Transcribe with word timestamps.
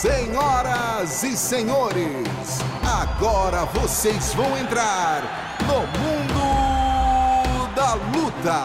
Senhoras 0.00 1.24
e 1.24 1.36
senhores, 1.36 2.60
agora 2.84 3.64
vocês 3.64 4.32
vão 4.32 4.56
entrar 4.56 5.58
no 5.66 5.80
mundo 5.98 7.74
da 7.74 7.94
luta. 7.94 8.62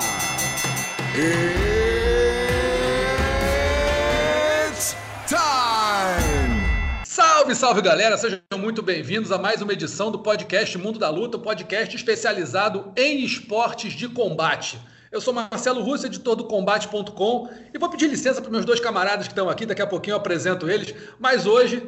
It's 4.68 4.96
time! 5.27 7.04
Salve, 7.04 7.55
salve 7.55 7.81
galera, 7.81 8.15
sejam 8.15 8.39
muito 8.55 8.84
bem-vindos 8.84 9.31
a 9.31 9.39
mais 9.39 9.59
uma 9.59 9.73
edição 9.73 10.11
do 10.11 10.20
podcast 10.20 10.77
Mundo 10.77 11.00
da 11.00 11.09
Luta, 11.09 11.38
um 11.38 11.41
podcast 11.41 11.95
especializado 11.95 12.93
em 12.95 13.25
esportes 13.25 13.93
de 13.93 14.07
combate. 14.07 14.79
Eu 15.14 15.21
sou 15.21 15.32
Marcelo 15.32 15.84
Russo, 15.84 16.07
editor 16.07 16.36
do 16.36 16.46
Combate.com, 16.46 17.48
e 17.71 17.77
vou 17.77 17.88
pedir 17.88 18.07
licença 18.07 18.41
para 18.41 18.50
meus 18.50 18.66
dois 18.66 18.79
camaradas 18.79 19.28
que 19.28 19.32
estão 19.32 19.47
aqui, 19.47 19.64
daqui 19.64 19.83
a 19.83 19.86
pouquinho 19.86 20.15
eu 20.15 20.18
apresento 20.18 20.68
eles, 20.68 20.96
mas 21.20 21.46
hoje 21.46 21.87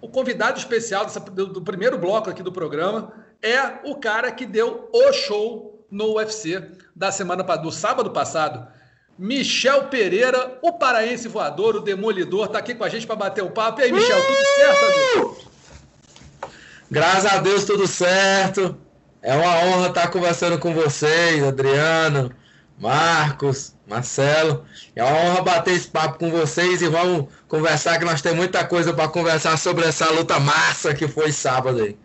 o 0.00 0.08
convidado 0.08 0.58
especial 0.58 1.04
dessa, 1.04 1.20
do, 1.20 1.46
do 1.46 1.62
primeiro 1.62 1.96
bloco 1.96 2.28
aqui 2.28 2.42
do 2.42 2.50
programa 2.50 3.12
é 3.40 3.78
o 3.84 3.94
cara 3.94 4.32
que 4.32 4.44
deu 4.44 4.90
o 4.92 5.12
show 5.12 5.86
no 5.88 6.16
UFC 6.16 6.60
da 6.94 7.12
semana 7.12 7.44
do 7.44 7.70
sábado 7.70 8.10
passado. 8.10 8.66
Michel 9.16 9.84
Pereira, 9.84 10.58
o 10.60 10.72
paraense 10.72 11.28
voador, 11.28 11.76
o 11.76 11.80
demolidor, 11.80 12.46
está 12.46 12.58
aqui 12.58 12.74
com 12.74 12.82
a 12.82 12.88
gente 12.88 13.06
para 13.06 13.14
bater 13.14 13.44
o 13.44 13.50
papo. 13.50 13.80
E 13.80 13.84
aí, 13.84 13.92
Michel, 13.92 14.20
tudo 14.26 14.44
certo, 14.56 14.84
amigo? 14.84 15.38
Graças 16.90 17.32
a 17.32 17.38
Deus, 17.38 17.64
tudo 17.64 17.86
certo. 17.86 18.76
É 19.22 19.36
uma 19.36 19.56
honra 19.64 19.88
estar 19.88 20.10
conversando 20.10 20.58
com 20.58 20.74
vocês, 20.74 21.44
Adriano, 21.44 22.32
Marcos, 22.78 23.74
Marcelo. 23.86 24.64
É 24.94 25.02
uma 25.02 25.18
honra 25.18 25.42
bater 25.42 25.74
esse 25.74 25.88
papo 25.88 26.18
com 26.18 26.30
vocês 26.30 26.82
e 26.82 26.88
vamos 26.88 27.26
conversar 27.48 27.98
que 27.98 28.04
nós 28.04 28.20
temos 28.20 28.38
muita 28.38 28.64
coisa 28.64 28.92
para 28.92 29.08
conversar 29.08 29.56
sobre 29.56 29.84
essa 29.84 30.10
luta 30.12 30.38
massa 30.38 30.94
que 30.94 31.08
foi 31.08 31.32
sábado 31.32 31.82
aí. 31.82 31.96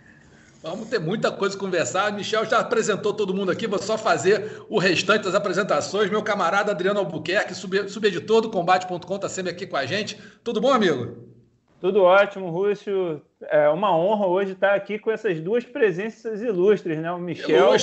Vamos 0.64 0.90
ter 0.90 1.00
muita 1.00 1.31
coisa 1.31 1.58
a 1.58 1.59
conversar. 1.59 2.14
Michel 2.14 2.46
já 2.46 2.59
apresentou 2.59 3.14
todo 3.14 3.34
mundo 3.34 3.52
aqui, 3.52 3.66
vou 3.66 3.80
só 3.80 3.98
fazer 3.98 4.64
o 4.70 4.78
restante 4.78 5.23
das 5.23 5.34
apresentações. 5.34 6.09
Meu 6.12 6.22
camarada 6.22 6.72
Adriano 6.72 7.00
Albuquerque, 7.00 7.56
subeditor 7.56 8.42
do 8.42 8.50
Combate.com, 8.52 9.16
está 9.16 9.28
sempre 9.28 9.52
aqui 9.52 9.66
com 9.66 9.76
a 9.76 9.88
gente. 9.88 10.22
Tudo 10.44 10.62
bom, 10.62 10.72
amigo? 10.72 11.31
Tudo 11.80 12.03
ótimo, 12.03 12.52
Rússio. 12.52 13.24
É 13.50 13.68
uma 13.70 13.98
honra 13.98 14.28
hoje 14.28 14.52
estar 14.52 14.76
aqui 14.76 15.00
com 15.00 15.09
essas 15.09 15.40
duas 15.40 15.66
presenças 15.66 16.40
ilustres, 16.40 17.00
né? 17.00 17.12
O 17.12 17.18
Michel 17.18 17.74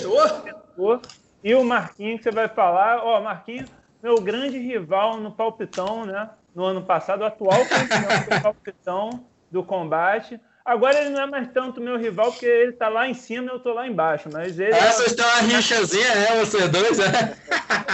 e 1.42 1.55
o 1.55 1.64
Marquinho, 1.64 2.17
que 2.17 2.25
você 2.25 2.31
vai 2.31 2.48
falar. 2.48 2.98
Ó, 3.05 3.20
Marquinho, 3.20 3.67
meu 4.03 4.20
grande 4.20 4.58
rival 4.58 5.19
no 5.19 5.31
palpitão, 5.31 6.05
né? 6.05 6.31
No 6.55 6.64
ano 6.64 6.83
passado, 6.83 7.22
o 7.22 7.25
atual 7.25 7.64
campeão 7.67 8.00
do 8.00 8.41
palpitão 8.42 9.25
do 9.50 9.62
combate. 9.62 10.41
Agora 10.64 11.00
ele 11.00 11.11
não 11.11 11.22
é 11.22 11.27
mais 11.27 11.48
tanto 11.53 11.81
meu 11.81 11.97
rival, 11.97 12.31
porque 12.31 12.44
ele 12.44 12.72
tá 12.72 12.89
lá 12.89 13.09
em 13.09 13.14
cima 13.14 13.50
e 13.50 13.55
eu 13.55 13.59
tô 13.59 13.72
lá 13.72 13.86
embaixo. 13.86 14.28
Mas 14.31 14.59
ele. 14.59 14.72
Essa 14.72 15.05
é... 15.05 15.25
uma 15.25 15.56
rixazinha, 15.56 16.06
é, 16.06 16.44
você 16.44 16.69
dois, 16.69 16.98
é? 16.98 17.34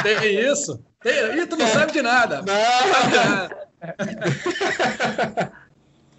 Tem 0.03 0.41
isso? 0.41 0.83
Tem... 1.01 1.39
Ih, 1.39 1.47
tu 1.47 1.57
não 1.57 1.69
sabe 1.69 1.93
de 1.93 2.03
nada. 2.03 2.43
Não! 2.43 3.65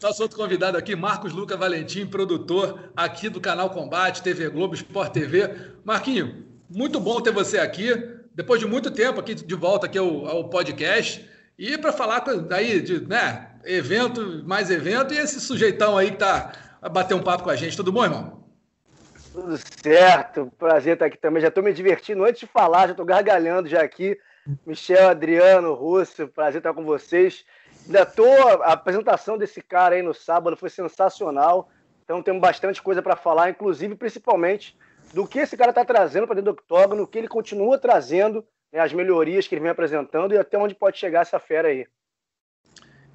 Nosso 0.02 0.22
outro 0.22 0.38
convidado 0.38 0.78
aqui, 0.78 0.96
Marcos 0.96 1.34
Luca 1.34 1.58
Valentim, 1.58 2.06
produtor 2.06 2.92
aqui 2.96 3.28
do 3.28 3.42
canal 3.42 3.72
Combate, 3.72 4.22
TV 4.22 4.50
Globo, 4.50 4.76
Sport 4.76 5.12
TV. 5.12 5.74
Marquinho, 5.84 6.45
muito 6.70 7.00
bom 7.00 7.22
ter 7.22 7.32
você 7.32 7.60
aqui, 7.60 7.94
depois 8.34 8.60
de 8.60 8.68
muito 8.68 8.92
tempo 8.92 9.20
aqui 9.20 9.34
de 9.34 9.56
volta 9.56 9.86
aqui 9.86 9.98
ao, 9.98 10.28
ao 10.28 10.50
podcast. 10.50 11.30
E 11.58 11.78
para 11.78 11.94
falar 11.94 12.20
daí 12.20 12.82
de 12.82 13.08
né, 13.08 13.50
evento, 13.64 14.44
mais 14.46 14.70
evento, 14.70 15.14
e 15.14 15.18
esse 15.18 15.40
sujeitão 15.40 15.98
aí 15.98 16.12
que 16.12 16.18
tá 16.18 16.52
a 16.82 16.90
bater 16.90 17.14
um 17.14 17.24
papo 17.24 17.44
com 17.44 17.50
a 17.50 17.56
gente. 17.56 17.78
Tudo 17.78 17.92
bom, 17.92 18.04
irmão? 18.04 18.44
Tudo 19.32 19.58
certo, 19.82 20.52
prazer 20.58 20.94
estar 20.94 21.06
aqui 21.06 21.18
também. 21.18 21.42
Já 21.42 21.48
estou 21.48 21.64
me 21.64 21.74
divertindo 21.74 22.24
antes 22.24 22.42
de 22.42 22.48
falar, 22.48 22.88
já 22.88 22.92
estou 22.92 23.06
gargalhando 23.06 23.68
já 23.68 23.82
aqui. 23.82 24.18
Michel, 24.66 25.10
Adriano, 25.10 25.74
Russo, 25.74 26.28
prazer 26.28 26.60
estar 26.60 26.74
com 26.74 26.84
vocês. 26.84 27.44
Ainda 27.86 28.06
tô, 28.06 28.26
a 28.62 28.74
apresentação 28.74 29.38
desse 29.38 29.62
cara 29.62 29.96
aí 29.96 30.02
no 30.02 30.14
sábado 30.14 30.56
foi 30.56 30.70
sensacional. 30.70 31.70
Então 32.04 32.22
temos 32.22 32.42
bastante 32.42 32.82
coisa 32.82 33.02
para 33.02 33.16
falar, 33.16 33.50
inclusive 33.50 33.96
principalmente 33.96 34.78
do 35.14 35.28
que 35.28 35.40
esse 35.40 35.56
cara 35.56 35.72
está 35.72 35.86
trazendo 35.86 36.28
para 36.28 36.36
dentro 36.36 36.52
do 36.52 36.56
octógono, 36.60 37.04
o 37.04 37.08
que 37.08 37.18
ele 37.18 37.28
continua 37.28 37.78
trazendo, 37.78 38.46
né, 38.72 38.80
as 38.80 38.94
melhorias 38.94 39.48
que 39.48 39.56
ele 39.56 39.62
vem 39.62 39.72
apresentando 39.72 40.34
e 40.34 40.38
até 40.38 40.58
onde 40.58 40.76
pode 40.76 40.98
chegar 40.98 41.22
essa 41.22 41.40
fera 41.40 41.70
aí. 41.70 41.88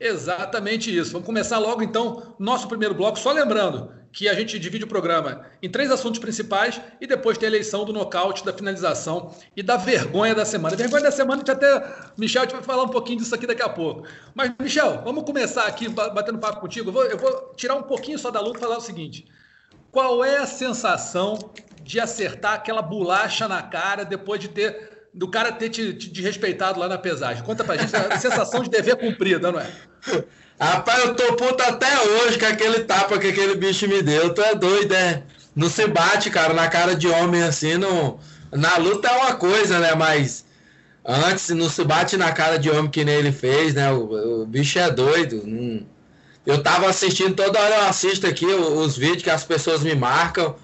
Exatamente 0.00 0.96
isso. 0.96 1.12
Vamos 1.12 1.26
começar 1.26 1.58
logo 1.58 1.82
então 1.82 2.34
nosso 2.38 2.66
primeiro 2.66 2.94
bloco. 2.94 3.18
Só 3.18 3.30
lembrando 3.30 3.92
que 4.10 4.28
a 4.28 4.34
gente 4.34 4.58
divide 4.58 4.84
o 4.84 4.88
programa 4.88 5.46
em 5.62 5.70
três 5.70 5.90
assuntos 5.90 6.18
principais 6.18 6.80
e 7.00 7.06
depois 7.06 7.36
tem 7.36 7.46
a 7.46 7.50
eleição 7.50 7.84
do 7.84 7.92
nocaute, 7.92 8.44
da 8.44 8.52
finalização 8.52 9.34
e 9.54 9.62
da 9.62 9.76
vergonha 9.76 10.34
da 10.34 10.46
semana. 10.46 10.74
A 10.74 10.78
vergonha 10.78 11.02
da 11.02 11.10
semana, 11.10 11.34
a 11.34 11.38
gente 11.38 11.50
até. 11.50 12.12
Michel, 12.16 12.42
a 12.42 12.44
gente 12.46 12.54
vai 12.54 12.62
falar 12.62 12.84
um 12.84 12.88
pouquinho 12.88 13.18
disso 13.18 13.34
aqui 13.34 13.46
daqui 13.46 13.62
a 13.62 13.68
pouco. 13.68 14.06
Mas, 14.34 14.52
Michel, 14.58 15.02
vamos 15.04 15.22
começar 15.24 15.64
aqui 15.64 15.86
batendo 15.88 16.38
papo 16.38 16.60
contigo. 16.60 16.88
Eu 16.88 16.92
vou, 16.94 17.04
eu 17.04 17.18
vou 17.18 17.52
tirar 17.54 17.74
um 17.74 17.82
pouquinho 17.82 18.18
só 18.18 18.30
da 18.30 18.40
luta 18.40 18.56
e 18.56 18.60
falar 18.60 18.78
o 18.78 18.80
seguinte: 18.80 19.26
qual 19.92 20.24
é 20.24 20.38
a 20.38 20.46
sensação 20.46 21.38
de 21.90 21.98
acertar 21.98 22.54
aquela 22.54 22.80
bolacha 22.80 23.48
na 23.48 23.60
cara 23.62 24.04
depois 24.04 24.40
de 24.40 24.46
ter 24.46 25.08
do 25.12 25.26
cara 25.26 25.50
ter 25.50 25.70
te, 25.70 25.92
te, 25.92 26.08
te, 26.08 26.22
respeitado 26.22 26.78
lá 26.78 26.86
na 26.86 26.96
pesagem. 26.96 27.42
Conta 27.42 27.64
pra 27.64 27.76
gente 27.76 27.94
a 27.96 28.14
sensação 28.16 28.62
de 28.62 28.70
dever 28.70 28.94
cumprida, 28.94 29.50
não 29.50 29.58
é? 29.58 29.66
Rapaz, 30.60 31.04
eu 31.04 31.16
tô 31.16 31.34
puto 31.34 31.60
até 31.64 31.88
hoje 32.00 32.38
com 32.38 32.46
aquele 32.46 32.84
tapa 32.84 33.18
que 33.18 33.26
aquele 33.26 33.56
bicho 33.56 33.88
me 33.88 34.02
deu. 34.02 34.32
Tu 34.32 34.40
é 34.40 34.54
doido, 34.54 34.94
é? 34.94 35.24
Não 35.56 35.68
se 35.68 35.84
bate, 35.88 36.30
cara, 36.30 36.54
na 36.54 36.68
cara 36.68 36.94
de 36.94 37.08
homem 37.08 37.42
assim. 37.42 37.76
Não... 37.76 38.20
Na 38.52 38.76
luta 38.76 39.08
é 39.08 39.16
uma 39.16 39.34
coisa, 39.34 39.80
né? 39.80 39.92
Mas 39.96 40.44
antes 41.04 41.48
não 41.48 41.68
se 41.68 41.82
bate 41.82 42.16
na 42.16 42.30
cara 42.30 42.56
de 42.56 42.70
homem 42.70 42.88
que 42.88 43.04
nem 43.04 43.16
ele 43.16 43.32
fez, 43.32 43.74
né? 43.74 43.90
O, 43.90 44.42
o 44.42 44.46
bicho 44.46 44.78
é 44.78 44.88
doido. 44.88 45.42
Não... 45.44 45.84
Eu 46.46 46.62
tava 46.62 46.88
assistindo, 46.88 47.34
toda 47.34 47.60
hora 47.60 47.74
eu 47.74 47.84
assisto 47.86 48.28
aqui 48.28 48.46
os, 48.46 48.68
os 48.86 48.96
vídeos 48.96 49.24
que 49.24 49.30
as 49.30 49.42
pessoas 49.42 49.82
me 49.82 49.96
marcam. 49.96 50.54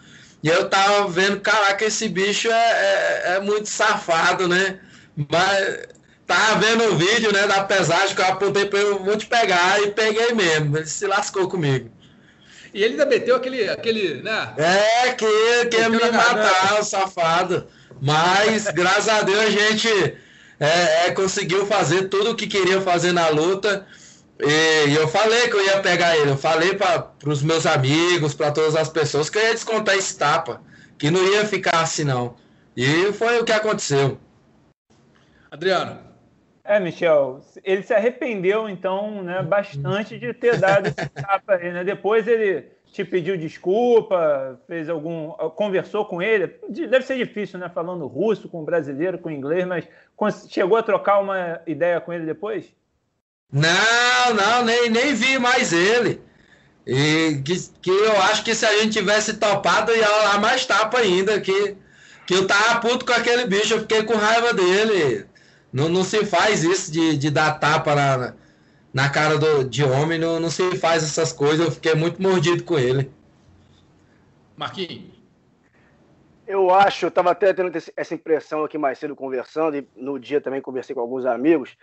E 0.43 0.49
eu 0.49 0.69
tava 0.69 1.09
vendo, 1.09 1.41
caraca, 1.41 1.85
esse 1.85 2.09
bicho 2.09 2.49
é, 2.49 2.53
é, 2.53 3.37
é 3.37 3.41
muito 3.41 3.69
safado, 3.69 4.47
né? 4.47 4.79
Mas 5.31 5.89
tava 6.27 6.61
vendo 6.61 6.85
o 6.85 6.97
vídeo, 6.97 7.33
né, 7.33 7.47
da 7.47 7.65
pesagem 7.65 8.15
que 8.15 8.21
eu 8.21 8.27
apontei 8.27 8.67
pra 8.67 8.81
ele, 8.81 8.99
vou 8.99 9.17
te 9.17 9.27
pegar, 9.27 9.83
e 9.83 9.91
peguei 9.91 10.33
mesmo. 10.33 10.77
Ele 10.77 10.87
se 10.87 11.07
lascou 11.07 11.49
comigo. 11.49 11.91
E 12.75 12.83
ele 12.83 12.93
ainda 12.93 13.07
meteu 13.07 13.37
aquele, 13.37 13.69
aquele, 13.69 14.23
né? 14.23 14.53
É, 14.59 15.13
que, 15.13 15.67
que 15.71 15.77
ia 15.77 15.89
me 15.89 15.99
matar, 15.99 16.79
o 16.79 16.85
safado. 16.85 17.67
Mas, 18.03 18.67
graças 18.75 19.09
a 19.09 19.23
Deus, 19.23 19.39
a 19.39 19.51
gente 19.51 19.89
é, 20.61 21.07
é, 21.07 21.11
conseguiu 21.13 21.67
fazer 21.67 22.09
tudo 22.09 22.33
o 22.33 22.35
que 22.35 22.47
queria 22.47 22.81
fazer 22.83 23.13
na 23.13 23.29
luta. 23.29 23.87
E, 24.39 24.95
eu 24.95 25.09
falei 25.09 25.49
que 25.49 25.55
eu 25.55 25.65
ia 25.65 25.81
pegar 25.81 26.17
ele. 26.17 26.31
Eu 26.31 26.37
falei 26.37 26.75
para 26.75 27.11
os 27.27 27.43
meus 27.43 27.67
amigos, 27.67 28.35
para 28.35 28.53
todas 28.53 28.77
as 28.77 28.89
pessoas, 28.89 29.31
que 29.31 29.39
eu 29.39 29.43
ia 29.43 29.55
descontar 29.55 29.97
esse 29.97 30.19
tapa. 30.19 30.61
Que 30.99 31.11
não 31.11 31.25
ia 31.25 31.45
ficar 31.45 31.81
assim, 31.81 32.05
não. 32.05 32.37
E 32.77 33.13
foi 33.13 33.39
o 33.41 33.45
que 33.45 33.53
aconteceu. 33.53 34.19
Adriano. 35.51 36.07
É, 36.65 36.81
Michel, 36.81 37.41
ele 37.63 37.83
se 37.83 37.95
arrependeu, 37.95 38.69
então, 38.69 39.23
né, 39.23 39.41
bastante 39.41 40.19
de 40.19 40.35
ter 40.35 40.59
dado 40.59 40.89
esse 40.89 41.09
tapa 41.15 41.55
aí, 41.55 41.73
né? 41.73 41.85
Depois 41.85 42.27
ele 42.27 42.67
te 42.93 43.05
pediu 43.05 43.37
desculpa, 43.37 44.61
fez 44.67 44.89
algum. 44.89 45.31
conversou 45.51 46.05
com 46.05 46.21
ele. 46.21 46.59
Deve 46.69 47.03
ser 47.03 47.17
difícil, 47.17 47.59
né? 47.59 47.69
Falando 47.69 48.07
russo 48.07 48.49
com 48.49 48.65
brasileiro, 48.65 49.19
com 49.19 49.31
inglês, 49.31 49.67
mas 49.67 49.87
chegou 50.49 50.77
a 50.77 50.83
trocar 50.83 51.21
uma 51.21 51.61
ideia 51.67 52.01
com 52.01 52.13
ele 52.13 52.27
depois? 52.27 52.75
Não, 53.53 54.35
não, 54.35 54.65
nem, 54.65 54.91
nem 54.91 55.15
vi 55.15 55.39
mais 55.39 55.73
ele. 55.73 56.21
E 56.87 57.41
que, 57.45 57.55
que 57.83 57.91
eu 57.91 58.21
acho 58.23 58.45
que 58.45 58.55
se 58.55 58.65
a 58.65 58.79
gente 58.79 58.93
tivesse 58.93 59.35
topado, 59.35 59.93
ia 59.93 60.09
lá 60.09 60.39
mais 60.39 60.65
tapa 60.67 60.99
ainda. 60.99 61.41
Que, 61.41 61.77
que 62.27 62.35
eu 62.35 62.47
tava 62.47 62.81
puto 62.81 63.05
com 63.05 63.13
aquele 63.13 63.47
bicho, 63.47 63.75
eu 63.75 63.81
fiquei 63.81 64.03
com 64.03 64.15
raiva 64.15 64.53
dele. 64.53 65.27
Não, 65.73 65.89
não 65.89 66.05
se 66.05 66.25
faz 66.25 66.65
isso 66.65 66.93
de, 66.93 67.17
de 67.17 67.31
dar 67.31 67.59
tapa 67.59 67.95
na, 67.95 68.35
na 68.93 69.11
cara 69.11 69.37
do, 69.37 69.65
de 69.65 69.85
homem, 69.85 70.19
não, 70.19 70.39
não 70.41 70.51
se 70.51 70.77
faz 70.77 71.03
essas 71.03 71.33
coisas. 71.33 71.67
Eu 71.67 71.73
fiquei 71.73 71.95
muito 71.95 72.21
mordido 72.21 72.63
com 72.65 72.79
ele. 72.79 73.11
Marquinhos. 74.57 75.17
Eu 76.47 76.73
acho, 76.73 77.07
eu 77.07 77.09
estava 77.09 77.33
até 77.33 77.53
tendo 77.53 77.77
essa 77.97 78.15
impressão 78.15 78.65
aqui 78.65 78.79
mais 78.79 78.99
cedo 79.01 79.17
conversando, 79.17 79.77
e 79.77 79.89
no 79.97 80.17
dia 80.17 80.41
também 80.41 80.61
conversei 80.61 80.95
com 80.95 81.01
alguns 81.01 81.27
amigos 81.27 81.77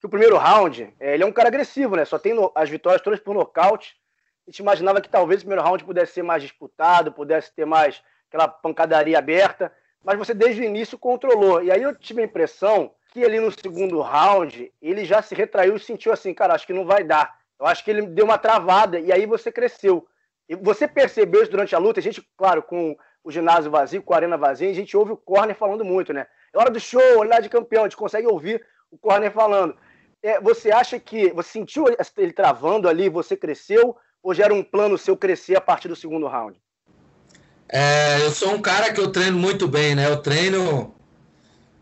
que 0.00 0.06
o 0.06 0.08
primeiro 0.08 0.36
round, 0.36 0.94
é, 1.00 1.14
ele 1.14 1.22
é 1.22 1.26
um 1.26 1.32
cara 1.32 1.48
agressivo, 1.48 1.96
né? 1.96 2.04
Só 2.04 2.18
tem 2.18 2.34
no, 2.34 2.52
as 2.54 2.70
vitórias 2.70 3.02
todas 3.02 3.20
por 3.20 3.34
nocaute. 3.34 3.96
A 4.46 4.50
gente 4.50 4.60
imaginava 4.60 5.00
que 5.00 5.08
talvez 5.08 5.40
o 5.40 5.44
primeiro 5.44 5.62
round 5.62 5.84
pudesse 5.84 6.12
ser 6.12 6.22
mais 6.22 6.42
disputado, 6.42 7.12
pudesse 7.12 7.52
ter 7.54 7.64
mais 7.64 8.02
aquela 8.28 8.46
pancadaria 8.46 9.18
aberta, 9.18 9.72
mas 10.04 10.18
você 10.18 10.32
desde 10.32 10.60
o 10.60 10.64
início 10.64 10.98
controlou. 10.98 11.62
E 11.62 11.70
aí 11.70 11.82
eu 11.82 11.94
tive 11.94 12.22
a 12.22 12.24
impressão 12.24 12.92
que 13.10 13.24
ali 13.24 13.40
no 13.40 13.50
segundo 13.50 14.00
round 14.00 14.72
ele 14.80 15.04
já 15.04 15.20
se 15.20 15.34
retraiu 15.34 15.76
e 15.76 15.80
sentiu 15.80 16.12
assim, 16.12 16.32
cara, 16.32 16.54
acho 16.54 16.66
que 16.66 16.72
não 16.72 16.84
vai 16.84 17.02
dar. 17.02 17.36
Eu 17.58 17.66
acho 17.66 17.84
que 17.84 17.90
ele 17.90 18.02
deu 18.02 18.24
uma 18.24 18.38
travada 18.38 19.00
e 19.00 19.12
aí 19.12 19.26
você 19.26 19.50
cresceu. 19.50 20.06
E 20.48 20.54
você 20.54 20.86
percebeu 20.86 21.42
isso 21.42 21.50
durante 21.50 21.74
a 21.74 21.78
luta? 21.78 22.00
A 22.00 22.02
gente, 22.02 22.22
claro, 22.36 22.62
com 22.62 22.96
o 23.24 23.30
ginásio 23.30 23.70
vazio, 23.70 24.02
com 24.02 24.14
a 24.14 24.16
arena 24.16 24.38
vazia, 24.38 24.70
a 24.70 24.74
gente 24.74 24.96
ouve 24.96 25.12
o 25.12 25.16
corner 25.16 25.56
falando 25.56 25.84
muito, 25.84 26.12
né? 26.12 26.26
É 26.52 26.58
hora 26.58 26.70
do 26.70 26.80
show, 26.80 27.18
olhar 27.18 27.42
de 27.42 27.48
campeão, 27.48 27.82
a 27.82 27.86
gente 27.86 27.96
consegue 27.96 28.26
ouvir 28.26 28.64
o 28.90 28.96
corner 28.96 29.30
falando. 29.30 29.76
É, 30.22 30.40
você 30.40 30.70
acha 30.70 30.98
que 30.98 31.32
você 31.32 31.50
sentiu 31.50 31.86
ele 32.16 32.32
travando 32.32 32.88
ali, 32.88 33.08
você 33.08 33.36
cresceu, 33.36 33.96
ou 34.22 34.34
já 34.34 34.44
era 34.44 34.54
um 34.54 34.64
plano 34.64 34.98
seu 34.98 35.16
crescer 35.16 35.56
a 35.56 35.60
partir 35.60 35.88
do 35.88 35.96
segundo 35.96 36.26
round? 36.26 36.60
É, 37.68 38.22
eu 38.22 38.30
sou 38.30 38.54
um 38.54 38.60
cara 38.60 38.92
que 38.92 39.00
eu 39.00 39.12
treino 39.12 39.38
muito 39.38 39.68
bem, 39.68 39.94
né? 39.94 40.06
Eu 40.08 40.16
treino 40.16 40.94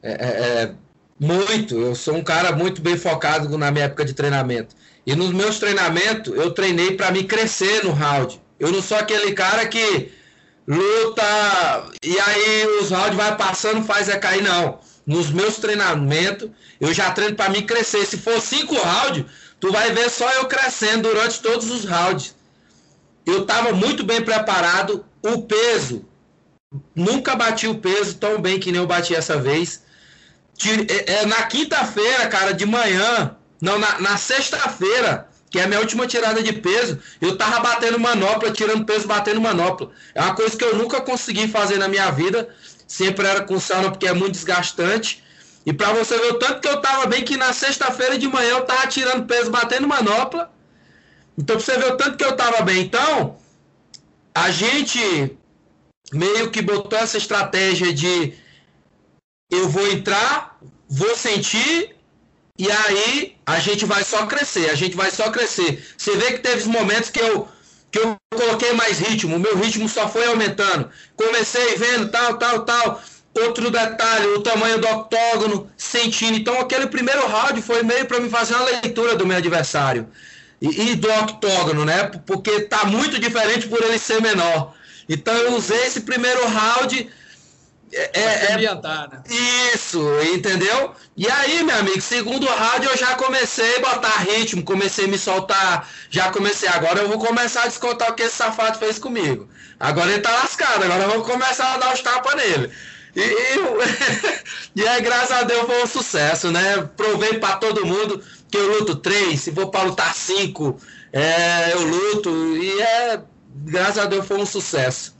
é, 0.03 0.13
é, 0.13 0.63
é 0.63 0.75
muito. 1.19 1.79
Eu 1.81 1.95
sou 1.95 2.15
um 2.15 2.25
cara 2.25 2.53
muito 2.53 2.83
bem 2.83 2.97
focado 2.97 3.57
na 3.57 3.71
minha 3.71 3.85
época 3.85 4.05
de 4.05 4.13
treinamento. 4.13 4.75
E 5.07 5.15
nos 5.15 5.33
meus 5.33 5.59
treinamentos, 5.59 6.35
eu 6.35 6.51
treinei 6.53 6.97
para 6.97 7.11
me 7.11 7.25
crescer 7.25 7.85
no 7.85 7.93
round. 7.93 8.41
Eu 8.59 8.73
não 8.73 8.83
sou 8.83 8.97
aquele 8.97 9.33
cara 9.33 9.67
que 9.67 10.13
luta 10.67 11.23
e 12.03 12.19
aí 12.19 12.67
os 12.81 12.91
rounds 12.91 13.15
vai 13.15 13.37
passando, 13.37 13.85
faz 13.85 14.09
é 14.09 14.19
cair, 14.19 14.43
não. 14.43 14.81
Nos 15.07 15.31
meus 15.31 15.57
treinamentos, 15.57 16.51
eu 16.81 16.93
já 16.93 17.11
treino 17.13 17.37
para 17.37 17.51
mim 17.51 17.63
crescer. 17.65 18.05
Se 18.05 18.19
for 18.19 18.41
cinco 18.41 18.75
rounds, 18.75 19.25
tu 19.61 19.71
vai 19.71 19.93
ver 19.93 20.11
só 20.11 20.29
eu 20.33 20.47
crescendo 20.47 21.09
durante 21.09 21.41
todos 21.41 21.71
os 21.71 21.85
rounds. 21.85 22.35
Eu 23.25 23.43
estava 23.43 23.73
muito 23.73 24.03
bem 24.03 24.21
preparado. 24.23 25.05
O 25.23 25.43
peso, 25.43 26.05
nunca 26.95 27.37
bati 27.37 27.67
o 27.67 27.79
peso 27.79 28.17
tão 28.17 28.41
bem 28.41 28.59
que 28.59 28.73
nem 28.73 28.81
eu 28.81 28.87
bati 28.87 29.15
essa 29.15 29.39
vez. 29.39 29.83
É, 30.89 31.13
é, 31.21 31.27
na 31.27 31.43
quinta-feira, 31.43 32.27
cara, 32.29 32.53
de 32.53 32.65
manhã, 32.65 33.37
não, 33.61 33.79
na, 33.79 34.01
na 34.01 34.17
sexta-feira, 34.17 35.29
que 35.51 35.59
é 35.59 35.65
a 35.65 35.67
minha 35.69 35.81
última 35.81 36.07
tirada 36.07 36.43
de 36.43 36.53
peso, 36.53 36.99
eu 37.21 37.37
tava 37.37 37.61
batendo 37.61 37.99
manopla, 37.99 38.51
tirando 38.51 38.85
peso, 38.85 39.07
batendo 39.07 39.41
manopla. 39.41 39.91
É 40.15 40.21
uma 40.23 40.35
coisa 40.35 40.57
que 40.57 40.65
eu 40.65 40.77
nunca 40.77 41.01
consegui 41.01 41.49
fazer 41.49 41.79
na 41.79 41.89
minha 41.89 42.11
vida. 42.11 42.49
Sempre 42.87 43.27
era 43.27 43.43
com 43.43 43.59
sauna 43.59 43.91
porque 43.91 44.07
é 44.07 44.13
muito 44.13 44.33
desgastante. 44.33 45.23
E 45.65 45.73
para 45.73 45.93
você 45.93 46.17
ver 46.17 46.33
o 46.33 46.39
tanto 46.39 46.61
que 46.61 46.69
eu 46.69 46.81
tava 46.81 47.07
bem, 47.07 47.25
que 47.25 47.37
na 47.37 47.53
sexta-feira 47.53 48.17
de 48.17 48.29
manhã 48.29 48.51
eu 48.51 48.65
tava 48.65 48.87
tirando 48.87 49.27
peso, 49.27 49.51
batendo 49.51 49.89
manopla. 49.89 50.51
Então, 51.37 51.57
pra 51.57 51.65
você 51.65 51.77
ver 51.77 51.93
o 51.93 51.97
tanto 51.97 52.17
que 52.17 52.25
eu 52.25 52.37
tava 52.37 52.63
bem. 52.63 52.83
Então, 52.83 53.37
a 54.35 54.51
gente 54.51 55.37
meio 56.13 56.51
que 56.51 56.63
botou 56.63 56.99
essa 56.99 57.19
estratégia 57.19 57.93
de 57.93 58.35
eu 59.51 59.69
vou 59.69 59.87
entrar, 59.91 60.59
vou 60.89 61.17
sentir 61.17 61.97
e 62.59 62.71
aí 62.71 63.37
a 63.45 63.59
gente 63.59 63.85
vai 63.85 64.03
só 64.03 64.27
crescer, 64.27 64.71
a 64.71 64.75
gente 64.75 64.97
vai 64.97 65.11
só 65.11 65.31
crescer. 65.31 65.85
Você 65.97 66.17
vê 66.17 66.33
que 66.33 66.39
teve 66.39 66.69
momentos 66.69 67.11
que 67.11 67.21
eu 67.21 67.49
que 67.97 68.03
eu 68.03 68.17
coloquei 68.37 68.73
mais 68.75 68.99
ritmo, 68.99 69.37
o 69.37 69.41
meu 69.41 69.57
ritmo 69.57 69.89
só 69.89 70.09
foi 70.09 70.27
aumentando. 70.27 70.91
Comecei 71.17 71.77
vendo 71.77 72.09
tal, 72.09 72.37
tal, 72.37 72.61
tal. 72.61 73.03
Outro 73.35 73.71
detalhe, 73.71 74.27
o 74.29 74.41
tamanho 74.41 74.79
do 74.79 74.89
octógono, 74.89 75.71
sentindo. 75.77 76.37
Então 76.37 76.59
aquele 76.61 76.87
primeiro 76.87 77.27
round 77.27 77.61
foi 77.63 77.83
meio 77.83 78.07
para 78.07 78.21
me 78.21 78.31
fazer 78.31 78.55
uma 78.55 78.65
leitura 78.65 79.15
do 79.15 79.27
meu 79.27 79.37
adversário. 79.37 80.09
E, 80.61 80.91
e, 80.91 80.95
do 80.95 81.11
octógono, 81.11 81.85
né? 81.85 82.11
Porque 82.27 82.63
tá 82.63 82.85
muito 82.87 83.19
diferente 83.19 83.69
por 83.69 83.83
ele 83.83 83.99
ser 83.99 84.23
menor. 84.23 84.75
Então 85.07 85.35
eu 85.35 85.55
usei 85.55 85.87
esse 85.87 86.01
primeiro 86.01 86.47
round 86.47 87.11
é, 87.93 88.11
é, 88.21 88.55
ambientar, 88.55 89.09
né? 89.11 89.23
Isso, 89.75 90.03
entendeu? 90.35 90.95
E 91.17 91.29
aí, 91.31 91.63
meu 91.63 91.77
amigo, 91.77 92.01
segundo 92.01 92.47
rádio 92.47 92.91
eu 92.91 92.97
já 92.97 93.15
comecei 93.15 93.77
a 93.77 93.81
botar 93.81 94.19
ritmo, 94.23 94.63
comecei 94.63 95.05
a 95.05 95.09
me 95.09 95.19
soltar, 95.19 95.89
já 96.11 96.31
comecei. 96.31 96.69
Agora 96.69 97.01
eu 97.01 97.09
vou 97.09 97.19
começar 97.19 97.63
a 97.63 97.69
descontar 97.69 98.11
o 98.11 98.15
que 98.15 98.25
esse 98.25 98.37
safado 98.37 98.79
fez 98.79 98.99
comigo. 98.99 99.49
Agora 99.79 100.11
ele 100.11 100.21
tá 100.21 100.31
lascado, 100.31 100.85
agora 100.85 101.05
eu 101.05 101.11
vou 101.11 101.23
começar 101.23 101.75
a 101.75 101.79
dar 101.79 101.95
os 101.95 102.01
tapas 102.01 102.35
nele. 102.35 102.71
E, 103.15 103.21
e, 103.21 103.61
e 104.83 104.89
aí, 104.89 105.01
graças 105.01 105.31
a 105.31 105.43
Deus, 105.43 105.67
foi 105.67 105.83
um 105.83 105.87
sucesso, 105.87 106.51
né? 106.51 106.89
Provei 106.97 107.39
para 107.39 107.57
todo 107.57 107.87
mundo 107.87 108.23
que 108.51 108.59
eu 108.59 108.79
luto 108.79 108.97
três, 108.97 109.41
se 109.41 109.53
for 109.53 109.69
para 109.69 109.85
lutar 109.85 110.15
cinco, 110.15 110.79
é, 111.13 111.73
eu 111.73 111.83
luto. 111.83 112.31
E 112.57 112.81
é, 112.81 113.21
graças 113.65 113.99
a 113.99 114.07
Deus, 114.07 114.27
foi 114.27 114.39
um 114.39 114.47
sucesso. 114.47 115.16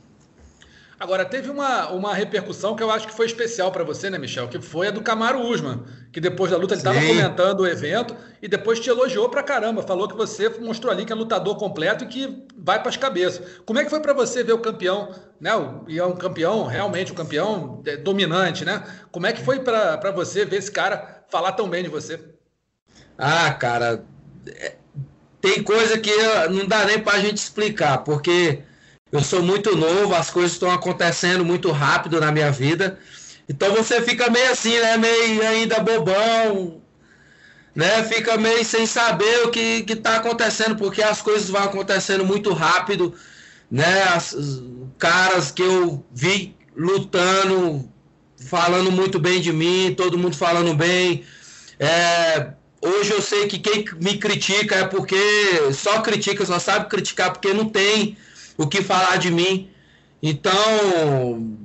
Agora, 0.99 1.23
teve 1.23 1.51
uma, 1.51 1.89
uma 1.91 2.11
repercussão 2.11 2.75
que 2.75 2.81
eu 2.81 2.89
acho 2.89 3.07
que 3.07 3.13
foi 3.13 3.27
especial 3.27 3.71
para 3.71 3.83
você, 3.83 4.09
né, 4.09 4.17
Michel? 4.17 4.47
Que 4.47 4.59
foi 4.59 4.87
a 4.87 4.91
do 4.91 5.01
Camaro 5.01 5.39
Usman, 5.41 5.83
que 6.11 6.19
depois 6.19 6.49
da 6.49 6.57
luta 6.57 6.73
ele 6.73 6.79
estava 6.79 6.99
comentando 6.99 7.59
o 7.59 7.67
evento 7.67 8.15
e 8.41 8.47
depois 8.47 8.79
te 8.79 8.89
elogiou 8.89 9.29
pra 9.29 9.43
caramba. 9.43 9.83
Falou 9.83 10.07
que 10.07 10.15
você 10.15 10.49
mostrou 10.49 10.91
ali 10.91 11.05
que 11.05 11.13
é 11.13 11.15
lutador 11.15 11.55
completo 11.55 12.03
e 12.03 12.07
que 12.07 12.47
vai 12.57 12.79
para 12.79 12.89
as 12.89 12.97
cabeças. 12.97 13.61
Como 13.63 13.77
é 13.77 13.83
que 13.83 13.91
foi 13.91 13.99
para 13.99 14.13
você 14.13 14.43
ver 14.43 14.53
o 14.53 14.59
campeão, 14.59 15.13
né? 15.39 15.51
E 15.87 15.99
é 15.99 16.05
um 16.05 16.15
campeão, 16.15 16.65
realmente, 16.65 17.11
um 17.11 17.15
campeão 17.15 17.83
é, 17.85 17.95
dominante, 17.95 18.65
né? 18.65 18.83
Como 19.11 19.27
é 19.27 19.33
que 19.33 19.43
foi 19.43 19.59
para 19.59 20.11
você 20.11 20.45
ver 20.45 20.57
esse 20.57 20.71
cara 20.71 21.23
falar 21.29 21.51
tão 21.51 21.69
bem 21.69 21.83
de 21.83 21.89
você? 21.89 22.19
Ah, 23.15 23.53
cara, 23.53 24.03
é, 24.47 24.75
tem 25.39 25.61
coisa 25.61 25.99
que 25.99 26.11
não 26.49 26.65
dá 26.65 26.85
nem 26.85 26.99
para 26.99 27.17
a 27.17 27.19
gente 27.19 27.37
explicar, 27.37 27.99
porque 27.99 28.63
eu 29.17 29.23
sou 29.23 29.41
muito 29.41 29.75
novo, 29.75 30.13
as 30.13 30.29
coisas 30.29 30.51
estão 30.53 30.71
acontecendo 30.71 31.43
muito 31.43 31.71
rápido 31.71 32.19
na 32.19 32.31
minha 32.31 32.51
vida. 32.51 32.99
Então 33.49 33.73
você 33.73 34.01
fica 34.01 34.29
meio 34.29 34.51
assim, 34.51 34.77
né? 34.79 34.97
Meio 34.97 35.47
ainda 35.47 35.79
bobão, 35.79 36.81
né? 37.73 38.03
Fica 38.03 38.37
meio 38.37 38.63
sem 38.63 38.85
saber 38.85 39.45
o 39.45 39.49
que 39.49 39.85
está 39.87 40.17
acontecendo, 40.17 40.75
porque 40.75 41.01
as 41.01 41.21
coisas 41.21 41.49
vão 41.49 41.63
acontecendo 41.63 42.23
muito 42.25 42.53
rápido, 42.53 43.13
né? 43.71 44.03
As, 44.03 44.35
caras 44.99 45.51
que 45.51 45.61
eu 45.61 46.03
vi 46.11 46.55
lutando, 46.75 47.87
falando 48.37 48.91
muito 48.91 49.19
bem 49.19 49.39
de 49.39 49.53
mim, 49.53 49.93
todo 49.95 50.17
mundo 50.17 50.35
falando 50.35 50.73
bem. 50.73 51.23
É, 51.79 52.51
hoje 52.81 53.11
eu 53.11 53.21
sei 53.21 53.47
que 53.47 53.59
quem 53.59 53.85
me 53.99 54.17
critica 54.17 54.75
é 54.75 54.87
porque 54.87 55.15
só 55.73 56.01
critica, 56.01 56.45
só 56.45 56.59
sabe 56.59 56.89
criticar 56.89 57.31
porque 57.31 57.53
não 57.53 57.69
tem 57.69 58.17
o 58.57 58.67
que 58.67 58.81
falar 58.81 59.17
de 59.17 59.31
mim. 59.31 59.69
Então, 60.21 61.55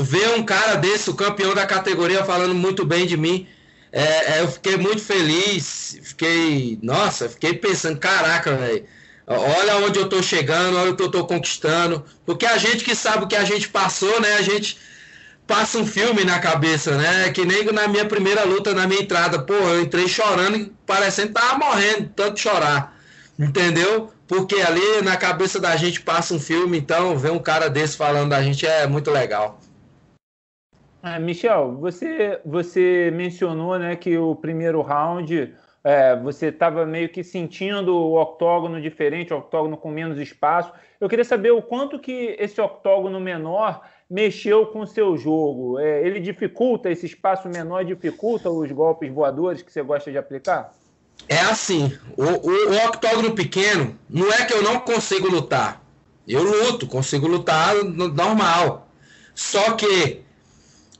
ver 0.00 0.30
um 0.30 0.42
cara 0.42 0.76
desse, 0.76 1.10
o 1.10 1.14
campeão 1.14 1.54
da 1.54 1.66
categoria, 1.66 2.24
falando 2.24 2.54
muito 2.54 2.84
bem 2.84 3.06
de 3.06 3.16
mim, 3.16 3.46
é, 3.92 4.36
é, 4.36 4.40
eu 4.40 4.48
fiquei 4.48 4.76
muito 4.76 5.02
feliz. 5.02 5.98
Fiquei, 6.02 6.78
nossa, 6.82 7.28
fiquei 7.28 7.54
pensando, 7.54 7.98
caraca, 7.98 8.56
velho. 8.56 8.84
Olha 9.26 9.76
onde 9.86 9.98
eu 9.98 10.08
tô 10.08 10.22
chegando, 10.22 10.78
olha 10.78 10.92
o 10.92 10.96
que 10.96 11.02
eu 11.02 11.10
tô 11.10 11.26
conquistando. 11.26 12.04
Porque 12.24 12.46
a 12.46 12.56
gente 12.56 12.82
que 12.82 12.94
sabe 12.94 13.24
o 13.24 13.28
que 13.28 13.36
a 13.36 13.44
gente 13.44 13.68
passou, 13.68 14.20
né? 14.20 14.34
A 14.34 14.42
gente 14.42 14.78
passa 15.46 15.78
um 15.78 15.86
filme 15.86 16.24
na 16.24 16.38
cabeça, 16.38 16.96
né? 16.96 17.30
Que 17.30 17.44
nem 17.44 17.64
na 17.66 17.88
minha 17.88 18.06
primeira 18.06 18.44
luta, 18.44 18.74
na 18.74 18.86
minha 18.86 19.02
entrada. 19.02 19.38
Pô, 19.38 19.54
eu 19.54 19.82
entrei 19.82 20.08
chorando, 20.08 20.72
parecendo 20.86 21.28
que 21.28 21.34
tava 21.34 21.58
morrendo, 21.58 22.10
tanto 22.16 22.40
chorar. 22.40 22.96
Entendeu? 23.38 24.12
Porque 24.28 24.56
ali 24.56 25.02
na 25.02 25.16
cabeça 25.16 25.58
da 25.58 25.74
gente 25.74 26.02
passa 26.02 26.34
um 26.34 26.38
filme, 26.38 26.78
então 26.78 27.16
ver 27.16 27.32
um 27.32 27.38
cara 27.38 27.68
desse 27.68 27.96
falando 27.96 28.30
da 28.30 28.42
gente 28.42 28.66
é 28.66 28.86
muito 28.86 29.10
legal. 29.10 29.58
É, 31.02 31.18
Michel, 31.18 31.76
você, 31.76 32.40
você 32.44 33.10
mencionou 33.14 33.78
né, 33.78 33.96
que 33.96 34.18
o 34.18 34.34
primeiro 34.36 34.82
round 34.82 35.54
é, 35.82 36.16
você 36.16 36.48
estava 36.48 36.84
meio 36.84 37.08
que 37.08 37.24
sentindo 37.24 37.94
o 37.96 38.20
octógono 38.20 38.80
diferente, 38.80 39.32
o 39.32 39.38
octógono 39.38 39.76
com 39.76 39.90
menos 39.90 40.18
espaço. 40.18 40.72
Eu 41.00 41.08
queria 41.08 41.24
saber 41.24 41.52
o 41.52 41.62
quanto 41.62 41.98
que 41.98 42.36
esse 42.38 42.60
octógono 42.60 43.18
menor 43.18 43.80
mexeu 44.10 44.66
com 44.66 44.80
o 44.80 44.86
seu 44.86 45.16
jogo. 45.16 45.78
É, 45.78 46.06
ele 46.06 46.20
dificulta, 46.20 46.90
esse 46.90 47.06
espaço 47.06 47.48
menor 47.48 47.84
dificulta 47.84 48.50
os 48.50 48.70
golpes 48.72 49.10
voadores 49.10 49.62
que 49.62 49.72
você 49.72 49.80
gosta 49.80 50.10
de 50.10 50.18
aplicar? 50.18 50.74
É 51.26 51.40
assim, 51.40 51.96
o, 52.16 52.24
o, 52.24 52.70
o 52.70 52.86
octógono 52.86 53.34
pequeno 53.34 53.98
não 54.08 54.30
é 54.32 54.44
que 54.44 54.52
eu 54.52 54.62
não 54.62 54.80
consigo 54.80 55.28
lutar. 55.28 55.82
Eu 56.26 56.42
luto, 56.42 56.86
consigo 56.86 57.26
lutar 57.26 57.74
normal. 57.84 58.90
Só 59.34 59.72
que 59.72 60.22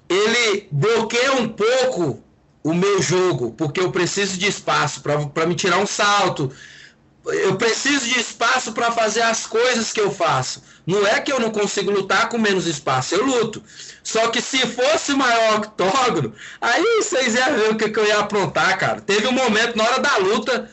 ele 0.08 0.68
bloqueia 0.70 1.32
um 1.34 1.48
pouco 1.48 2.22
o 2.62 2.75
meu 2.75 3.00
jogo, 3.02 3.52
porque 3.52 3.80
eu 3.80 3.92
preciso 3.92 4.38
de 4.38 4.46
espaço 4.46 5.02
para 5.02 5.46
me 5.46 5.54
tirar 5.54 5.78
um 5.78 5.87
salto, 5.87 6.50
eu 7.26 7.56
preciso 7.56 8.06
de 8.06 8.18
espaço 8.18 8.72
para 8.72 8.90
fazer 8.90 9.22
as 9.22 9.46
coisas 9.46 9.92
que 9.92 10.00
eu 10.00 10.10
faço. 10.10 10.62
Não 10.88 11.07
é 11.07 11.21
que 11.21 11.30
eu 11.30 11.38
não 11.38 11.50
consigo 11.50 11.90
lutar 11.90 12.30
com 12.30 12.38
menos 12.38 12.66
espaço, 12.66 13.14
eu 13.14 13.23
luto. 13.23 13.62
Só 14.02 14.28
que 14.28 14.40
se 14.40 14.66
fosse 14.66 15.12
maior 15.12 15.59
octógono, 15.59 16.33
aí 16.59 17.02
vocês 17.02 17.35
iam 17.35 17.54
ver 17.59 17.73
o 17.73 17.76
que, 17.76 17.90
que 17.90 17.99
eu 17.99 18.07
ia 18.07 18.21
aprontar, 18.21 18.78
cara. 18.78 18.99
Teve 18.99 19.26
um 19.26 19.33
momento 19.33 19.76
na 19.76 19.85
hora 19.85 19.99
da 20.00 20.16
luta, 20.16 20.71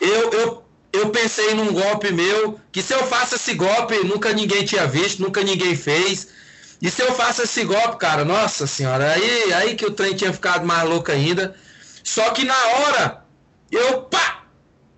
eu, 0.00 0.32
eu, 0.32 0.64
eu 0.92 1.10
pensei 1.10 1.54
num 1.54 1.72
golpe 1.72 2.12
meu, 2.12 2.58
que 2.72 2.82
se 2.82 2.92
eu 2.94 3.06
faço 3.06 3.36
esse 3.36 3.54
golpe, 3.54 3.94
nunca 4.02 4.32
ninguém 4.32 4.64
tinha 4.64 4.88
visto, 4.88 5.22
nunca 5.22 5.40
ninguém 5.40 5.76
fez. 5.76 6.26
E 6.82 6.90
se 6.90 7.02
eu 7.02 7.14
faço 7.14 7.42
esse 7.42 7.62
golpe, 7.62 7.96
cara, 7.98 8.24
nossa 8.24 8.66
senhora, 8.66 9.12
aí, 9.12 9.52
aí 9.52 9.76
que 9.76 9.86
o 9.86 9.92
trem 9.92 10.16
tinha 10.16 10.32
ficado 10.32 10.66
mais 10.66 10.88
louco 10.88 11.12
ainda. 11.12 11.54
Só 12.02 12.28
que 12.30 12.44
na 12.44 12.58
hora, 12.58 13.24
eu 13.70 14.02
pá, 14.02 14.46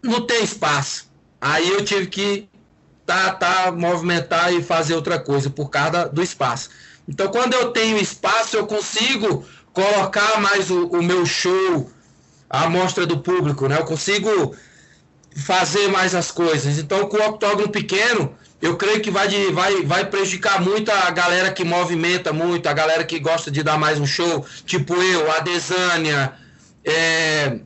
não 0.03 0.23
tem 0.23 0.43
espaço. 0.43 1.11
Aí 1.39 1.69
eu 1.69 1.85
tive 1.85 2.07
que 2.07 2.49
tá, 3.07 3.31
tá, 3.31 3.73
movimentar 3.73 4.53
e 4.53 4.63
fazer 4.63 4.95
outra 4.95 5.19
coisa 5.19 5.49
por 5.49 5.71
causa 5.71 6.09
do 6.09 6.23
espaço. 6.23 6.69
Então, 7.09 7.29
quando 7.29 7.55
eu 7.55 7.71
tenho 7.71 7.97
espaço, 7.99 8.57
eu 8.57 8.67
consigo 8.67 9.45
colocar 9.73 10.41
mais 10.41 10.71
o, 10.71 10.87
o 10.89 11.03
meu 11.03 11.25
show 11.25 11.91
à 12.51 12.69
mostra 12.69 13.07
do 13.07 13.19
público, 13.19 13.69
né? 13.69 13.79
Eu 13.79 13.85
consigo 13.85 14.57
fazer 15.37 15.89
mais 15.89 16.15
as 16.15 16.31
coisas. 16.31 16.79
Então, 16.79 17.07
com 17.07 17.19
o 17.19 17.29
octógono 17.29 17.69
pequeno, 17.69 18.35
eu 18.61 18.77
creio 18.77 19.01
que 19.01 19.11
vai, 19.11 19.29
de, 19.29 19.53
vai, 19.53 19.83
vai 19.85 20.05
prejudicar 20.07 20.61
muito 20.61 20.91
a 20.91 21.11
galera 21.11 21.53
que 21.53 21.63
movimenta 21.63 22.33
muito, 22.33 22.67
a 22.67 22.73
galera 22.73 23.05
que 23.05 23.21
gosta 23.21 23.51
de 23.51 23.63
dar 23.63 23.79
mais 23.79 24.01
um 24.01 24.07
show, 24.07 24.45
tipo 24.65 24.95
eu, 24.95 25.31
a 25.31 25.41
Desânia, 25.41 26.33
é, 26.85 27.61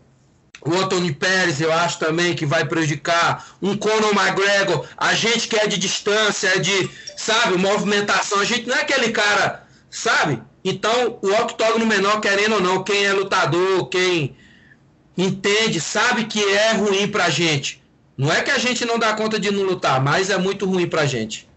o 0.64 0.75
Anthony 0.75 1.12
Pérez, 1.12 1.61
eu 1.61 1.73
acho 1.73 1.99
também 1.99 2.35
que 2.35 2.45
vai 2.45 2.64
prejudicar. 2.64 3.57
Um 3.62 3.76
Conor 3.76 4.12
McGregor, 4.12 4.87
a 4.97 5.14
gente 5.14 5.49
que 5.49 5.57
é 5.57 5.67
de 5.67 5.79
distância, 5.79 6.49
é 6.49 6.59
de, 6.59 6.90
sabe, 7.17 7.57
movimentação, 7.57 8.40
a 8.40 8.45
gente 8.45 8.69
não 8.69 8.76
é 8.76 8.83
aquele 8.83 9.11
cara, 9.11 9.67
sabe? 9.88 10.43
Então, 10.64 11.19
o 11.23 11.29
octógono 11.29 11.87
menor, 11.87 12.21
querendo 12.21 12.57
ou 12.57 12.61
não, 12.61 12.85
quem 12.85 13.05
é 13.05 13.12
lutador, 13.12 13.88
quem 13.88 14.37
entende, 15.17 15.81
sabe 15.81 16.25
que 16.25 16.43
é 16.45 16.73
ruim 16.73 17.09
pra 17.09 17.31
gente. 17.31 17.83
Não 18.17 18.31
é 18.31 18.43
que 18.43 18.50
a 18.50 18.59
gente 18.59 18.85
não 18.85 18.99
dá 18.99 19.14
conta 19.14 19.40
de 19.40 19.50
não 19.50 19.62
lutar, 19.62 20.02
mas 20.02 20.29
é 20.29 20.37
muito 20.37 20.67
ruim 20.67 20.87
pra 20.87 21.07
gente. 21.07 21.49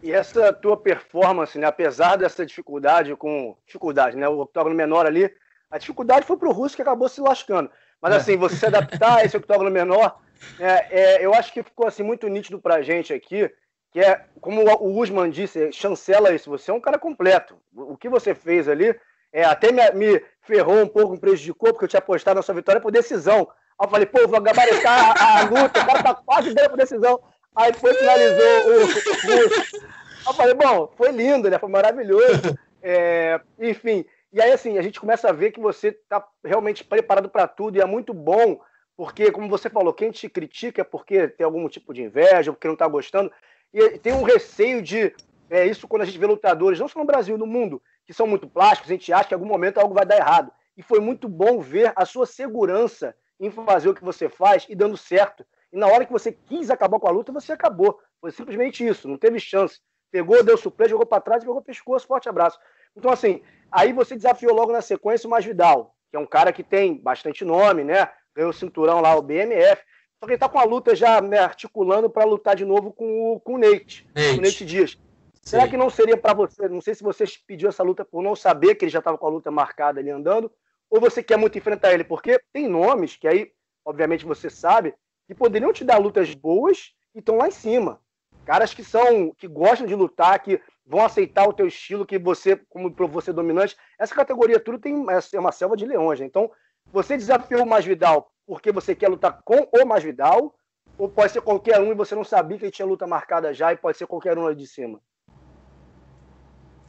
E 0.00 0.12
essa 0.12 0.52
tua 0.52 0.76
performance, 0.76 1.58
né, 1.58 1.66
apesar 1.66 2.14
dessa 2.14 2.46
dificuldade 2.46 3.16
com 3.16 3.56
dificuldade, 3.66 4.16
né, 4.16 4.28
o 4.28 4.38
octógono 4.38 4.76
menor 4.76 5.04
ali, 5.04 5.28
a 5.70 5.78
dificuldade 5.78 6.26
foi 6.26 6.36
pro 6.36 6.52
Russo 6.52 6.76
que 6.76 6.82
acabou 6.82 7.08
se 7.08 7.20
lascando. 7.20 7.70
Mas 8.00 8.14
é. 8.14 8.16
assim, 8.16 8.36
você 8.36 8.56
se 8.56 8.66
adaptar 8.66 9.18
a 9.18 9.24
esse 9.24 9.36
octógono 9.36 9.70
menor, 9.70 10.18
é, 10.60 10.86
é, 10.90 11.24
eu 11.24 11.34
acho 11.34 11.52
que 11.52 11.62
ficou 11.62 11.86
assim 11.86 12.02
muito 12.02 12.28
nítido 12.28 12.60
pra 12.60 12.82
gente 12.82 13.12
aqui, 13.12 13.50
que 13.90 14.00
é, 14.00 14.24
como 14.40 14.62
o 14.62 15.00
Usman 15.00 15.30
disse, 15.30 15.72
chancela 15.72 16.34
isso, 16.34 16.50
você 16.50 16.70
é 16.70 16.74
um 16.74 16.80
cara 16.80 16.98
completo. 16.98 17.56
O 17.74 17.96
que 17.96 18.08
você 18.08 18.34
fez 18.34 18.68
ali 18.68 18.94
é, 19.32 19.44
até 19.44 19.72
me, 19.72 19.90
me 19.92 20.22
ferrou 20.42 20.82
um 20.82 20.88
pouco, 20.88 21.12
me 21.12 21.20
prejudicou, 21.20 21.72
porque 21.72 21.84
eu 21.84 21.88
tinha 21.88 21.98
apostado 21.98 22.36
na 22.36 22.42
sua 22.42 22.54
vitória 22.54 22.80
por 22.80 22.92
decisão. 22.92 23.48
Aí 23.78 23.86
eu 23.86 23.90
falei, 23.90 24.06
pô, 24.06 24.26
vou 24.26 24.40
gabaritar 24.40 25.14
a, 25.20 25.40
a, 25.40 25.42
luta, 25.44 25.80
o 25.80 25.86
cara 25.86 26.02
tá 26.02 26.14
quase 26.14 26.54
dando 26.54 26.70
por 26.70 26.78
decisão. 26.78 27.20
Aí 27.54 27.72
depois 27.72 27.96
finalizou 27.98 28.44
o, 28.66 28.84
o, 28.84 30.28
Eu 30.28 30.34
falei, 30.34 30.54
bom, 30.54 30.92
foi 30.96 31.10
lindo, 31.12 31.48
né? 31.50 31.58
Foi 31.58 31.68
maravilhoso. 31.68 32.56
É, 32.82 33.40
enfim, 33.58 34.04
e 34.32 34.40
aí 34.40 34.52
assim, 34.52 34.78
a 34.78 34.82
gente 34.82 35.00
começa 35.00 35.28
a 35.28 35.32
ver 35.32 35.52
que 35.52 35.60
você 35.60 35.92
tá 35.92 36.26
realmente 36.44 36.84
preparado 36.84 37.28
para 37.28 37.46
tudo 37.48 37.76
e 37.76 37.80
é 37.80 37.86
muito 37.86 38.12
bom, 38.12 38.60
porque, 38.96 39.30
como 39.30 39.48
você 39.48 39.68
falou, 39.68 39.92
quem 39.92 40.10
te 40.10 40.28
critica 40.28 40.80
é 40.80 40.84
porque 40.84 41.28
tem 41.28 41.44
algum 41.44 41.68
tipo 41.68 41.92
de 41.92 42.02
inveja, 42.02 42.50
porque 42.52 42.66
não 42.66 42.76
tá 42.76 42.88
gostando. 42.88 43.30
E 43.72 43.98
tem 43.98 44.14
um 44.14 44.22
receio 44.22 44.80
de. 44.80 45.14
É 45.50 45.66
isso 45.66 45.86
quando 45.86 46.02
a 46.02 46.04
gente 46.06 46.18
vê 46.18 46.26
lutadores, 46.26 46.80
não 46.80 46.88
só 46.88 46.98
no 46.98 47.04
Brasil, 47.04 47.36
no 47.36 47.46
mundo, 47.46 47.80
que 48.06 48.14
são 48.14 48.26
muito 48.26 48.48
plásticos, 48.48 48.90
a 48.90 48.94
gente 48.94 49.12
acha 49.12 49.28
que 49.28 49.34
em 49.34 49.36
algum 49.36 49.46
momento 49.46 49.78
algo 49.78 49.94
vai 49.94 50.06
dar 50.06 50.16
errado. 50.16 50.50
E 50.76 50.82
foi 50.82 50.98
muito 50.98 51.28
bom 51.28 51.60
ver 51.60 51.92
a 51.94 52.04
sua 52.04 52.26
segurança 52.26 53.14
em 53.38 53.50
fazer 53.50 53.90
o 53.90 53.94
que 53.94 54.02
você 54.02 54.28
faz 54.28 54.66
e 54.68 54.74
dando 54.74 54.96
certo. 54.96 55.44
E 55.72 55.76
na 55.76 55.86
hora 55.86 56.06
que 56.06 56.12
você 56.12 56.32
quis 56.32 56.70
acabar 56.70 56.98
com 56.98 57.06
a 57.06 57.10
luta, 57.10 57.32
você 57.32 57.52
acabou. 57.52 58.00
Foi 58.20 58.30
simplesmente 58.30 58.84
isso, 58.84 59.06
não 59.06 59.18
teve 59.18 59.38
chance. 59.38 59.80
Pegou, 60.10 60.42
deu 60.42 60.56
suplente, 60.56 60.90
jogou 60.90 61.06
para 61.06 61.20
trás 61.20 61.42
e 61.42 61.46
pegou 61.46 61.60
pescoço, 61.60 62.06
forte 62.06 62.28
abraço. 62.28 62.58
Então, 62.96 63.10
assim, 63.10 63.42
aí 63.70 63.92
você 63.92 64.16
desafiou 64.16 64.54
logo 64.54 64.72
na 64.72 64.80
sequência 64.80 65.26
o 65.26 65.30
Masvidal, 65.30 65.94
que 66.10 66.16
é 66.16 66.20
um 66.20 66.26
cara 66.26 66.52
que 66.52 66.62
tem 66.62 66.96
bastante 66.96 67.44
nome, 67.44 67.84
né? 67.84 68.08
Ganhou 68.34 68.50
o 68.50 68.54
cinturão 68.54 69.00
lá, 69.00 69.14
o 69.14 69.22
BMF. 69.22 69.82
Só 70.18 70.26
que 70.26 70.32
ele 70.32 70.38
tá 70.38 70.48
com 70.48 70.58
a 70.58 70.64
luta 70.64 70.96
já 70.96 71.20
né, 71.20 71.38
articulando 71.38 72.08
para 72.08 72.24
lutar 72.24 72.56
de 72.56 72.64
novo 72.64 72.92
com 72.92 73.34
o, 73.34 73.40
com 73.40 73.54
o 73.54 73.58
Nate, 73.58 74.06
Nate. 74.14 74.34
Com 74.34 74.38
o 74.38 74.42
Nate 74.42 74.64
Dias. 74.64 74.98
Será 75.42 75.68
que 75.68 75.76
não 75.76 75.88
seria 75.88 76.16
para 76.16 76.34
você? 76.34 76.68
Não 76.68 76.80
sei 76.80 76.94
se 76.94 77.04
você 77.04 77.24
pediu 77.46 77.68
essa 77.68 77.82
luta 77.82 78.04
por 78.04 78.22
não 78.22 78.34
saber 78.34 78.74
que 78.74 78.84
ele 78.84 78.90
já 78.90 78.98
estava 78.98 79.16
com 79.16 79.26
a 79.26 79.30
luta 79.30 79.50
marcada 79.50 80.00
ali 80.00 80.10
andando, 80.10 80.50
ou 80.90 81.00
você 81.00 81.22
quer 81.22 81.36
muito 81.36 81.56
enfrentar 81.56 81.92
ele, 81.92 82.02
porque 82.02 82.40
tem 82.52 82.66
nomes 82.66 83.16
que 83.16 83.28
aí, 83.28 83.52
obviamente, 83.84 84.24
você 84.24 84.50
sabe, 84.50 84.94
que 85.26 85.34
poderiam 85.34 85.72
te 85.72 85.84
dar 85.84 85.98
lutas 85.98 86.34
boas 86.34 86.92
e 87.14 87.20
estão 87.20 87.36
lá 87.36 87.46
em 87.46 87.52
cima. 87.52 88.00
Caras 88.44 88.74
que 88.74 88.82
são, 88.82 89.32
que 89.38 89.46
gostam 89.46 89.86
de 89.86 89.94
lutar, 89.94 90.38
que 90.40 90.60
vão 90.86 91.04
aceitar 91.04 91.48
o 91.48 91.52
teu 91.52 91.66
estilo, 91.66 92.06
que 92.06 92.18
você, 92.18 92.56
como 92.68 92.94
você 93.08 93.32
dominante, 93.32 93.76
essa 93.98 94.14
categoria 94.14 94.60
tudo 94.60 94.78
tem 94.78 95.04
é 95.32 95.38
uma 95.38 95.52
selva 95.52 95.76
de 95.76 95.84
leões. 95.84 96.20
Né? 96.20 96.26
Então, 96.26 96.50
você 96.92 97.16
desafiou 97.16 97.62
o 97.62 97.66
Masvidal 97.66 98.30
porque 98.46 98.70
você 98.70 98.94
quer 98.94 99.08
lutar 99.08 99.40
com 99.44 99.68
o 99.72 99.84
Masvidal, 99.84 100.54
ou 100.96 101.08
pode 101.08 101.32
ser 101.32 101.40
qualquer 101.42 101.80
um 101.80 101.90
e 101.90 101.94
você 101.94 102.14
não 102.14 102.24
sabia 102.24 102.56
que 102.56 102.64
ele 102.64 102.72
tinha 102.72 102.86
luta 102.86 103.06
marcada 103.06 103.52
já 103.52 103.72
e 103.72 103.76
pode 103.76 103.98
ser 103.98 104.06
qualquer 104.06 104.38
um 104.38 104.46
ali 104.46 104.56
de 104.56 104.66
cima? 104.66 105.00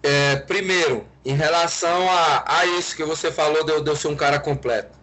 É, 0.03 0.35
primeiro, 0.37 1.05
em 1.25 1.33
relação 1.33 2.09
a, 2.09 2.59
a 2.59 2.65
isso 2.65 2.95
que 2.95 3.03
você 3.03 3.31
falou 3.31 3.65
de 3.65 3.71
eu, 3.71 3.83
de 3.83 3.89
eu 3.89 3.95
ser 3.95 4.07
um 4.07 4.15
cara 4.15 4.39
completo. 4.39 4.97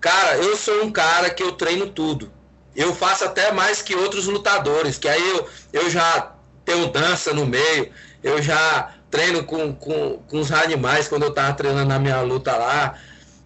Cara, 0.00 0.36
eu 0.36 0.54
sou 0.54 0.84
um 0.84 0.92
cara 0.92 1.30
que 1.30 1.42
eu 1.42 1.52
treino 1.52 1.90
tudo. 1.90 2.30
Eu 2.76 2.94
faço 2.94 3.24
até 3.24 3.50
mais 3.50 3.80
que 3.80 3.94
outros 3.96 4.26
lutadores, 4.26 4.98
que 4.98 5.08
aí 5.08 5.30
eu, 5.30 5.48
eu 5.72 5.90
já 5.90 6.34
tenho 6.64 6.88
dança 6.88 7.32
no 7.32 7.46
meio, 7.46 7.90
eu 8.24 8.40
já 8.42 8.94
treino 9.10 9.44
com, 9.44 9.72
com, 9.74 10.18
com 10.26 10.40
os 10.40 10.50
animais 10.50 11.06
quando 11.06 11.24
eu 11.24 11.32
tava 11.32 11.52
treinando 11.52 11.88
na 11.88 11.98
minha 11.98 12.20
luta 12.22 12.56
lá. 12.56 12.98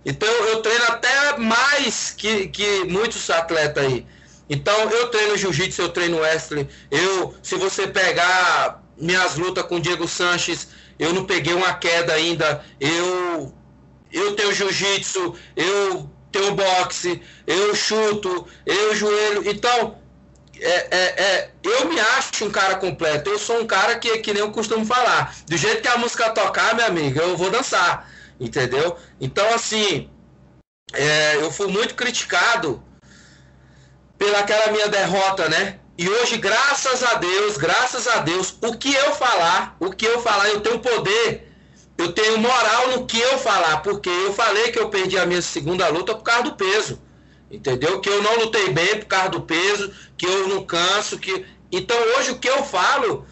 Então 0.06 0.28
eu 0.28 0.62
treino 0.62 0.84
até 0.84 1.36
mais 1.36 2.14
que, 2.16 2.46
que 2.46 2.84
muitos 2.84 3.28
atletas 3.28 3.84
aí. 3.84 4.06
Então 4.48 4.88
eu 4.88 5.08
treino 5.08 5.36
jiu-jitsu, 5.36 5.82
eu 5.82 5.88
treino 5.88 6.20
wrestling. 6.20 6.68
Eu, 6.90 7.34
se 7.42 7.56
você 7.56 7.88
pegar 7.88 8.82
minhas 8.96 9.36
lutas 9.36 9.64
com 9.64 9.80
Diego 9.80 10.06
Sanches, 10.06 10.68
eu 10.98 11.12
não 11.12 11.24
peguei 11.24 11.52
uma 11.52 11.74
queda 11.74 12.14
ainda. 12.14 12.64
Eu 12.80 13.52
eu 14.10 14.34
tenho 14.36 14.54
jiu-jitsu, 14.54 15.34
eu 15.54 16.08
tenho 16.32 16.54
boxe, 16.54 17.20
eu 17.46 17.74
chuto, 17.74 18.46
eu 18.64 18.94
joelho. 18.94 19.42
Então, 19.50 19.98
é, 20.60 20.88
é, 20.90 21.22
é, 21.22 21.50
eu 21.62 21.88
me 21.88 21.98
acho 21.98 22.44
um 22.44 22.50
cara 22.50 22.76
completo. 22.76 23.30
Eu 23.30 23.38
sou 23.38 23.60
um 23.60 23.66
cara 23.66 23.98
que, 23.98 24.18
que 24.18 24.32
nem 24.32 24.42
eu 24.42 24.50
costumo 24.50 24.84
falar. 24.84 25.34
Do 25.46 25.56
jeito 25.56 25.82
que 25.82 25.88
a 25.88 25.98
música 25.98 26.30
tocar, 26.30 26.74
minha 26.74 26.86
amiga, 26.86 27.22
eu 27.22 27.36
vou 27.36 27.50
dançar. 27.50 28.08
Entendeu? 28.40 28.96
Então, 29.20 29.48
assim, 29.54 30.08
é, 30.92 31.36
eu 31.36 31.50
fui 31.50 31.66
muito 31.66 31.94
criticado 31.94 32.82
pelaquela 34.16 34.72
minha 34.72 34.88
derrota, 34.88 35.48
né? 35.48 35.78
E 35.96 36.08
hoje, 36.08 36.36
graças 36.36 37.02
a 37.02 37.14
Deus, 37.14 37.56
graças 37.56 38.06
a 38.06 38.18
Deus, 38.18 38.56
o 38.62 38.76
que 38.76 38.94
eu 38.94 39.14
falar, 39.14 39.76
o 39.80 39.90
que 39.90 40.04
eu 40.04 40.20
falar, 40.20 40.48
eu 40.48 40.60
tenho 40.60 40.78
poder, 40.78 41.52
eu 41.96 42.12
tenho 42.12 42.38
moral 42.38 42.90
no 42.90 43.06
que 43.06 43.18
eu 43.18 43.38
falar, 43.38 43.78
porque 43.78 44.08
eu 44.08 44.32
falei 44.32 44.70
que 44.70 44.78
eu 44.78 44.88
perdi 44.88 45.18
a 45.18 45.26
minha 45.26 45.42
segunda 45.42 45.88
luta 45.88 46.14
por 46.14 46.22
causa 46.22 46.44
do 46.44 46.54
peso. 46.54 47.02
Entendeu? 47.50 48.00
Que 48.00 48.08
eu 48.08 48.22
não 48.22 48.36
lutei 48.40 48.70
bem 48.70 48.98
por 48.98 49.06
causa 49.06 49.30
do 49.30 49.40
peso, 49.40 49.92
que 50.16 50.26
eu 50.26 50.48
não 50.48 50.64
canso, 50.64 51.18
que 51.18 51.46
então 51.70 51.96
hoje 52.16 52.32
o 52.32 52.38
que 52.38 52.48
eu 52.48 52.64
falo 52.64 53.26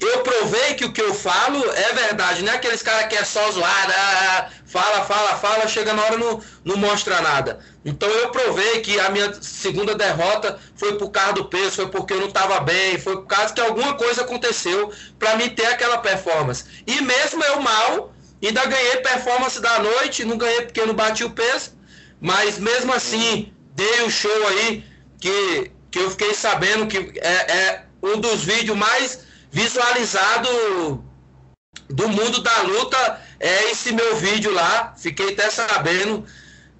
eu 0.00 0.20
provei 0.22 0.74
que 0.74 0.84
o 0.84 0.92
que 0.92 1.00
eu 1.00 1.14
falo 1.14 1.62
é 1.72 1.92
verdade, 1.92 2.42
não 2.42 2.52
é 2.52 2.56
aqueles 2.56 2.82
caras 2.82 3.06
que 3.06 3.14
é 3.14 3.24
só 3.24 3.50
zoada, 3.52 3.94
ah, 3.96 4.48
fala, 4.64 5.04
fala, 5.04 5.36
fala, 5.36 5.68
chega 5.68 5.92
na 5.92 6.02
hora 6.02 6.18
não, 6.18 6.42
não 6.64 6.76
mostra 6.76 7.20
nada. 7.20 7.60
Então 7.84 8.08
eu 8.08 8.30
provei 8.30 8.80
que 8.80 8.98
a 8.98 9.10
minha 9.10 9.32
segunda 9.40 9.94
derrota 9.94 10.58
foi 10.74 10.98
por 10.98 11.10
causa 11.10 11.34
do 11.34 11.44
peso, 11.44 11.76
foi 11.76 11.88
porque 11.88 12.14
eu 12.14 12.20
não 12.20 12.28
estava 12.28 12.58
bem, 12.60 12.98
foi 12.98 13.16
por 13.16 13.26
causa 13.26 13.54
que 13.54 13.60
alguma 13.60 13.94
coisa 13.94 14.22
aconteceu 14.22 14.92
para 15.18 15.36
mim 15.36 15.50
ter 15.50 15.66
aquela 15.66 15.98
performance. 15.98 16.64
E 16.86 17.00
mesmo 17.02 17.44
eu 17.44 17.60
mal, 17.60 18.12
ainda 18.42 18.66
ganhei 18.66 18.96
performance 18.96 19.60
da 19.60 19.78
noite, 19.78 20.24
não 20.24 20.36
ganhei 20.36 20.62
porque 20.62 20.84
não 20.84 20.94
bati 20.94 21.22
o 21.22 21.30
peso, 21.30 21.75
mas 22.20 22.58
mesmo 22.58 22.92
assim 22.92 23.52
dei 23.74 24.02
o 24.02 24.06
um 24.06 24.10
show 24.10 24.48
aí 24.48 24.84
que, 25.20 25.70
que 25.90 25.98
eu 25.98 26.10
fiquei 26.10 26.34
sabendo 26.34 26.86
que 26.86 27.18
é, 27.20 27.52
é 27.52 27.86
um 28.02 28.18
dos 28.18 28.44
vídeos 28.44 28.76
mais 28.76 29.20
visualizado 29.50 31.04
do 31.88 32.08
mundo 32.08 32.40
da 32.42 32.62
luta 32.62 33.20
é 33.38 33.70
esse 33.70 33.92
meu 33.92 34.16
vídeo 34.16 34.52
lá. 34.52 34.94
Fiquei 34.96 35.32
até 35.32 35.50
sabendo 35.50 36.24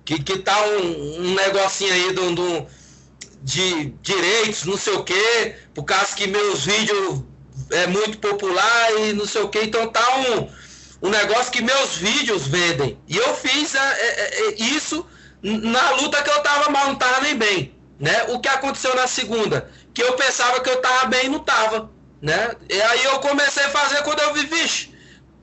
que, 0.05 0.23
que 0.23 0.38
tá 0.38 0.61
um, 0.66 1.21
um 1.21 1.35
negocinho 1.35 1.93
aí 1.93 2.12
do, 2.12 2.35
do, 2.35 2.66
de 3.43 3.87
direitos, 4.02 4.64
não 4.64 4.76
sei 4.76 4.95
o 4.95 5.05
que, 5.05 5.55
por 5.75 5.85
causa 5.85 6.14
que 6.14 6.26
meus 6.26 6.64
vídeos 6.64 7.23
é 7.71 7.87
muito 7.87 8.19
popular 8.19 8.93
e 9.00 9.12
não 9.12 9.26
sei 9.26 9.43
o 9.43 9.49
que. 9.49 9.61
Então 9.61 9.88
tá 9.88 10.19
um, 10.19 11.09
um 11.09 11.11
negócio 11.11 11.52
que 11.52 11.62
meus 11.62 11.97
vídeos 11.97 12.47
vendem. 12.47 12.99
E 13.07 13.16
eu 13.16 13.35
fiz 13.35 13.75
é, 13.75 13.78
é, 13.78 14.49
é 14.49 14.55
isso 14.62 15.07
na 15.62 15.91
luta 15.93 16.23
que 16.23 16.31
eu 16.31 16.43
tava 16.43 16.71
mal, 16.71 16.88
não 16.88 16.97
tava 16.97 17.21
nem 17.21 17.37
bem. 17.37 17.75
Né? 17.99 18.25
O 18.29 18.41
que 18.41 18.49
aconteceu 18.49 18.95
na 18.95 19.07
segunda? 19.07 19.71
Que 19.95 20.03
eu 20.03 20.12
pensava 20.15 20.61
que 20.61 20.69
eu 20.69 20.81
tava 20.83 21.07
bem 21.07 21.26
e 21.26 21.29
não 21.29 21.38
tava 21.38 21.91
né? 22.21 22.55
E 22.69 22.81
aí 22.81 23.05
eu 23.05 23.19
comecei 23.21 23.65
a 23.65 23.71
fazer 23.71 24.03
quando 24.03 24.21
eu 24.21 24.35
vi, 24.35 24.47
vixe, 24.47 24.95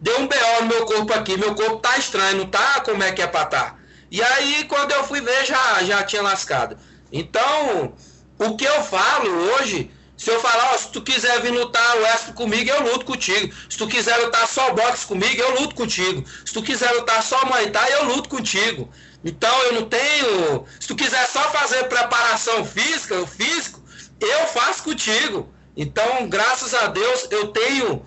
deu 0.02 0.20
um 0.20 0.28
BO 0.28 0.62
no 0.62 0.68
meu 0.68 0.86
corpo 0.86 1.14
aqui, 1.14 1.38
meu 1.38 1.56
corpo 1.56 1.78
tá 1.78 1.98
estranho, 1.98 2.38
não 2.38 2.48
tá 2.48 2.82
como 2.82 3.04
é 3.04 3.12
que 3.12 3.22
é 3.22 3.28
pra 3.28 3.46
tá. 3.46 3.76
E 4.12 4.22
aí 4.22 4.66
quando 4.66 4.92
eu 4.92 5.04
fui 5.04 5.22
ver, 5.22 5.46
já, 5.46 5.84
já 5.84 6.04
tinha 6.04 6.22
lascado. 6.22 6.78
Então, 7.12 7.94
O 8.40 8.58
que 8.58 8.66
eu 8.66 8.84
falo 8.84 9.30
hoje, 9.54 9.92
se 10.18 10.30
eu 10.30 10.40
falar, 10.42 10.74
ó, 10.74 10.78
se 10.78 10.90
tu 10.90 11.02
quiser 11.02 11.40
vir 11.42 11.52
lutar 11.52 11.98
o 11.98 12.06
extra 12.06 12.34
comigo, 12.34 12.70
eu 12.70 12.82
luto 12.82 13.06
contigo. 13.06 13.54
Se 13.70 13.78
tu 13.78 13.88
quiser 13.88 14.18
lutar 14.18 14.48
só 14.48 14.74
boxe 14.74 15.06
comigo, 15.06 15.40
eu 15.42 15.62
luto 15.62 15.76
contigo. 15.76 16.26
Se 16.44 16.52
tu 16.52 16.62
quiser 16.62 16.92
lutar 16.94 17.22
só 17.24 17.46
Muay 17.46 17.70
Thai, 17.70 17.94
eu 17.94 18.06
luto 18.06 18.28
contigo. 18.28 18.90
Então 19.24 19.64
eu 19.64 19.74
não 19.74 19.86
tenho. 19.86 20.66
Se 20.80 20.88
tu 20.88 20.96
quiser 20.96 21.26
só 21.28 21.42
fazer 21.52 21.86
preparação 21.86 22.66
física, 22.66 23.20
o 23.20 23.28
físico, 23.28 23.82
eu 24.20 24.48
faço 24.48 24.84
contigo. 24.84 25.54
Então, 25.76 26.28
graças 26.28 26.74
a 26.74 26.88
Deus, 26.88 27.28
eu 27.32 27.48
tenho 27.48 28.04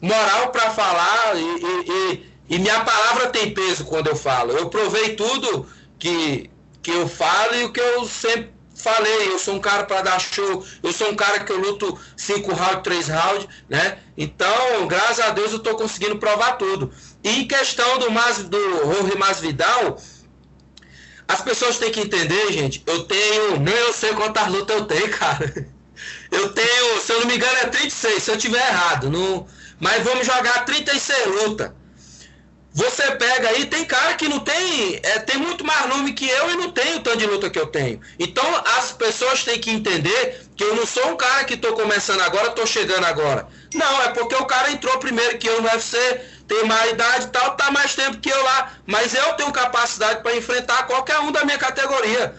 moral 0.00 0.50
para 0.50 0.70
falar 0.70 1.34
e, 1.36 1.40
e, 1.40 2.32
e, 2.50 2.58
minha 2.58 2.80
palavra 2.84 3.28
tem 3.28 3.54
peso 3.54 3.84
quando 3.84 4.08
eu 4.08 4.16
falo. 4.16 4.52
Eu 4.52 4.68
provei 4.68 5.14
tudo 5.14 5.66
que, 5.98 6.50
que 6.82 6.90
eu 6.90 7.08
falo 7.08 7.54
e 7.54 7.64
o 7.64 7.72
que 7.72 7.80
eu 7.80 8.06
sempre 8.06 8.52
falei. 8.74 9.28
Eu 9.28 9.38
sou 9.38 9.54
um 9.54 9.60
cara 9.60 9.84
para 9.84 10.02
dar 10.02 10.20
show, 10.20 10.64
eu 10.82 10.92
sou 10.92 11.10
um 11.10 11.16
cara 11.16 11.40
que 11.40 11.50
eu 11.50 11.58
luto 11.58 11.98
5 12.16 12.52
rounds, 12.52 12.82
3 12.82 13.08
rounds, 13.08 13.48
né? 13.68 13.98
Então, 14.16 14.86
graças 14.86 15.20
a 15.20 15.30
Deus, 15.30 15.52
eu 15.52 15.58
estou 15.58 15.74
conseguindo 15.74 16.18
provar 16.18 16.52
tudo. 16.58 16.92
E 17.24 17.40
em 17.40 17.48
questão 17.48 17.98
do, 17.98 18.10
Mas, 18.10 18.42
do 18.44 18.58
Jorge 18.58 19.16
Masvidal, 19.16 19.98
as 21.28 21.40
pessoas 21.42 21.78
têm 21.78 21.90
que 21.90 22.00
entender, 22.00 22.52
gente. 22.52 22.82
Eu 22.86 23.04
tenho. 23.04 23.58
Nem 23.58 23.74
eu 23.74 23.92
sei 23.92 24.12
quantas 24.14 24.46
lutas 24.48 24.76
eu 24.76 24.84
tenho, 24.84 25.10
cara. 25.10 25.68
Eu 26.30 26.52
tenho, 26.52 27.00
se 27.00 27.12
eu 27.12 27.20
não 27.20 27.26
me 27.26 27.36
engano, 27.36 27.56
é 27.62 27.66
36, 27.66 28.22
se 28.22 28.30
eu 28.30 28.36
tiver 28.36 28.58
errado. 28.58 29.10
Não, 29.10 29.46
mas 29.80 30.02
vamos 30.02 30.26
jogar 30.26 30.64
36 30.64 31.26
lutas. 31.26 31.70
Você 32.76 33.10
pega 33.12 33.48
aí, 33.48 33.64
tem 33.64 33.86
cara 33.86 34.12
que 34.12 34.28
não 34.28 34.38
tem, 34.40 35.00
é, 35.02 35.18
tem 35.20 35.38
muito 35.38 35.64
mais 35.64 35.88
nome 35.88 36.12
que 36.12 36.28
eu 36.28 36.50
e 36.50 36.56
não 36.56 36.70
tem 36.70 36.96
o 36.96 37.00
tanto 37.00 37.16
de 37.16 37.26
luta 37.26 37.48
que 37.48 37.58
eu 37.58 37.66
tenho. 37.68 37.98
Então 38.18 38.44
as 38.76 38.92
pessoas 38.92 39.42
têm 39.42 39.58
que 39.58 39.70
entender 39.70 40.42
que 40.54 40.62
eu 40.62 40.76
não 40.76 40.84
sou 40.84 41.12
um 41.12 41.16
cara 41.16 41.44
que 41.44 41.54
estou 41.54 41.72
começando 41.72 42.20
agora, 42.20 42.48
estou 42.48 42.66
chegando 42.66 43.06
agora. 43.06 43.48
Não, 43.72 44.02
é 44.02 44.08
porque 44.10 44.34
o 44.34 44.44
cara 44.44 44.70
entrou 44.70 44.98
primeiro 44.98 45.38
que 45.38 45.48
eu 45.48 45.62
no 45.62 45.68
UFC, 45.68 45.96
tem 46.46 46.64
mais 46.64 46.92
idade 46.92 47.26
e 47.26 47.28
tal, 47.28 47.56
tá 47.56 47.70
mais 47.70 47.94
tempo 47.94 48.18
que 48.18 48.30
eu 48.30 48.42
lá. 48.42 48.72
Mas 48.86 49.14
eu 49.14 49.34
tenho 49.34 49.52
capacidade 49.52 50.22
para 50.22 50.36
enfrentar 50.36 50.86
qualquer 50.86 51.18
um 51.20 51.32
da 51.32 51.44
minha 51.44 51.58
categoria. 51.58 52.34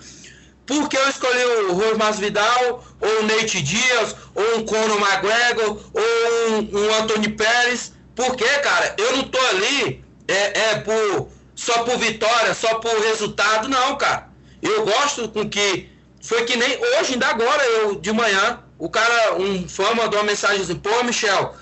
Por 0.66 0.90
que 0.90 0.98
eu 0.98 1.10
escolhi 1.10 1.44
o 1.70 1.74
Rosmas 1.74 2.20
Vidal, 2.20 2.86
ou 3.00 3.20
o 3.20 3.24
Nate 3.24 3.62
Dias, 3.62 4.16
ou 4.36 4.58
um 4.58 4.66
Conor 4.66 5.00
McGregor, 5.00 5.80
ou 5.94 6.52
um, 6.52 6.78
um 6.78 6.96
Anthony 6.96 7.30
Pérez? 7.30 7.94
Porque, 8.16 8.46
cara, 8.60 8.96
eu 8.98 9.16
não 9.16 9.24
tô 9.24 9.40
ali 9.48 10.04
é, 10.28 10.72
é 10.72 10.76
por, 10.80 11.30
só 11.56 11.84
por 11.84 11.98
vitória, 11.98 12.54
só 12.54 12.76
por 12.76 13.00
resultado, 13.00 13.70
não, 13.70 13.96
cara. 13.96 14.30
Eu 14.62 14.86
gosto 14.86 15.30
com 15.30 15.48
que. 15.50 15.90
Foi 16.22 16.44
que 16.44 16.58
nem 16.58 16.78
hoje, 16.98 17.14
ainda 17.14 17.28
agora, 17.28 17.64
eu 17.64 17.96
de 17.96 18.12
manhã, 18.12 18.60
o 18.78 18.90
cara, 18.90 19.36
um 19.36 19.70
fã 19.70 19.94
mandou 19.94 20.20
uma 20.20 20.26
mensagem 20.26 20.62
assim, 20.62 20.76
pô, 20.76 21.04
Michel, 21.04 21.56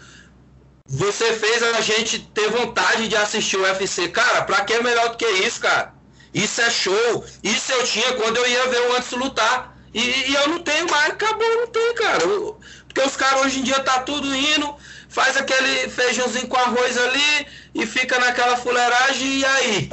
você 0.88 1.34
fez 1.34 1.64
a 1.64 1.82
gente 1.82 2.20
ter 2.20 2.48
vontade 2.50 3.08
de 3.08 3.16
assistir 3.16 3.58
o 3.58 3.64
UFC. 3.64 4.08
Cara, 4.10 4.44
pra 4.44 4.64
que 4.64 4.74
é 4.74 4.84
melhor 4.84 5.10
do 5.10 5.18
que 5.18 5.26
isso, 5.26 5.60
cara? 5.60 5.94
Isso 6.32 6.62
é 6.62 6.70
show. 6.70 7.26
Isso 7.44 7.72
eu 7.72 7.84
tinha 7.84 8.14
quando 8.14 8.38
eu 8.38 8.48
ia 8.48 8.68
ver 8.68 8.82
o 8.82 8.96
antes 8.96 9.12
lutar. 9.12 9.76
E, 9.94 10.00
e, 10.00 10.36
eu 10.36 10.50
não 10.50 10.60
tenho 10.60 10.90
mais, 10.92 11.12
acabou, 11.12 11.48
não 11.56 11.68
tem, 11.68 11.96
cara. 11.96 12.20
Porque 12.86 13.02
os 13.02 13.16
caras 13.16 13.46
hoje 13.46 13.60
em 13.60 13.64
dia 13.64 13.80
tá 13.80 14.00
tudo 14.02 14.36
indo, 14.36 14.76
faz 15.08 15.38
aquele 15.38 15.90
feijãozinho 15.90 16.48
com 16.48 16.58
arroz 16.58 16.98
ali 16.98 17.48
e 17.74 17.86
fica 17.86 18.20
naquela 18.20 18.58
fuleiragem 18.58 19.40
e 19.40 19.46
aí? 19.46 19.90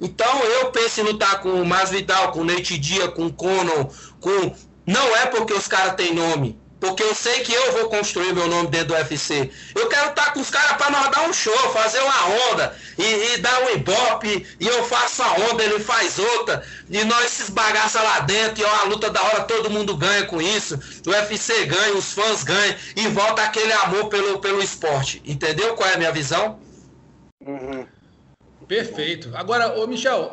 Então 0.00 0.42
eu 0.44 0.72
penso 0.72 1.00
em 1.00 1.04
lutar 1.04 1.40
com 1.42 1.60
o 1.60 1.64
Masvidal, 1.64 2.32
com 2.32 2.40
o 2.40 2.44
Nate 2.44 2.76
Dia, 2.78 3.08
com 3.08 3.26
o 3.26 3.32
Conor, 3.32 3.90
com. 4.20 4.56
Não 4.86 5.16
é 5.16 5.26
porque 5.26 5.52
os 5.52 5.68
caras 5.68 5.94
têm 5.94 6.14
nome. 6.14 6.58
Porque 6.84 7.02
eu 7.02 7.14
sei 7.14 7.40
que 7.40 7.52
eu 7.52 7.72
vou 7.72 7.88
construir 7.88 8.34
meu 8.34 8.46
nome 8.46 8.68
dentro 8.68 8.88
do 8.88 8.94
UFC. 8.94 9.50
Eu 9.74 9.88
quero 9.88 10.10
estar 10.10 10.34
com 10.34 10.40
os 10.40 10.50
caras 10.50 10.76
para 10.76 10.90
nós 10.90 11.10
dar 11.10 11.26
um 11.26 11.32
show, 11.32 11.56
fazer 11.72 11.98
uma 12.00 12.52
onda 12.52 12.76
e, 12.98 13.02
e, 13.02 13.38
dar 13.38 13.62
um 13.62 13.70
ibope. 13.70 14.46
E 14.60 14.66
eu 14.66 14.84
faço 14.84 15.22
a 15.22 15.32
onda, 15.50 15.64
ele 15.64 15.80
faz 15.80 16.18
outra. 16.18 16.62
E 16.90 17.02
nós 17.04 17.30
se 17.30 17.44
esbagaça 17.44 18.02
lá 18.02 18.20
dentro. 18.20 18.62
E 18.62 18.66
ó, 18.66 18.74
a 18.82 18.84
luta 18.84 19.08
da 19.08 19.22
hora, 19.22 19.44
todo 19.44 19.70
mundo 19.70 19.96
ganha 19.96 20.26
com 20.26 20.42
isso. 20.42 20.78
O 21.06 21.10
UFC 21.10 21.64
ganha, 21.64 21.94
os 21.94 22.12
fãs 22.12 22.44
ganham. 22.44 22.76
E 22.94 23.08
volta 23.08 23.42
aquele 23.42 23.72
amor 23.72 24.10
pelo, 24.10 24.38
pelo 24.40 24.62
esporte. 24.62 25.22
Entendeu 25.24 25.74
qual 25.74 25.88
é 25.88 25.94
a 25.94 25.98
minha 25.98 26.12
visão? 26.12 26.60
Uhum. 27.40 27.86
Perfeito. 28.68 29.30
Agora, 29.34 29.78
ô 29.78 29.86
Michel, 29.86 30.32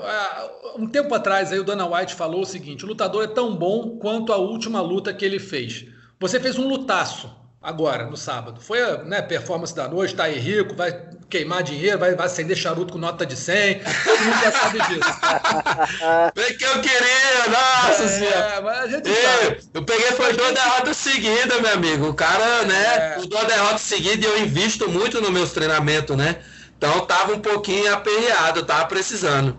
um 0.75 0.85
tempo 0.85 1.15
atrás 1.15 1.51
aí 1.53 1.59
o 1.59 1.63
Dana 1.63 1.87
White 1.87 2.13
falou 2.13 2.41
o 2.41 2.45
seguinte: 2.45 2.83
o 2.83 2.87
lutador 2.89 3.23
é 3.23 3.27
tão 3.27 3.55
bom 3.55 3.97
quanto 3.97 4.33
a 4.33 4.37
última 4.37 4.81
luta 4.81 5.13
que 5.13 5.23
ele 5.23 5.39
fez. 5.39 5.85
Você 6.21 6.39
fez 6.39 6.59
um 6.59 6.67
lutaço 6.67 7.35
agora, 7.59 8.05
no 8.05 8.15
sábado. 8.15 8.61
Foi 8.61 8.79
a 8.79 8.97
né, 8.97 9.23
performance 9.23 9.73
da 9.75 9.87
noite, 9.87 10.13
tá 10.15 10.25
aí 10.25 10.37
rico, 10.37 10.75
vai 10.75 10.95
queimar 11.27 11.63
dinheiro, 11.63 11.97
vai, 11.97 12.13
vai 12.13 12.27
acender 12.27 12.55
charuto 12.55 12.93
com 12.93 12.99
nota 12.99 13.25
de 13.25 13.35
100. 13.35 13.79
Todo 13.79 14.19
mundo 14.19 14.43
já 14.43 14.51
sabe 14.51 14.77
disso. 14.81 15.19
Bem 16.35 16.57
que 16.57 16.63
eu 16.63 16.79
queria, 16.79 17.47
nossa 17.49 18.03
é, 18.03 18.07
senhora. 18.07 18.61
Mas 18.61 18.77
a 18.77 18.87
gente 18.87 19.09
Ei. 19.09 19.59
Eu 19.73 19.83
peguei 19.83 20.11
foi 20.11 20.33
duas 20.33 20.53
derrotas 20.53 20.97
seguidas, 20.97 21.59
meu 21.59 21.73
amigo. 21.73 22.09
O 22.09 22.13
cara, 22.13 22.65
né, 22.65 23.15
é. 23.17 23.21
duas 23.25 23.47
derrotas 23.47 23.81
seguidas 23.81 24.23
e 24.23 24.27
eu 24.27 24.39
invisto 24.43 24.87
muito 24.91 25.19
nos 25.19 25.31
meus 25.31 25.51
treinamentos, 25.51 26.15
né? 26.15 26.37
Então 26.77 27.03
tava 27.07 27.33
um 27.33 27.39
pouquinho 27.39 27.91
aperreado, 27.91 28.63
tava 28.63 28.85
precisando. 28.85 29.57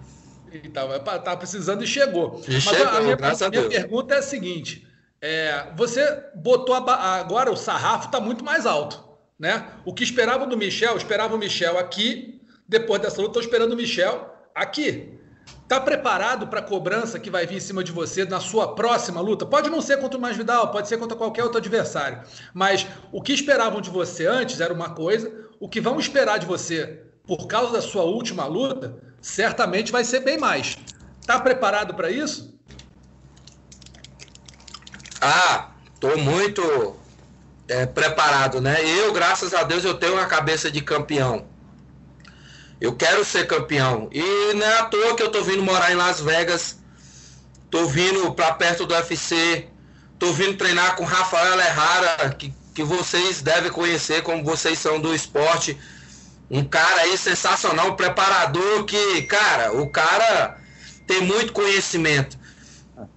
Então, 0.53 0.89
tava 1.01 1.37
precisando 1.39 1.83
e 1.83 1.89
chegou. 1.89 2.41
E 2.47 2.53
Mas 2.53 2.63
chegou, 2.63 2.87
a 2.87 3.01
minha, 3.01 3.17
a 3.17 3.51
minha 3.51 3.69
pergunta 3.69 4.15
é 4.15 4.19
a 4.19 4.23
seguinte 4.23 4.92
é, 5.23 5.69
você 5.77 6.25
botou 6.35 6.75
a, 6.75 7.15
agora 7.15 7.51
o 7.51 7.57
sarrafo 7.57 8.07
está 8.07 8.21
muito 8.21 8.45
mais 8.45 8.67
alto. 8.67 9.03
Né? 9.39 9.65
O 9.85 9.95
que 9.95 10.03
esperavam 10.03 10.49
do 10.49 10.57
Michel, 10.57 10.97
esperavam 10.97 11.37
o 11.37 11.41
Michel 11.41 11.79
aqui, 11.79 12.41
depois 12.69 13.01
dessa 13.01 13.21
luta, 13.21 13.31
estou 13.31 13.43
esperando 13.43 13.73
o 13.73 13.77
Michel 13.77 14.35
aqui. 14.53 15.19
Está 15.63 15.81
preparado 15.81 16.49
para 16.49 16.61
a 16.61 16.63
cobrança 16.63 17.19
que 17.19 17.31
vai 17.31 17.47
vir 17.47 17.57
em 17.57 17.61
cima 17.61 17.83
de 17.83 17.93
você 17.93 18.25
na 18.25 18.41
sua 18.41 18.75
próxima 18.75 19.21
luta? 19.21 19.47
Pode 19.47 19.71
não 19.71 19.81
ser 19.81 19.99
contra 19.99 20.19
o 20.19 20.21
Masvidal, 20.21 20.71
pode 20.71 20.89
ser 20.89 20.99
contra 20.99 21.17
qualquer 21.17 21.45
outro 21.45 21.59
adversário. 21.59 22.23
Mas 22.53 22.87
o 23.11 23.23
que 23.23 23.33
esperavam 23.33 23.81
de 23.81 23.91
você 23.91 24.27
antes 24.27 24.61
era 24.61 24.75
uma 24.75 24.91
coisa, 24.91 25.33
o 25.59 25.69
que 25.69 25.81
vão 25.81 25.99
esperar 25.99 26.39
de 26.39 26.47
você 26.47 27.05
por 27.27 27.47
causa 27.47 27.73
da 27.73 27.81
sua 27.81 28.03
última 28.03 28.45
luta, 28.47 28.97
certamente 29.21 29.93
vai 29.93 30.05
ser 30.05 30.21
bem 30.21 30.37
mais. 30.37 30.77
Está 31.21 31.41
preparado 31.41 31.95
para 31.95 32.11
isso? 32.11 32.61
Ah, 35.25 35.69
tô 36.01 36.17
muito 36.17 36.97
é, 37.69 37.87
preparado, 37.87 38.61
né? 38.61 38.77
Eu, 38.85 39.13
graças 39.13 39.55
a 39.55 39.63
Deus, 39.63 39.85
eu 39.85 39.95
tenho 39.95 40.15
uma 40.15 40.27
cabeça 40.27 40.69
de 40.69 40.81
campeão. 40.81 41.47
Eu 42.81 42.97
quero 42.97 43.25
ser 43.25 43.47
campeão. 43.47 44.09
E 44.11 44.55
não 44.55 44.67
é 44.67 44.79
à 44.81 44.85
toa 44.87 45.15
que 45.15 45.23
eu 45.23 45.31
tô 45.31 45.41
vindo 45.45 45.63
morar 45.63 45.93
em 45.93 45.95
Las 45.95 46.21
Vegas. 46.21 46.77
Tô 47.71 47.87
vindo 47.87 48.35
para 48.35 48.53
perto 48.55 48.85
do 48.85 48.95
UFC. 48.95 49.69
Tô 50.19 50.33
vindo 50.33 50.59
treinar 50.59 50.97
com 50.97 51.05
Rafael 51.05 51.61
Errara, 51.61 52.35
que, 52.37 52.53
que 52.75 52.83
vocês 52.83 53.41
devem 53.41 53.71
conhecer, 53.71 54.25
como 54.25 54.43
vocês 54.43 54.77
são 54.81 55.01
do 55.01 55.15
esporte. 55.15 55.79
Um 56.51 56.65
cara 56.65 57.03
aí 57.03 57.17
sensacional, 57.17 57.91
um 57.91 57.97
preparador 57.97 58.85
que, 58.85 59.23
cara, 59.23 59.73
o 59.73 59.89
cara 59.89 60.59
tem 61.07 61.21
muito 61.21 61.53
conhecimento. 61.53 62.42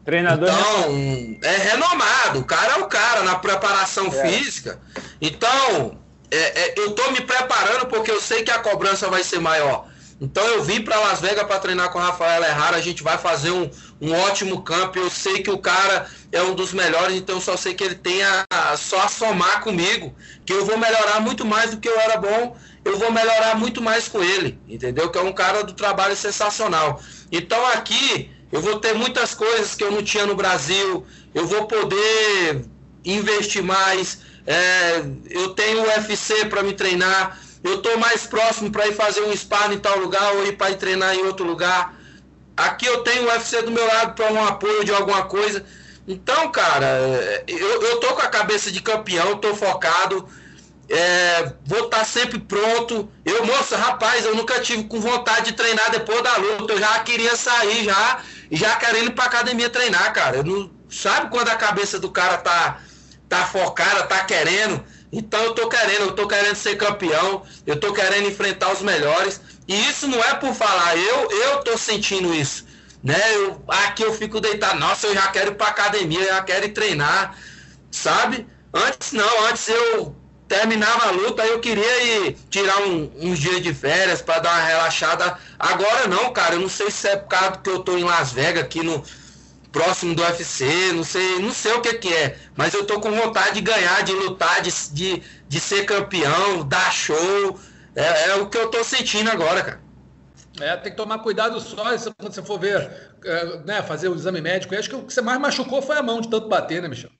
Treinador 0.03 0.49
então, 0.49 1.39
é 1.43 1.57
renomado. 1.57 2.39
O 2.39 2.45
cara 2.45 2.73
é 2.73 2.77
o 2.77 2.87
cara 2.87 3.23
na 3.23 3.35
preparação 3.35 4.07
é. 4.07 4.27
física. 4.27 4.79
Então, 5.21 5.97
é, 6.31 6.37
é, 6.37 6.73
eu 6.77 6.91
tô 6.91 7.11
me 7.11 7.21
preparando 7.21 7.87
porque 7.87 8.11
eu 8.11 8.21
sei 8.21 8.43
que 8.43 8.51
a 8.51 8.59
cobrança 8.59 9.09
vai 9.09 9.23
ser 9.23 9.39
maior. 9.39 9.87
Então 10.19 10.45
eu 10.45 10.63
vim 10.63 10.81
para 10.81 10.97
Las 10.97 11.19
Vegas 11.19 11.45
para 11.45 11.59
treinar 11.59 11.91
com 11.91 11.99
o 11.99 12.01
Rafael 12.01 12.41
Errara. 12.43 12.77
A 12.77 12.81
gente 12.81 13.03
vai 13.03 13.17
fazer 13.17 13.51
um, 13.51 13.69
um 13.99 14.13
ótimo 14.13 14.61
campo. 14.61 14.97
Eu 14.97 15.09
sei 15.09 15.43
que 15.43 15.51
o 15.51 15.57
cara 15.57 16.07
é 16.31 16.41
um 16.41 16.55
dos 16.55 16.73
melhores, 16.73 17.15
então 17.15 17.35
eu 17.35 17.41
só 17.41 17.57
sei 17.57 17.73
que 17.73 17.83
ele 17.83 17.95
tem 17.95 18.23
a, 18.23 18.45
a, 18.49 18.77
só 18.77 19.01
a 19.01 19.07
somar 19.09 19.61
comigo. 19.61 20.15
Que 20.45 20.53
eu 20.53 20.65
vou 20.65 20.77
melhorar 20.77 21.19
muito 21.19 21.45
mais 21.45 21.71
do 21.71 21.77
que 21.77 21.89
eu 21.89 21.99
era 21.99 22.17
bom. 22.17 22.55
Eu 22.85 22.97
vou 22.97 23.11
melhorar 23.11 23.57
muito 23.57 23.81
mais 23.81 24.07
com 24.07 24.23
ele. 24.23 24.57
Entendeu? 24.67 25.11
Que 25.11 25.17
é 25.17 25.21
um 25.21 25.33
cara 25.33 25.63
do 25.63 25.73
trabalho 25.73 26.15
sensacional. 26.15 27.01
Então 27.29 27.65
aqui 27.71 28.31
eu 28.51 28.62
vou 28.62 28.79
ter 28.79 28.93
muitas 28.93 29.34
coisas 29.34 29.75
que 29.75 29.84
eu 29.84 29.91
não 29.91 30.03
tinha 30.03 30.25
no 30.25 30.36
Brasil, 30.36 31.05
eu 31.34 31.45
vou 31.45 31.67
poder 31.67 32.65
investir 33.03 33.63
mais, 33.63 34.19
é, 34.45 35.03
eu 35.29 35.49
tenho 35.49 35.84
UFC 35.84 36.45
para 36.45 36.63
me 36.63 36.73
treinar, 36.73 37.39
eu 37.63 37.75
estou 37.75 37.97
mais 37.97 38.25
próximo 38.25 38.71
para 38.71 38.88
ir 38.88 38.93
fazer 38.93 39.21
um 39.21 39.36
spa 39.36 39.73
em 39.73 39.79
tal 39.79 39.97
lugar 39.97 40.36
ou 40.36 40.45
ir 40.45 40.55
para 40.55 40.71
ir 40.71 40.77
treinar 40.77 41.15
em 41.15 41.23
outro 41.23 41.45
lugar. 41.45 41.95
Aqui 42.55 42.86
eu 42.86 42.99
tenho 42.99 43.23
o 43.23 43.27
UFC 43.27 43.62
do 43.63 43.71
meu 43.71 43.86
lado 43.86 44.13
para 44.13 44.31
um 44.31 44.45
apoio 44.45 44.86
de 44.86 44.93
alguma 44.93 45.23
coisa. 45.23 45.65
Então, 46.08 46.51
cara, 46.51 46.86
é, 46.86 47.43
eu, 47.47 47.81
eu 47.81 47.99
tô 47.99 48.13
com 48.13 48.21
a 48.21 48.27
cabeça 48.27 48.71
de 48.71 48.81
campeão, 48.81 49.38
tô 49.38 49.55
focado, 49.55 50.29
é, 50.89 51.53
vou 51.65 51.85
estar 51.85 51.99
tá 51.99 52.05
sempre 52.05 52.39
pronto. 52.39 53.09
Eu, 53.23 53.45
moça, 53.45 53.77
rapaz, 53.77 54.25
eu 54.25 54.35
nunca 54.35 54.59
tive 54.59 54.83
com 54.83 54.99
vontade 54.99 55.47
de 55.47 55.53
treinar 55.53 55.91
depois 55.91 56.21
da 56.21 56.37
luta. 56.37 56.73
Eu 56.73 56.79
já 56.79 56.99
queria 56.99 57.35
sair 57.35 57.83
já, 57.83 58.19
já 58.51 58.75
querendo 58.75 59.07
ir 59.07 59.13
pra 59.13 59.25
academia 59.25 59.69
treinar, 59.69 60.13
cara. 60.13 60.37
Eu 60.37 60.43
não, 60.43 60.71
sabe 60.89 61.29
quando 61.29 61.49
a 61.49 61.55
cabeça 61.55 61.99
do 61.99 62.11
cara 62.11 62.37
tá, 62.37 62.79
tá 63.27 63.45
focada, 63.45 64.03
tá 64.03 64.23
querendo. 64.23 64.83
Então 65.11 65.41
eu 65.43 65.53
tô 65.53 65.67
querendo, 65.69 66.01
eu 66.01 66.11
tô 66.11 66.27
querendo 66.27 66.55
ser 66.55 66.77
campeão, 66.77 67.43
eu 67.65 67.79
tô 67.79 67.93
querendo 67.93 68.27
enfrentar 68.27 68.71
os 68.71 68.81
melhores. 68.81 69.41
E 69.67 69.89
isso 69.89 70.07
não 70.07 70.23
é 70.23 70.35
por 70.35 70.53
falar, 70.53 70.95
eu, 70.97 71.31
eu 71.31 71.63
tô 71.63 71.77
sentindo 71.77 72.33
isso. 72.33 72.65
Né? 73.03 73.19
Eu, 73.35 73.63
aqui 73.67 74.03
eu 74.03 74.13
fico 74.13 74.39
deitado, 74.39 74.79
nossa, 74.79 75.07
eu 75.07 75.13
já 75.13 75.27
quero 75.27 75.51
ir 75.51 75.55
pra 75.55 75.67
academia, 75.67 76.21
eu 76.21 76.27
já 76.27 76.41
quero 76.41 76.65
ir 76.65 76.73
treinar, 76.73 77.37
sabe? 77.91 78.47
Antes 78.73 79.11
não, 79.11 79.45
antes 79.45 79.67
eu 79.67 80.15
terminava 80.47 81.08
a 81.08 81.12
luta, 81.12 81.45
eu 81.45 81.60
queria 81.60 82.03
ir 82.03 82.38
tirar 82.49 82.81
um, 82.84 83.12
uns 83.19 83.39
dias 83.39 83.62
de 83.62 83.73
férias 83.73 84.21
para 84.21 84.39
dar 84.39 84.51
uma 84.53 84.67
relaxada. 84.67 85.38
Agora 85.58 86.08
não, 86.08 86.31
cara, 86.31 86.55
eu 86.55 86.60
não 86.60 86.69
sei 86.69 86.91
se 86.91 87.08
é 87.08 87.15
por 87.15 87.29
causa 87.29 87.58
que 87.58 87.69
eu 87.69 87.79
tô 87.79 87.97
em 87.97 88.03
Las 88.03 88.31
Vegas, 88.31 88.63
aqui 88.63 88.84
no 88.84 89.03
próximo 89.71 90.15
do 90.15 90.21
UFC, 90.21 90.93
não 90.93 91.03
sei, 91.03 91.39
não 91.39 91.51
sei 91.51 91.73
o 91.73 91.81
que 91.81 91.95
que 91.95 92.13
é, 92.13 92.38
mas 92.55 92.73
eu 92.73 92.86
tô 92.86 92.99
com 93.01 93.12
vontade 93.12 93.55
de 93.55 93.62
ganhar, 93.62 94.03
de 94.03 94.13
lutar, 94.13 94.62
de, 94.62 94.71
de, 94.93 95.21
de 95.49 95.60
ser 95.60 95.84
campeão, 95.86 96.65
dar 96.65 96.91
show. 96.93 97.60
É, 97.93 98.29
é 98.29 98.36
o 98.36 98.47
que 98.49 98.58
eu 98.58 98.69
tô 98.69 98.84
sentindo 98.84 99.29
agora, 99.29 99.62
cara. 99.62 99.81
É, 100.62 100.77
tem 100.77 100.91
que 100.91 100.97
tomar 100.97 101.19
cuidado 101.19 101.60
só 101.60 101.75
quando 101.75 102.34
você 102.34 102.41
for 102.41 102.58
ver, 102.58 102.89
é, 103.25 103.58
né, 103.65 103.84
fazer 103.84 104.08
o 104.08 104.15
exame 104.15 104.39
médico. 104.39 104.73
Eu 104.73 104.79
acho 104.79 104.89
que 104.89 104.95
o 104.95 105.03
que 105.03 105.13
você 105.13 105.21
mais 105.21 105.39
machucou 105.39 105.81
foi 105.81 105.97
a 105.97 106.03
mão 106.03 106.21
de 106.21 106.29
tanto 106.29 106.47
bater, 106.47 106.81
né, 106.81 106.88
Michel? 106.88 107.12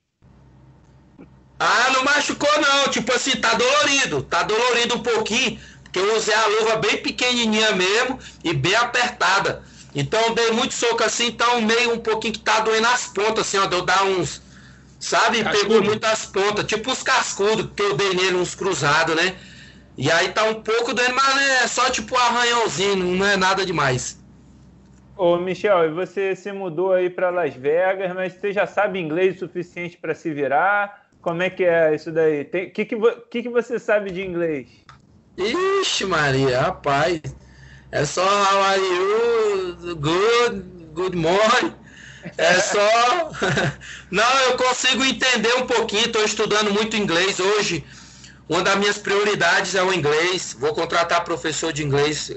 Ah, 1.60 1.90
não 1.94 2.04
machucou 2.04 2.50
não, 2.60 2.90
tipo 2.90 3.14
assim, 3.14 3.32
tá 3.38 3.54
dolorido, 3.54 4.22
tá 4.24 4.44
dolorido 4.44 4.96
um 4.96 5.00
pouquinho, 5.00 5.60
porque 5.84 6.00
eu 6.00 6.16
usei 6.16 6.34
a 6.34 6.48
luva 6.48 6.76
bem 6.78 6.98
pequenininha 6.98 7.72
mesmo 7.72 8.20
e 8.44 8.54
bem 8.54 8.76
apertada. 8.76 9.64
Então 9.96 10.34
dei 10.34 10.52
muito 10.52 10.74
soco 10.74 11.02
assim, 11.04 11.28
então 11.28 11.62
meio 11.62 11.94
um 11.94 12.00
pouquinho 12.00 12.34
que 12.34 12.42
tá 12.42 12.60
doendo 12.60 12.88
as 12.88 13.08
pontas, 13.08 13.48
assim, 13.48 13.58
ó, 13.58 13.66
deu 13.66 13.82
dar 13.82 14.04
uns, 14.04 14.42
sabe, 15.00 15.42
Cascudo. 15.42 15.62
pegou 15.62 15.84
muitas 15.84 16.26
pontas, 16.26 16.66
tipo 16.66 16.92
uns 16.92 17.02
cascudos 17.02 17.70
que 17.74 17.82
eu 17.82 17.96
dei 17.96 18.14
nele, 18.14 18.36
uns 18.36 18.54
cruzados, 18.54 19.16
né? 19.16 19.36
E 19.98 20.12
aí 20.12 20.34
tá 20.34 20.44
um 20.44 20.62
pouco 20.62 20.94
doendo, 20.94 21.16
mas 21.16 21.38
é 21.64 21.68
só 21.68 21.90
tipo 21.90 22.16
um 22.16 22.20
arranhãozinho, 22.20 22.98
não 22.98 23.26
é 23.26 23.38
nada 23.38 23.66
demais. 23.66 24.20
Ô, 25.16 25.38
Michel, 25.38 25.94
você 25.96 26.36
se 26.36 26.52
mudou 26.52 26.92
aí 26.92 27.10
para 27.10 27.30
Las 27.30 27.54
Vegas, 27.54 28.14
mas 28.14 28.34
você 28.34 28.52
já 28.52 28.68
sabe 28.68 29.00
inglês 29.00 29.38
o 29.38 29.40
suficiente 29.40 29.98
para 29.98 30.14
se 30.14 30.34
virar? 30.34 31.05
Como 31.26 31.42
é 31.42 31.50
que 31.50 31.64
é 31.64 31.96
isso 31.96 32.12
daí? 32.12 32.44
O 32.44 32.46
que, 32.46 32.86
que, 32.86 32.96
que, 33.32 33.42
que 33.42 33.50
você 33.50 33.80
sabe 33.80 34.12
de 34.12 34.22
inglês? 34.22 34.68
Ixi, 35.36 36.06
Maria, 36.06 36.62
rapaz. 36.62 37.20
É 37.92 38.06
só 38.06 38.22
how 38.22 38.62
are 38.62 38.80
you? 38.80 39.96
Good, 39.96 40.64
good 40.94 41.18
morning. 41.18 41.74
É 42.38 42.60
só. 42.60 43.32
Não, 44.12 44.40
eu 44.42 44.56
consigo 44.56 45.04
entender 45.04 45.52
um 45.56 45.66
pouquinho. 45.66 46.06
Estou 46.06 46.24
estudando 46.24 46.72
muito 46.72 46.96
inglês 46.96 47.40
hoje. 47.40 47.84
Uma 48.48 48.62
das 48.62 48.76
minhas 48.76 49.00
prioridades 49.00 49.74
é 49.74 49.82
o 49.82 49.92
inglês. 49.92 50.56
Vou 50.60 50.76
contratar 50.76 51.24
professor 51.24 51.74
de 51.74 51.84
inglês 51.84 52.32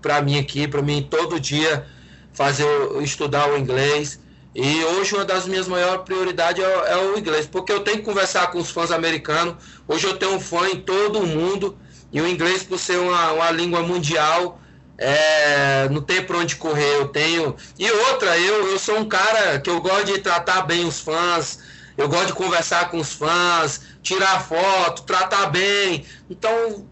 para 0.00 0.20
mim 0.20 0.36
aqui, 0.36 0.66
para 0.66 0.82
mim 0.82 1.06
todo 1.08 1.38
dia 1.38 1.86
fazer 2.32 2.66
estudar 3.02 3.48
o 3.52 3.56
inglês. 3.56 4.18
E 4.54 4.84
hoje 4.84 5.14
uma 5.14 5.24
das 5.24 5.46
minhas 5.46 5.66
maiores 5.66 6.02
prioridades 6.02 6.62
é, 6.62 6.92
é, 6.92 6.96
o 6.96 7.18
inglês, 7.18 7.46
porque 7.46 7.72
eu 7.72 7.80
tenho 7.80 7.98
que 7.98 8.04
conversar 8.04 8.50
com 8.50 8.58
os 8.58 8.70
fãs 8.70 8.90
americanos. 8.90 9.54
Hoje 9.88 10.06
eu 10.06 10.16
tenho 10.16 10.34
um 10.34 10.40
fã 10.40 10.68
em 10.68 10.80
todo 10.80 11.20
o 11.20 11.26
mundo, 11.26 11.78
e 12.12 12.20
o 12.20 12.28
inglês, 12.28 12.62
por 12.62 12.78
ser 12.78 12.98
uma, 12.98 13.32
uma 13.32 13.50
língua 13.50 13.82
mundial, 13.82 14.60
é, 14.98 15.88
não 15.90 16.02
tem 16.02 16.22
por 16.22 16.36
onde 16.36 16.56
correr. 16.56 16.96
Eu 16.96 17.08
tenho. 17.08 17.56
E 17.78 17.90
outra, 17.90 18.38
eu, 18.38 18.68
eu 18.68 18.78
sou 18.78 18.98
um 18.98 19.08
cara 19.08 19.58
que 19.58 19.70
eu 19.70 19.80
gosto 19.80 20.04
de 20.04 20.18
tratar 20.18 20.62
bem 20.62 20.84
os 20.84 21.00
fãs, 21.00 21.58
eu 21.96 22.06
gosto 22.08 22.26
de 22.26 22.32
conversar 22.34 22.90
com 22.90 22.98
os 22.98 23.12
fãs, 23.14 23.80
tirar 24.02 24.46
foto, 24.46 25.02
tratar 25.04 25.46
bem. 25.46 26.04
Então, 26.28 26.86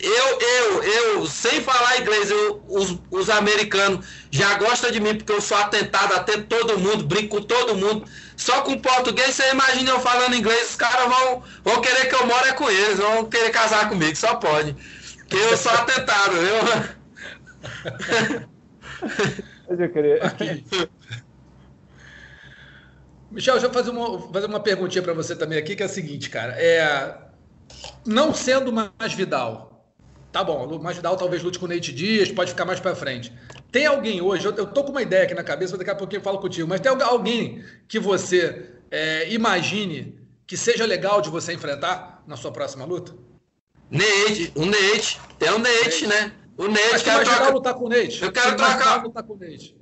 eu, 0.00 0.38
eu, 0.40 0.82
eu, 0.82 1.26
sem 1.26 1.60
falar 1.60 2.00
inglês, 2.00 2.30
eu, 2.30 2.62
os, 2.68 2.98
os 3.10 3.28
americanos 3.30 4.06
já 4.30 4.54
gostam 4.58 4.90
de 4.90 5.00
mim 5.00 5.16
porque 5.16 5.32
eu 5.32 5.40
sou 5.40 5.56
atentado, 5.56 6.14
atento 6.14 6.44
todo 6.44 6.78
mundo, 6.78 7.04
brinco 7.04 7.36
com 7.36 7.42
todo 7.42 7.76
mundo. 7.76 8.04
Só 8.36 8.62
com 8.62 8.78
português, 8.78 9.34
você 9.34 9.50
imagina 9.50 9.90
eu 9.90 10.00
falando 10.00 10.36
inglês, 10.36 10.70
os 10.70 10.76
caras 10.76 11.08
vão, 11.08 11.42
vão 11.64 11.80
querer 11.80 12.08
que 12.08 12.14
eu 12.14 12.26
more 12.26 12.54
com 12.54 12.70
eles, 12.70 12.98
vão 12.98 13.24
querer 13.24 13.50
casar 13.50 13.88
comigo, 13.88 14.16
só 14.16 14.36
pode. 14.36 14.76
Porque 15.18 15.36
eu 15.36 15.56
sou 15.56 15.72
atentado, 15.72 16.32
viu? 16.32 16.54
Mas 19.68 19.80
eu 19.80 19.90
queria. 19.90 20.20
Michel, 23.30 23.54
deixa 23.54 23.66
eu 23.66 23.72
fazer 23.72 23.90
uma, 23.90 24.32
fazer 24.32 24.46
uma 24.46 24.60
perguntinha 24.60 25.02
para 25.02 25.12
você 25.12 25.36
também 25.36 25.58
aqui, 25.58 25.76
que 25.76 25.82
é 25.82 25.86
a 25.86 25.88
seguinte, 25.88 26.30
cara. 26.30 26.54
É, 26.56 27.14
não 28.06 28.32
sendo 28.32 28.72
mais 28.72 29.12
Vidal, 29.12 29.67
Tá 30.30 30.44
bom, 30.44 30.66
o 30.66 30.82
Masvidal 30.82 31.16
talvez 31.16 31.42
lute 31.42 31.58
com 31.58 31.64
o 31.64 31.68
Nate 31.68 31.92
Dias, 31.92 32.30
pode 32.30 32.50
ficar 32.50 32.66
mais 32.66 32.78
para 32.78 32.94
frente. 32.94 33.32
Tem 33.72 33.86
alguém 33.86 34.20
hoje, 34.20 34.44
eu, 34.46 34.54
eu 34.54 34.66
tô 34.66 34.84
com 34.84 34.90
uma 34.90 35.00
ideia 35.00 35.24
aqui 35.24 35.34
na 35.34 35.42
cabeça, 35.42 35.76
daqui 35.78 35.90
a 35.90 35.94
pouquinho 35.94 36.20
eu 36.20 36.24
falo 36.24 36.38
contigo, 36.38 36.68
mas 36.68 36.80
tem 36.80 36.92
alguém 37.02 37.64
que 37.86 37.98
você 37.98 38.70
é, 38.90 39.30
imagine 39.32 40.18
que 40.46 40.56
seja 40.56 40.84
legal 40.84 41.22
de 41.22 41.30
você 41.30 41.52
enfrentar 41.54 42.22
na 42.26 42.36
sua 42.36 42.52
próxima 42.52 42.84
luta? 42.84 43.14
Nate, 43.90 44.52
o 44.54 44.66
Nate, 44.66 45.18
tem 45.38 45.50
o 45.50 45.58
Nate, 45.58 46.06
Nate. 46.06 46.06
né? 46.06 46.32
O 46.58 46.68
Nate, 46.68 46.88
mas 46.92 47.02
quero 47.02 47.24
trocar... 47.24 47.52
lutar 47.52 47.74
com 47.74 47.84
o 47.84 47.88
Nate. 47.88 48.22
Eu 48.22 48.32
quero 48.32 48.56
trocar. 48.56 49.02
lutar 49.02 49.22
com 49.22 49.32
o 49.32 49.38
Nate. 49.38 49.76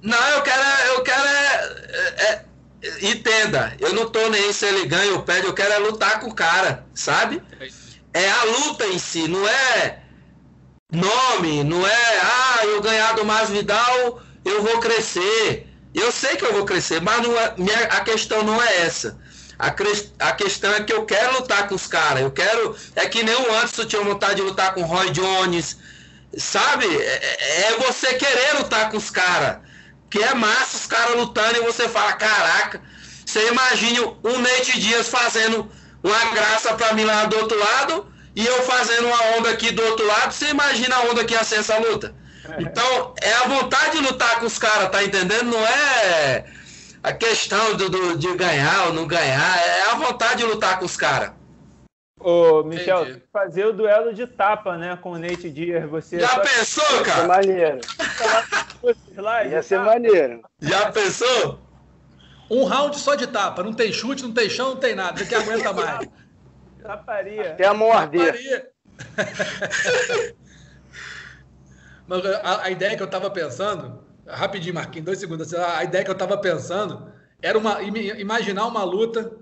Não, 0.00 0.28
eu 0.28 0.42
quero, 0.42 0.62
eu 0.88 1.02
quero 1.02 1.26
é, 1.26 2.14
é, 2.16 2.44
é, 2.82 3.10
entenda, 3.10 3.74
eu 3.78 3.92
não 3.92 4.08
tô 4.08 4.28
nem 4.30 4.52
se 4.52 4.66
ele 4.66 4.86
ganha 4.86 5.12
ou 5.12 5.22
perde, 5.22 5.46
eu 5.46 5.54
quero 5.54 5.72
é 5.72 5.78
lutar 5.78 6.20
com 6.20 6.28
o 6.28 6.34
cara, 6.34 6.86
sabe? 6.94 7.42
É 7.60 7.66
isso 7.66 7.83
é 8.14 8.30
a 8.30 8.44
luta 8.44 8.86
em 8.86 8.98
si, 8.98 9.26
não 9.26 9.46
é 9.46 9.98
nome, 10.90 11.64
não 11.64 11.84
é, 11.84 12.20
ah, 12.22 12.60
eu 12.62 12.80
ganhar 12.80 13.12
do 13.14 13.24
Masvidal, 13.24 14.22
eu 14.44 14.62
vou 14.62 14.78
crescer. 14.78 15.68
Eu 15.92 16.10
sei 16.12 16.36
que 16.36 16.44
eu 16.44 16.52
vou 16.52 16.64
crescer, 16.64 17.00
mas 17.00 17.22
não 17.22 17.38
é, 17.38 17.54
minha, 17.58 17.78
a 17.84 18.00
questão 18.00 18.42
não 18.44 18.62
é 18.62 18.82
essa. 18.82 19.18
A, 19.58 19.68
a 20.28 20.32
questão 20.32 20.72
é 20.74 20.82
que 20.82 20.92
eu 20.92 21.04
quero 21.04 21.34
lutar 21.34 21.68
com 21.68 21.74
os 21.74 21.86
caras. 21.86 22.22
Eu 22.22 22.30
quero. 22.30 22.76
É 22.96 23.06
que 23.06 23.22
nem 23.22 23.34
o 23.34 23.52
Anderson 23.52 23.84
tinha 23.84 24.02
vontade 24.02 24.36
de 24.36 24.42
lutar 24.42 24.74
com 24.74 24.82
o 24.82 24.86
Roy 24.86 25.10
Jones. 25.10 25.76
Sabe? 26.36 26.86
É, 26.86 27.36
é, 27.38 27.62
é 27.68 27.76
você 27.78 28.14
querer 28.14 28.58
lutar 28.58 28.90
com 28.90 28.96
os 28.96 29.10
caras. 29.10 29.58
Que 30.10 30.22
é 30.22 30.34
massa 30.34 30.76
os 30.76 30.86
caras 30.86 31.16
lutando 31.16 31.58
e 31.58 31.62
você 31.62 31.88
fala: 31.88 32.12
caraca, 32.14 32.82
você 33.24 33.48
imagine 33.48 34.00
um 34.00 34.38
Nate 34.38 34.78
Dias 34.80 35.08
fazendo 35.08 35.70
uma 36.04 36.24
graça 36.34 36.74
para 36.74 36.92
mim 36.92 37.04
lá 37.04 37.24
do 37.24 37.38
outro 37.38 37.58
lado 37.58 38.06
e 38.36 38.44
eu 38.44 38.62
fazendo 38.62 39.06
uma 39.06 39.38
onda 39.38 39.50
aqui 39.50 39.70
do 39.70 39.82
outro 39.82 40.06
lado, 40.06 40.32
você 40.32 40.50
imagina 40.50 40.96
a 40.96 41.02
onda 41.04 41.24
que 41.24 41.32
ia 41.32 41.42
ser 41.42 41.60
essa 41.60 41.78
luta. 41.78 42.14
É. 42.46 42.62
Então, 42.62 43.14
é 43.22 43.32
a 43.32 43.48
vontade 43.48 43.92
de 43.92 44.04
lutar 44.04 44.38
com 44.38 44.46
os 44.46 44.58
caras, 44.58 44.90
tá 44.90 45.02
entendendo? 45.02 45.44
Não 45.44 45.66
é 45.66 46.44
a 47.02 47.12
questão 47.12 47.74
do, 47.74 47.88
do, 47.88 48.18
de 48.18 48.34
ganhar 48.34 48.88
ou 48.88 48.92
não 48.92 49.06
ganhar, 49.06 49.58
é 49.66 49.90
a 49.92 49.94
vontade 49.94 50.38
de 50.38 50.44
lutar 50.44 50.78
com 50.78 50.84
os 50.84 50.96
caras. 50.96 51.32
Ô, 52.20 52.62
Michel, 52.64 53.02
Entendi. 53.02 53.22
fazer 53.32 53.66
o 53.66 53.72
duelo 53.72 54.14
de 54.14 54.26
tapa, 54.26 54.76
né, 54.76 54.98
com 55.00 55.12
o 55.12 55.18
Nate 55.18 55.50
Dias. 55.50 55.88
Você 55.90 56.20
Já 56.20 56.38
pensou, 56.40 57.02
cara? 57.02 57.06
Ia 57.06 57.22
ser 57.22 57.26
maneiro. 57.28 57.80
Ia 59.50 59.62
ser 59.62 59.78
maneiro. 59.80 60.42
Já 60.60 60.92
pensou? 60.92 61.63
Um 62.54 62.64
round 62.64 62.96
só 62.98 63.16
de 63.16 63.26
tapa. 63.26 63.62
Não 63.62 63.72
tem 63.72 63.92
chute, 63.92 64.22
não 64.22 64.32
tem 64.32 64.48
chão, 64.48 64.70
não 64.70 64.76
tem 64.76 64.94
nada. 64.94 65.18
Você 65.18 65.26
que 65.26 65.34
aguenta 65.34 65.72
mais. 65.72 66.08
Taparia. 66.80 67.50
Até 67.52 67.66
a 67.66 67.74
morder. 67.74 68.70
Mas 72.06 72.24
a, 72.26 72.64
a, 72.64 72.70
ideia 72.70 72.96
que 72.96 73.02
eu 73.02 73.06
estava 73.06 73.28
pensando, 73.30 74.04
rapidinho, 74.26 74.74
Marquinhos, 74.74 75.06
dois 75.06 75.18
segundos. 75.18 75.52
Assim, 75.52 75.60
a, 75.62 75.78
a 75.78 75.84
ideia 75.84 76.04
que 76.04 76.10
eu 76.10 76.14
estava 76.14 76.38
pensando 76.38 77.10
era 77.42 77.58
uma, 77.58 77.82
imaginar 77.82 78.66
uma 78.66 78.84
luta 78.84 79.32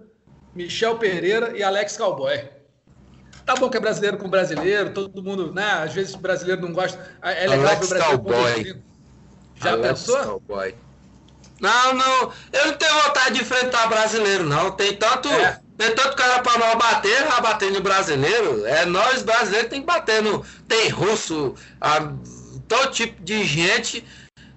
Michel 0.54 0.96
Pereira 0.96 1.56
e 1.56 1.62
Alex 1.62 1.96
Cowboy. 1.96 2.48
Tá 3.44 3.56
bom 3.56 3.68
que 3.68 3.76
é 3.76 3.80
brasileiro 3.80 4.16
com 4.16 4.30
brasileiro, 4.30 4.94
todo 4.94 5.22
mundo, 5.22 5.52
né? 5.52 5.64
Às 5.64 5.92
vezes 5.92 6.14
o 6.14 6.18
brasileiro 6.18 6.62
não 6.62 6.72
gosta. 6.72 6.98
É 7.20 7.46
legal 7.46 7.66
Alex 7.66 7.86
o 7.86 7.88
brasileiro 7.88 8.22
Cowboy. 8.22 8.82
Já 9.56 9.72
Alex 9.72 9.88
pensou? 9.88 10.24
Cowboy. 10.24 10.74
Não, 11.62 11.94
não. 11.94 12.32
Eu 12.52 12.66
não 12.66 12.74
tenho 12.74 13.02
vontade 13.04 13.36
de 13.36 13.42
enfrentar 13.42 13.86
brasileiro, 13.86 14.44
não. 14.44 14.72
Tem 14.72 14.96
tanto, 14.96 15.28
é. 15.28 15.60
tem 15.78 15.94
tanto 15.94 16.16
cara 16.16 16.40
para 16.40 16.58
nós 16.58 16.74
bater, 16.74 17.24
vai 17.24 17.40
bater 17.40 17.70
no 17.70 17.80
brasileiro. 17.80 18.66
É 18.66 18.84
nós 18.84 19.22
brasileiros 19.22 19.70
tem 19.70 19.80
que 19.80 19.86
bater 19.86 20.20
no. 20.20 20.44
Tem 20.66 20.88
russo, 20.88 21.54
a, 21.80 22.12
todo 22.66 22.90
tipo 22.90 23.22
de 23.22 23.44
gente. 23.44 24.04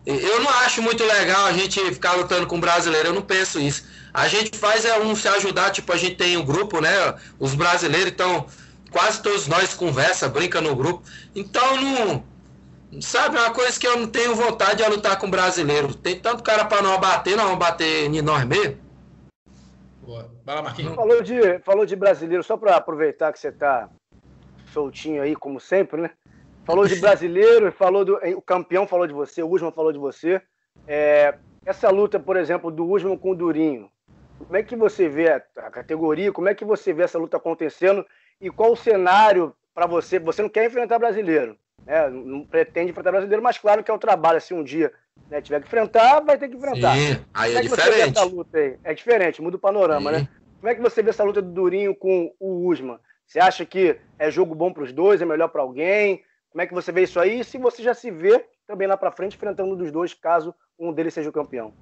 Eu 0.03 0.41
não 0.41 0.49
acho 0.49 0.81
muito 0.81 1.03
legal 1.03 1.45
a 1.45 1.53
gente 1.53 1.79
ficar 1.93 2.13
lutando 2.13 2.47
com 2.47 2.59
brasileiro, 2.59 3.09
eu 3.09 3.13
não 3.13 3.21
penso 3.21 3.59
isso. 3.59 3.85
A 4.11 4.27
gente 4.27 4.57
faz 4.57 4.83
é 4.83 4.97
um 4.99 5.15
se 5.15 5.27
ajudar, 5.27 5.71
tipo, 5.71 5.91
a 5.93 5.97
gente 5.97 6.15
tem 6.15 6.37
um 6.37 6.45
grupo, 6.45 6.79
né? 6.79 7.15
Os 7.39 7.53
brasileiros, 7.53 8.11
então, 8.11 8.47
quase 8.89 9.21
todos 9.21 9.45
nós 9.45 9.73
conversa, 9.75 10.27
brinca 10.27 10.59
no 10.59 10.75
grupo. 10.75 11.03
Então 11.35 11.79
não 11.81 12.34
Sabe, 13.01 13.37
uma 13.37 13.53
coisa 13.53 13.79
que 13.79 13.87
eu 13.87 13.97
não 13.97 14.07
tenho 14.07 14.35
vontade 14.35 14.83
é 14.83 14.87
lutar 14.87 15.17
com 15.17 15.29
brasileiro. 15.29 15.93
Tem 15.93 16.19
tanto 16.19 16.43
cara 16.43 16.65
para 16.65 16.81
não 16.81 16.93
abater, 16.93 17.35
não 17.35 17.57
bater 17.57 18.05
em 18.05 18.21
nós 18.21 18.45
mesmo. 18.45 18.77
Boa. 20.01 20.31
Vai 20.45 20.55
lá, 20.55 20.61
Marquinhos. 20.61 20.95
Falou 20.95 21.21
de, 21.21 21.59
falou 21.59 21.85
de 21.85 21.95
brasileiro, 21.95 22.43
só 22.43 22.55
para 22.55 22.75
aproveitar 22.75 23.33
que 23.33 23.39
você 23.39 23.51
tá 23.51 23.89
soltinho 24.71 25.23
aí, 25.23 25.35
como 25.35 25.59
sempre, 25.59 26.01
né? 26.01 26.11
Falou 26.63 26.87
de 26.87 26.95
brasileiro, 27.01 27.71
falou 27.71 28.05
do. 28.05 28.15
O 28.37 28.41
campeão 28.41 28.87
falou 28.87 29.07
de 29.07 29.13
você, 29.13 29.41
o 29.41 29.49
Usman 29.49 29.71
falou 29.71 29.91
de 29.91 29.99
você. 29.99 30.41
É, 30.87 31.35
essa 31.65 31.89
luta, 31.89 32.19
por 32.19 32.37
exemplo, 32.37 32.69
do 32.69 32.87
Usman 32.87 33.17
com 33.17 33.31
o 33.31 33.35
Durinho, 33.35 33.89
como 34.37 34.55
é 34.55 34.61
que 34.61 34.75
você 34.75 35.09
vê 35.09 35.31
a, 35.31 35.41
a 35.57 35.71
categoria? 35.71 36.31
Como 36.31 36.47
é 36.47 36.53
que 36.53 36.65
você 36.65 36.93
vê 36.93 37.03
essa 37.03 37.17
luta 37.17 37.37
acontecendo? 37.37 38.05
E 38.39 38.49
qual 38.51 38.73
o 38.73 38.77
cenário 38.77 39.55
para 39.73 39.87
você? 39.87 40.19
Você 40.19 40.41
não 40.41 40.49
quer 40.49 40.65
enfrentar 40.65 40.99
brasileiro, 40.99 41.57
né? 41.85 42.09
não 42.09 42.43
pretende 42.43 42.91
enfrentar 42.91 43.11
brasileiro, 43.11 43.43
mas 43.43 43.57
claro 43.57 43.83
que 43.83 43.91
é 43.91 43.93
o 43.93 43.99
trabalho. 43.99 44.41
Se 44.41 44.53
um 44.53 44.63
dia 44.63 44.91
né, 45.29 45.41
tiver 45.41 45.59
que 45.61 45.67
enfrentar, 45.67 46.19
vai 46.21 46.37
ter 46.37 46.49
que 46.49 46.55
enfrentar. 46.55 46.95
Sim, 46.95 47.23
aí 47.33 47.53
Como 47.53 47.57
é, 47.57 47.65
é 47.65 47.69
diferente. 47.69 48.23
luta 48.25 48.57
aí? 48.57 48.77
É 48.83 48.93
diferente, 48.93 49.41
muda 49.41 49.57
o 49.57 49.59
panorama, 49.59 50.11
Sim. 50.11 50.19
né? 50.19 50.27
Como 50.59 50.69
é 50.69 50.75
que 50.75 50.81
você 50.81 51.03
vê 51.03 51.11
essa 51.11 51.23
luta 51.23 51.41
do 51.41 51.51
Durinho 51.51 51.95
com 51.95 52.33
o 52.39 52.67
Usman? 52.67 52.99
Você 53.25 53.39
acha 53.39 53.65
que 53.65 53.97
é 54.17 54.31
jogo 54.31 54.55
bom 54.55 54.71
para 54.71 54.83
os 54.83 54.91
dois, 54.91 55.21
é 55.21 55.25
melhor 55.25 55.49
para 55.49 55.61
alguém? 55.61 56.23
Como 56.49 56.61
é 56.61 56.67
que 56.67 56.73
você 56.73 56.91
vê 56.91 57.03
isso 57.03 57.19
aí? 57.19 57.39
E 57.39 57.43
se 57.43 57.57
você 57.57 57.83
já 57.83 57.93
se 57.93 58.09
vê 58.09 58.45
também 58.67 58.87
lá 58.87 58.95
para 58.95 59.11
frente 59.11 59.35
enfrentando 59.35 59.73
um 59.73 59.77
dos 59.77 59.91
dois, 59.91 60.13
caso 60.13 60.55
um 60.79 60.91
deles 60.91 61.13
seja 61.13 61.29
o 61.29 61.33
campeão? 61.33 61.73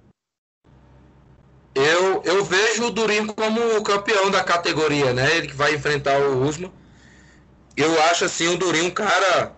Eu, 1.76 2.22
eu 2.24 2.44
vejo 2.44 2.86
o 2.86 2.92
Durinho 2.92 3.34
como 3.34 3.78
o 3.78 3.84
campeão 3.84 4.30
da 4.30 4.44
categoria, 4.44 5.12
né? 5.14 5.38
Ele 5.38 5.48
que 5.48 5.56
vai 5.56 5.74
enfrentar 5.74 6.20
o 6.20 6.44
Usman. 6.44 6.72
Eu 7.76 8.00
acho 8.04 8.26
assim 8.26 8.48
o 8.48 8.58
Durinho 8.58 8.86
um 8.86 8.92
cara 8.92 9.54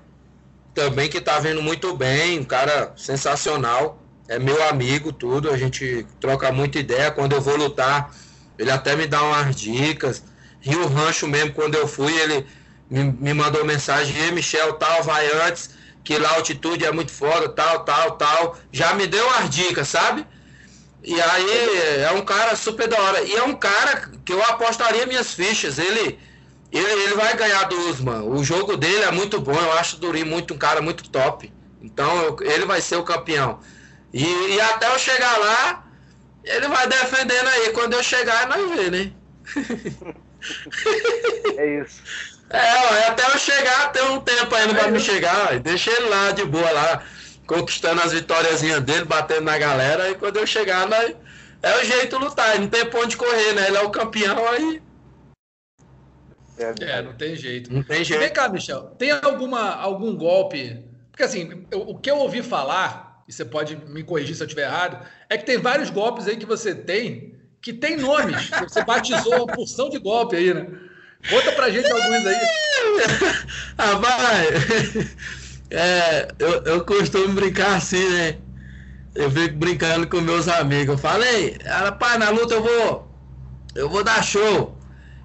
também 0.75 1.09
que 1.09 1.21
tá 1.21 1.39
vendo 1.39 1.61
muito 1.61 1.95
bem, 1.95 2.39
um 2.39 2.43
cara 2.43 2.93
sensacional. 2.97 3.99
É 4.27 4.37
meu 4.37 4.61
amigo, 4.67 5.11
tudo. 5.11 5.49
A 5.49 5.57
gente 5.57 6.05
troca 6.19 6.51
muita 6.51 6.77
ideia. 6.77 7.09
Quando 7.11 7.33
eu 7.33 7.41
vou 7.41 7.55
lutar, 7.55 8.11
ele 8.59 8.69
até 8.69 8.95
me 8.95 9.07
dá 9.07 9.23
umas 9.23 9.55
dicas. 9.55 10.21
Rio 10.59 10.87
Rancho 10.87 11.27
mesmo, 11.27 11.53
quando 11.53 11.75
eu 11.75 11.87
fui, 11.87 12.13
ele 12.19 12.45
me, 12.89 13.03
me 13.03 13.33
mandou 13.33 13.63
mensagem, 13.63 14.15
e 14.27 14.31
Michel, 14.31 14.73
tal, 14.73 15.03
vai 15.03 15.27
antes, 15.47 15.69
que 16.03 16.17
lá 16.17 16.29
a 16.29 16.35
altitude 16.35 16.83
é 16.83 16.91
muito 16.91 17.11
foda, 17.11 17.47
tal, 17.49 17.85
tal, 17.85 18.11
tal. 18.11 18.57
Já 18.71 18.93
me 18.93 19.07
deu 19.07 19.25
umas 19.27 19.49
dicas, 19.49 19.87
sabe? 19.87 20.25
E 21.03 21.21
aí 21.21 22.03
é 22.03 22.11
um 22.11 22.21
cara 22.21 22.55
super 22.55 22.87
da 22.87 22.99
hora. 22.99 23.21
E 23.21 23.33
é 23.33 23.43
um 23.43 23.55
cara 23.55 24.11
que 24.25 24.33
eu 24.33 24.41
apostaria 24.43 25.05
minhas 25.05 25.33
fichas. 25.33 25.77
Ele, 25.77 26.19
ele, 26.71 27.03
ele 27.03 27.15
vai 27.15 27.35
ganhar 27.35 27.63
do 27.63 27.89
Usman. 27.89 28.23
O 28.23 28.43
jogo 28.43 28.75
dele 28.75 29.03
é 29.03 29.11
muito 29.11 29.39
bom. 29.39 29.57
Eu 29.57 29.73
acho 29.73 29.95
o 29.95 29.99
Durinho 29.99 30.25
muito 30.25 30.53
um 30.53 30.57
cara 30.57 30.81
muito 30.81 31.09
top. 31.09 31.51
Então 31.81 32.23
eu, 32.23 32.37
ele 32.41 32.65
vai 32.65 32.81
ser 32.81 32.97
o 32.97 33.03
campeão. 33.03 33.59
E, 34.13 34.23
e, 34.23 34.61
até 34.61 34.93
eu 34.93 34.97
chegar 34.97 35.37
lá, 35.37 35.85
ele 36.43 36.67
vai 36.67 36.87
defendendo 36.87 37.47
aí. 37.47 37.69
Quando 37.71 37.93
eu 37.93 38.03
chegar, 38.03 38.47
nós 38.47 38.69
vê, 38.71 38.89
né? 38.89 39.11
É 41.57 41.81
isso. 41.81 42.03
É, 42.51 43.07
até 43.07 43.25
eu 43.25 43.39
chegar, 43.39 43.91
tem 43.91 44.03
um 44.11 44.19
tempo 44.19 44.53
ainda 44.53 44.73
é 44.73 44.75
pra 44.75 44.91
me 44.91 44.99
chegar. 44.99 45.59
Deixa 45.59 45.89
ele 45.89 46.07
lá 46.07 46.29
de 46.29 46.45
boa 46.45 46.69
lá 46.69 47.01
conquistando 47.45 48.01
as 48.01 48.11
vitórias 48.11 48.61
dele, 48.61 49.05
batendo 49.05 49.41
na 49.41 49.57
galera, 49.57 50.09
e 50.09 50.15
quando 50.15 50.37
eu 50.37 50.47
chegar, 50.47 50.87
nós, 50.87 51.15
é 51.61 51.77
o 51.77 51.83
jeito 51.83 52.17
lutar, 52.17 52.59
não 52.59 52.67
tem 52.67 52.85
ponto 52.85 53.07
de 53.07 53.17
correr, 53.17 53.53
né? 53.53 53.67
Ele 53.67 53.77
é 53.77 53.81
o 53.81 53.89
campeão 53.89 54.47
aí. 54.49 54.81
É, 56.57 56.73
é, 56.83 57.01
não 57.01 57.13
tem 57.13 57.35
jeito. 57.35 57.71
Não 57.73 57.83
tem 57.83 58.03
jeito. 58.03 58.19
Vem 58.19 58.31
cá, 58.31 58.47
Michel, 58.49 58.83
tem 58.97 59.11
alguma, 59.11 59.75
algum 59.75 60.15
golpe? 60.15 60.83
Porque 61.11 61.23
assim, 61.23 61.65
eu, 61.71 61.81
o 61.81 61.97
que 61.97 62.09
eu 62.09 62.17
ouvi 62.17 62.41
falar, 62.41 63.23
e 63.27 63.33
você 63.33 63.43
pode 63.43 63.75
me 63.75 64.03
corrigir 64.03 64.35
se 64.35 64.43
eu 64.43 64.47
estiver 64.47 64.67
errado, 64.67 65.05
é 65.29 65.37
que 65.37 65.45
tem 65.45 65.57
vários 65.57 65.89
golpes 65.89 66.27
aí 66.27 66.37
que 66.37 66.45
você 66.45 66.73
tem 66.73 67.35
que 67.65 67.73
tem 67.73 67.97
nomes. 67.97 68.47
Você 68.61 68.83
batizou 68.83 69.37
uma 69.37 69.47
porção 69.47 69.89
de 69.89 69.97
golpe 69.97 70.35
aí, 70.35 70.53
né? 70.53 70.67
Conta 71.27 71.51
pra 71.53 71.71
gente 71.71 71.91
alguns 71.91 72.27
aí. 72.27 72.35
ah, 73.75 73.95
vai. 73.95 74.47
É, 75.71 76.27
eu, 76.37 76.61
eu 76.63 76.85
costumo 76.85 77.33
brincar 77.33 77.77
assim, 77.77 78.07
né? 78.09 78.37
Eu 79.15 79.31
fico 79.31 79.55
brincando 79.55 80.07
com 80.07 80.21
meus 80.21 80.47
amigos. 80.47 80.93
Eu 80.93 80.97
falei, 80.97 81.57
rapaz, 81.65 82.19
na 82.19 82.29
luta 82.29 82.53
eu 82.53 82.61
vou. 82.61 83.11
Eu 83.73 83.89
vou 83.89 84.03
dar 84.03 84.23
show. 84.23 84.74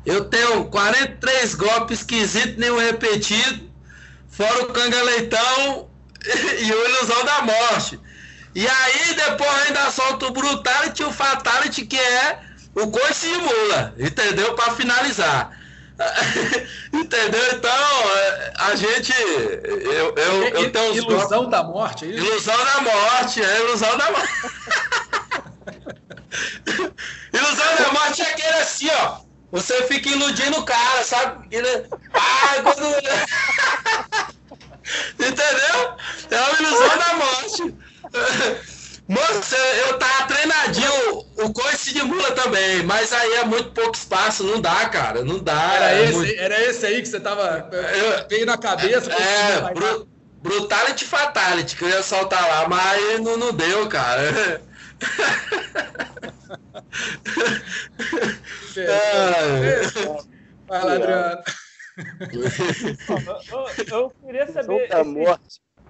Eu 0.04 0.24
tenho 0.26 0.64
43 0.66 1.54
golpes 1.54 2.00
esquisitos, 2.00 2.56
nenhum 2.56 2.78
repetido. 2.78 3.70
Fora 4.28 4.62
o 4.62 4.66
canga 4.66 5.02
leitão 5.02 5.88
e 6.58 6.72
o 6.72 6.88
ilusão 6.88 7.24
da 7.24 7.42
morte. 7.42 8.00
E 8.54 8.66
aí 8.66 9.14
depois 9.14 9.66
ainda 9.66 9.90
solta 9.90 10.26
o 10.26 10.30
brutality 10.32 11.02
e 11.02 11.04
o 11.04 11.12
fatality, 11.12 11.86
que 11.86 11.98
é 11.98 12.40
o 12.74 12.90
coice 12.90 13.28
de 13.28 13.38
mula. 13.38 13.94
Entendeu? 13.98 14.54
Para 14.54 14.74
finalizar. 14.74 15.56
Entendeu? 16.92 17.42
Então, 17.52 17.70
é, 17.70 18.52
a 18.56 18.74
gente. 18.74 19.12
Eu, 19.12 20.14
eu, 20.16 20.48
eu 20.48 20.72
tenho 20.72 20.94
Ilusão 20.94 21.48
da 21.48 21.62
morte, 21.62 22.06
é 22.06 22.08
isso? 22.08 22.24
Ilusão 22.24 22.64
da 22.64 22.80
morte, 22.80 23.42
é 23.42 23.60
ilusão 23.60 23.98
da 23.98 24.10
morte. 24.10 24.28
ilusão 27.34 27.76
da 27.76 27.92
morte 27.92 28.22
é 28.22 28.30
aquele 28.30 28.56
assim, 28.56 28.88
ó. 28.90 29.29
Você 29.52 29.82
fica 29.84 30.08
iludindo 30.08 30.58
o 30.58 30.64
cara, 30.64 31.02
sabe? 31.02 31.48
Ah, 32.14 32.62
quando... 32.62 32.86
Entendeu? 35.18 35.96
É 36.30 36.40
uma 36.40 36.58
ilusão 36.58 36.98
da 36.98 37.14
morte. 37.14 37.74
Moça, 39.10 39.56
eu 39.56 39.98
tava 39.98 40.28
treinadinho 40.28 41.26
o 41.38 41.52
coice 41.52 41.92
de 41.92 42.00
mula 42.02 42.30
também, 42.30 42.84
mas 42.84 43.12
aí 43.12 43.34
é 43.34 43.44
muito 43.44 43.72
pouco 43.72 43.96
espaço, 43.96 44.44
não 44.44 44.60
dá, 44.60 44.88
cara, 44.88 45.24
não 45.24 45.40
dá. 45.40 45.74
Era, 45.74 45.90
é 45.90 46.04
esse, 46.04 46.14
muito... 46.14 46.38
era 46.38 46.60
esse 46.64 46.86
aí 46.86 47.02
que 47.02 47.08
você 47.08 47.18
tava. 47.18 47.68
Veio 48.28 48.46
na 48.46 48.56
cabeça. 48.56 49.10
É, 49.12 49.74
bru, 49.74 50.08
Brutality 50.40 51.04
Fatality, 51.04 51.74
que 51.76 51.82
eu 51.82 51.88
ia 51.88 52.04
soltar 52.04 52.40
lá, 52.46 52.68
mas 52.68 53.20
não, 53.20 53.36
não 53.36 53.52
deu, 53.52 53.88
cara. 53.88 54.62
Vai 60.66 60.84
lá, 60.84 60.92
Adriano. 60.94 61.42
eu, 63.52 63.66
eu, 63.98 64.10
queria 64.24 64.46
saber. 64.52 64.88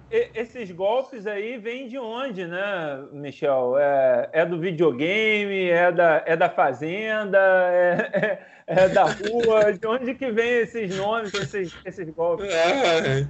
Esse 0.09 0.31
esses 0.35 0.71
golpes 0.71 1.25
aí 1.25 1.57
vêm 1.57 1.87
de 1.87 1.97
onde, 1.97 2.45
né, 2.45 3.01
Michel? 3.13 3.77
É, 3.77 4.29
é 4.33 4.45
do 4.45 4.59
videogame, 4.59 5.69
é 5.69 5.89
da, 5.89 6.21
é 6.25 6.35
da 6.35 6.49
fazenda, 6.49 7.39
é, 7.39 8.43
é, 8.67 8.83
é, 8.83 8.89
da 8.89 9.05
rua? 9.05 9.71
De 9.71 9.87
onde 9.87 10.13
que 10.15 10.29
vem 10.29 10.49
esses 10.59 10.93
nomes, 10.97 11.33
esses, 11.33 11.73
esses 11.85 12.09
golpes? 12.09 12.45
É, 12.53 13.25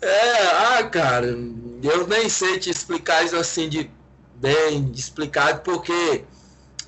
é, 0.00 0.46
ah, 0.52 0.84
cara, 0.84 1.26
eu 1.26 2.06
nem 2.06 2.30
sei 2.30 2.58
te 2.58 2.70
explicar 2.70 3.22
isso 3.22 3.36
assim 3.36 3.68
de 3.68 3.90
bem 4.36 4.90
explicado, 4.92 5.60
porque 5.62 6.24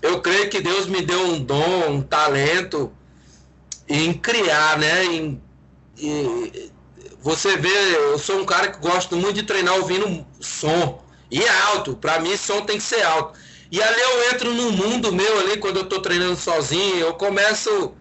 eu 0.02 0.20
creio 0.20 0.48
que 0.48 0.60
Deus 0.60 0.86
me 0.86 1.02
deu 1.02 1.20
um 1.20 1.42
dom, 1.42 1.90
um 1.90 2.02
talento 2.02 2.92
em 3.88 4.12
criar, 4.12 4.78
né? 4.78 5.04
Em, 5.04 5.42
em 5.98 6.70
você 7.20 7.56
vê, 7.56 7.96
eu 7.96 8.18
sou 8.18 8.40
um 8.40 8.44
cara 8.44 8.70
que 8.70 8.78
gosto 8.78 9.16
muito 9.16 9.34
de 9.34 9.42
treinar 9.42 9.74
ouvindo 9.74 10.24
som. 10.40 11.02
E 11.30 11.42
é 11.42 11.48
alto, 11.48 11.96
para 11.96 12.20
mim 12.20 12.36
som 12.36 12.62
tem 12.62 12.78
que 12.78 12.84
ser 12.84 13.02
alto. 13.02 13.38
E 13.70 13.82
ali 13.82 14.00
eu 14.00 14.30
entro 14.32 14.54
num 14.54 14.70
mundo 14.70 15.12
meu 15.12 15.40
ali, 15.40 15.58
quando 15.58 15.78
eu 15.78 15.84
tô 15.84 16.00
treinando 16.00 16.36
sozinho, 16.36 16.96
eu 16.96 17.14
começo 17.14 17.92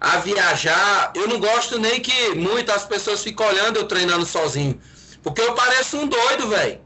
a 0.00 0.18
viajar. 0.18 1.12
Eu 1.14 1.28
não 1.28 1.38
gosto 1.38 1.78
nem 1.78 2.00
que 2.00 2.34
muitas 2.34 2.84
pessoas 2.84 3.22
fiquem 3.22 3.46
olhando 3.46 3.76
eu 3.76 3.84
treinando 3.84 4.24
sozinho. 4.24 4.80
Porque 5.22 5.42
eu 5.42 5.54
pareço 5.54 5.98
um 5.98 6.06
doido, 6.06 6.48
velho. 6.48 6.80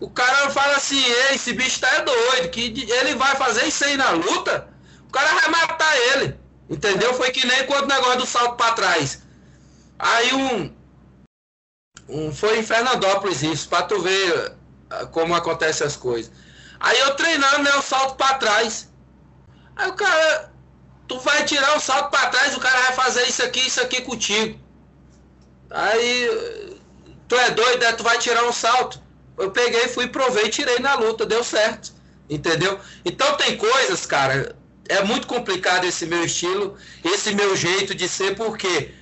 O 0.00 0.08
cara 0.10 0.50
fala 0.50 0.76
assim, 0.76 1.02
esse 1.32 1.52
bicho 1.52 1.80
tá 1.80 1.88
é 1.96 2.02
doido, 2.02 2.48
que 2.50 2.90
ele 2.90 3.14
vai 3.14 3.36
fazer 3.36 3.66
isso 3.66 3.84
aí 3.84 3.96
na 3.96 4.10
luta, 4.10 4.68
o 5.06 5.12
cara 5.12 5.34
vai 5.34 5.48
matar 5.50 5.96
ele. 5.96 6.38
Entendeu? 6.68 7.12
Foi 7.14 7.30
que 7.30 7.46
nem 7.46 7.66
quando 7.66 7.84
o 7.84 7.88
negócio 7.88 8.18
do 8.18 8.26
salto 8.26 8.56
para 8.56 8.72
trás. 8.72 9.22
Aí 9.98 10.32
um, 10.32 10.74
um, 12.08 12.32
foi 12.32 12.58
em 12.58 12.62
Fernandópolis 12.62 13.42
isso, 13.42 13.68
para 13.68 13.82
tu 13.82 14.00
ver 14.00 14.56
ah, 14.88 15.06
como 15.06 15.34
acontecem 15.34 15.86
as 15.86 15.96
coisas. 15.96 16.32
Aí 16.78 16.98
eu 17.00 17.14
treinando, 17.16 17.64
né, 17.64 17.74
o 17.74 17.82
salto 17.82 18.16
para 18.16 18.34
trás. 18.34 18.88
Aí 19.76 19.90
o 19.90 19.94
cara, 19.94 20.50
tu 21.06 21.18
vai 21.18 21.44
tirar 21.44 21.76
o 21.76 21.80
salto 21.80 22.10
para 22.10 22.28
trás, 22.28 22.56
o 22.56 22.60
cara 22.60 22.80
vai 22.82 22.92
fazer 22.92 23.28
isso 23.28 23.42
aqui, 23.42 23.60
isso 23.66 23.80
aqui 23.80 24.00
contigo. 24.00 24.58
Aí, 25.70 26.78
tu 27.28 27.36
é 27.36 27.50
doido, 27.50 27.80
né? 27.80 27.92
Tu 27.92 28.02
vai 28.02 28.18
tirar 28.18 28.44
um 28.44 28.52
salto. 28.52 29.00
Eu 29.40 29.50
peguei, 29.50 29.88
fui, 29.88 30.06
provei, 30.06 30.48
tirei 30.48 30.78
na 30.78 30.94
luta, 30.94 31.26
deu 31.26 31.42
certo. 31.42 31.92
Entendeu? 32.28 32.78
Então 33.04 33.36
tem 33.36 33.56
coisas, 33.56 34.06
cara, 34.06 34.54
é 34.88 35.02
muito 35.02 35.26
complicado 35.26 35.84
esse 35.84 36.06
meu 36.06 36.24
estilo, 36.24 36.76
esse 37.04 37.34
meu 37.34 37.56
jeito 37.56 37.94
de 37.94 38.08
ser, 38.08 38.36
porque 38.36 38.92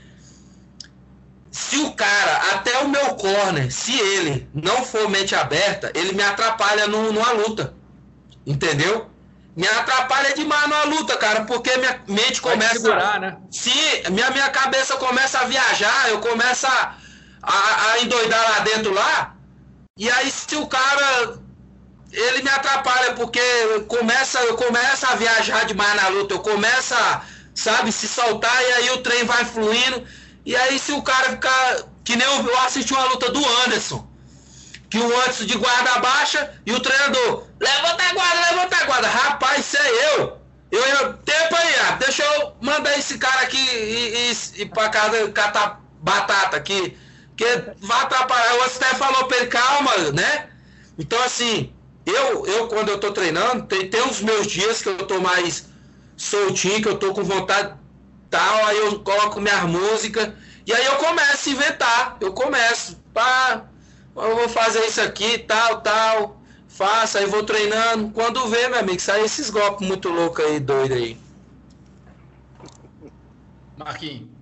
se 1.51 1.77
o 1.79 1.93
cara, 1.93 2.37
até 2.53 2.79
o 2.79 2.89
meu 2.89 3.15
corner, 3.15 3.73
se 3.73 3.99
ele 3.99 4.49
não 4.55 4.85
for 4.85 5.09
mente 5.11 5.35
aberta, 5.35 5.91
ele 5.95 6.13
me 6.13 6.23
atrapalha 6.23 6.87
no, 6.87 7.13
numa 7.13 7.33
luta. 7.33 7.75
Entendeu? 8.47 9.11
Me 9.57 9.67
atrapalha 9.67 10.35
demais 10.35 10.69
numa 10.69 10.85
luta, 10.85 11.17
cara, 11.17 11.45
porque 11.45 11.77
minha 11.79 12.01
mente 12.07 12.41
começa. 12.41 12.75
Segurar, 12.75 13.21
né? 13.21 13.37
Se 13.51 13.73
minha, 14.11 14.31
minha 14.31 14.49
cabeça 14.51 14.97
começa 14.97 15.41
a 15.41 15.45
viajar, 15.45 16.11
eu 16.11 16.21
começo 16.21 16.67
a, 16.67 16.95
a, 17.43 17.93
a 17.93 18.01
endoidar 18.01 18.41
lá 18.51 18.61
dentro 18.61 18.93
lá. 18.95 19.35
E 19.99 20.09
aí, 20.11 20.31
se 20.31 20.57
o 20.57 20.67
cara 20.67 21.39
ele 22.13 22.43
me 22.43 22.49
atrapalha 22.49 23.13
porque 23.15 23.41
começa, 23.87 24.39
eu 24.41 24.57
começo 24.57 25.07
a 25.07 25.15
viajar 25.15 25.65
demais 25.67 25.95
na 25.95 26.09
luta, 26.09 26.35
eu 26.35 26.41
começo 26.41 26.95
a, 26.95 27.23
sabe, 27.55 27.93
se 27.93 28.09
soltar 28.09 28.63
e 28.63 28.73
aí 28.75 28.91
o 28.91 28.99
trem 28.99 29.25
vai 29.25 29.45
fluindo. 29.45 30.07
E 30.47 30.57
aí 30.57 30.79
se 30.79 30.93
o 30.93 31.03
cara 31.03 31.31
ficar. 31.31 31.83
Que 32.05 32.17
nem 32.17 32.27
eu, 32.27 32.47
eu 32.47 32.59
assisti 32.61 32.95
uma 32.95 33.05
luta 33.05 33.31
do 33.31 33.47
Anderson. 33.67 34.09
Que 34.89 34.99
o 34.99 35.21
Anderson 35.21 35.45
de 35.45 35.59
guarda 35.59 35.99
baixa 35.99 36.55
e 36.65 36.73
o 36.73 36.81
treinador. 36.81 37.47
Levanta 37.61 38.03
a 38.03 38.13
guarda, 38.15 38.51
levanta 38.51 38.77
a 38.77 38.85
guarda. 38.87 39.09
Rapaz, 39.09 39.67
isso 39.67 39.77
é 39.77 40.17
eu. 40.17 40.39
Eu, 40.71 41.15
tempo 41.19 41.57
aí, 41.57 41.75
ah, 41.81 41.93
deixa 41.93 42.23
eu 42.23 42.53
mandar 42.61 42.97
esse 42.99 43.19
cara 43.19 43.43
aqui 43.43 43.59
e, 43.59 44.31
e, 44.31 44.63
e 44.63 44.67
pra 44.67 44.89
casa 44.89 45.31
catar 45.33 45.81
batata 46.01 46.57
aqui. 46.57 46.97
Que 47.39 47.47
vai 47.79 48.03
atrapalhar. 48.03 48.57
O 48.57 48.63
até 48.65 48.95
falou 48.97 49.25
pra 49.27 49.37
ele, 49.39 49.47
calma, 49.47 49.97
né? 50.13 50.51
Então 50.99 51.23
assim, 51.23 51.73
eu, 52.05 52.45
eu 52.47 52.67
quando 52.67 52.89
eu 52.89 52.99
tô 52.99 53.13
treinando, 53.13 53.65
tem, 53.67 53.89
tem 53.89 54.03
uns 54.03 54.21
meus 54.21 54.49
dias 54.49 54.83
que 54.83 54.89
eu 54.89 54.99
tô 54.99 55.21
mais 55.21 55.69
soltinho, 56.17 56.83
que 56.83 56.89
eu 56.89 56.99
tô 56.99 57.15
com 57.15 57.23
vontade 57.23 57.75
tal, 58.29 58.67
aí 58.67 58.77
eu 58.77 58.99
coloco 59.01 59.41
minhas 59.41 59.63
músicas 59.63 60.33
e 60.67 60.73
aí 60.75 60.85
eu 60.85 60.97
começo 60.97 61.49
a 61.49 61.53
inventar. 61.53 62.17
Eu 62.21 62.33
começo, 62.33 62.97
pá, 63.15 63.65
eu 64.17 64.37
vou 64.37 64.49
fazer 64.49 64.85
isso 64.85 65.01
aqui, 65.01 65.39
tal, 65.39 65.81
tal, 65.81 66.43
faço, 66.69 67.19
aí 67.19 67.27
vou 67.27 67.45
treinando. 67.45 68.11
Quando 68.11 68.47
vê, 68.49 68.69
meu 68.69 68.81
amigo, 68.81 69.01
sai 69.01 69.23
esses 69.23 69.49
golpes 69.49 69.87
muito 69.87 70.09
loucos 70.09 70.45
aí, 70.45 70.59
doido 70.59 70.95
aí. 70.95 71.17
Marquinhos. 73.77 74.38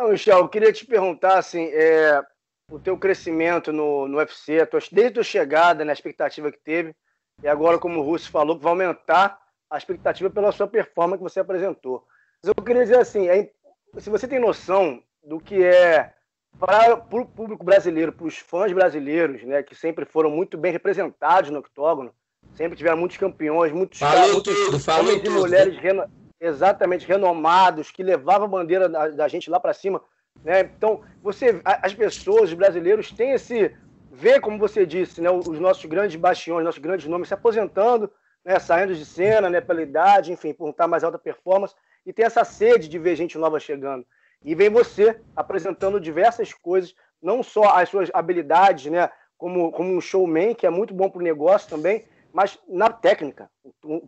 Não, 0.00 0.08
Michel, 0.08 0.38
eu 0.38 0.48
queria 0.48 0.72
te 0.72 0.86
perguntar 0.86 1.38
assim, 1.38 1.66
é, 1.74 2.24
o 2.70 2.78
teu 2.78 2.96
crescimento 2.96 3.70
no, 3.70 4.08
no 4.08 4.16
UFC, 4.16 4.58
a 4.58 4.66
tua, 4.66 4.80
desde 4.90 5.10
a 5.10 5.12
tua 5.12 5.22
chegada, 5.22 5.80
na 5.80 5.88
né, 5.88 5.92
expectativa 5.92 6.50
que 6.50 6.58
teve, 6.58 6.96
e 7.42 7.46
agora, 7.46 7.78
como 7.78 8.00
o 8.00 8.02
Russo 8.02 8.30
falou, 8.30 8.56
que 8.56 8.62
vai 8.62 8.72
aumentar 8.72 9.38
a 9.68 9.76
expectativa 9.76 10.30
pela 10.30 10.52
sua 10.52 10.66
performance 10.66 11.18
que 11.18 11.30
você 11.30 11.40
apresentou. 11.40 12.02
Mas 12.42 12.48
eu 12.48 12.64
queria 12.64 12.80
dizer 12.80 12.98
assim, 12.98 13.28
é, 13.28 13.50
se 13.98 14.08
você 14.08 14.26
tem 14.26 14.38
noção 14.38 15.02
do 15.22 15.38
que 15.38 15.62
é 15.62 16.14
para 16.58 16.94
o 16.94 17.26
público 17.26 17.62
brasileiro, 17.62 18.10
para 18.10 18.26
os 18.26 18.38
fãs 18.38 18.72
brasileiros, 18.72 19.42
né, 19.42 19.62
que 19.62 19.74
sempre 19.74 20.06
foram 20.06 20.30
muito 20.30 20.56
bem 20.56 20.72
representados 20.72 21.50
no 21.50 21.58
octógono, 21.58 22.10
sempre 22.54 22.74
tiveram 22.74 22.96
muitos 22.96 23.18
campeões, 23.18 23.70
muitos 23.70 23.98
falou 23.98 24.32
muitos 24.32 24.54
tudo, 24.54 24.80
falou 24.80 25.02
homens 25.02 25.22
tudo. 25.22 25.36
e 25.36 25.40
mulheres 25.40 25.76
reno, 25.76 26.04
exatamente 26.40 27.06
renomados 27.06 27.90
que 27.90 28.02
levavam 28.02 28.46
a 28.46 28.50
bandeira 28.50 28.88
da, 28.88 29.08
da 29.08 29.28
gente 29.28 29.50
lá 29.50 29.60
para 29.60 29.74
cima, 29.74 30.02
né? 30.42 30.60
Então, 30.60 31.02
você, 31.22 31.60
as 31.64 31.92
pessoas, 31.92 32.50
os 32.50 32.54
brasileiros 32.54 33.10
têm 33.12 33.32
esse 33.32 33.76
ver 34.10 34.40
como 34.40 34.58
você 34.58 34.84
disse, 34.84 35.20
né, 35.20 35.30
os 35.30 35.60
nossos 35.60 35.84
grandes 35.84 36.16
bastiões, 36.16 36.64
nossos 36.64 36.80
grandes 36.80 37.06
nomes 37.06 37.28
se 37.28 37.34
aposentando 37.34 38.10
né, 38.44 38.58
saindo 38.58 38.94
de 38.94 39.04
cena, 39.04 39.50
né, 39.50 39.60
pela 39.60 39.82
idade, 39.82 40.32
enfim, 40.32 40.52
por 40.52 40.70
estar 40.70 40.86
mais 40.86 41.04
alta 41.04 41.18
performance, 41.18 41.74
e 42.04 42.12
tem 42.12 42.24
essa 42.24 42.44
sede 42.44 42.88
de 42.88 42.98
ver 42.98 43.16
gente 43.16 43.38
nova 43.38 43.60
chegando. 43.60 44.06
E 44.42 44.54
vem 44.54 44.70
você 44.70 45.20
apresentando 45.36 46.00
diversas 46.00 46.52
coisas, 46.52 46.94
não 47.22 47.42
só 47.42 47.76
as 47.76 47.88
suas 47.88 48.10
habilidades, 48.14 48.90
né, 48.90 49.10
como, 49.36 49.70
como 49.72 49.94
um 49.94 50.00
showman, 50.00 50.54
que 50.54 50.66
é 50.66 50.70
muito 50.70 50.94
bom 50.94 51.10
para 51.10 51.20
o 51.20 51.24
negócio 51.24 51.68
também, 51.68 52.04
mas 52.32 52.58
na 52.68 52.90
técnica, 52.90 53.50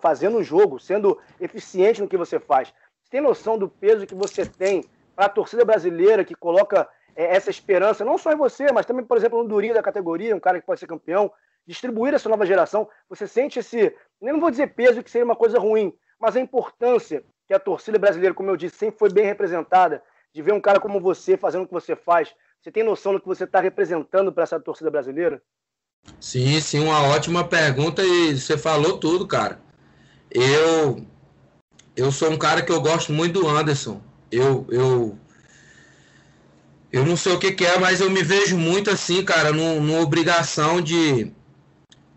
fazendo 0.00 0.38
o 0.38 0.42
jogo, 0.42 0.78
sendo 0.78 1.18
eficiente 1.40 2.00
no 2.00 2.08
que 2.08 2.16
você 2.16 2.38
faz. 2.38 2.68
Você 3.02 3.11
tem 3.11 3.20
noção 3.20 3.58
do 3.58 3.68
peso 3.68 4.06
que 4.06 4.14
você 4.14 4.46
tem 4.46 4.85
para 5.14 5.26
a 5.26 5.28
torcida 5.28 5.64
brasileira 5.64 6.24
que 6.24 6.35
coloca 6.35 6.88
é, 7.14 7.37
essa 7.37 7.50
esperança, 7.50 8.04
não 8.04 8.16
só 8.16 8.32
em 8.32 8.37
você, 8.37 8.72
mas 8.72 8.87
também, 8.87 9.04
por 9.04 9.16
exemplo, 9.16 9.42
no 9.42 9.48
Durinho 9.48 9.74
da 9.74 9.82
categoria, 9.82 10.35
um 10.35 10.40
cara 10.40 10.61
que 10.61 10.66
pode 10.66 10.80
ser 10.80 10.87
campeão, 10.87 11.30
distribuir 11.66 12.14
essa 12.14 12.28
nova 12.28 12.46
geração, 12.46 12.88
você 13.08 13.26
sente 13.26 13.58
esse, 13.58 13.94
nem 14.20 14.32
não 14.32 14.40
vou 14.40 14.50
dizer 14.50 14.74
peso 14.74 15.02
que 15.02 15.11
seria 15.11 15.24
uma 15.24 15.37
coisa 15.37 15.58
ruim, 15.58 15.92
mas 16.18 16.37
a 16.37 16.40
importância 16.40 17.24
que 17.46 17.54
a 17.54 17.58
torcida 17.58 17.98
brasileira, 17.98 18.35
como 18.35 18.50
eu 18.50 18.56
disse, 18.56 18.76
sempre 18.76 18.98
foi 18.98 19.12
bem 19.12 19.24
representada, 19.24 20.02
de 20.35 20.40
ver 20.40 20.52
um 20.52 20.61
cara 20.61 20.80
como 20.80 21.00
você 21.00 21.37
fazendo 21.37 21.64
o 21.64 21.66
que 21.66 21.72
você 21.72 21.94
faz. 21.94 22.35
Você 22.61 22.70
tem 22.70 22.82
noção 22.82 23.12
do 23.12 23.20
que 23.20 23.26
você 23.26 23.44
está 23.44 23.61
representando 23.61 24.32
para 24.32 24.44
essa 24.44 24.58
torcida 24.58 24.90
brasileira? 24.90 25.42
Sim, 26.20 26.60
sim, 26.60 26.80
uma 26.80 27.02
ótima 27.02 27.44
pergunta 27.44 28.02
e 28.04 28.38
você 28.38 28.56
falou 28.56 28.98
tudo, 28.98 29.26
cara. 29.26 29.60
Eu 30.30 31.04
eu 31.96 32.10
sou 32.10 32.30
um 32.30 32.38
cara 32.38 32.62
que 32.62 32.72
eu 32.72 32.80
gosto 32.80 33.12
muito 33.12 33.40
do 33.40 33.48
Anderson. 33.48 34.00
Eu 34.30 34.66
eu 34.70 35.18
eu 36.92 37.06
não 37.06 37.16
sei 37.16 37.32
o 37.32 37.38
que, 37.38 37.52
que 37.52 37.64
é, 37.64 37.78
mas 37.78 38.00
eu 38.00 38.10
me 38.10 38.22
vejo 38.22 38.56
muito 38.56 38.90
assim, 38.90 39.24
cara, 39.24 39.52
numa 39.52 40.00
obrigação 40.00 40.80
de 40.80 41.32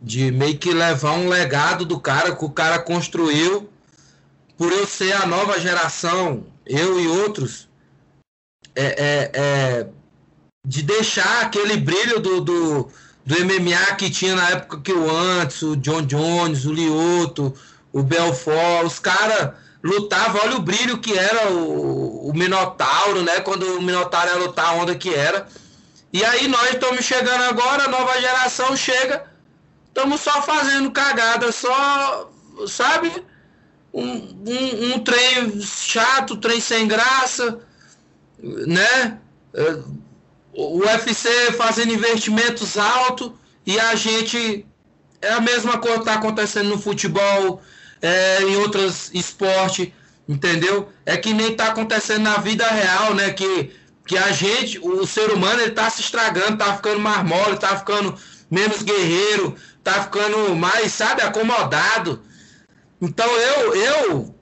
de 0.02 0.32
meio 0.32 0.58
que 0.58 0.72
levar 0.74 1.14
um 1.14 1.30
legado 1.30 1.86
do 1.86 2.00
cara 2.00 2.36
que 2.36 2.46
o 2.46 2.50
cara 2.50 2.80
construiu 2.80 3.70
por 4.58 4.72
eu 4.72 4.86
ser 4.86 5.14
a 5.14 5.26
nova 5.26 5.60
geração, 5.60 6.46
eu 6.66 7.00
e 7.00 7.08
outros, 7.08 7.68
é, 8.76 8.86
é, 8.86 9.32
é 9.34 9.88
de 10.66 10.82
deixar 10.82 11.42
aquele 11.42 11.78
brilho 11.78 12.20
do, 12.20 12.42
do, 12.42 12.92
do, 13.26 13.36
MMA 13.46 13.96
que 13.98 14.10
tinha 14.10 14.36
na 14.36 14.50
época 14.50 14.82
que 14.82 14.94
o 14.94 15.10
Antes, 15.10 15.62
o 15.62 15.76
John 15.78 16.02
Jones, 16.04 16.66
o 16.66 16.74
Lioto, 16.74 17.54
o 17.92 18.04
Belfort, 18.04 18.86
os 18.86 19.00
caras 19.00 19.54
lutavam, 19.84 20.42
olha 20.44 20.58
o 20.58 20.62
brilho 20.62 20.98
que 21.00 21.18
era 21.18 21.52
o, 21.52 22.30
o 22.30 22.34
Minotauro, 22.34 23.24
né? 23.24 23.40
Quando 23.42 23.78
o 23.78 23.82
Minotauro 23.82 24.30
ia 24.30 24.38
lutar, 24.38 24.68
a 24.68 24.74
onda 24.74 24.96
que 24.96 25.14
era. 25.14 25.48
E 26.12 26.24
aí 26.24 26.48
nós 26.48 26.72
estamos 26.72 27.04
chegando 27.04 27.44
agora, 27.44 27.84
a 27.84 27.88
nova 27.88 28.20
geração 28.20 28.76
chega 28.76 29.36
Estamos 29.96 30.20
só 30.20 30.42
fazendo 30.42 30.92
cagada, 30.92 31.54
só, 31.54 32.30
sabe? 32.68 33.10
Um, 33.94 34.04
um, 34.04 34.94
um 34.94 35.00
trem 35.00 35.62
chato, 35.62 36.36
trem 36.36 36.60
sem 36.60 36.86
graça, 36.86 37.62
né? 38.38 39.18
O 40.56 40.80
UFC 40.80 41.52
fazendo 41.54 41.94
investimentos 41.94 42.78
altos 42.78 43.32
e 43.66 43.80
a 43.80 43.96
gente. 43.96 44.66
É 45.22 45.34
a 45.34 45.42
mesma 45.42 45.80
coisa 45.80 45.98
que 45.98 46.02
está 46.02 46.14
acontecendo 46.16 46.70
no 46.70 46.80
futebol, 46.80 47.62
é, 48.02 48.44
em 48.44 48.58
outros 48.58 49.10
esportes, 49.14 49.92
entendeu? 50.30 50.90
É 51.06 51.18
que 51.18 51.34
nem 51.34 51.52
está 51.52 51.68
acontecendo 51.68 52.24
na 52.24 52.38
vida 52.38 52.68
real, 52.68 53.16
né? 53.16 53.32
Que, 53.32 53.72
que 54.06 54.18
a 54.18 54.32
gente, 54.32 54.78
o 54.80 55.06
ser 55.08 55.32
humano, 55.32 55.62
ele 55.62 55.72
está 55.72 55.90
se 55.90 56.02
estragando, 56.02 56.54
está 56.54 56.76
ficando 56.76 57.00
mais 57.00 57.24
mole, 57.24 57.56
está 57.56 57.76
ficando 57.76 58.16
menos 58.52 58.84
guerreiro, 58.84 59.56
tá 59.84 60.04
ficando 60.04 60.56
mais, 60.56 60.94
sabe, 60.94 61.22
acomodado. 61.22 62.22
Então 63.02 63.28
eu 63.28 63.76
eu 63.76 64.36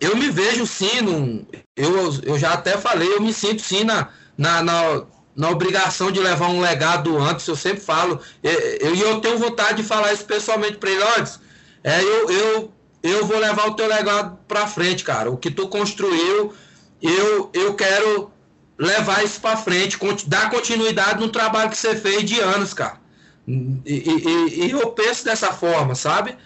eu 0.00 0.16
me 0.16 0.30
vejo 0.30 0.66
sim, 0.66 1.00
num, 1.00 1.46
eu, 1.76 2.12
eu 2.22 2.38
já 2.38 2.52
até 2.52 2.76
falei, 2.76 3.08
eu 3.08 3.20
me 3.20 3.32
sinto 3.32 3.62
sim 3.62 3.84
na, 3.84 4.08
na, 4.36 4.62
na, 4.62 5.04
na 5.36 5.50
obrigação 5.50 6.10
de 6.10 6.18
levar 6.18 6.48
um 6.48 6.60
legado 6.60 7.18
antes, 7.18 7.46
eu 7.46 7.54
sempre 7.54 7.80
falo, 7.80 8.20
e 8.42 8.48
eu, 8.80 8.96
eu, 8.96 9.20
tenho 9.20 9.38
vontade 9.38 9.82
de 9.82 9.88
falar 9.88 10.12
isso 10.12 10.24
pessoalmente 10.24 10.78
para 10.78 10.90
ele, 10.90 11.02
antes, 11.18 11.38
é, 11.84 12.02
eu, 12.02 12.30
eu, 12.30 12.72
eu 13.02 13.26
vou 13.26 13.38
levar 13.38 13.68
o 13.68 13.74
teu 13.74 13.86
legado 13.86 14.38
para 14.48 14.66
frente, 14.66 15.04
cara, 15.04 15.30
o 15.30 15.36
que 15.36 15.50
tu 15.50 15.68
construiu, 15.68 16.54
eu, 17.02 17.50
eu 17.52 17.74
quero 17.74 18.30
levar 18.78 19.22
isso 19.24 19.40
para 19.40 19.56
frente, 19.56 19.98
dar 20.26 20.50
continuidade 20.50 21.20
no 21.20 21.28
trabalho 21.28 21.70
que 21.70 21.76
você 21.76 21.94
fez 21.94 22.24
de 22.24 22.40
anos, 22.40 22.72
cara. 22.72 22.98
E, 23.46 23.82
e, 23.86 24.66
e, 24.66 24.70
eu 24.70 24.90
penso 24.90 25.24
dessa 25.24 25.52
forma, 25.52 25.94
sabe? 25.94 26.36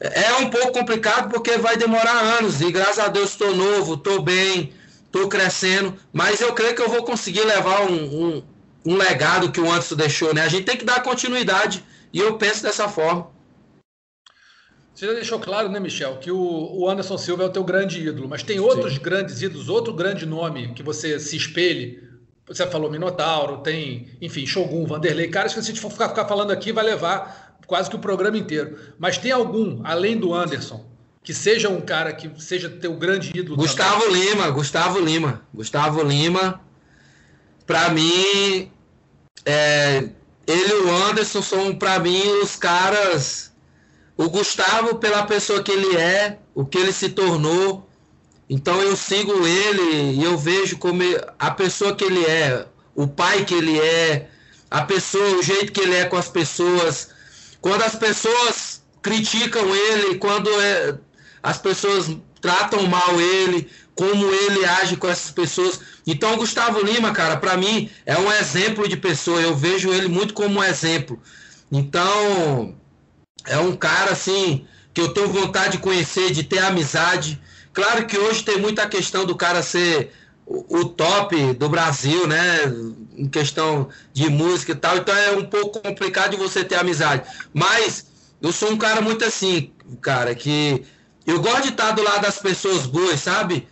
É 0.00 0.34
um 0.40 0.50
pouco 0.50 0.72
complicado 0.72 1.30
porque 1.30 1.56
vai 1.58 1.76
demorar 1.76 2.18
anos 2.38 2.60
e 2.60 2.72
graças 2.72 2.98
a 2.98 3.08
Deus 3.08 3.30
estou 3.30 3.54
novo, 3.54 3.94
estou 3.94 4.20
bem, 4.20 4.72
estou 5.12 5.28
crescendo, 5.28 5.94
mas 6.12 6.40
eu 6.40 6.54
creio 6.54 6.74
que 6.74 6.80
eu 6.80 6.88
vou 6.88 7.04
conseguir 7.04 7.44
levar 7.44 7.82
um, 7.82 7.94
um, 7.94 8.42
um, 8.86 8.96
legado 8.96 9.52
que 9.52 9.60
o 9.60 9.70
Anderson 9.70 9.94
deixou, 9.94 10.34
né? 10.34 10.42
A 10.42 10.48
gente 10.48 10.64
tem 10.64 10.76
que 10.76 10.84
dar 10.84 11.02
continuidade 11.02 11.84
e 12.12 12.18
eu 12.18 12.38
penso 12.38 12.62
dessa 12.62 12.88
forma. 12.88 13.30
Você 14.94 15.06
já 15.06 15.12
deixou 15.12 15.38
claro, 15.38 15.68
né, 15.68 15.80
Michel, 15.80 16.18
que 16.18 16.30
o, 16.30 16.88
Anderson 16.88 17.18
Silva 17.18 17.44
é 17.44 17.46
o 17.46 17.50
teu 17.50 17.64
grande 17.64 18.06
ídolo, 18.06 18.28
mas 18.28 18.42
tem 18.42 18.60
outros 18.60 18.94
Sim. 18.94 19.00
grandes 19.00 19.42
ídolos, 19.42 19.68
outro 19.68 19.92
grande 19.92 20.24
nome 20.24 20.72
que 20.74 20.82
você 20.82 21.18
se 21.18 21.36
espelhe 21.36 22.12
você 22.46 22.66
falou 22.66 22.90
Minotauro, 22.90 23.58
tem, 23.58 24.10
enfim, 24.20 24.44
Shogun, 24.44 24.84
Vanderlei, 24.84 25.28
caras 25.28 25.54
que 25.54 25.62
se 25.62 25.70
a 25.70 25.72
gente 25.72 25.80
for 25.80 25.90
ficar, 25.90 26.08
ficar 26.08 26.26
falando 26.26 26.50
aqui 26.50 26.72
vai 26.72 26.84
levar 26.84 27.56
quase 27.66 27.88
que 27.88 27.96
o 27.96 28.00
programa 28.00 28.36
inteiro. 28.36 28.78
Mas 28.98 29.16
tem 29.16 29.30
algum, 29.30 29.80
além 29.84 30.16
do 30.16 30.34
Anderson, 30.34 30.91
que 31.22 31.32
seja 31.32 31.68
um 31.68 31.80
cara 31.80 32.12
que 32.12 32.30
seja 32.40 32.68
teu 32.68 32.94
grande 32.94 33.30
ídolo? 33.34 33.56
Gustavo 33.56 34.04
também? 34.04 34.30
Lima, 34.30 34.50
Gustavo 34.50 34.98
Lima. 34.98 35.42
Gustavo 35.54 36.02
Lima 36.02 36.60
para 37.66 37.88
mim, 37.90 38.70
é, 39.44 40.08
ele 40.46 40.68
e 40.68 40.82
o 40.82 40.90
Anderson 40.90 41.42
são, 41.42 41.74
para 41.74 41.98
mim, 41.98 42.22
os 42.42 42.56
caras. 42.56 43.52
O 44.16 44.28
Gustavo, 44.28 44.96
pela 44.96 45.22
pessoa 45.22 45.62
que 45.62 45.72
ele 45.72 45.96
é, 45.96 46.38
o 46.54 46.64
que 46.64 46.78
ele 46.78 46.92
se 46.92 47.08
tornou. 47.08 47.88
Então 48.48 48.80
eu 48.82 48.94
sigo 48.94 49.46
ele 49.46 50.12
e 50.12 50.22
eu 50.22 50.36
vejo 50.36 50.76
como 50.76 51.02
a 51.38 51.50
pessoa 51.50 51.94
que 51.94 52.04
ele 52.04 52.22
é, 52.26 52.66
o 52.94 53.06
pai 53.08 53.44
que 53.46 53.54
ele 53.54 53.80
é, 53.80 54.28
a 54.70 54.82
pessoa, 54.82 55.38
o 55.38 55.42
jeito 55.42 55.72
que 55.72 55.80
ele 55.80 55.94
é 55.94 56.04
com 56.04 56.16
as 56.16 56.28
pessoas. 56.28 57.08
Quando 57.60 57.82
as 57.82 57.94
pessoas 57.94 58.82
criticam 59.00 59.74
ele, 59.74 60.18
quando 60.18 60.50
é, 60.60 60.98
as 61.42 61.58
pessoas 61.58 62.10
tratam 62.40 62.86
mal 62.86 63.20
ele, 63.20 63.68
como 63.94 64.26
ele 64.26 64.64
age 64.64 64.96
com 64.96 65.08
essas 65.08 65.30
pessoas. 65.30 65.80
Então, 66.06 66.34
o 66.34 66.36
Gustavo 66.38 66.80
Lima, 66.80 67.12
cara, 67.12 67.36
para 67.36 67.56
mim 67.56 67.90
é 68.04 68.18
um 68.18 68.30
exemplo 68.32 68.88
de 68.88 68.96
pessoa. 68.96 69.40
Eu 69.40 69.54
vejo 69.54 69.92
ele 69.92 70.08
muito 70.08 70.34
como 70.34 70.60
um 70.60 70.64
exemplo. 70.64 71.20
Então, 71.70 72.74
é 73.46 73.58
um 73.58 73.74
cara 73.76 74.12
assim 74.12 74.66
que 74.92 75.00
eu 75.00 75.14
tenho 75.14 75.28
vontade 75.28 75.72
de 75.72 75.78
conhecer, 75.78 76.30
de 76.32 76.42
ter 76.42 76.58
amizade. 76.58 77.40
Claro 77.72 78.06
que 78.06 78.18
hoje 78.18 78.44
tem 78.44 78.58
muita 78.58 78.88
questão 78.88 79.24
do 79.24 79.34
cara 79.34 79.62
ser 79.62 80.12
o 80.44 80.84
top 80.84 81.54
do 81.54 81.68
Brasil, 81.68 82.26
né? 82.26 82.58
Em 83.16 83.28
questão 83.28 83.88
de 84.12 84.28
música 84.28 84.72
e 84.72 84.74
tal. 84.74 84.98
Então 84.98 85.16
é 85.16 85.32
um 85.32 85.44
pouco 85.44 85.80
complicado 85.80 86.32
de 86.32 86.36
você 86.36 86.64
ter 86.64 86.74
amizade. 86.74 87.22
Mas 87.54 88.06
eu 88.40 88.52
sou 88.52 88.70
um 88.70 88.76
cara 88.76 89.00
muito 89.00 89.24
assim, 89.24 89.72
cara, 90.00 90.34
que 90.34 90.84
eu 91.26 91.40
gosto 91.40 91.62
de 91.62 91.68
estar 91.68 91.92
do 91.92 92.02
lado 92.02 92.22
das 92.22 92.38
pessoas 92.38 92.86
boas, 92.86 93.20
sabe? 93.20 93.68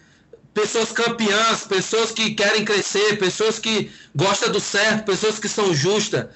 Pessoas 0.55 0.93
campeãs, 0.93 1.65
pessoas 1.65 2.11
que 2.11 2.35
querem 2.35 2.65
crescer, 2.65 3.19
pessoas 3.19 3.59
que 3.59 3.91
gostam 4.15 4.51
do 4.51 4.61
certo, 4.61 5.05
pessoas 5.05 5.39
que 5.39 5.49
são 5.49 5.75
justas. 5.75 6.27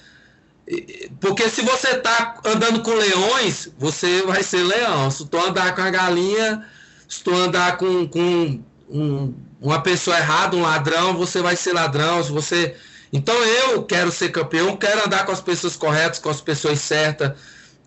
Porque 1.20 1.48
se 1.48 1.62
você 1.62 1.96
tá 1.96 2.40
andando 2.44 2.82
com 2.82 2.94
leões, 2.94 3.68
você 3.78 4.22
vai 4.22 4.42
ser 4.42 4.62
leão. 4.62 5.10
Se 5.10 5.26
tu 5.26 5.36
andar 5.36 5.74
com 5.74 5.82
a 5.82 5.90
galinha, 5.90 6.66
se 7.08 7.22
tu 7.22 7.34
andar 7.34 7.76
com, 7.76 8.08
com 8.08 8.60
um, 8.88 9.34
uma 9.60 9.82
pessoa 9.82 10.16
errada, 10.16 10.56
um 10.56 10.62
ladrão, 10.62 11.14
você 11.16 11.42
vai 11.42 11.56
ser 11.56 11.72
ladrão. 11.74 12.22
Se 12.22 12.30
você. 12.30 12.76
Então 13.12 13.34
eu 13.44 13.82
quero 13.84 14.10
ser 14.10 14.30
campeão, 14.30 14.76
quero 14.76 15.06
andar 15.06 15.26
com 15.26 15.32
as 15.32 15.40
pessoas 15.40 15.76
corretas, 15.76 16.18
com 16.18 16.30
as 16.30 16.40
pessoas 16.40 16.80
certas. 16.80 17.32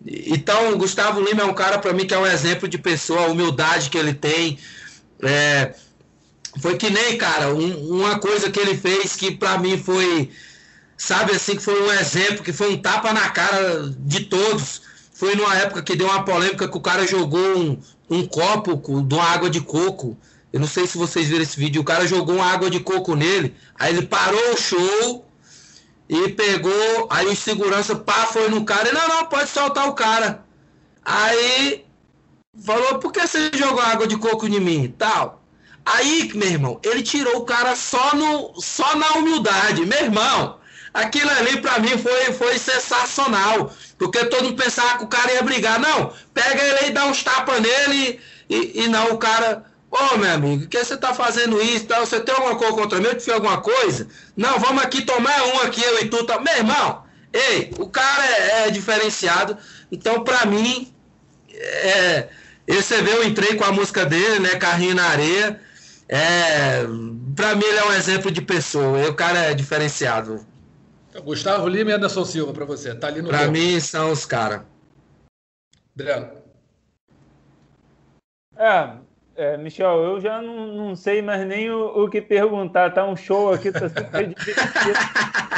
Então, 0.06 0.72
o 0.72 0.78
Gustavo 0.78 1.20
Lima 1.20 1.42
é 1.42 1.44
um 1.44 1.54
cara 1.54 1.78
para 1.78 1.92
mim 1.92 2.06
que 2.06 2.14
é 2.14 2.18
um 2.18 2.26
exemplo 2.26 2.68
de 2.68 2.78
pessoa, 2.78 3.26
a 3.26 3.28
humildade 3.28 3.90
que 3.90 3.98
ele 3.98 4.14
tem. 4.14 4.58
É, 5.22 5.74
foi 6.60 6.76
que 6.76 6.90
nem, 6.90 7.16
cara, 7.18 7.54
um, 7.54 7.90
uma 7.90 8.18
coisa 8.18 8.50
que 8.50 8.58
ele 8.58 8.76
fez 8.76 9.16
que 9.16 9.32
para 9.32 9.58
mim 9.58 9.76
foi, 9.76 10.30
sabe 10.96 11.32
assim, 11.32 11.56
que 11.56 11.62
foi 11.62 11.82
um 11.82 11.92
exemplo, 11.92 12.44
que 12.44 12.52
foi 12.52 12.72
um 12.72 12.78
tapa 12.78 13.12
na 13.12 13.28
cara 13.30 13.92
de 13.98 14.20
todos. 14.24 14.82
Foi 15.12 15.34
numa 15.34 15.54
época 15.56 15.82
que 15.82 15.96
deu 15.96 16.06
uma 16.06 16.24
polêmica 16.24 16.68
que 16.68 16.76
o 16.76 16.80
cara 16.80 17.06
jogou 17.06 17.58
um, 17.58 17.78
um 18.08 18.26
copo 18.26 18.76
de 19.02 19.14
uma 19.14 19.24
água 19.24 19.50
de 19.50 19.60
coco. 19.60 20.16
Eu 20.52 20.60
não 20.60 20.66
sei 20.66 20.86
se 20.86 20.96
vocês 20.96 21.28
viram 21.28 21.42
esse 21.42 21.58
vídeo. 21.58 21.82
O 21.82 21.84
cara 21.84 22.06
jogou 22.06 22.36
uma 22.36 22.46
água 22.46 22.70
de 22.70 22.80
coco 22.80 23.14
nele. 23.16 23.54
Aí 23.74 23.94
ele 23.94 24.06
parou 24.06 24.54
o 24.54 24.56
show 24.56 25.27
e 26.08 26.28
pegou. 26.30 27.06
Aí 27.10 27.26
o 27.26 27.36
segurança 27.36 27.94
pá, 27.96 28.26
foi 28.26 28.48
no 28.48 28.64
cara. 28.64 28.88
E 28.88 28.92
não, 28.92 29.08
não, 29.08 29.26
pode 29.26 29.50
soltar 29.50 29.88
o 29.88 29.94
cara. 29.94 30.44
Aí 31.04 31.84
falou: 32.64 32.98
por 32.98 33.12
que 33.12 33.26
você 33.26 33.50
jogou 33.54 33.82
água 33.82 34.06
de 34.06 34.16
coco 34.16 34.46
em 34.46 34.60
mim? 34.60 34.94
Tal. 34.96 35.42
Aí, 35.84 36.30
meu 36.34 36.48
irmão, 36.48 36.80
ele 36.82 37.02
tirou 37.02 37.38
o 37.38 37.44
cara 37.46 37.74
só, 37.74 38.14
no, 38.14 38.60
só 38.60 38.94
na 38.96 39.12
humildade. 39.12 39.86
Meu 39.86 40.00
irmão, 40.00 40.58
aquilo 40.92 41.30
ali 41.30 41.62
para 41.62 41.78
mim 41.78 41.96
foi, 41.96 42.32
foi 42.32 42.58
sensacional. 42.58 43.72
Porque 43.98 44.26
todo 44.26 44.44
mundo 44.44 44.62
pensava 44.62 44.98
que 44.98 45.04
o 45.04 45.08
cara 45.08 45.32
ia 45.32 45.42
brigar. 45.42 45.80
Não, 45.80 46.12
pega 46.34 46.62
ele 46.62 46.88
e 46.88 46.90
dá 46.90 47.06
uns 47.06 47.22
tapas 47.22 47.60
nele. 47.60 48.20
E, 48.50 48.82
e 48.84 48.88
não, 48.88 49.12
o 49.12 49.18
cara. 49.18 49.64
Ô, 49.90 49.96
oh, 49.96 50.18
meu 50.18 50.30
amigo, 50.30 50.66
que 50.66 50.82
você 50.82 50.96
tá 50.96 51.14
fazendo 51.14 51.60
isso? 51.62 51.86
Tá? 51.86 52.00
Você 52.00 52.20
tem 52.20 52.34
alguma 52.34 52.56
coisa 52.56 52.74
contra 52.74 52.98
mim? 52.98 53.06
Eu 53.06 53.16
te 53.16 53.24
fiz 53.24 53.32
alguma 53.32 53.60
coisa? 53.60 54.06
Não, 54.36 54.58
vamos 54.58 54.82
aqui 54.82 55.02
tomar 55.02 55.42
um 55.46 55.60
aqui, 55.62 55.82
eu 55.82 56.00
e 56.00 56.08
tu. 56.08 56.24
Tá... 56.24 56.38
Meu 56.38 56.54
irmão, 56.54 57.04
ei, 57.32 57.70
o 57.78 57.88
cara 57.88 58.24
é, 58.24 58.66
é 58.66 58.70
diferenciado. 58.70 59.56
Então, 59.90 60.22
para 60.22 60.44
mim, 60.44 60.92
é, 61.54 62.28
você 62.68 63.00
vê, 63.00 63.12
eu 63.12 63.24
entrei 63.24 63.54
com 63.56 63.64
a 63.64 63.72
música 63.72 64.04
dele, 64.04 64.40
né? 64.40 64.56
Carrinho 64.56 64.94
na 64.94 65.06
areia. 65.06 65.60
É, 66.06 66.82
para 67.34 67.54
mim, 67.54 67.64
ele 67.64 67.78
é 67.78 67.84
um 67.86 67.92
exemplo 67.92 68.30
de 68.30 68.42
pessoa. 68.42 69.08
O 69.08 69.14
cara 69.14 69.38
é 69.38 69.54
diferenciado. 69.54 70.46
Gustavo 71.24 71.66
Lima 71.66 71.90
e 71.90 71.94
Anderson 71.94 72.24
Silva, 72.24 72.52
para 72.52 72.64
você. 72.64 72.94
Tá 72.94 73.08
ali 73.08 73.22
no 73.22 73.28
Para 73.28 73.48
mim, 73.48 73.80
são 73.80 74.12
os 74.12 74.26
caras. 74.26 74.62
Adriano. 75.94 76.30
É, 78.56 78.92
é, 79.38 79.56
Michel, 79.56 80.02
eu 80.02 80.20
já 80.20 80.42
não, 80.42 80.66
não, 80.66 80.96
sei 80.96 81.22
mais 81.22 81.46
nem 81.46 81.70
o, 81.70 82.04
o, 82.04 82.10
que 82.10 82.20
perguntar. 82.20 82.92
Tá 82.92 83.06
um 83.06 83.14
show 83.14 83.52
aqui, 83.52 83.70
tá 83.70 83.88
super 83.88 84.26
divertido. 84.34 84.98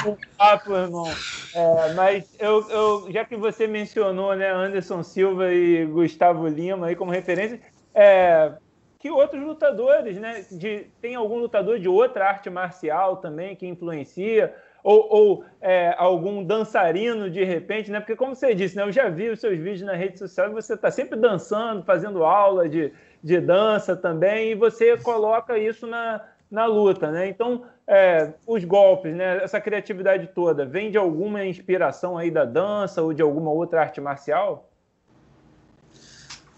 um 0.06 0.16
papo, 0.36 0.74
irmão. 0.74 1.10
É, 1.54 1.94
mas 1.94 2.36
eu, 2.38 2.68
eu, 2.68 3.10
já 3.10 3.24
que 3.24 3.36
você 3.36 3.66
mencionou 3.66 4.36
né, 4.36 4.50
Anderson 4.50 5.02
Silva 5.02 5.50
e 5.50 5.86
Gustavo 5.86 6.46
Lima 6.46 6.88
aí 6.88 6.94
como 6.94 7.10
referência, 7.10 7.58
é, 7.94 8.52
que 8.98 9.10
outros 9.10 9.42
lutadores, 9.42 10.18
né? 10.18 10.44
De, 10.52 10.86
tem 11.00 11.14
algum 11.14 11.38
lutador 11.38 11.78
de 11.78 11.88
outra 11.88 12.26
arte 12.26 12.50
marcial 12.50 13.16
também 13.16 13.56
que 13.56 13.66
influencia? 13.66 14.54
Ou, 14.82 15.06
ou 15.10 15.44
é, 15.60 15.94
algum 15.98 16.44
dançarino 16.44 17.30
de 17.30 17.44
repente, 17.44 17.90
né? 17.90 17.98
Porque 17.98 18.16
como 18.16 18.34
você 18.34 18.54
disse, 18.54 18.76
né? 18.76 18.82
Eu 18.82 18.92
já 18.92 19.08
vi 19.08 19.30
os 19.30 19.40
seus 19.40 19.56
vídeos 19.56 19.82
na 19.82 19.94
rede 19.94 20.18
social 20.18 20.50
e 20.50 20.52
você 20.52 20.74
está 20.74 20.90
sempre 20.90 21.18
dançando, 21.18 21.82
fazendo 21.82 22.24
aula 22.24 22.68
de 22.68 22.92
de 23.22 23.40
dança 23.40 23.94
também, 23.94 24.52
e 24.52 24.54
você 24.54 24.96
coloca 24.96 25.58
isso 25.58 25.86
na, 25.86 26.20
na 26.50 26.66
luta, 26.66 27.10
né? 27.10 27.28
Então, 27.28 27.64
é, 27.86 28.30
os 28.46 28.64
golpes, 28.64 29.14
né? 29.14 29.42
Essa 29.42 29.60
criatividade 29.60 30.30
toda, 30.34 30.64
vem 30.64 30.90
de 30.90 30.98
alguma 30.98 31.44
inspiração 31.44 32.16
aí 32.16 32.30
da 32.30 32.44
dança 32.44 33.02
ou 33.02 33.12
de 33.12 33.22
alguma 33.22 33.50
outra 33.50 33.82
arte 33.82 34.00
marcial? 34.00 34.68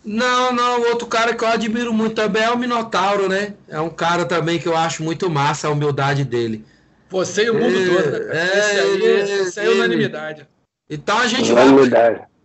Não, 0.04 0.52
não, 0.52 0.80
outro 0.88 1.06
cara 1.06 1.34
que 1.34 1.44
eu 1.44 1.48
admiro 1.48 1.92
muito 1.92 2.16
também 2.16 2.42
é 2.42 2.50
o 2.50 2.58
Minotauro, 2.58 3.28
né? 3.28 3.54
É 3.68 3.80
um 3.80 3.90
cara 3.90 4.24
também 4.24 4.58
que 4.58 4.66
eu 4.66 4.76
acho 4.76 5.02
muito 5.02 5.30
massa 5.30 5.68
a 5.68 5.70
humildade 5.70 6.24
dele. 6.24 6.64
Você 7.08 7.44
e 7.44 7.50
o 7.50 7.54
mundo 7.54 7.76
é, 7.76 7.86
todo, 7.86 8.10
né? 8.10 8.18
É, 8.30 8.58
esse 8.58 8.80
aí, 8.80 9.40
esse 9.40 9.60
aí 9.60 9.66
é 9.66 9.70
unanimidade. 9.70 10.48
Então 10.90 11.18
a 11.18 11.26
gente 11.26 11.52
vai. 11.52 11.66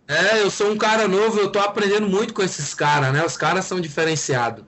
É, 0.08 0.40
eu 0.40 0.50
sou 0.50 0.70
um 0.70 0.78
cara 0.78 1.06
novo, 1.06 1.38
eu 1.38 1.52
tô 1.52 1.58
aprendendo 1.58 2.08
muito 2.08 2.32
com 2.32 2.42
esses 2.42 2.72
caras, 2.72 3.12
né? 3.12 3.22
Os 3.22 3.36
caras 3.36 3.66
são 3.66 3.78
diferenciados. 3.78 4.64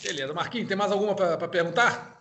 Beleza. 0.00 0.32
Marquinhos, 0.32 0.68
tem 0.68 0.76
mais 0.76 0.92
alguma 0.92 1.16
para 1.16 1.48
perguntar? 1.48 2.12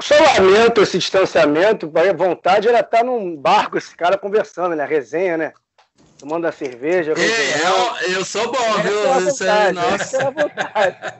Só 0.00 0.14
lamento 0.14 0.80
esse 0.80 0.98
distanciamento, 0.98 1.90
a 1.96 2.12
vontade 2.12 2.68
era 2.68 2.78
estar 2.80 3.02
num 3.02 3.36
barco, 3.36 3.76
esse 3.76 3.96
cara 3.96 4.16
conversando, 4.16 4.76
né? 4.76 4.84
Resenha, 4.84 5.36
né? 5.36 5.52
Tomando 6.18 6.46
a 6.46 6.52
cerveja. 6.52 7.14
É, 7.16 8.10
eu, 8.12 8.18
eu 8.18 8.24
sou 8.24 8.52
bom, 8.52 8.82
viu? 8.82 9.00
É 9.00 9.20
vontade, 9.20 9.28
Isso 9.28 9.44
aí, 9.44 9.72
nossa. 9.72 10.30
vontade. 10.30 11.14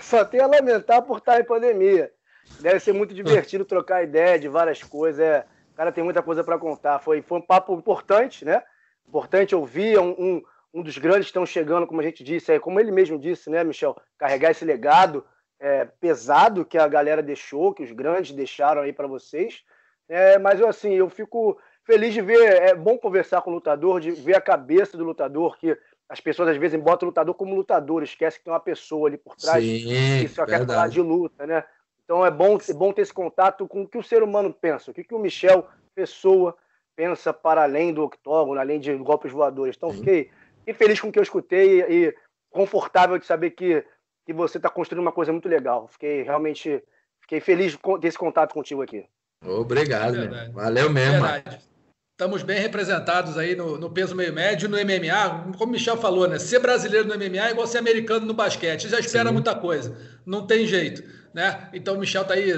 Só 0.00 0.24
tenho 0.24 0.44
a 0.44 0.48
lamentar 0.48 1.02
por 1.02 1.18
estar 1.18 1.40
em 1.40 1.44
pandemia. 1.44 2.10
Deve 2.58 2.80
ser 2.80 2.92
muito 2.92 3.14
divertido 3.14 3.64
trocar 3.64 4.02
ideia 4.02 4.36
de 4.38 4.48
várias 4.48 4.82
coisas. 4.82 5.24
É, 5.24 5.46
o 5.74 5.76
cara 5.76 5.90
tem 5.90 6.04
muita 6.04 6.22
coisa 6.22 6.44
para 6.44 6.56
contar. 6.56 7.00
Foi, 7.00 7.20
foi 7.20 7.38
um 7.38 7.42
papo 7.42 7.74
importante, 7.74 8.44
né? 8.44 8.62
Importante 9.08 9.56
ouvir. 9.56 9.98
Um, 9.98 10.10
um, 10.10 10.42
um 10.72 10.82
dos 10.82 10.96
grandes 10.96 11.26
estão 11.26 11.44
chegando, 11.44 11.84
como 11.84 12.00
a 12.00 12.04
gente 12.04 12.22
disse, 12.22 12.52
é, 12.52 12.60
como 12.60 12.78
ele 12.78 12.92
mesmo 12.92 13.18
disse, 13.18 13.50
né, 13.50 13.64
Michel? 13.64 13.96
Carregar 14.16 14.52
esse 14.52 14.64
legado 14.64 15.26
é, 15.58 15.84
pesado 15.84 16.64
que 16.64 16.78
a 16.78 16.86
galera 16.86 17.20
deixou, 17.20 17.74
que 17.74 17.82
os 17.82 17.90
grandes 17.90 18.30
deixaram 18.30 18.82
aí 18.82 18.92
para 18.92 19.08
vocês. 19.08 19.64
É, 20.08 20.38
mas 20.38 20.60
eu, 20.60 20.68
assim, 20.68 20.92
eu 20.92 21.10
fico 21.10 21.58
feliz 21.82 22.14
de 22.14 22.20
ver. 22.20 22.62
É 22.62 22.72
bom 22.72 22.96
conversar 22.96 23.42
com 23.42 23.50
o 23.50 23.54
lutador, 23.54 23.98
de 23.98 24.12
ver 24.12 24.36
a 24.36 24.40
cabeça 24.40 24.96
do 24.96 25.02
lutador, 25.02 25.58
que 25.58 25.76
as 26.08 26.20
pessoas 26.20 26.50
às 26.50 26.56
vezes 26.56 26.80
botam 26.80 27.08
o 27.08 27.10
lutador 27.10 27.34
como 27.34 27.52
lutador, 27.52 28.04
esquece 28.04 28.38
que 28.38 28.44
tem 28.44 28.52
uma 28.52 28.60
pessoa 28.60 29.08
ali 29.08 29.16
por 29.16 29.34
trás 29.34 29.64
Sim, 29.64 30.20
que 30.20 30.28
só 30.28 30.46
quer 30.46 30.64
falar 30.64 30.86
de 30.86 31.00
luta, 31.00 31.44
né? 31.48 31.64
Então 32.04 32.24
é 32.24 32.30
bom, 32.30 32.58
é 32.68 32.72
bom 32.72 32.92
ter 32.92 33.02
esse 33.02 33.12
contato 33.12 33.66
com 33.66 33.82
o 33.82 33.88
que 33.88 33.98
o 33.98 34.02
ser 34.02 34.22
humano 34.22 34.52
pensa, 34.52 34.90
o 34.90 34.94
que, 34.94 35.04
que 35.04 35.14
o 35.14 35.18
Michel, 35.18 35.66
pessoa, 35.94 36.56
pensa 36.94 37.32
para 37.32 37.62
além 37.62 37.92
do 37.92 38.04
octógono, 38.04 38.60
além 38.60 38.78
de 38.78 38.94
golpes 38.96 39.32
voadores. 39.32 39.76
Então 39.76 39.90
fiquei, 39.90 40.30
fiquei 40.58 40.74
feliz 40.74 41.00
com 41.00 41.08
o 41.08 41.12
que 41.12 41.18
eu 41.18 41.22
escutei 41.22 41.80
e, 41.80 42.06
e 42.06 42.16
confortável 42.50 43.18
de 43.18 43.26
saber 43.26 43.50
que, 43.50 43.84
que 44.26 44.32
você 44.32 44.58
está 44.58 44.68
construindo 44.68 45.02
uma 45.02 45.12
coisa 45.12 45.32
muito 45.32 45.48
legal. 45.48 45.88
Fiquei 45.88 46.22
realmente 46.22 46.82
fiquei 47.20 47.40
feliz 47.40 47.72
de 47.72 47.78
ter 48.00 48.08
esse 48.08 48.18
contato 48.18 48.52
contigo 48.52 48.82
aqui. 48.82 49.06
Obrigado, 49.42 50.52
valeu 50.52 50.90
mesmo. 50.90 51.22
Verdade. 51.22 51.73
Estamos 52.14 52.44
bem 52.44 52.60
representados 52.60 53.36
aí 53.36 53.56
no, 53.56 53.76
no, 53.76 53.90
peso 53.90 54.14
meio 54.14 54.32
médio, 54.32 54.68
no 54.68 54.76
MMA, 54.76 55.52
como 55.58 55.70
o 55.70 55.72
Michel 55.72 55.96
falou, 55.96 56.28
né? 56.28 56.38
Ser 56.38 56.60
brasileiro 56.60 57.08
no 57.08 57.14
MMA 57.16 57.48
é 57.48 57.50
igual 57.50 57.66
ser 57.66 57.78
americano 57.78 58.24
no 58.24 58.32
basquete. 58.32 58.88
Já 58.88 59.00
espera 59.00 59.30
Sim. 59.30 59.32
muita 59.32 59.52
coisa, 59.52 59.96
não 60.24 60.46
tem 60.46 60.64
jeito, 60.64 61.02
né? 61.34 61.68
Então 61.74 61.96
o 61.96 61.98
Michel 61.98 62.22
está 62.22 62.34
aí 62.34 62.52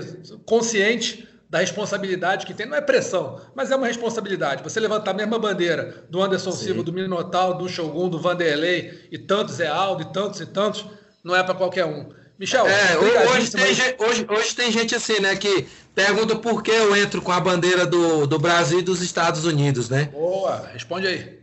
consciente 0.44 1.26
da 1.48 1.60
responsabilidade 1.60 2.44
que 2.44 2.52
tem. 2.52 2.66
Não 2.66 2.76
é 2.76 2.82
pressão, 2.82 3.40
mas 3.54 3.70
é 3.70 3.76
uma 3.76 3.86
responsabilidade. 3.86 4.62
Você 4.62 4.78
levantar 4.78 5.12
a 5.12 5.14
mesma 5.14 5.38
bandeira 5.38 6.04
do 6.10 6.22
Anderson 6.22 6.52
Sim. 6.52 6.66
Silva, 6.66 6.82
do 6.82 6.92
Minotauro, 6.92 7.56
do 7.56 7.66
Shogun, 7.66 8.10
do 8.10 8.20
Vanderlei 8.20 9.08
e 9.10 9.16
tantos 9.16 9.58
é 9.58 9.68
Aldo 9.68 10.02
e 10.02 10.12
tantos 10.12 10.38
e 10.38 10.44
tantos, 10.44 10.84
não 11.24 11.34
é 11.34 11.42
para 11.42 11.54
qualquer 11.54 11.86
um. 11.86 12.10
Michel, 12.38 12.66
é, 12.66 12.98
hoje, 12.98 13.50
tem, 13.50 13.64
hoje, 13.98 14.26
hoje 14.28 14.54
tem 14.54 14.70
gente 14.70 14.94
assim, 14.94 15.20
né, 15.20 15.34
que 15.36 15.66
pergunta 15.94 16.36
por 16.36 16.62
que 16.62 16.70
eu 16.70 16.94
entro 16.94 17.22
com 17.22 17.32
a 17.32 17.40
bandeira 17.40 17.86
do, 17.86 18.26
do 18.26 18.38
Brasil 18.38 18.80
e 18.80 18.82
dos 18.82 19.00
Estados 19.00 19.46
Unidos, 19.46 19.88
né? 19.88 20.10
Boa, 20.12 20.68
responde 20.70 21.06
aí. 21.06 21.38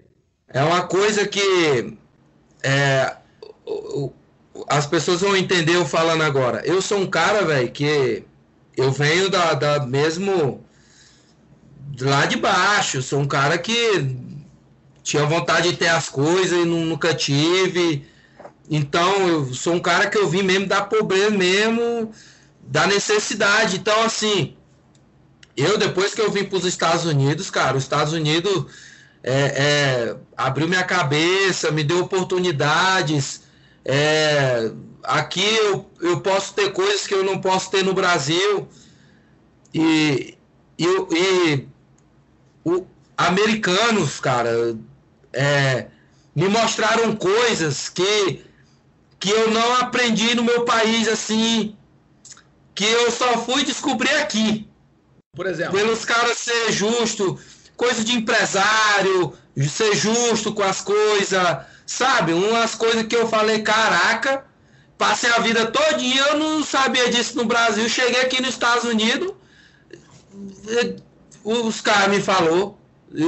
É 0.48 0.64
uma 0.64 0.84
coisa 0.84 1.28
que 1.28 1.98
é, 2.62 3.16
as 4.68 4.86
pessoas 4.86 5.22
vão 5.22 5.36
entender 5.36 5.76
eu 5.76 5.86
falando 5.86 6.22
agora. 6.22 6.62
Eu 6.64 6.80
sou 6.80 7.00
um 7.00 7.08
cara, 7.08 7.44
velho, 7.44 7.72
que 7.72 8.24
eu 8.78 8.92
venho 8.92 9.30
da, 9.30 9.56
da 9.56 9.86
mesmo 9.86 10.64
lá 12.00 12.28
de 12.28 12.38
baixo. 12.38 13.02
Sou 13.02 13.20
um 13.20 13.28
cara 13.28 13.58
que 13.58 14.16
tinha 15.02 15.26
vontade 15.26 15.72
de 15.72 15.78
ter 15.78 15.88
as 15.88 16.08
coisas 16.08 16.58
e 16.60 16.66
nunca 16.66 17.16
tive. 17.16 18.06
Então, 18.70 19.28
eu 19.28 19.54
sou 19.54 19.74
um 19.74 19.80
cara 19.80 20.10
que 20.10 20.18
eu 20.18 20.28
vim 20.30 20.44
mesmo 20.44 20.68
da 20.68 20.82
pobreza 20.82 21.32
mesmo, 21.32 22.12
da 22.62 22.88
necessidade. 22.88 23.78
Então, 23.78 24.04
assim, 24.04 24.56
eu 25.56 25.78
depois 25.78 26.14
que 26.14 26.22
eu 26.22 26.32
vim 26.32 26.46
para 26.46 26.58
os 26.58 26.66
Estados 26.66 27.06
Unidos, 27.06 27.50
cara, 27.50 27.78
os 27.78 27.84
Estados 27.84 28.14
Unidos 28.14 28.66
é, 29.22 29.34
é, 29.34 30.16
abriu 30.36 30.68
minha 30.68 30.84
cabeça, 30.84 31.72
me 31.72 31.84
deu 31.84 32.00
oportunidades. 32.00 33.42
É, 33.86 34.72
aqui 35.04 35.56
eu, 35.58 35.90
eu 36.02 36.22
posso 36.22 36.54
ter 36.54 36.72
coisas 36.72 37.06
que 37.06 37.14
eu 37.14 37.24
não 37.24 37.40
posso 37.40 37.70
ter 37.70 37.84
no 37.84 37.94
Brasil. 37.94 38.68
E, 39.74 40.38
e, 40.78 40.86
e 40.86 41.68
o, 42.64 42.86
americanos, 43.18 44.20
cara, 44.20 44.76
é, 45.32 45.88
me 46.36 46.48
mostraram 46.48 47.16
coisas 47.16 47.90
que 47.90 48.44
que 49.24 49.32
eu 49.32 49.50
não 49.52 49.78
aprendi 49.78 50.36
no 50.36 50.44
meu 50.44 50.66
país 50.66 51.08
assim, 51.08 51.78
que 52.76 52.84
eu 52.84 53.10
só 53.10 53.38
fui 53.38 53.64
descobrir 53.64 54.14
aqui. 54.16 54.68
Por 55.34 55.46
exemplo. 55.46 55.80
Pelos 55.80 56.04
caras 56.04 56.38
ser 56.38 56.74
justo, 56.74 57.40
coisa 57.78 58.04
de 58.04 58.18
empresário, 58.18 59.34
ser 59.70 59.96
justo 59.96 60.54
com 60.54 60.62
as 60.62 60.82
coisas, 60.82 61.58
sabe? 61.88 62.34
Umas 62.34 62.76
coisas 62.76 63.04
que 63.04 63.16
eu 63.16 63.26
falei, 63.30 63.62
caraca, 63.62 64.44
passei 64.98 65.30
a 65.32 65.40
vida 65.40 65.68
todinha, 65.68 66.22
eu 66.24 66.38
não 66.38 66.62
sabia 66.62 67.10
disso 67.10 67.38
no 67.38 67.46
Brasil, 67.46 67.88
cheguei 67.88 68.24
aqui 68.24 68.42
nos 68.42 68.50
Estados 68.50 68.84
Unidos, 68.84 69.32
os 71.46 71.80
caras 71.80 72.10
me 72.10 72.22
falou, 72.22 72.78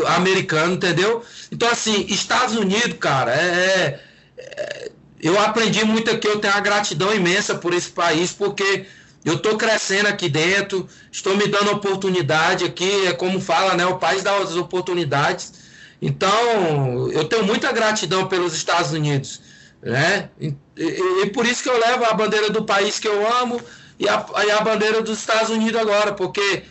americano, 0.07 0.73
entendeu? 0.73 1.23
Então 1.49 1.69
assim, 1.69 2.05
Estados 2.09 2.57
Unidos, 2.57 2.97
cara, 2.99 3.33
é, 3.33 4.01
é 4.37 4.91
eu 5.27 5.39
aprendi 5.39 5.83
muito 5.83 6.11
aqui, 6.11 6.27
eu 6.27 6.39
tenho 6.39 6.53
uma 6.53 6.61
gratidão 6.61 7.13
imensa 7.13 7.55
por 7.55 7.73
esse 7.73 7.89
país, 7.89 8.31
porque 8.31 8.85
eu 9.23 9.33
estou 9.33 9.57
crescendo 9.57 10.07
aqui 10.07 10.29
dentro, 10.29 10.87
estou 11.11 11.35
me 11.35 11.47
dando 11.47 11.71
oportunidade 11.71 12.63
aqui, 12.63 13.07
é 13.07 13.11
como 13.11 13.41
fala, 13.41 13.73
né? 13.73 13.83
O 13.87 13.97
país 13.97 14.21
dá 14.21 14.37
as 14.37 14.55
oportunidades. 14.55 15.51
Então, 15.99 17.09
eu 17.11 17.23
tenho 17.25 17.43
muita 17.43 17.71
gratidão 17.71 18.27
pelos 18.27 18.53
Estados 18.53 18.91
Unidos, 18.91 19.41
né? 19.81 20.29
E, 20.39 20.53
e, 20.77 21.23
e 21.23 21.29
por 21.31 21.47
isso 21.47 21.63
que 21.63 21.69
eu 21.69 21.79
levo 21.79 22.05
a 22.05 22.13
bandeira 22.13 22.51
do 22.51 22.63
país 22.63 22.99
que 22.99 23.07
eu 23.07 23.27
amo 23.41 23.59
e 23.97 24.07
a, 24.07 24.23
e 24.45 24.51
a 24.51 24.61
bandeira 24.61 25.01
dos 25.01 25.17
Estados 25.17 25.49
Unidos 25.49 25.81
agora, 25.81 26.13
porque, 26.13 26.65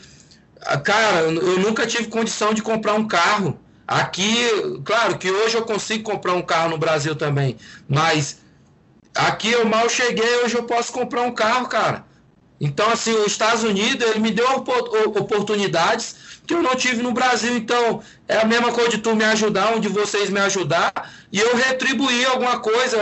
cara, 0.85 1.23
eu 1.23 1.59
nunca 1.59 1.89
tive 1.89 2.07
condição 2.07 2.55
de 2.55 2.63
comprar 2.63 2.95
um 2.95 3.09
carro. 3.09 3.59
Aqui, 3.85 4.49
claro 4.85 5.19
que 5.19 5.29
hoje 5.29 5.57
eu 5.57 5.63
consigo 5.63 6.05
comprar 6.05 6.35
um 6.35 6.43
carro 6.43 6.71
no 6.71 6.79
Brasil 6.79 7.17
também, 7.17 7.57
mas 7.89 8.44
Aqui 9.15 9.53
eu 9.53 9.65
mal 9.65 9.89
cheguei, 9.89 10.37
hoje 10.39 10.57
eu 10.57 10.65
posso 10.65 10.93
comprar 10.93 11.23
um 11.23 11.33
carro, 11.33 11.69
cara. 11.69 12.05
Então, 12.61 12.91
assim, 12.91 13.13
os 13.13 13.27
Estados 13.27 13.63
Unidos, 13.63 14.09
ele 14.09 14.21
me 14.21 14.31
deu 14.31 14.47
oportunidades 14.55 16.17
que 16.47 16.55
eu 16.55 16.63
não 16.63 16.75
tive 16.75 17.03
no 17.03 17.13
Brasil. 17.13 17.57
Então, 17.57 18.03
é 18.29 18.39
a 18.39 18.45
mesma 18.45 18.73
coisa 18.73 18.91
de 18.91 18.99
tu 18.99 19.15
me 19.15 19.25
ajudar, 19.25 19.75
onde 19.75 19.89
vocês 19.89 20.31
me 20.31 20.41
ajudar, 20.41 20.93
e 21.33 21.39
eu 21.39 21.57
retribuir 21.57 22.27
alguma 22.27 22.59
coisa, 22.61 22.99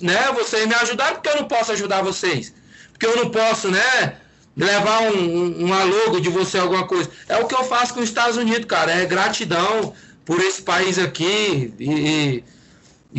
né? 0.00 0.32
Vocês 0.32 0.66
me 0.66 0.74
ajudaram, 0.74 1.14
porque 1.14 1.28
eu 1.28 1.36
não 1.36 1.48
posso 1.48 1.72
ajudar 1.72 2.02
vocês. 2.02 2.52
Porque 2.92 3.06
eu 3.06 3.16
não 3.16 3.30
posso, 3.30 3.70
né? 3.70 4.16
Levar 4.56 5.02
um, 5.02 5.18
um, 5.18 5.64
uma 5.66 5.82
logo 5.82 6.20
de 6.20 6.28
você, 6.28 6.58
alguma 6.58 6.86
coisa. 6.86 7.10
É 7.28 7.36
o 7.38 7.46
que 7.46 7.54
eu 7.54 7.64
faço 7.64 7.94
com 7.94 8.00
os 8.00 8.08
Estados 8.08 8.36
Unidos, 8.36 8.66
cara. 8.66 8.92
É 8.92 9.04
gratidão 9.04 9.92
por 10.24 10.40
esse 10.40 10.62
país 10.62 10.98
aqui. 10.98 11.74
E, 11.78 11.90
e 11.90 12.44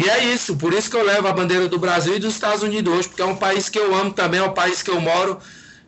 é 0.04 0.26
isso, 0.26 0.58
por 0.58 0.74
isso 0.74 0.89
que 0.89 0.98
eu 0.98 1.04
levo 1.04 1.26
a 1.28 1.32
bandeira 1.32 1.70
do 1.70 1.80
Brasil 1.80 2.18
e 2.18 2.20
dos 2.20 2.34
Estados 2.34 2.62
Unidos 2.62 2.93
hoje, 2.93 3.08
porque 3.08 3.22
é 3.22 3.26
um 3.26 3.38
país 3.38 3.70
que 3.70 3.80
eu 3.80 3.96
amo 3.96 4.12
também, 4.12 4.41
é 4.41 4.43
um 4.43 4.54
país 4.54 4.84
que 4.84 4.91
eu 4.91 5.00
moro 5.00 5.39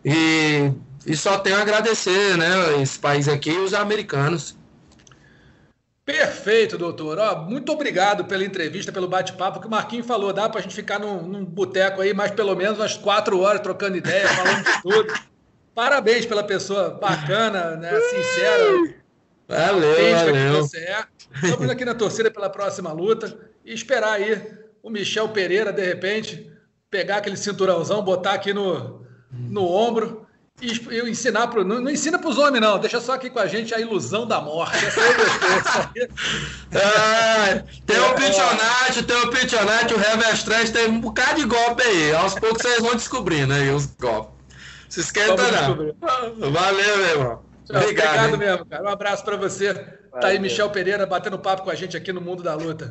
e, 0.04 0.72
e 1.06 1.18
só 1.18 1.38
tenho 1.38 1.58
a 1.58 1.62
agradecer, 1.62 2.38
né, 2.38 2.82
esse 2.82 2.98
país 2.98 3.28
aqui 3.28 3.50
e 3.50 3.58
os 3.58 3.74
americanos. 3.74 4.56
Perfeito, 6.06 6.78
doutor. 6.78 7.20
Ó, 7.20 7.36
muito 7.42 7.70
obrigado 7.70 8.24
pela 8.24 8.46
entrevista, 8.46 8.94
pelo 8.94 9.10
bate-papo 9.10 9.60
que 9.60 9.68
o 9.68 9.70
Marquinhos 9.70 10.08
falou. 10.08 10.32
Dá 10.32 10.48
para 10.48 10.62
a 10.62 10.64
gente 10.64 10.74
ficar 10.74 11.00
num, 11.00 11.22
num 11.24 11.44
boteco 11.44 12.00
aí 12.00 12.14
mais 12.14 12.32
pelo 12.32 12.56
menos 12.56 12.80
umas 12.80 12.96
quatro 12.96 13.42
horas 13.42 13.60
trocando 13.60 13.98
ideia, 13.98 14.26
falando 14.30 14.64
de 14.64 14.82
tudo. 14.84 15.14
Parabéns 15.76 16.26
pela 16.26 16.46
pessoa 16.46 16.92
bacana, 16.92 17.76
né, 17.76 17.92
sincera. 18.00 18.96
Valeu, 19.50 20.16
valeu. 20.16 20.64
Você 20.64 20.78
é. 20.78 21.06
Estamos 21.44 21.70
aqui 21.70 21.84
na 21.84 21.94
torcida 21.94 22.32
pela 22.32 22.50
próxima 22.50 22.94
luta 22.94 23.47
e 23.68 23.74
esperar 23.74 24.14
aí 24.14 24.42
o 24.82 24.90
Michel 24.90 25.28
Pereira, 25.30 25.74
de 25.74 25.86
repente, 25.86 26.50
pegar 26.90 27.18
aquele 27.18 27.36
cinturãozão, 27.36 28.02
botar 28.02 28.32
aqui 28.32 28.54
no, 28.54 29.06
no 29.30 29.70
ombro 29.70 30.26
e, 30.62 30.72
e 30.72 31.10
ensinar 31.10 31.48
para 31.48 31.66
não, 31.66 31.82
não 31.82 31.92
ensina 31.92 32.18
para 32.18 32.30
os 32.30 32.38
homens, 32.38 32.62
não, 32.62 32.80
deixa 32.80 33.02
só 33.02 33.14
aqui 33.14 33.30
com 33.30 33.40
a 33.40 33.46
gente 33.46 33.76
a 33.76 33.80
ilusão 33.80 34.26
da 34.26 34.40
morte. 34.40 34.86
Essa 34.86 35.02
é 35.96 36.08
é, 36.80 37.64
tem 37.86 38.00
o 38.00 38.16
Pitionate, 38.16 39.04
tem 39.04 39.18
o 39.18 39.30
Pitionate, 39.30 39.94
o 39.94 39.98
Reverstrand, 39.98 40.72
tem 40.72 40.88
um 40.88 41.02
bocado 41.02 41.36
de 41.36 41.46
golpe 41.46 41.84
aí. 41.84 42.16
Aos 42.16 42.36
poucos 42.36 42.62
vocês 42.62 42.82
vão 42.82 42.96
descobrindo 42.96 43.54
aí 43.54 43.70
os 43.70 43.88
golpes. 43.88 44.34
Se 44.88 45.02
esquenta 45.02 45.44
não. 45.52 45.76
Valeu, 46.52 46.98
meu 46.98 47.10
irmão. 47.10 47.44
Obrigado, 47.70 48.34
Obrigado 48.34 48.38
mesmo, 48.38 48.66
cara. 48.66 48.84
Um 48.84 48.88
abraço 48.88 49.26
para 49.26 49.36
você. 49.36 49.74
Valeu. 49.74 49.98
Tá 50.22 50.28
aí 50.28 50.40
Michel 50.40 50.70
Pereira 50.70 51.06
batendo 51.06 51.38
papo 51.38 51.64
com 51.64 51.70
a 51.70 51.76
gente 51.76 51.98
aqui 51.98 52.14
no 52.14 52.22
Mundo 52.22 52.42
da 52.42 52.56
Luta. 52.56 52.90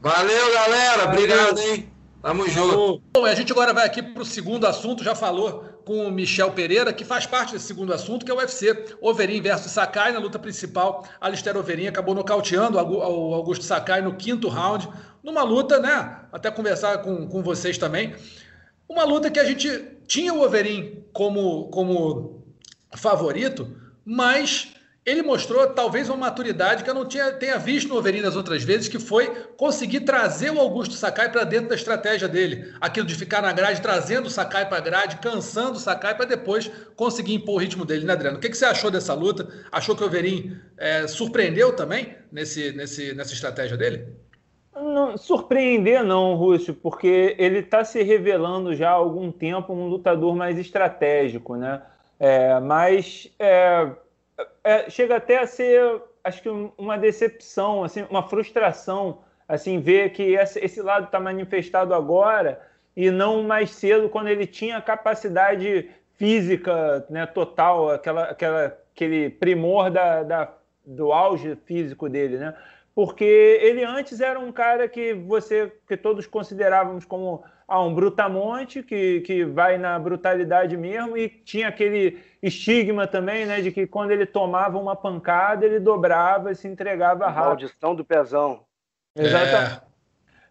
Valeu, 0.00 0.52
galera. 0.52 1.06
Valeu. 1.06 1.08
Obrigado, 1.08 1.60
hein? 1.60 1.90
Tamo 2.22 2.48
junto. 2.48 3.02
Bom, 3.12 3.24
a 3.24 3.34
gente 3.34 3.52
agora 3.52 3.72
vai 3.72 3.86
aqui 3.86 4.02
para 4.02 4.22
o 4.22 4.26
segundo 4.26 4.66
assunto, 4.66 5.04
já 5.04 5.14
falou 5.14 5.64
com 5.84 6.06
o 6.06 6.10
Michel 6.10 6.50
Pereira, 6.50 6.92
que 6.92 7.04
faz 7.04 7.26
parte 7.26 7.52
desse 7.52 7.66
segundo 7.66 7.92
assunto, 7.92 8.24
que 8.24 8.30
é 8.30 8.34
o 8.34 8.38
UFC. 8.38 8.96
Overin 9.00 9.40
versus 9.40 9.72
Sakai, 9.72 10.12
na 10.12 10.18
luta 10.18 10.38
principal, 10.38 11.04
Alistair 11.20 11.56
Overin 11.56 11.86
acabou 11.86 12.14
nocauteando 12.14 12.76
o 12.76 13.34
Augusto 13.34 13.64
Sakai 13.64 14.02
no 14.02 14.14
quinto 14.14 14.48
round, 14.48 14.88
numa 15.22 15.42
luta, 15.42 15.78
né? 15.78 16.18
Até 16.32 16.50
conversar 16.50 16.98
com, 16.98 17.26
com 17.28 17.42
vocês 17.42 17.78
também. 17.78 18.14
Uma 18.88 19.04
luta 19.04 19.30
que 19.30 19.38
a 19.38 19.44
gente 19.44 19.96
tinha 20.06 20.34
o 20.34 20.42
Overin 20.42 21.04
como, 21.12 21.68
como 21.68 22.44
favorito, 22.96 23.74
mas 24.04 24.68
ele 25.08 25.22
mostrou 25.22 25.66
talvez 25.68 26.08
uma 26.08 26.18
maturidade 26.18 26.84
que 26.84 26.90
eu 26.90 26.94
não 26.94 27.06
tinha, 27.06 27.32
tenha 27.32 27.58
visto 27.58 27.88
no 27.88 27.96
Overin 27.96 28.20
das 28.20 28.36
outras 28.36 28.62
vezes, 28.62 28.88
que 28.88 28.98
foi 28.98 29.26
conseguir 29.56 30.00
trazer 30.00 30.50
o 30.50 30.60
Augusto 30.60 30.94
Sakai 30.94 31.32
para 31.32 31.44
dentro 31.44 31.70
da 31.70 31.74
estratégia 31.74 32.28
dele. 32.28 32.74
Aquilo 32.78 33.06
de 33.06 33.14
ficar 33.14 33.40
na 33.40 33.50
grade, 33.50 33.80
trazendo 33.80 34.26
o 34.26 34.30
Sakai 34.30 34.68
para 34.68 34.76
a 34.76 34.82
grade, 34.82 35.16
cansando 35.16 35.72
o 35.72 35.80
Sakai 35.80 36.14
para 36.14 36.26
depois 36.26 36.70
conseguir 36.94 37.34
impor 37.34 37.54
o 37.54 37.58
ritmo 37.58 37.86
dele, 37.86 38.04
né, 38.04 38.12
Adriano? 38.12 38.36
O 38.36 38.40
que, 38.40 38.50
que 38.50 38.56
você 38.56 38.66
achou 38.66 38.90
dessa 38.90 39.14
luta? 39.14 39.48
Achou 39.72 39.96
que 39.96 40.02
o 40.02 40.06
Overin 40.06 40.56
é, 40.76 41.06
surpreendeu 41.06 41.74
também 41.74 42.14
nesse, 42.30 42.72
nesse, 42.72 43.14
nessa 43.14 43.32
estratégia 43.32 43.78
dele? 43.78 44.06
Não, 44.74 45.16
surpreender 45.16 46.04
não, 46.04 46.34
Rússio, 46.34 46.74
porque 46.74 47.34
ele 47.38 47.60
está 47.60 47.82
se 47.82 48.02
revelando 48.02 48.74
já 48.74 48.90
há 48.90 48.92
algum 48.92 49.32
tempo 49.32 49.72
um 49.72 49.88
lutador 49.88 50.36
mais 50.36 50.58
estratégico, 50.58 51.56
né? 51.56 51.82
É, 52.20 52.60
mas 52.60 53.32
é, 53.38 53.88
é, 54.62 54.88
chega 54.90 55.16
até 55.16 55.38
a 55.38 55.46
ser, 55.46 56.02
acho 56.22 56.42
que 56.42 56.48
uma 56.76 56.96
decepção, 56.96 57.84
assim, 57.84 58.06
uma 58.10 58.28
frustração, 58.28 59.20
assim, 59.48 59.80
ver 59.80 60.10
que 60.10 60.34
esse, 60.34 60.82
lado 60.82 61.06
está 61.06 61.18
manifestado 61.18 61.94
agora 61.94 62.60
e 62.96 63.10
não 63.10 63.42
mais 63.42 63.70
cedo, 63.70 64.08
quando 64.08 64.28
ele 64.28 64.46
tinha 64.46 64.80
capacidade 64.80 65.88
física 66.16 67.06
né, 67.08 67.26
total, 67.26 67.90
aquela, 67.90 68.24
aquela, 68.24 68.78
aquele 68.92 69.30
primor 69.30 69.90
da, 69.90 70.22
da, 70.22 70.54
do 70.84 71.12
auge 71.12 71.56
físico 71.64 72.08
dele, 72.08 72.38
né? 72.38 72.54
Porque 72.94 73.24
ele 73.62 73.84
antes 73.84 74.20
era 74.20 74.40
um 74.40 74.50
cara 74.50 74.88
que 74.88 75.14
você, 75.14 75.72
que 75.86 75.96
todos 75.96 76.26
considerávamos 76.26 77.04
como 77.04 77.44
ah, 77.68 77.82
um 77.82 77.94
brutamonte, 77.94 78.82
que, 78.82 79.20
que 79.20 79.44
vai 79.44 79.76
na 79.76 79.98
brutalidade 79.98 80.74
mesmo, 80.74 81.18
e 81.18 81.28
tinha 81.28 81.68
aquele 81.68 82.18
estigma 82.42 83.06
também, 83.06 83.44
né, 83.44 83.60
de 83.60 83.70
que 83.70 83.86
quando 83.86 84.10
ele 84.10 84.24
tomava 84.24 84.78
uma 84.78 84.96
pancada, 84.96 85.66
ele 85.66 85.78
dobrava 85.78 86.50
e 86.50 86.54
se 86.54 86.66
entregava 86.66 87.26
rápido. 87.26 87.48
Maldição 87.48 87.94
do 87.94 88.02
pezão. 88.02 88.64
Exatamente. 89.14 89.82
É. 89.84 89.88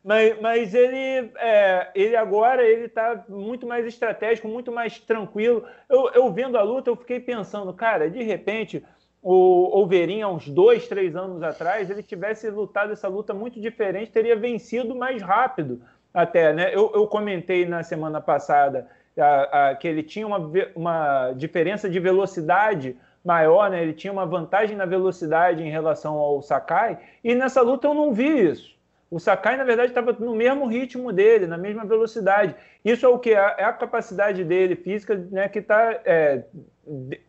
Mas, 0.03 0.39
mas 0.39 0.73
ele, 0.75 1.31
é, 1.37 1.91
ele 1.95 2.15
agora 2.15 2.63
ele 2.63 2.85
está 2.85 3.25
muito 3.27 3.65
mais 3.65 3.85
estratégico, 3.85 4.47
muito 4.47 4.71
mais 4.71 4.99
tranquilo. 4.99 5.65
Eu, 5.89 6.09
eu 6.13 6.31
vendo 6.31 6.57
a 6.57 6.61
luta, 6.61 6.89
eu 6.89 6.95
fiquei 6.95 7.19
pensando, 7.19 7.73
cara, 7.73 8.09
de 8.09 8.21
repente 8.23 8.85
o 9.21 9.81
Overin, 9.81 10.21
há 10.21 10.29
uns 10.29 10.47
dois, 10.47 10.87
três 10.87 11.15
anos 11.15 11.43
atrás, 11.43 11.89
ele 11.89 12.03
tivesse 12.03 12.49
lutado 12.49 12.93
essa 12.93 13.07
luta 13.07 13.33
muito 13.33 13.59
diferente, 13.59 14.11
teria 14.11 14.35
vencido 14.35 14.95
mais 14.95 15.21
rápido 15.21 15.81
até, 16.17 16.51
né? 16.51 16.71
Eu, 16.73 16.91
eu 16.95 17.05
comentei 17.05 17.63
na 17.63 17.83
semana 17.83 18.19
passada 18.19 18.87
a, 19.15 19.69
a, 19.69 19.75
que 19.75 19.87
ele 19.87 20.01
tinha 20.01 20.25
uma, 20.25 20.51
uma 20.75 21.31
diferença 21.33 21.87
de 21.87 21.99
velocidade 21.99 22.97
maior, 23.23 23.69
né? 23.69 23.83
Ele 23.83 23.93
tinha 23.93 24.11
uma 24.11 24.25
vantagem 24.25 24.75
na 24.75 24.85
velocidade 24.85 25.61
em 25.61 25.69
relação 25.69 26.15
ao 26.15 26.41
Sakai, 26.41 26.97
e 27.23 27.35
nessa 27.35 27.61
luta 27.61 27.87
eu 27.87 27.93
não 27.93 28.11
vi 28.11 28.49
isso. 28.49 28.75
O 29.11 29.19
Sakai, 29.19 29.57
na 29.57 29.63
verdade, 29.63 29.91
estava 29.91 30.11
no 30.13 30.35
mesmo 30.35 30.65
ritmo 30.65 31.13
dele, 31.13 31.45
na 31.45 31.57
mesma 31.57 31.85
velocidade. 31.85 32.55
Isso 32.83 33.05
é 33.05 33.09
o 33.09 33.19
que? 33.19 33.31
É 33.31 33.63
a 33.63 33.71
capacidade 33.71 34.43
dele 34.43 34.75
física 34.75 35.15
né, 35.31 35.47
que 35.47 35.59
está 35.59 36.01
é, 36.03 36.43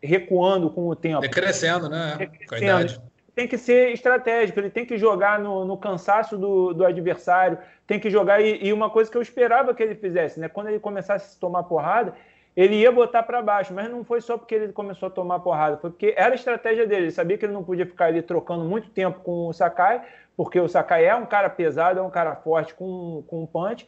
recuando 0.01 0.71
com 0.71 0.87
o 0.87 0.95
tempo. 0.95 1.21
Decrescendo, 1.21 1.87
né? 1.87 2.15
Decrescendo. 2.17 3.01
Tem 3.39 3.47
que 3.47 3.57
ser 3.57 3.93
estratégico, 3.93 4.59
ele 4.59 4.69
tem 4.69 4.85
que 4.85 4.97
jogar 4.97 5.39
no, 5.39 5.63
no 5.63 5.77
cansaço 5.77 6.37
do, 6.37 6.73
do, 6.73 6.85
adversário, 6.85 7.57
tem 7.87 7.97
que 7.97 8.09
jogar. 8.09 8.41
E, 8.41 8.65
e, 8.65 8.73
uma 8.73 8.89
coisa 8.89 9.09
que 9.09 9.15
eu 9.15 9.21
esperava 9.21 9.73
que 9.73 9.81
ele 9.81 9.95
fizesse, 9.95 10.41
né? 10.41 10.49
Quando 10.49 10.67
ele 10.67 10.77
começasse 10.77 11.37
a 11.37 11.39
tomar 11.39 11.63
porrada, 11.63 12.13
ele 12.53 12.75
ia 12.75 12.91
botar 12.91 13.23
para 13.23 13.41
baixo, 13.41 13.73
mas 13.73 13.89
não 13.89 14.03
foi 14.03 14.19
só 14.19 14.37
porque 14.37 14.55
ele 14.55 14.73
começou 14.73 15.07
a 15.07 15.09
tomar 15.09 15.39
porrada, 15.39 15.77
foi 15.77 15.89
porque 15.89 16.13
era 16.17 16.33
a 16.33 16.35
estratégia 16.35 16.85
dele. 16.85 17.03
Ele 17.03 17.11
sabia 17.11 17.37
que 17.37 17.45
ele 17.45 17.53
não 17.53 17.63
podia 17.63 17.85
ficar 17.85 18.07
ali 18.07 18.21
trocando 18.21 18.65
muito 18.65 18.89
tempo 18.89 19.21
com 19.21 19.47
o 19.47 19.53
Sakai, 19.53 20.01
porque 20.35 20.59
o 20.59 20.67
Sakai 20.67 21.05
é 21.05 21.15
um 21.15 21.25
cara 21.25 21.49
pesado, 21.49 21.97
é 21.97 22.03
um 22.03 22.09
cara 22.09 22.35
forte 22.35 22.75
com, 22.75 23.23
com 23.25 23.43
um 23.43 23.45
punch, 23.45 23.87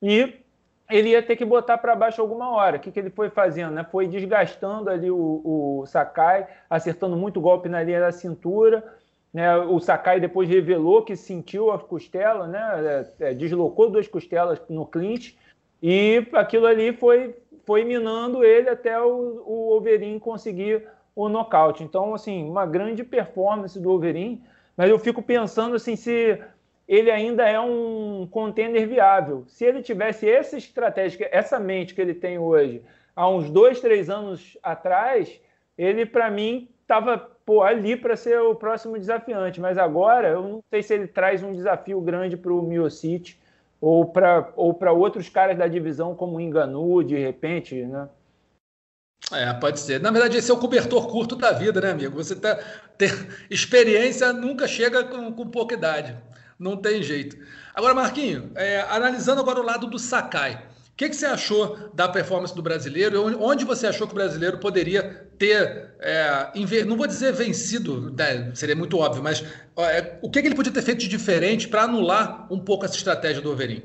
e 0.00 0.41
ele 0.92 1.10
ia 1.10 1.22
ter 1.22 1.36
que 1.36 1.44
botar 1.44 1.78
para 1.78 1.96
baixo 1.96 2.20
alguma 2.20 2.50
hora. 2.50 2.76
O 2.76 2.80
que, 2.80 2.90
que 2.90 2.98
ele 2.98 3.10
foi 3.10 3.30
fazendo? 3.30 3.72
Né? 3.72 3.86
Foi 3.90 4.06
desgastando 4.06 4.90
ali 4.90 5.10
o, 5.10 5.80
o 5.80 5.86
Sakai, 5.86 6.46
acertando 6.68 7.16
muito 7.16 7.40
golpe 7.40 7.68
na 7.68 7.82
linha 7.82 8.00
da 8.00 8.12
cintura. 8.12 8.84
Né? 9.32 9.56
O 9.56 9.80
Sakai 9.80 10.20
depois 10.20 10.48
revelou 10.48 11.02
que 11.02 11.16
sentiu 11.16 11.70
a 11.70 11.78
costela, 11.78 12.46
né? 12.46 13.06
É, 13.20 13.30
é, 13.30 13.34
deslocou 13.34 13.90
duas 13.90 14.06
costelas 14.06 14.60
no 14.68 14.84
clinch, 14.84 15.38
e 15.82 16.26
aquilo 16.34 16.66
ali 16.66 16.92
foi, 16.92 17.34
foi 17.64 17.84
minando 17.84 18.44
ele 18.44 18.68
até 18.68 19.00
o, 19.00 19.42
o 19.44 19.76
Overin 19.76 20.18
conseguir 20.18 20.86
o 21.16 21.28
nocaute. 21.28 21.82
Então, 21.82 22.14
assim, 22.14 22.48
uma 22.48 22.66
grande 22.66 23.02
performance 23.02 23.80
do 23.80 23.90
Overin 23.90 24.42
mas 24.76 24.88
eu 24.90 24.98
fico 24.98 25.22
pensando 25.22 25.76
assim 25.76 25.96
se 25.96 26.40
ele 26.86 27.10
ainda 27.10 27.48
é 27.48 27.58
um 27.60 28.26
contender 28.30 28.86
viável. 28.86 29.44
Se 29.46 29.64
ele 29.64 29.82
tivesse 29.82 30.28
essa 30.28 30.56
estratégia, 30.56 31.28
essa 31.32 31.58
mente 31.58 31.94
que 31.94 32.00
ele 32.00 32.14
tem 32.14 32.38
hoje, 32.38 32.82
há 33.14 33.28
uns 33.28 33.50
dois, 33.50 33.80
três 33.80 34.10
anos 34.10 34.58
atrás, 34.62 35.40
ele 35.76 36.04
para 36.04 36.30
mim 36.30 36.68
estava 36.82 37.30
ali 37.64 37.96
para 37.96 38.16
ser 38.16 38.40
o 38.40 38.54
próximo 38.54 38.98
desafiante. 38.98 39.60
Mas 39.60 39.78
agora 39.78 40.28
eu 40.28 40.42
não 40.42 40.64
sei 40.70 40.82
se 40.82 40.94
ele 40.94 41.06
traz 41.06 41.42
um 41.42 41.52
desafio 41.52 42.00
grande 42.00 42.36
para 42.36 42.52
o 42.52 42.62
Miocic 42.62 43.36
ou 43.80 44.06
para 44.06 44.52
ou 44.56 44.78
outros 44.98 45.28
caras 45.28 45.58
da 45.58 45.66
divisão 45.66 46.14
como 46.14 46.36
o 46.36 46.40
Enganu, 46.40 47.02
de 47.02 47.16
repente, 47.16 47.84
né? 47.84 48.08
É, 49.32 49.52
pode 49.54 49.80
ser. 49.80 50.00
Na 50.00 50.10
verdade, 50.10 50.36
esse 50.36 50.50
é 50.50 50.54
o 50.54 50.58
cobertor 50.58 51.08
curto 51.08 51.36
da 51.36 51.52
vida, 51.52 51.80
né, 51.80 51.90
amigo? 51.90 52.16
Você 52.16 52.34
tá, 52.36 52.58
ter 52.98 53.10
experiência 53.48 54.32
nunca 54.32 54.66
chega 54.66 55.04
com, 55.04 55.32
com 55.32 55.48
pouca 55.48 55.74
idade. 55.74 56.16
Não 56.62 56.76
tem 56.76 57.02
jeito. 57.02 57.36
Agora, 57.74 57.92
Marquinho, 57.92 58.52
é, 58.54 58.82
analisando 58.82 59.40
agora 59.40 59.58
o 59.58 59.64
lado 59.64 59.88
do 59.88 59.98
Sakai, 59.98 60.64
o 60.92 60.96
que, 60.96 61.08
que, 61.08 61.16
você 61.16 61.26
achou 61.26 61.90
da 61.92 62.08
performance 62.08 62.54
do 62.54 62.62
brasileiro? 62.62 63.20
Onde 63.42 63.64
você 63.64 63.88
achou 63.88 64.06
que 64.06 64.12
o 64.12 64.14
brasileiro 64.14 64.58
poderia 64.58 65.28
ter, 65.36 65.96
é, 65.98 66.52
não 66.86 66.96
vou 66.96 67.08
dizer 67.08 67.32
vencido, 67.32 68.12
né, 68.12 68.54
seria 68.54 68.76
muito 68.76 68.96
óbvio, 68.96 69.24
mas 69.24 69.42
é, 69.76 70.20
o 70.22 70.30
que, 70.30 70.40
que, 70.40 70.46
ele 70.46 70.54
podia 70.54 70.72
ter 70.72 70.82
feito 70.82 71.00
de 71.00 71.08
diferente 71.08 71.66
para 71.66 71.82
anular 71.82 72.46
um 72.52 72.60
pouco 72.60 72.84
essa 72.84 72.94
estratégia 72.94 73.42
do 73.42 73.50
Overin? 73.50 73.82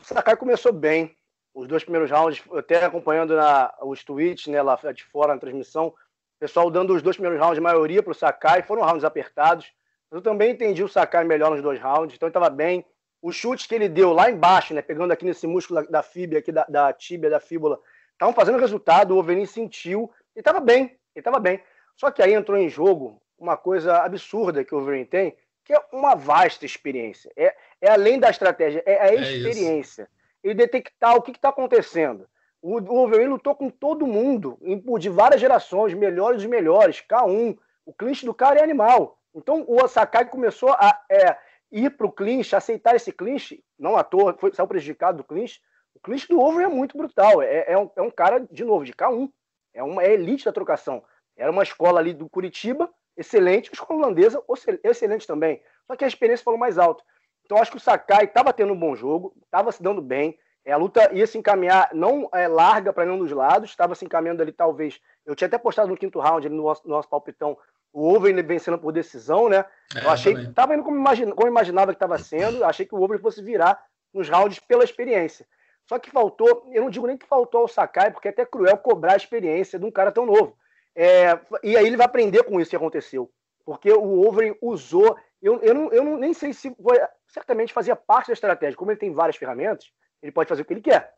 O 0.00 0.04
Sakai 0.04 0.36
começou 0.36 0.72
bem, 0.72 1.14
os 1.52 1.68
dois 1.68 1.84
primeiros 1.84 2.10
rounds, 2.10 2.42
até 2.56 2.82
acompanhando 2.82 3.36
na, 3.36 3.74
os 3.82 4.02
tweets 4.02 4.46
né, 4.46 4.62
lá 4.62 4.80
de 4.94 5.04
fora 5.04 5.34
na 5.34 5.40
transmissão, 5.40 5.88
o 5.88 5.94
pessoal 6.40 6.70
dando 6.70 6.94
os 6.94 7.02
dois 7.02 7.16
primeiros 7.16 7.38
rounds 7.38 7.56
de 7.56 7.60
maioria 7.60 8.02
para 8.02 8.12
o 8.12 8.14
Sakai, 8.14 8.62
foram 8.62 8.82
rounds 8.82 9.04
apertados. 9.04 9.66
Eu 10.12 10.20
também 10.20 10.52
entendi 10.52 10.84
o 10.84 10.88
Sakai 10.88 11.24
melhor 11.24 11.50
nos 11.50 11.62
dois 11.62 11.80
rounds, 11.80 12.14
então 12.14 12.28
ele 12.28 12.30
estava 12.30 12.50
bem. 12.50 12.84
Os 13.20 13.34
chutes 13.34 13.66
que 13.66 13.74
ele 13.74 13.88
deu 13.88 14.12
lá 14.12 14.30
embaixo, 14.30 14.74
né, 14.74 14.82
pegando 14.82 15.10
aqui 15.10 15.24
nesse 15.24 15.46
músculo 15.46 15.84
da 15.88 16.02
fíbia, 16.02 16.38
aqui 16.38 16.52
da, 16.52 16.64
da 16.68 16.92
tíbia, 16.92 17.30
da 17.30 17.40
fíbula, 17.40 17.80
estavam 18.12 18.34
fazendo 18.34 18.58
resultado, 18.58 19.14
o 19.14 19.18
Overin 19.18 19.46
sentiu, 19.46 20.10
e 20.36 20.40
estava 20.40 20.60
bem, 20.60 20.82
ele 20.82 20.98
estava 21.16 21.40
bem. 21.40 21.60
Só 21.96 22.10
que 22.10 22.22
aí 22.22 22.34
entrou 22.34 22.58
em 22.58 22.68
jogo 22.68 23.20
uma 23.38 23.56
coisa 23.56 24.02
absurda 24.02 24.64
que 24.64 24.74
o 24.74 24.78
Overin 24.78 25.04
tem, 25.04 25.36
que 25.64 25.72
é 25.72 25.80
uma 25.92 26.14
vasta 26.14 26.66
experiência. 26.66 27.32
É, 27.36 27.56
é 27.80 27.90
além 27.90 28.20
da 28.20 28.28
estratégia, 28.28 28.82
é 28.84 29.00
a 29.00 29.08
é 29.08 29.14
experiência. 29.14 30.02
É 30.02 30.22
e 30.42 30.54
detectar 30.54 31.14
o 31.14 31.22
que 31.22 31.30
está 31.30 31.50
acontecendo. 31.50 32.26
O 32.60 32.80
Wolverine 32.80 33.30
lutou 33.30 33.54
com 33.54 33.70
todo 33.70 34.06
mundo, 34.06 34.58
de 34.98 35.08
várias 35.08 35.40
gerações, 35.40 35.94
melhores 35.94 36.42
dos 36.42 36.50
melhores, 36.50 37.02
K1. 37.08 37.56
O 37.84 37.92
clinch 37.92 38.24
do 38.24 38.34
cara 38.34 38.60
é 38.60 38.62
animal. 38.62 39.18
Então 39.34 39.64
o 39.66 39.86
Sakai 39.88 40.28
começou 40.28 40.70
a 40.70 40.98
é, 41.10 41.36
ir 41.70 41.90
para 41.96 42.06
o 42.06 42.12
clinch, 42.12 42.54
aceitar 42.54 42.94
esse 42.94 43.10
clinch, 43.10 43.62
não 43.78 43.96
à 43.96 44.04
toa, 44.04 44.36
foi, 44.38 44.52
saiu 44.52 44.68
prejudicado 44.68 45.18
do 45.18 45.24
clinch. 45.24 45.60
O 45.94 46.00
clinch 46.00 46.28
do 46.28 46.36
Wolverine 46.36 46.72
é 46.72 46.74
muito 46.74 46.96
brutal. 46.96 47.42
É, 47.42 47.72
é, 47.72 47.78
um, 47.78 47.90
é 47.96 48.02
um 48.02 48.10
cara, 48.10 48.40
de 48.50 48.64
novo, 48.64 48.84
de 48.84 48.92
K1. 48.92 49.30
É 49.74 49.82
uma 49.82 50.02
é 50.02 50.12
elite 50.12 50.44
da 50.44 50.52
trocação. 50.52 51.02
Era 51.36 51.50
uma 51.50 51.62
escola 51.62 51.98
ali 51.98 52.12
do 52.12 52.28
Curitiba, 52.28 52.90
excelente, 53.16 53.70
a 53.70 53.72
escola 53.72 54.00
holandesa, 54.00 54.42
excelente 54.84 55.26
também. 55.26 55.62
Só 55.86 55.96
que 55.96 56.04
a 56.04 56.08
experiência 56.08 56.44
falou 56.44 56.60
mais 56.60 56.78
alto. 56.78 57.02
Então 57.44 57.58
acho 57.58 57.70
que 57.70 57.76
o 57.76 57.80
Sakai 57.80 58.24
estava 58.24 58.52
tendo 58.52 58.72
um 58.72 58.78
bom 58.78 58.94
jogo, 58.94 59.34
estava 59.44 59.72
se 59.72 59.82
dando 59.82 60.02
bem. 60.02 60.38
É, 60.64 60.72
a 60.72 60.76
luta 60.76 61.12
ia 61.12 61.26
se 61.26 61.36
encaminhar, 61.36 61.90
não 61.92 62.28
é, 62.32 62.46
larga 62.46 62.92
para 62.92 63.04
nenhum 63.04 63.18
dos 63.18 63.32
lados, 63.32 63.70
estava 63.70 63.94
se 63.94 64.04
encaminhando 64.04 64.42
ali, 64.42 64.52
talvez. 64.52 65.00
Eu 65.26 65.34
tinha 65.34 65.48
até 65.48 65.58
postado 65.58 65.88
no 65.88 65.96
quinto 65.96 66.20
round, 66.20 66.48
no 66.48 66.62
nosso, 66.62 66.82
no 66.86 66.94
nosso 66.94 67.08
palpitão, 67.08 67.58
o 67.92 68.08
Over 68.14 68.44
vencendo 68.44 68.78
por 68.78 68.92
decisão, 68.92 69.48
né? 69.48 69.64
É, 69.94 70.04
eu 70.04 70.10
achei 70.10 70.34
que 70.34 70.42
estava 70.42 70.74
indo 70.74 70.82
como, 70.82 70.96
imagina, 70.96 71.32
como 71.34 71.48
imaginava 71.48 71.92
que 71.92 71.96
estava 71.96 72.18
sendo, 72.18 72.64
achei 72.64 72.86
que 72.86 72.94
o 72.94 73.00
Over 73.00 73.20
fosse 73.20 73.42
virar 73.42 73.82
nos 74.12 74.28
rounds 74.28 74.58
pela 74.60 74.84
experiência. 74.84 75.46
Só 75.86 75.98
que 75.98 76.10
faltou, 76.10 76.70
eu 76.72 76.82
não 76.82 76.90
digo 76.90 77.06
nem 77.06 77.16
que 77.16 77.26
faltou 77.26 77.62
ao 77.62 77.68
Sakai, 77.68 78.10
porque 78.10 78.28
é 78.28 78.30
até 78.30 78.46
cruel 78.46 78.78
cobrar 78.78 79.14
a 79.14 79.16
experiência 79.16 79.78
de 79.78 79.84
um 79.84 79.90
cara 79.90 80.12
tão 80.12 80.24
novo. 80.24 80.56
É, 80.94 81.38
e 81.62 81.76
aí 81.76 81.86
ele 81.86 81.96
vai 81.96 82.06
aprender 82.06 82.42
com 82.44 82.60
isso 82.60 82.70
que 82.70 82.76
aconteceu. 82.76 83.30
Porque 83.64 83.92
o 83.92 84.26
Over 84.26 84.56
usou. 84.60 85.16
Eu, 85.40 85.60
eu, 85.60 85.74
não, 85.74 85.92
eu 85.92 86.04
não, 86.04 86.16
nem 86.16 86.32
sei 86.32 86.52
se 86.52 86.74
foi, 86.74 87.00
certamente 87.28 87.72
fazia 87.72 87.96
parte 87.96 88.28
da 88.28 88.32
estratégia. 88.32 88.76
Como 88.76 88.90
ele 88.90 88.98
tem 88.98 89.12
várias 89.12 89.36
ferramentas, 89.36 89.90
ele 90.22 90.32
pode 90.32 90.48
fazer 90.48 90.62
o 90.62 90.64
que 90.64 90.72
ele 90.72 90.80
quer. 90.80 91.12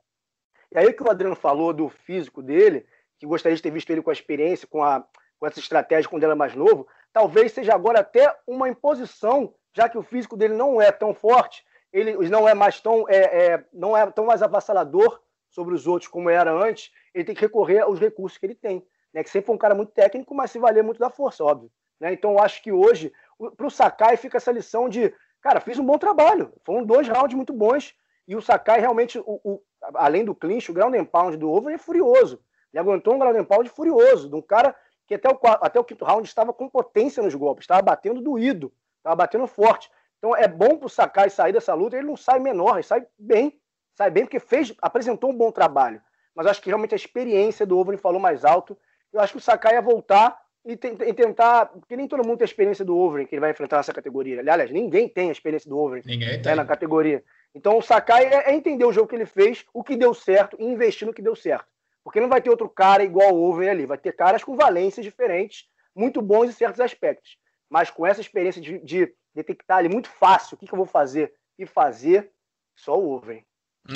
E 0.73 0.79
aí 0.79 0.87
o 0.87 0.97
que 0.97 1.03
o 1.03 1.11
Adriano 1.11 1.37
falou 1.37 1.73
do 1.73 1.89
físico 1.89 2.43
dele, 2.43 2.87
que 3.19 3.27
gostaria 3.27 3.57
de 3.57 3.63
ter 3.63 3.71
visto 3.71 3.91
ele 3.91 4.03
com 4.03 4.11
a 4.11 4.15
experiência, 4.15 4.67
com, 4.67 4.83
a, 4.83 5.07
com 5.39 5.47
essa 5.47 5.59
estratégia 5.59 6.09
quando 6.09 6.23
ele 6.23 6.33
é 6.33 6.37
mais 6.37 6.55
novo, 6.55 6.87
talvez 7.13 7.53
seja 7.53 7.75
agora 7.75 8.01
até 8.01 8.35
uma 8.47 8.69
imposição, 8.69 9.55
já 9.73 9.89
que 9.89 9.99
o 9.99 10.03
físico 10.03 10.37
dele 10.37 10.55
não 10.55 10.81
é 10.81 10.91
tão 10.91 11.15
forte, 11.15 11.65
ele 11.93 12.17
não 12.29 12.49
é 12.49 12.55
mais 12.55 12.81
tão, 12.81 13.09
é, 13.09 13.17
é, 13.17 13.65
não 13.73 13.97
é 13.97 14.05
tão 14.11 14.27
mais 14.27 14.43
avassalador 14.43 15.21
sobre 15.49 15.75
os 15.75 15.87
outros 15.87 16.09
como 16.09 16.29
era 16.29 16.53
antes, 16.53 16.93
ele 17.15 17.25
tem 17.25 17.35
que 17.35 17.41
recorrer 17.41 17.81
aos 17.81 18.01
recursos 18.01 18.39
que 18.39 18.47
ele 18.47 18.55
tem. 18.55 18.85
Né? 19.13 19.23
Que 19.23 19.31
sempre 19.31 19.47
foi 19.47 19.55
um 19.55 19.59
cara 19.59 19.75
muito 19.75 19.93
técnico, 19.93 20.35
mas 20.35 20.51
se 20.51 20.59
valer 20.59 20.83
muito 20.83 20.99
da 20.99 21.11
força, 21.11 21.45
óbvio. 21.45 21.71
Né? 22.01 22.13
Então 22.13 22.33
eu 22.33 22.41
acho 22.41 22.61
que 22.63 22.73
hoje, 22.73 23.13
para 23.57 23.67
o 23.67 23.71
Sakai, 23.71 24.17
fica 24.17 24.39
essa 24.39 24.51
lição 24.51 24.89
de 24.89 25.15
Cara, 25.45 25.61
fiz 25.61 25.79
um 25.79 25.85
bom 25.85 25.99
trabalho. 25.99 26.51
Foram 26.65 26.83
dois 26.83 27.07
rounds 27.07 27.37
muito 27.37 27.53
bons. 27.53 27.95
E 28.27 28.35
o 28.35 28.41
Sakai 28.41 28.81
realmente, 28.81 29.19
o, 29.19 29.39
o, 29.45 29.63
além 29.95 30.25
do 30.25 30.35
clinch, 30.35 30.71
o 30.71 30.75
ground 30.75 30.95
and 30.95 31.05
pound 31.05 31.37
do 31.37 31.51
Over 31.51 31.75
é 31.75 31.77
furioso. 31.77 32.41
Ele 32.73 32.81
aguentou 32.81 33.15
um 33.15 33.19
ground 33.19 33.37
and 33.37 33.45
pound 33.45 33.69
furioso, 33.69 34.31
de 34.31 34.35
um 34.35 34.41
cara 34.41 34.75
que 35.07 35.15
até 35.15 35.29
o, 35.29 35.39
até 35.43 35.79
o 35.79 35.85
quinto 35.85 36.05
round 36.05 36.27
estava 36.27 36.53
com 36.53 36.69
potência 36.69 37.23
nos 37.23 37.35
golpes, 37.35 37.65
estava 37.65 37.83
batendo 37.83 38.21
doído, 38.21 38.73
estava 38.99 39.17
batendo 39.17 39.47
forte. 39.47 39.91
Então 40.19 40.35
é 40.35 40.49
bom 40.49 40.77
para 40.77 40.87
o 40.87 40.91
Sakai 40.91 41.29
sair 41.29 41.53
dessa 41.53 41.75
luta, 41.75 41.97
ele 41.97 42.07
não 42.07 42.17
sai 42.17 42.39
menor, 42.39 42.77
ele 42.77 42.83
sai 42.83 43.07
bem, 43.19 43.61
sai 43.95 44.11
bem 44.11 44.25
porque 44.25 44.41
fez, 44.41 44.75
apresentou 44.81 45.31
um 45.31 45.37
bom 45.37 45.51
trabalho. 45.51 46.01
Mas 46.35 46.47
acho 46.47 46.61
que 46.61 46.69
realmente 46.69 46.95
a 46.95 46.97
experiência 46.97 47.65
do 47.65 47.79
Over 47.79 47.97
falou 47.99 48.21
mais 48.21 48.45
alto. 48.45 48.77
Eu 49.13 49.21
acho 49.21 49.35
que 49.35 49.39
o 49.39 49.43
Sakai 49.43 49.75
ia 49.75 49.83
voltar 49.83 50.37
e, 50.65 50.73
e, 50.73 51.15
tentar. 51.15 51.67
Porque 51.67 51.97
nem 51.97 52.09
todo 52.09 52.27
mundo 52.27 52.39
tem 52.39 52.45
a 52.45 52.49
experiência 52.49 52.85
do 52.85 52.97
Overeem 52.97 53.27
que 53.27 53.35
ele 53.35 53.41
vai 53.41 53.51
enfrentar 53.51 53.77
nessa 53.77 53.93
categoria. 53.93 54.41
Aliás, 54.41 54.71
ninguém 54.71 55.09
tem 55.09 55.29
a 55.29 55.33
experiência 55.33 55.69
do 55.69 55.79
Overeem 55.79 56.05
ninguém 56.05 56.43
né, 56.43 56.55
na 56.55 56.65
categoria. 56.65 57.23
Então 57.55 57.79
o 57.79 57.83
Sakai 57.83 58.27
é, 58.27 58.51
é, 58.51 58.55
entender 58.55 58.85
o 58.85 58.93
jogo 58.93 59.07
que 59.07 59.15
ele 59.15 59.27
fez, 59.27 59.65
o 59.73 59.85
que 59.85 59.97
deu 59.97 60.13
certo 60.13 60.57
e 60.59 60.65
investir 60.65 61.07
no 61.07 61.15
que 61.15 61.23
deu 61.23 61.37
certo. 61.37 61.67
Porque 62.05 62.21
não 62.21 62.29
vai 62.29 62.43
ter 62.43 62.51
outro 62.51 62.69
cara 62.69 63.03
igual 63.03 63.35
o 63.35 63.43
Overeem 63.43 63.71
ali. 63.71 63.87
Vai 63.87 63.99
ter 63.99 64.13
caras 64.13 64.45
com 64.45 64.55
valências 64.55 65.05
diferentes, 65.05 65.65
muito 65.97 66.21
bons 66.21 66.51
em 66.51 66.53
certos 66.53 66.81
aspectos. 66.81 67.39
Mas 67.69 67.91
com 67.91 68.07
essa 68.07 68.21
experiência 68.21 68.61
de, 68.61 68.79
de 68.81 69.13
detectar 69.35 69.79
ali 69.79 69.89
muito 69.89 70.11
fácil 70.11 70.55
o 70.55 70.59
que, 70.59 70.67
que 70.67 70.75
eu 70.75 70.79
vou 70.79 70.87
fazer 70.87 71.35
e 71.59 71.67
fazer, 71.67 72.31
só 72.77 72.99
o 72.99 73.11
Overeem. 73.11 73.45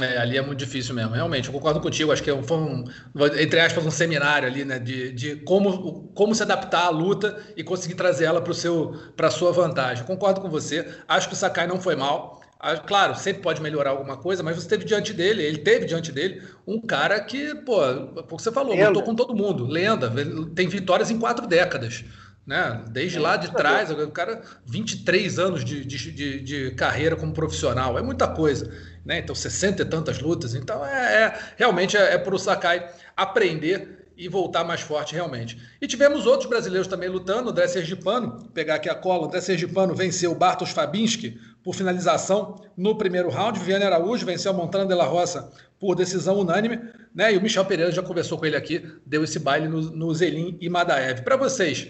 É, 0.00 0.18
ali 0.18 0.36
é 0.36 0.42
muito 0.42 0.58
difícil 0.58 0.94
mesmo, 0.94 1.14
realmente. 1.14 1.46
Eu 1.46 1.52
concordo 1.52 1.80
contigo. 1.80 2.12
Acho 2.12 2.22
que 2.22 2.30
é 2.30 2.42
foi 2.42 2.58
um, 2.58 2.84
entre 3.40 3.58
aspas, 3.58 3.86
um 3.86 3.90
seminário 3.90 4.46
ali, 4.46 4.64
né? 4.64 4.78
De, 4.78 5.12
de 5.12 5.36
como, 5.36 6.12
como 6.12 6.34
se 6.34 6.42
adaptar 6.42 6.86
à 6.86 6.90
luta 6.90 7.42
e 7.56 7.64
conseguir 7.64 7.94
trazer 7.94 8.26
ela 8.26 8.42
para 8.42 9.28
a 9.28 9.30
sua 9.30 9.50
vantagem. 9.50 10.04
Concordo 10.04 10.42
com 10.42 10.50
você. 10.50 10.94
Acho 11.08 11.28
que 11.28 11.34
o 11.34 11.36
Sakai 11.36 11.66
não 11.66 11.80
foi 11.80 11.96
mal. 11.96 12.38
Ah, 12.60 12.76
claro, 12.76 13.14
sempre 13.14 13.42
pode 13.42 13.62
melhorar 13.62 13.90
alguma 13.90 14.16
coisa, 14.16 14.42
mas 14.42 14.56
você 14.56 14.68
teve 14.68 14.84
diante 14.84 15.12
dele, 15.12 15.42
ele 15.42 15.58
teve 15.58 15.86
diante 15.86 16.10
dele 16.10 16.42
um 16.66 16.80
cara 16.80 17.20
que, 17.20 17.54
pô, 17.54 17.78
pouco 18.22 18.40
você 18.40 18.50
falou, 18.50 18.74
lenda. 18.74 18.88
lutou 18.88 19.04
com 19.04 19.14
todo 19.14 19.34
mundo, 19.34 19.64
lenda, 19.64 20.12
tem 20.54 20.66
vitórias 20.66 21.10
em 21.10 21.18
quatro 21.18 21.46
décadas. 21.46 22.04
Né? 22.44 22.82
Desde 22.90 23.18
é, 23.18 23.20
lá 23.20 23.36
de 23.36 23.52
trás, 23.52 23.90
o 23.90 24.10
cara, 24.10 24.40
23 24.66 25.38
anos 25.38 25.64
de, 25.64 25.84
de, 25.84 26.12
de, 26.12 26.40
de 26.40 26.70
carreira 26.72 27.14
como 27.14 27.32
profissional, 27.32 27.98
é 27.98 28.02
muita 28.02 28.26
coisa 28.26 28.72
né? 29.08 29.20
Então, 29.20 29.34
60 29.34 29.80
e 29.80 29.84
tantas 29.86 30.20
lutas. 30.20 30.54
Então, 30.54 30.84
é, 30.84 31.22
é 31.24 31.38
realmente 31.56 31.96
é, 31.96 32.12
é 32.12 32.18
para 32.18 32.34
o 32.34 32.38
Sakai 32.38 32.90
aprender 33.16 34.10
e 34.14 34.28
voltar 34.28 34.64
mais 34.64 34.82
forte 34.82 35.14
realmente. 35.14 35.58
E 35.80 35.86
tivemos 35.86 36.26
outros 36.26 36.46
brasileiros 36.46 36.86
também 36.86 37.08
lutando. 37.08 37.48
O 37.48 37.50
André 37.50 37.66
Sergipano, 37.68 38.50
pegar 38.52 38.74
aqui 38.74 38.90
a 38.90 38.94
cola, 38.94 39.22
o 39.22 39.24
André 39.26 39.40
Sergipano 39.40 39.94
venceu 39.94 40.32
o 40.32 40.34
Bartosz 40.34 40.72
Fabinski 40.72 41.40
por 41.62 41.74
finalização 41.74 42.56
no 42.76 42.96
primeiro 42.96 43.28
round. 43.28 43.58
Viviane 43.58 43.84
Araújo 43.84 44.24
venceu 44.24 44.52
a 44.52 44.54
Montana 44.54 44.86
de 44.86 44.94
la 44.94 45.04
Roça 45.04 45.52
por 45.78 45.94
decisão 45.94 46.38
unânime. 46.38 46.80
Né? 47.14 47.34
E 47.34 47.36
o 47.36 47.42
Michel 47.42 47.64
Pereira 47.64 47.92
já 47.92 48.02
conversou 48.02 48.38
com 48.38 48.46
ele 48.46 48.56
aqui, 48.56 48.84
deu 49.04 49.24
esse 49.24 49.38
baile 49.38 49.68
no, 49.68 49.80
no 49.80 50.14
Zelim 50.14 50.56
e 50.60 50.68
Madaev. 50.68 51.22
Para 51.22 51.36
vocês, 51.36 51.88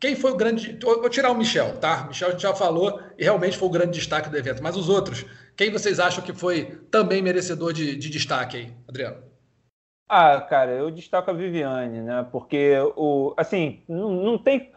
quem 0.00 0.16
foi 0.16 0.32
o 0.32 0.36
grande. 0.36 0.78
Vou 0.82 1.10
tirar 1.10 1.30
o 1.30 1.36
Michel, 1.36 1.76
tá? 1.76 2.04
Michel 2.08 2.38
já 2.38 2.54
falou 2.54 3.00
e 3.18 3.22
realmente 3.22 3.58
foi 3.58 3.68
o 3.68 3.72
grande 3.72 3.98
destaque 3.98 4.30
do 4.30 4.36
evento. 4.36 4.62
Mas 4.62 4.76
os 4.76 4.88
outros, 4.88 5.26
quem 5.54 5.70
vocês 5.70 6.00
acham 6.00 6.24
que 6.24 6.32
foi 6.32 6.80
também 6.90 7.20
merecedor 7.20 7.72
de, 7.72 7.96
de 7.96 8.08
destaque 8.08 8.56
aí, 8.56 8.74
Adriano? 8.88 9.30
Ah, 10.08 10.40
cara, 10.40 10.72
eu 10.72 10.90
destaco 10.90 11.30
a 11.30 11.34
Viviane, 11.34 12.00
né? 12.00 12.26
Porque 12.32 12.76
o, 12.96 13.34
assim, 13.36 13.82
não, 13.86 14.10
não 14.10 14.38
tem. 14.38 14.72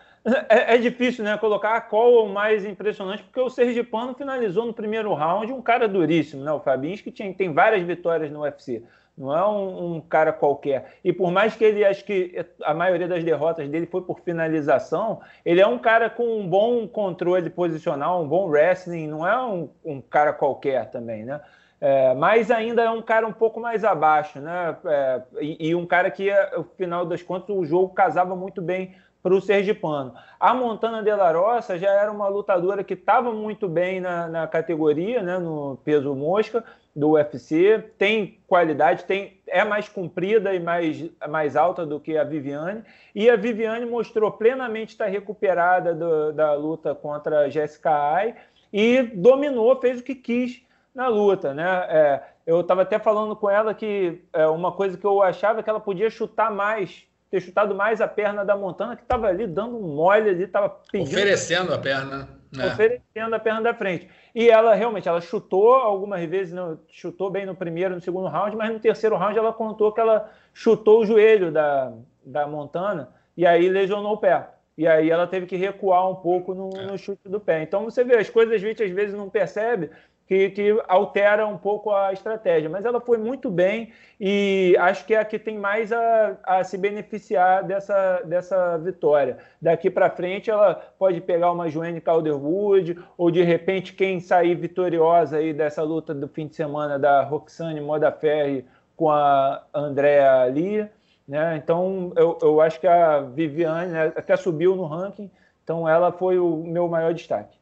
É, 0.48 0.76
é, 0.76 0.78
difícil, 0.78 1.24
né? 1.24 1.38
Colocar 1.38 1.82
qual 1.82 2.26
o 2.26 2.30
mais 2.30 2.64
impressionante, 2.64 3.24
porque 3.24 3.42
o 3.42 3.50
Sergipano 3.50 4.14
finalizou 4.14 4.66
no 4.66 4.74
primeiro 4.74 5.14
round 5.14 5.52
um 5.52 5.62
cara 5.62 5.86
duríssimo, 5.88 6.44
né? 6.44 6.52
O 6.52 6.62
Fabinski 6.62 7.12
tinha, 7.12 7.34
tem 7.34 7.54
várias 7.54 7.84
vitórias 7.86 8.32
no 8.32 8.42
UFC. 8.42 8.84
Não 9.18 9.36
é 9.36 9.46
um, 9.46 9.96
um, 9.96 10.02
cara 10.02 10.34
qualquer. 10.34 10.94
E 11.04 11.14
por 11.14 11.30
mais 11.30 11.56
que 11.56 11.64
ele, 11.64 11.86
acho 11.86 12.04
que 12.04 12.44
a 12.64 12.74
maioria 12.74 13.08
das 13.08 13.24
derrotas 13.24 13.68
dele 13.70 13.86
foi 13.86 14.02
por 14.02 14.22
finalização, 14.22 15.22
ele 15.46 15.62
é 15.62 15.68
um 15.68 15.78
cara 15.78 16.10
com 16.10 16.40
um 16.40 16.48
bom 16.48 16.88
controle 16.88 17.50
posicional, 17.50 18.24
um 18.24 18.28
bom 18.28 18.48
wrestling, 18.48 19.08
não 19.08 19.28
é 19.28 19.40
um, 19.40 19.70
um 19.86 20.02
cara 20.02 20.34
qualquer 20.34 20.90
também, 20.90 21.26
né? 21.26 21.42
É, 21.80 22.14
mas 22.16 22.50
ainda 22.50 22.82
é 22.82 22.90
um 22.90 23.02
cara 23.02 23.28
um 23.28 23.34
pouco 23.34 23.60
mais 23.60 23.84
abaixo, 23.84 24.40
né? 24.40 24.78
É, 24.86 25.22
e, 25.42 25.68
e, 25.68 25.76
um 25.76 25.86
cara 25.86 26.10
que, 26.10 26.32
no 26.56 26.64
final 26.78 27.06
das 27.06 27.22
contas, 27.22 27.54
o 27.54 27.66
jogo 27.66 27.94
casava 27.94 28.38
muito 28.38 28.62
bem 28.62 28.96
para 29.24 29.34
o 29.34 29.42
Sergipano. 29.42 30.14
A 30.38 30.54
Montana 30.54 31.02
de 31.02 31.16
la 31.16 31.32
Roça 31.32 31.80
já 31.80 31.90
era 31.90 32.12
uma 32.12 32.28
lutadora 32.28 32.84
que 32.84 32.94
estava 32.94 33.32
muito 33.32 33.70
bem 33.70 34.02
na, 34.02 34.28
na 34.28 34.46
categoria, 34.46 35.24
né? 35.24 35.40
no 35.40 35.78
peso 35.86 36.14
mosca, 36.14 36.64
do 36.96 37.12
UFC, 37.12 37.84
tem 37.98 38.40
qualidade, 38.46 39.06
tem, 39.06 39.42
é 39.48 39.64
mais 39.64 39.90
comprida 39.90 40.54
e 40.54 40.60
mais, 40.60 41.10
mais 41.28 41.56
alta 41.56 41.86
do 41.86 42.00
que 42.00 42.18
a 42.18 42.24
Viviane, 42.24 42.84
e 43.16 43.30
a 43.30 43.36
Viviane 43.36 43.86
mostrou 43.86 44.32
plenamente 44.32 44.92
estar 44.92 45.08
recuperada 45.08 45.96
do, 45.96 46.32
da 46.34 46.54
luta 46.54 46.94
contra 46.94 47.40
a 47.40 47.50
Jessica 47.50 47.90
Ai 47.90 48.36
e 48.72 49.02
dominou, 49.02 49.80
fez 49.80 50.02
o 50.02 50.04
que 50.04 50.14
quis 50.14 50.62
na 50.94 51.08
luta, 51.08 51.54
né? 51.54 51.64
É, 51.90 52.24
eu 52.46 52.62
estava 52.62 52.84
até 52.84 53.00
falando 53.00 53.36
com 53.36 53.50
ela 53.50 53.74
que 53.74 54.22
é, 54.32 54.46
uma 54.48 54.72
coisa 54.72 54.96
que 54.96 55.06
eu 55.06 55.24
achava 55.24 55.64
que 55.64 55.70
ela 55.70 55.80
podia 55.80 56.10
chutar 56.12 56.52
mais, 56.52 57.08
ter 57.34 57.42
chutado 57.42 57.74
mais 57.74 58.00
a 58.00 58.08
perna 58.08 58.46
da 58.46 58.56
Montana, 58.56 58.96
que 58.96 59.02
estava 59.02 59.26
ali 59.26 59.48
dando 59.48 59.76
um 59.76 59.96
mole 59.96 60.30
ali, 60.30 60.44
estava 60.44 60.70
pedindo... 60.70 61.18
Oferecendo 61.18 61.74
a 61.74 61.80
perna. 61.80 62.30
Né? 62.56 62.68
Oferecendo 62.68 63.34
a 63.34 63.40
perna 63.40 63.62
da 63.64 63.74
frente. 63.74 64.08
E 64.36 64.52
ela 64.52 64.76
realmente, 64.76 65.10
ela 65.10 65.20
chutou 65.20 65.74
algumas 65.74 66.24
vezes, 66.30 66.54
não, 66.54 66.80
chutou 66.90 67.32
bem 67.32 67.44
no 67.44 67.56
primeiro, 67.56 67.96
no 67.96 68.02
segundo 68.02 68.28
round, 68.28 68.56
mas 68.56 68.72
no 68.72 68.80
terceiro 68.80 69.16
round 69.16 69.36
ela 69.36 69.52
contou 69.52 69.92
que 69.92 70.00
ela 70.00 70.32
chutou 70.54 71.02
o 71.02 71.06
joelho 71.08 71.52
da, 71.52 71.92
da 72.24 72.46
Montana 72.46 73.10
e 73.36 73.48
aí 73.48 73.68
lesionou 73.68 74.14
o 74.14 74.18
pé. 74.18 74.50
E 74.78 74.88
aí 74.88 75.10
ela 75.10 75.26
teve 75.26 75.48
que 75.48 75.56
recuar 75.56 76.08
um 76.08 76.16
pouco 76.16 76.54
no, 76.54 76.70
é. 76.78 76.86
no 76.86 77.00
chute 77.00 77.28
do 77.28 77.40
pé. 77.40 77.64
Então 77.64 77.86
você 77.86 78.04
vê, 78.04 78.16
as 78.16 78.30
coisas 78.30 78.54
a 78.54 78.58
gente 78.60 78.84
às 78.84 78.92
vezes 78.92 79.16
não 79.16 79.28
percebe, 79.28 79.90
que, 80.28 80.50
que 80.52 80.84
altera 80.88 81.46
um 81.46 81.58
pouco 81.58 81.92
a 81.92 82.14
estratégia. 82.14 82.70
Mas 82.70 82.86
ela 82.86 83.02
foi 83.02 83.18
muito 83.18 83.50
bem 83.52 83.92
e 84.20 84.76
acho 84.80 85.06
que 85.06 85.14
é 85.14 85.20
a 85.20 85.26
que 85.26 85.38
tem 85.38 85.58
mais 85.58 85.92
a, 85.92 86.38
a 86.44 86.64
se 86.64 86.78
beneficiar 86.78 87.64
dessa, 87.64 88.22
dessa 88.24 88.78
vitória. 88.78 89.38
Daqui 89.62 89.90
para 89.90 90.10
frente, 90.10 90.50
ela 90.50 90.76
pode 90.98 91.20
pegar 91.22 91.52
uma 91.52 91.70
Joanne 91.70 92.02
Calderwood 92.02 92.98
ou 93.18 93.30
de 93.30 93.44
repente 93.44 93.94
quem 93.94 94.20
sair 94.20 94.56
vitoriosa 94.56 95.38
aí 95.38 95.54
dessa 95.54 95.84
luta 95.84 96.14
do 96.14 96.28
fim 96.28 96.48
de 96.48 96.56
semana 96.56 96.98
da 96.98 97.24
Roxane 97.24 97.82
Modaferri 97.82 98.66
com 98.96 99.10
a 99.10 99.64
Andrea 99.74 100.46
Lee. 100.46 100.88
Né? 101.28 101.58
Então, 101.58 102.12
eu, 102.16 102.38
eu 102.42 102.62
acho 102.62 102.80
que 102.80 102.88
a 102.88 103.22
Viviane 103.22 103.92
né, 103.92 104.14
até 104.16 104.36
subiu 104.36 104.76
no 104.76 104.86
ranking, 104.86 105.32
então 105.64 105.88
ela 105.88 106.12
foi 106.12 106.38
o 106.38 106.58
meu 106.58 106.88
maior 106.88 107.14
destaque. 107.14 107.58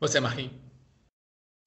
Você, 0.00 0.20
Marquinhos? 0.20 0.67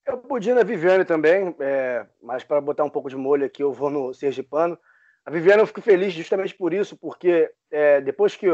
Eu 0.04 0.18
podia 0.18 0.54
na 0.54 0.64
Viviane 0.64 1.04
também, 1.04 1.54
é, 1.60 2.06
mas 2.20 2.42
para 2.42 2.60
botar 2.60 2.84
um 2.84 2.90
pouco 2.90 3.08
de 3.08 3.16
molho 3.16 3.46
aqui, 3.46 3.62
eu 3.62 3.72
vou 3.72 3.88
no 3.88 4.12
Sergipano. 4.12 4.78
A 5.24 5.30
Viviane 5.30 5.60
eu 5.62 5.66
fico 5.66 5.80
feliz 5.80 6.12
justamente 6.12 6.54
por 6.54 6.74
isso, 6.74 6.96
porque 6.96 7.50
é, 7.70 8.00
depois 8.00 8.34
que 8.34 8.48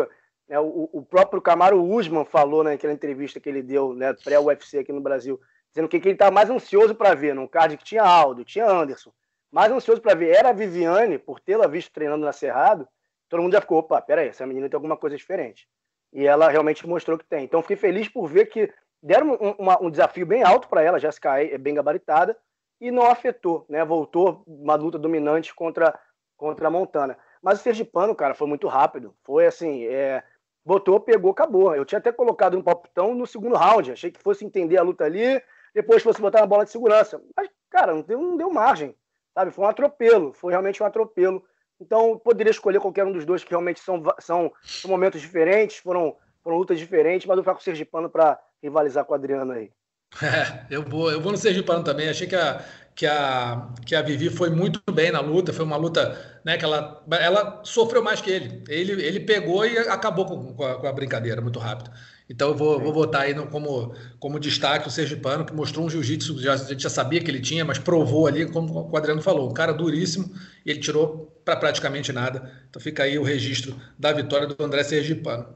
né, 0.46 0.60
o, 0.60 0.90
o, 0.92 1.02
próprio 1.02 1.40
Camaro 1.40 1.82
Usman 1.82 2.26
falou 2.26 2.62
naquela 2.62 2.92
entrevista 2.92 3.40
que 3.40 3.48
ele 3.48 3.62
deu 3.62 3.94
né, 3.94 4.12
pré-UFC 4.12 4.78
aqui 4.78 4.92
no 4.92 5.00
Brasil, 5.00 5.40
dizendo 5.70 5.88
que, 5.88 5.96
ele 5.96 6.10
está 6.10 6.30
mais 6.30 6.50
ansioso 6.50 6.94
para 6.94 7.14
ver, 7.14 7.34
num 7.34 7.46
card 7.46 7.76
que 7.78 7.84
tinha 7.84 8.02
Aldo, 8.02 8.44
tinha 8.44 8.66
Anderson, 8.66 9.12
mais 9.50 9.72
ansioso 9.72 10.02
para 10.02 10.14
ver 10.14 10.36
era 10.36 10.50
a 10.50 10.52
Viviane, 10.52 11.18
por 11.18 11.40
tê-la 11.40 11.66
visto 11.66 11.92
treinando 11.92 12.24
na 12.24 12.32
Cerrado, 12.32 12.86
todo 13.28 13.42
mundo 13.42 13.52
já 13.52 13.60
ficou, 13.60 13.78
opa, 13.78 14.00
peraí, 14.02 14.28
essa 14.28 14.46
menina 14.46 14.68
tem 14.68 14.76
alguma 14.76 14.96
coisa 14.96 15.16
diferente. 15.16 15.66
E 16.12 16.26
ela 16.26 16.48
realmente 16.48 16.86
mostrou 16.86 17.18
que 17.18 17.24
tem. 17.26 17.44
Então 17.44 17.60
fiquei 17.60 17.76
feliz 17.76 18.08
por 18.08 18.26
ver 18.26 18.46
que 18.46 18.72
deram 19.02 19.38
um, 19.40 19.50
uma, 19.58 19.82
um 19.82 19.90
desafio 19.90 20.26
bem 20.26 20.42
alto 20.42 20.68
para 20.68 20.82
ela, 20.82 20.98
Jessica 20.98 21.42
é 21.42 21.58
bem 21.58 21.74
gabaritada, 21.74 22.36
e 22.80 22.90
não 22.90 23.06
afetou, 23.06 23.66
né? 23.68 23.84
Voltou 23.84 24.42
uma 24.46 24.74
luta 24.76 24.98
dominante 24.98 25.54
contra, 25.54 25.98
contra 26.36 26.68
a 26.68 26.70
Montana. 26.70 27.18
Mas 27.42 27.60
o 27.60 27.62
Sergipano, 27.62 28.14
cara, 28.14 28.34
foi 28.34 28.46
muito 28.46 28.68
rápido. 28.68 29.14
Foi 29.24 29.46
assim, 29.46 29.84
é, 29.86 30.22
botou, 30.64 31.00
pegou, 31.00 31.30
acabou. 31.30 31.74
Eu 31.74 31.84
tinha 31.84 31.98
até 31.98 32.12
colocado 32.12 32.56
um 32.56 32.62
palpitão 32.62 33.14
no 33.14 33.26
segundo 33.26 33.56
round. 33.56 33.92
Achei 33.92 34.10
que 34.10 34.22
fosse 34.22 34.44
entender 34.44 34.76
a 34.76 34.82
luta 34.82 35.04
ali, 35.04 35.42
depois 35.74 36.02
fosse 36.02 36.20
botar 36.20 36.40
na 36.40 36.46
bola 36.46 36.64
de 36.64 36.70
segurança. 36.70 37.20
Mas, 37.36 37.48
cara, 37.70 37.94
não 37.94 38.02
deu, 38.02 38.20
não 38.20 38.36
deu 38.36 38.50
margem. 38.50 38.94
Sabe? 39.34 39.50
Foi 39.50 39.64
um 39.64 39.68
atropelo. 39.68 40.32
Foi 40.32 40.52
realmente 40.52 40.82
um 40.82 40.86
atropelo. 40.86 41.44
Então, 41.80 42.18
poderia 42.18 42.50
escolher 42.50 42.80
qualquer 42.80 43.06
um 43.06 43.12
dos 43.12 43.24
dois, 43.24 43.44
que 43.44 43.50
realmente 43.50 43.80
são, 43.80 44.02
são, 44.18 44.52
são 44.62 44.90
momentos 44.90 45.20
diferentes, 45.20 45.76
foram, 45.76 46.16
foram 46.48 46.56
lutas 46.56 46.78
diferentes, 46.78 47.26
mas 47.26 47.36
eu 47.36 47.42
vou 47.42 47.44
ficar 47.44 47.54
com 47.56 47.60
o 47.60 47.64
Sergipano 47.64 48.08
para 48.08 48.40
rivalizar 48.62 49.04
com 49.04 49.12
o 49.12 49.14
Adriano 49.14 49.52
aí. 49.52 49.70
É, 50.22 50.64
eu 50.70 50.82
vou, 50.82 51.12
eu 51.12 51.20
vou 51.20 51.30
no 51.30 51.36
Sergipano 51.36 51.84
também. 51.84 52.08
Achei 52.08 52.26
que 52.26 52.34
a, 52.34 52.64
que 52.94 53.04
a, 53.06 53.68
que 53.84 53.94
a 53.94 54.00
Vivi 54.00 54.30
foi 54.30 54.48
muito 54.48 54.80
bem 54.90 55.12
na 55.12 55.20
luta. 55.20 55.52
Foi 55.52 55.66
uma 55.66 55.76
luta 55.76 56.40
né, 56.42 56.56
que 56.56 56.64
ela, 56.64 57.04
ela 57.20 57.60
sofreu 57.62 58.02
mais 58.02 58.22
que 58.22 58.30
ele. 58.30 58.64
Ele, 58.66 58.92
ele 58.92 59.20
pegou 59.20 59.66
e 59.66 59.76
acabou 59.76 60.24
com, 60.24 60.54
com, 60.54 60.64
a, 60.64 60.80
com 60.80 60.86
a 60.86 60.92
brincadeira 60.94 61.42
muito 61.42 61.58
rápido. 61.58 61.90
Então 62.30 62.48
eu 62.48 62.54
vou, 62.54 62.80
vou 62.80 62.94
botar 62.94 63.20
aí 63.20 63.34
no, 63.34 63.46
como, 63.48 63.94
como 64.18 64.40
destaque 64.40 64.88
o 64.88 64.90
Sergipano, 64.90 65.44
que 65.44 65.52
mostrou 65.52 65.84
um 65.84 65.90
jiu-jitsu, 65.90 66.38
a 66.50 66.56
gente 66.56 66.82
já 66.82 66.90
sabia 66.90 67.20
que 67.20 67.30
ele 67.30 67.40
tinha, 67.40 67.64
mas 67.64 67.78
provou 67.78 68.26
ali, 68.26 68.46
como 68.50 68.90
o 68.90 68.96
Adriano 68.96 69.20
falou, 69.20 69.50
um 69.50 69.54
cara 69.54 69.72
duríssimo, 69.72 70.34
e 70.64 70.70
ele 70.70 70.80
tirou 70.80 71.38
para 71.44 71.56
praticamente 71.56 72.12
nada. 72.12 72.50
Então 72.70 72.80
fica 72.80 73.02
aí 73.02 73.18
o 73.18 73.22
registro 73.22 73.76
da 73.98 74.10
vitória 74.12 74.46
do 74.46 74.62
André 74.64 74.82
Sergipano. 74.82 75.46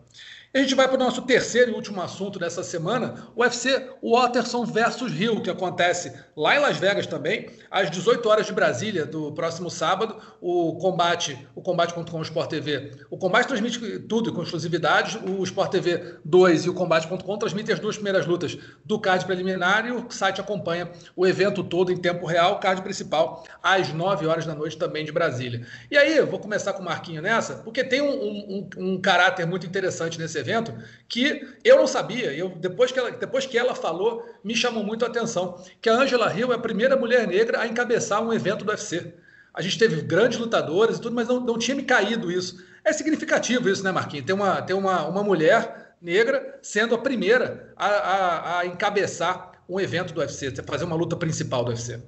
A 0.54 0.58
gente 0.58 0.74
vai 0.74 0.86
para 0.86 0.96
o 0.96 0.98
nosso 0.98 1.22
terceiro 1.22 1.70
e 1.70 1.74
último 1.74 2.02
assunto 2.02 2.38
dessa 2.38 2.62
semana, 2.62 3.26
o 3.34 3.40
UFC 3.40 3.88
Watterson 4.02 4.66
versus 4.66 5.10
Rio, 5.10 5.40
que 5.40 5.48
acontece 5.48 6.12
lá 6.36 6.54
em 6.54 6.58
Las 6.58 6.76
Vegas 6.76 7.06
também, 7.06 7.48
às 7.70 7.90
18 7.90 8.28
horas 8.28 8.44
de 8.44 8.52
Brasília, 8.52 9.06
do 9.06 9.32
próximo 9.32 9.70
sábado. 9.70 10.14
O 10.42 10.76
combate, 10.76 11.48
o 11.54 11.62
combate.com 11.62 12.20
Sport 12.20 12.50
TV. 12.50 12.90
O 13.08 13.16
combate 13.16 13.48
transmite 13.48 13.98
tudo 14.00 14.30
com 14.30 14.42
exclusividade. 14.42 15.18
O 15.26 15.42
Sport 15.42 15.70
TV 15.70 16.16
2 16.22 16.66
e 16.66 16.68
o 16.68 16.74
combate.com 16.74 17.38
transmitem 17.38 17.72
as 17.72 17.80
duas 17.80 17.96
primeiras 17.96 18.26
lutas 18.26 18.58
do 18.84 19.00
card 19.00 19.24
preliminar 19.24 19.86
e 19.86 19.92
o 19.92 20.10
site 20.10 20.42
acompanha 20.42 20.90
o 21.16 21.26
evento 21.26 21.64
todo 21.64 21.90
em 21.90 21.96
tempo 21.96 22.26
real, 22.26 22.60
card 22.60 22.82
principal, 22.82 23.42
às 23.62 23.90
9 23.90 24.26
horas 24.26 24.44
da 24.44 24.54
noite 24.54 24.76
também 24.76 25.02
de 25.02 25.12
Brasília. 25.12 25.66
E 25.90 25.96
aí, 25.96 26.20
vou 26.20 26.38
começar 26.38 26.74
com 26.74 26.82
o 26.82 26.84
Marquinho 26.84 27.22
nessa, 27.22 27.54
porque 27.54 27.82
tem 27.82 28.02
um, 28.02 28.12
um, 28.12 28.68
um 28.76 29.00
caráter 29.00 29.46
muito 29.46 29.66
interessante 29.66 30.18
nesse 30.18 30.41
evento 30.42 30.74
que 31.08 31.48
eu 31.64 31.76
não 31.76 31.86
sabia. 31.86 32.32
Eu, 32.34 32.50
depois, 32.50 32.92
que 32.92 32.98
ela, 32.98 33.10
depois 33.10 33.46
que 33.46 33.56
ela 33.56 33.74
falou, 33.74 34.22
me 34.44 34.54
chamou 34.54 34.84
muito 34.84 35.04
a 35.04 35.08
atenção. 35.08 35.62
Que 35.80 35.88
a 35.88 35.94
Angela 35.94 36.32
Hill 36.36 36.52
é 36.52 36.56
a 36.56 36.58
primeira 36.58 36.96
mulher 36.96 37.26
negra 37.26 37.60
a 37.60 37.66
encabeçar 37.66 38.22
um 38.22 38.32
evento 38.32 38.64
do 38.64 38.70
UFC. 38.70 39.14
A 39.54 39.62
gente 39.62 39.78
teve 39.78 40.02
grandes 40.02 40.38
lutadoras 40.38 40.98
e 40.98 41.00
tudo, 41.00 41.14
mas 41.14 41.28
não, 41.28 41.40
não 41.40 41.58
tinha 41.58 41.74
me 41.74 41.82
caído 41.82 42.30
isso. 42.30 42.62
É 42.84 42.92
significativo 42.92 43.68
isso, 43.68 43.84
né, 43.84 43.92
Marquinhos? 43.92 44.26
Ter 44.26 44.32
uma, 44.32 44.60
ter 44.60 44.74
uma, 44.74 45.06
uma 45.06 45.22
mulher 45.22 45.94
negra 46.00 46.58
sendo 46.60 46.94
a 46.94 46.98
primeira 46.98 47.72
a, 47.76 47.86
a, 47.86 48.58
a 48.58 48.66
encabeçar 48.66 49.52
um 49.68 49.78
evento 49.78 50.12
do 50.12 50.20
UFC, 50.20 50.52
fazer 50.66 50.84
uma 50.84 50.96
luta 50.96 51.16
principal 51.16 51.64
do 51.64 51.70
UFC. 51.70 52.02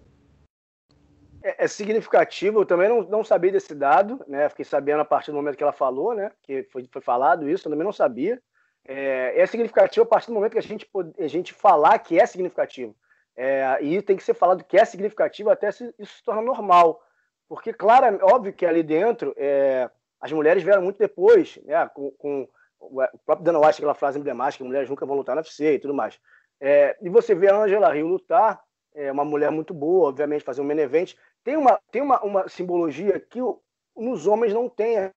É, 1.45 1.65
é, 1.65 1.69
significativo, 1.69 2.61
eu 2.61 2.65
também 2.65 2.89
não, 2.89 3.03
não 3.03 3.23
sabia 3.23 3.53
desse 3.53 3.75
dado, 3.75 4.25
né? 4.27 4.49
Fiquei 4.49 4.65
sabendo 4.65 5.01
a 5.01 5.05
partir 5.05 5.31
do 5.31 5.37
momento 5.37 5.59
que 5.59 5.63
ela 5.63 5.75
falou, 5.75 6.15
né? 6.15 6.33
Que 6.43 6.63
foi, 6.73 6.89
foi 6.91 7.03
falado 7.03 7.47
isso, 7.47 7.69
eu 7.69 7.71
também 7.71 7.85
não 7.85 7.93
sabia. 7.93 8.41
É, 8.83 9.39
é 9.39 9.47
significativo 9.47 10.05
a 10.05 10.09
partir 10.09 10.29
do 10.29 10.33
momento 10.33 10.53
que 10.53 10.59
a 10.59 10.63
gente, 10.63 10.89
a 11.19 11.27
gente 11.27 11.53
falar 11.53 11.99
que 11.99 12.19
é 12.19 12.25
significativo. 12.25 12.97
É, 13.37 13.79
e 13.83 14.01
tem 14.01 14.17
que 14.17 14.25
ser 14.25 14.33
falado 14.33 14.65
que 14.65 14.79
é 14.79 14.87
significativo 14.87 15.51
até 15.51 15.71
se, 15.71 15.95
isso 15.99 16.17
se 16.17 16.25
tornar 16.25 16.41
normal. 16.41 17.03
Porque, 17.47 17.75
claro, 17.75 18.19
óbvio 18.23 18.55
que 18.55 18.65
ali 18.65 18.83
dentro 18.83 19.35
é, 19.37 19.91
as 20.19 20.33
mulheres 20.33 20.63
vieram 20.63 20.81
muito 20.81 20.99
depois, 20.99 21.59
né? 21.67 21.87
Com, 21.89 22.11
com 22.13 22.49
o 22.81 23.03
próprio 23.27 23.45
Dana 23.45 23.59
White, 23.59 23.81
aquela 23.81 23.95
frase 23.95 24.19
emblemática, 24.19 24.65
mulheres 24.65 24.89
nunca 24.89 25.05
vão 25.05 25.17
lutar 25.17 25.35
na 25.35 25.43
UFC 25.43 25.75
e 25.75 25.79
tudo 25.79 25.93
mais. 25.93 26.19
É, 26.59 26.97
e 27.03 27.11
você 27.11 27.35
vê 27.35 27.51
a 27.51 27.57
Angela 27.57 27.95
Hill 27.95 28.07
lutar, 28.07 28.65
é 28.95 29.11
uma 29.11 29.25
mulher 29.25 29.51
muito 29.51 29.75
boa, 29.75 30.09
obviamente, 30.09 30.45
fazer 30.45 30.61
um 30.61 30.65
main 30.65 30.79
event, 30.79 31.15
tem 31.45 31.57
uma, 31.57 31.79
tem 31.93 32.03
uma, 32.03 32.21
uma 32.23 32.49
simbologia 32.49 33.21
que 33.21 33.39
nos 33.95 34.27
homens 34.27 34.53
não 34.53 34.69
tem. 34.69 35.13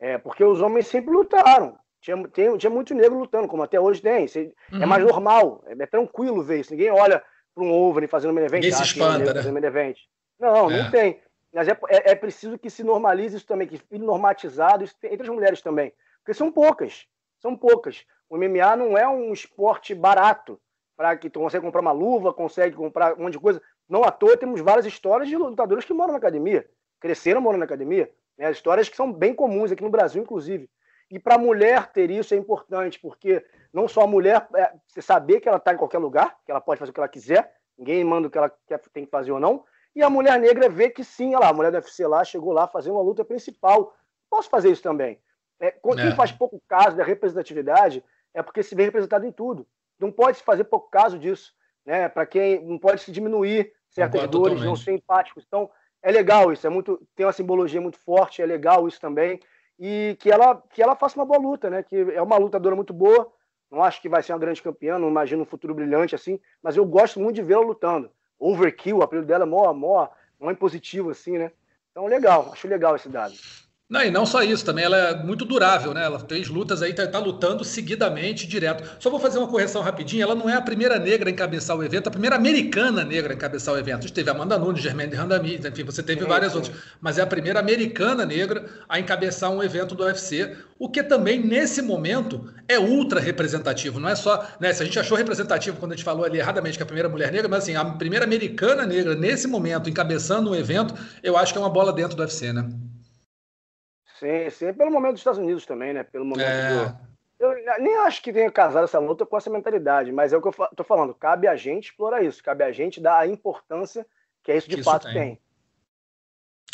É, 0.00 0.16
porque 0.18 0.42
os 0.42 0.60
homens 0.60 0.86
sempre 0.86 1.12
lutaram. 1.12 1.78
Tinha, 2.00 2.16
tem, 2.28 2.56
tinha 2.56 2.70
muito 2.70 2.94
negro 2.94 3.18
lutando, 3.18 3.48
como 3.48 3.62
até 3.62 3.78
hoje 3.78 4.00
tem. 4.00 4.24
É 4.24 4.76
uhum. 4.76 4.86
mais 4.86 5.04
normal, 5.04 5.62
é, 5.66 5.72
é, 5.72 5.86
tranquilo 5.86 6.42
ver 6.42 6.60
isso. 6.60 6.72
Ninguém 6.72 6.90
olha 6.90 7.22
para 7.54 7.64
um 7.64 7.72
Overy 7.72 8.06
fazendo 8.06 8.32
main 8.32 8.44
event. 8.44 8.62
Ninguém 8.62 8.72
se 8.72 8.82
espanta, 8.82 9.34
né? 9.34 9.66
Event. 9.66 9.98
Não, 10.38 10.70
é. 10.70 10.82
não 10.82 10.90
tem. 10.90 11.20
Mas 11.52 11.66
é, 11.66 11.72
é, 11.88 12.12
é, 12.12 12.14
preciso 12.14 12.58
que 12.58 12.70
se 12.70 12.84
normalize 12.84 13.36
isso 13.36 13.46
também, 13.46 13.66
que 13.66 13.78
fique 13.78 13.98
normatizado 13.98 14.84
isso, 14.84 14.94
entre 15.02 15.22
as 15.22 15.28
mulheres 15.28 15.60
também. 15.60 15.92
Porque 16.20 16.34
são 16.34 16.52
poucas. 16.52 17.06
São 17.40 17.56
poucas. 17.56 18.04
O 18.30 18.36
MMA 18.36 18.76
não 18.76 18.96
é 18.96 19.08
um 19.08 19.32
esporte 19.32 19.94
barato 19.94 20.60
para 20.96 21.16
que 21.16 21.30
tu 21.30 21.40
consegue 21.40 21.64
comprar 21.64 21.80
uma 21.80 21.92
luva, 21.92 22.34
consegue 22.34 22.76
comprar 22.76 23.14
um 23.14 23.22
monte 23.22 23.32
de 23.32 23.38
coisa. 23.38 23.62
Não 23.88 24.04
à 24.04 24.10
toa 24.10 24.36
temos 24.36 24.60
várias 24.60 24.86
histórias 24.86 25.28
de 25.28 25.36
lutadores 25.36 25.84
que 25.84 25.94
moram 25.94 26.12
na 26.12 26.18
academia, 26.18 26.68
cresceram 27.00 27.40
morando 27.40 27.60
na 27.60 27.64
academia. 27.64 28.10
Né? 28.36 28.50
Histórias 28.50 28.88
que 28.88 28.96
são 28.96 29.12
bem 29.12 29.34
comuns 29.34 29.72
aqui 29.72 29.82
no 29.82 29.90
Brasil, 29.90 30.22
inclusive. 30.22 30.68
E 31.10 31.18
para 31.18 31.36
a 31.36 31.38
mulher 31.38 31.90
ter 31.90 32.10
isso 32.10 32.34
é 32.34 32.36
importante, 32.36 33.00
porque 33.00 33.44
não 33.72 33.88
só 33.88 34.02
a 34.02 34.06
mulher 34.06 34.46
é, 34.54 34.72
saber 35.00 35.40
que 35.40 35.48
ela 35.48 35.56
está 35.56 35.72
em 35.72 35.78
qualquer 35.78 35.98
lugar, 35.98 36.36
que 36.44 36.50
ela 36.50 36.60
pode 36.60 36.78
fazer 36.78 36.90
o 36.90 36.94
que 36.94 37.00
ela 37.00 37.08
quiser, 37.08 37.54
ninguém 37.78 38.04
manda 38.04 38.28
o 38.28 38.30
que 38.30 38.36
ela 38.36 38.52
quer, 38.66 38.78
tem 38.92 39.06
que 39.06 39.10
fazer 39.10 39.32
ou 39.32 39.40
não, 39.40 39.64
e 39.96 40.02
a 40.02 40.10
mulher 40.10 40.38
negra 40.38 40.68
ver 40.68 40.90
que 40.90 41.02
sim, 41.02 41.34
olha 41.34 41.44
lá, 41.44 41.48
a 41.48 41.52
mulher 41.52 41.72
do 41.72 41.76
UFC 41.76 42.06
lá 42.06 42.22
chegou 42.24 42.52
lá 42.52 42.68
fazendo 42.68 42.94
uma 42.94 43.02
luta 43.02 43.24
principal. 43.24 43.96
Posso 44.30 44.50
fazer 44.50 44.70
isso 44.70 44.82
também. 44.82 45.18
É, 45.58 45.72
quem 45.72 46.08
é. 46.08 46.14
faz 46.14 46.30
pouco 46.30 46.62
caso 46.68 46.96
da 46.96 47.02
representatividade 47.02 48.04
é 48.32 48.42
porque 48.42 48.62
se 48.62 48.74
vê 48.74 48.84
representado 48.84 49.26
em 49.26 49.32
tudo. 49.32 49.66
Não 49.98 50.12
pode 50.12 50.36
se 50.36 50.44
fazer 50.44 50.64
pouco 50.64 50.88
caso 50.90 51.18
disso. 51.18 51.52
Né? 51.88 52.06
Para 52.06 52.26
quem 52.26 52.62
não 52.62 52.78
pode 52.78 53.00
se 53.00 53.10
diminuir 53.10 53.72
certas 53.88 54.20
Concordo 54.20 54.38
dores, 54.38 54.58
totalmente. 54.58 54.68
não 54.68 54.76
ser 54.76 54.92
empáticos. 54.92 55.42
Então, 55.48 55.70
é 56.02 56.12
legal 56.12 56.52
isso, 56.52 56.66
é 56.66 56.70
muito, 56.70 57.00
tem 57.16 57.24
uma 57.24 57.32
simbologia 57.32 57.80
muito 57.80 57.98
forte, 57.98 58.42
é 58.42 58.46
legal 58.46 58.86
isso 58.86 59.00
também. 59.00 59.40
E 59.78 60.14
que 60.20 60.30
ela, 60.30 60.62
que 60.70 60.82
ela 60.82 60.94
faça 60.94 61.18
uma 61.18 61.24
boa 61.24 61.40
luta, 61.40 61.70
né? 61.70 61.82
Que 61.82 61.96
é 61.96 62.20
uma 62.20 62.36
lutadora 62.36 62.76
muito 62.76 62.92
boa. 62.92 63.32
Não 63.70 63.82
acho 63.82 64.02
que 64.02 64.08
vai 64.08 64.22
ser 64.22 64.34
uma 64.34 64.38
grande 64.38 64.62
campeã, 64.62 64.98
não 64.98 65.08
imagino 65.08 65.42
um 65.42 65.46
futuro 65.46 65.74
brilhante 65.74 66.14
assim, 66.14 66.38
mas 66.62 66.76
eu 66.76 66.84
gosto 66.84 67.18
muito 67.18 67.36
de 67.36 67.42
vê-la 67.42 67.62
lutando. 67.62 68.10
Overkill, 68.38 68.98
o 68.98 69.02
apelido 69.02 69.26
dela 69.26 69.44
é 69.44 69.46
mó, 69.46 69.72
mó, 69.72 70.08
mó 70.38 70.50
impositivo, 70.50 71.08
assim, 71.08 71.38
né? 71.38 71.50
Então, 71.90 72.04
legal, 72.04 72.50
acho 72.52 72.68
legal 72.68 72.96
esse 72.96 73.08
dado. 73.08 73.32
Não, 73.90 74.02
e 74.02 74.10
não 74.10 74.26
só 74.26 74.42
isso, 74.42 74.66
também 74.66 74.84
ela 74.84 74.98
é 74.98 75.24
muito 75.24 75.46
durável, 75.46 75.94
né? 75.94 76.04
Ela 76.04 76.18
fez 76.18 76.48
lutas 76.48 76.82
aí, 76.82 76.92
tá, 76.92 77.06
tá, 77.06 77.18
lutando 77.18 77.64
seguidamente, 77.64 78.46
direto. 78.46 78.84
Só 79.00 79.08
vou 79.08 79.18
fazer 79.18 79.38
uma 79.38 79.48
correção 79.48 79.80
rapidinho, 79.80 80.22
ela 80.22 80.34
não 80.34 80.46
é 80.46 80.52
a 80.52 80.60
primeira 80.60 80.98
negra 80.98 81.30
a 81.30 81.32
encabeçar 81.32 81.74
o 81.74 81.82
evento, 81.82 82.08
a 82.08 82.10
primeira 82.10 82.36
americana 82.36 83.02
negra 83.02 83.32
a 83.32 83.34
encabeçar 83.34 83.74
o 83.74 83.78
evento. 83.78 84.00
A 84.00 84.02
gente 84.02 84.12
teve 84.12 84.28
Amanda 84.28 84.58
Nunes, 84.58 84.82
Germaine 84.82 85.14
Randami, 85.14 85.54
enfim, 85.54 85.84
você 85.84 86.02
teve 86.02 86.20
sim, 86.20 86.26
várias 86.28 86.52
sim. 86.52 86.58
outras. 86.58 86.76
Mas 87.00 87.16
é 87.16 87.22
a 87.22 87.26
primeira 87.26 87.60
americana 87.60 88.26
negra 88.26 88.66
a 88.86 89.00
encabeçar 89.00 89.50
um 89.50 89.62
evento 89.62 89.94
do 89.94 90.04
UFC, 90.04 90.54
o 90.78 90.90
que 90.90 91.02
também, 91.02 91.42
nesse 91.42 91.80
momento, 91.80 92.52
é 92.68 92.78
ultra 92.78 93.18
representativo. 93.18 93.98
Não 93.98 94.10
é 94.10 94.14
só, 94.14 94.46
né? 94.60 94.70
Se 94.70 94.82
a 94.82 94.84
gente 94.84 94.98
achou 94.98 95.16
representativo 95.16 95.78
quando 95.78 95.92
a 95.92 95.96
gente 95.96 96.04
falou 96.04 96.26
ali 96.26 96.36
erradamente 96.36 96.76
que 96.76 96.82
é 96.82 96.84
a 96.84 96.86
primeira 96.86 97.08
mulher 97.08 97.32
negra, 97.32 97.48
mas 97.48 97.62
assim, 97.62 97.74
a 97.74 97.86
primeira 97.86 98.26
americana 98.26 98.84
negra, 98.84 99.14
nesse 99.14 99.48
momento, 99.48 99.88
encabeçando 99.88 100.50
um 100.50 100.54
evento, 100.54 100.94
eu 101.22 101.38
acho 101.38 101.54
que 101.54 101.58
é 101.58 101.62
uma 101.62 101.70
bola 101.70 101.90
dentro 101.90 102.14
do 102.14 102.20
UFC, 102.20 102.52
né? 102.52 102.68
Sim, 104.18 104.50
sim. 104.50 104.72
Pelo 104.72 104.90
momento 104.90 105.12
dos 105.12 105.20
Estados 105.20 105.38
Unidos 105.38 105.64
também, 105.64 105.92
né? 105.92 106.02
Pelo 106.02 106.24
momento 106.24 106.48
é... 106.48 106.86
do. 106.86 107.08
Eu 107.38 107.54
nem 107.78 107.96
acho 107.98 108.20
que 108.20 108.32
tenha 108.32 108.50
casado 108.50 108.84
essa 108.84 108.98
luta 108.98 109.24
com 109.24 109.36
essa 109.36 109.48
mentalidade, 109.48 110.10
mas 110.10 110.32
é 110.32 110.36
o 110.36 110.42
que 110.42 110.48
eu 110.48 110.68
tô 110.74 110.82
falando. 110.82 111.14
Cabe 111.14 111.46
a 111.46 111.54
gente 111.54 111.90
explorar 111.90 112.22
isso, 112.22 112.42
cabe 112.42 112.64
a 112.64 112.72
gente 112.72 113.00
dar 113.00 113.16
a 113.16 113.26
importância 113.28 114.04
que 114.42 114.50
é 114.50 114.56
isso 114.56 114.68
de 114.68 114.82
fato 114.82 115.04
tem. 115.04 115.14
tem. 115.14 115.40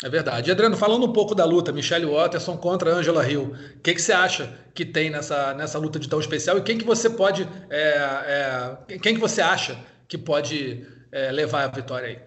É 0.03 0.09
verdade. 0.09 0.51
Adriano, 0.51 0.75
falando 0.75 1.05
um 1.05 1.13
pouco 1.13 1.33
da 1.33 1.45
luta, 1.45 1.71
Michelle 1.71 2.05
Watterson 2.05 2.57
contra 2.57 2.91
Angela 2.91 3.29
Hill, 3.29 3.55
o 3.75 3.79
que, 3.79 3.93
que 3.93 4.01
você 4.01 4.11
acha 4.11 4.53
que 4.73 4.85
tem 4.85 5.09
nessa, 5.09 5.53
nessa 5.53 5.77
luta 5.79 5.99
de 5.99 6.09
tão 6.09 6.19
especial 6.19 6.57
e 6.57 6.61
quem 6.61 6.77
que 6.77 6.83
você 6.83 7.09
pode, 7.09 7.47
é, 7.69 8.77
é, 8.89 8.97
quem 8.97 9.13
que 9.13 9.19
você 9.19 9.41
acha 9.41 9.77
que 10.07 10.17
pode 10.17 10.85
é, 11.11 11.31
levar 11.31 11.63
a 11.63 11.67
vitória 11.67 12.09
aí? 12.09 12.19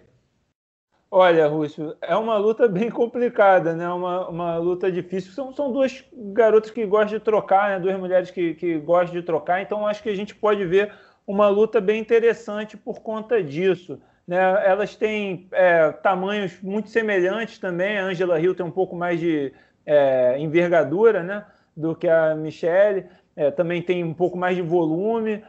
Olha, 1.11 1.47
Rússio, 1.47 1.95
é 2.01 2.15
uma 2.15 2.37
luta 2.37 2.67
bem 2.67 2.89
complicada, 2.89 3.73
né? 3.73 3.89
Uma, 3.89 4.29
uma 4.29 4.57
luta 4.57 4.91
difícil. 4.91 5.31
São, 5.31 5.51
são 5.51 5.71
duas 5.71 6.03
garotas 6.13 6.69
que 6.69 6.85
gostam 6.85 7.17
de 7.17 7.23
trocar, 7.23 7.71
né? 7.71 7.79
Duas 7.79 7.97
mulheres 7.97 8.29
que, 8.29 8.53
que 8.53 8.77
gostam 8.77 9.19
de 9.19 9.25
trocar. 9.25 9.61
Então, 9.61 9.87
acho 9.87 10.03
que 10.03 10.09
a 10.09 10.15
gente 10.15 10.35
pode 10.35 10.63
ver 10.65 10.93
uma 11.25 11.47
luta 11.47 11.81
bem 11.81 11.99
interessante 11.99 12.77
por 12.77 12.99
conta 13.01 13.41
disso. 13.41 13.99
Né? 14.27 14.37
Elas 14.63 14.95
têm 14.95 15.47
é, 15.51 15.91
tamanhos 15.91 16.61
muito 16.61 16.89
semelhantes 16.89 17.57
também. 17.57 17.97
A 17.97 18.05
Angela 18.05 18.39
Hill 18.39 18.53
tem 18.53 18.65
um 18.65 18.71
pouco 18.71 18.95
mais 18.95 19.19
de 19.19 19.51
é, 19.87 20.37
envergadura, 20.37 21.23
né? 21.23 21.43
Do 21.75 21.95
que 21.95 22.07
a 22.07 22.35
Michelle. 22.35 23.07
É, 23.35 23.49
também 23.49 23.81
tem 23.81 24.03
um 24.03 24.13
pouco 24.13 24.37
mais 24.37 24.55
de 24.55 24.61
volume. 24.61 25.43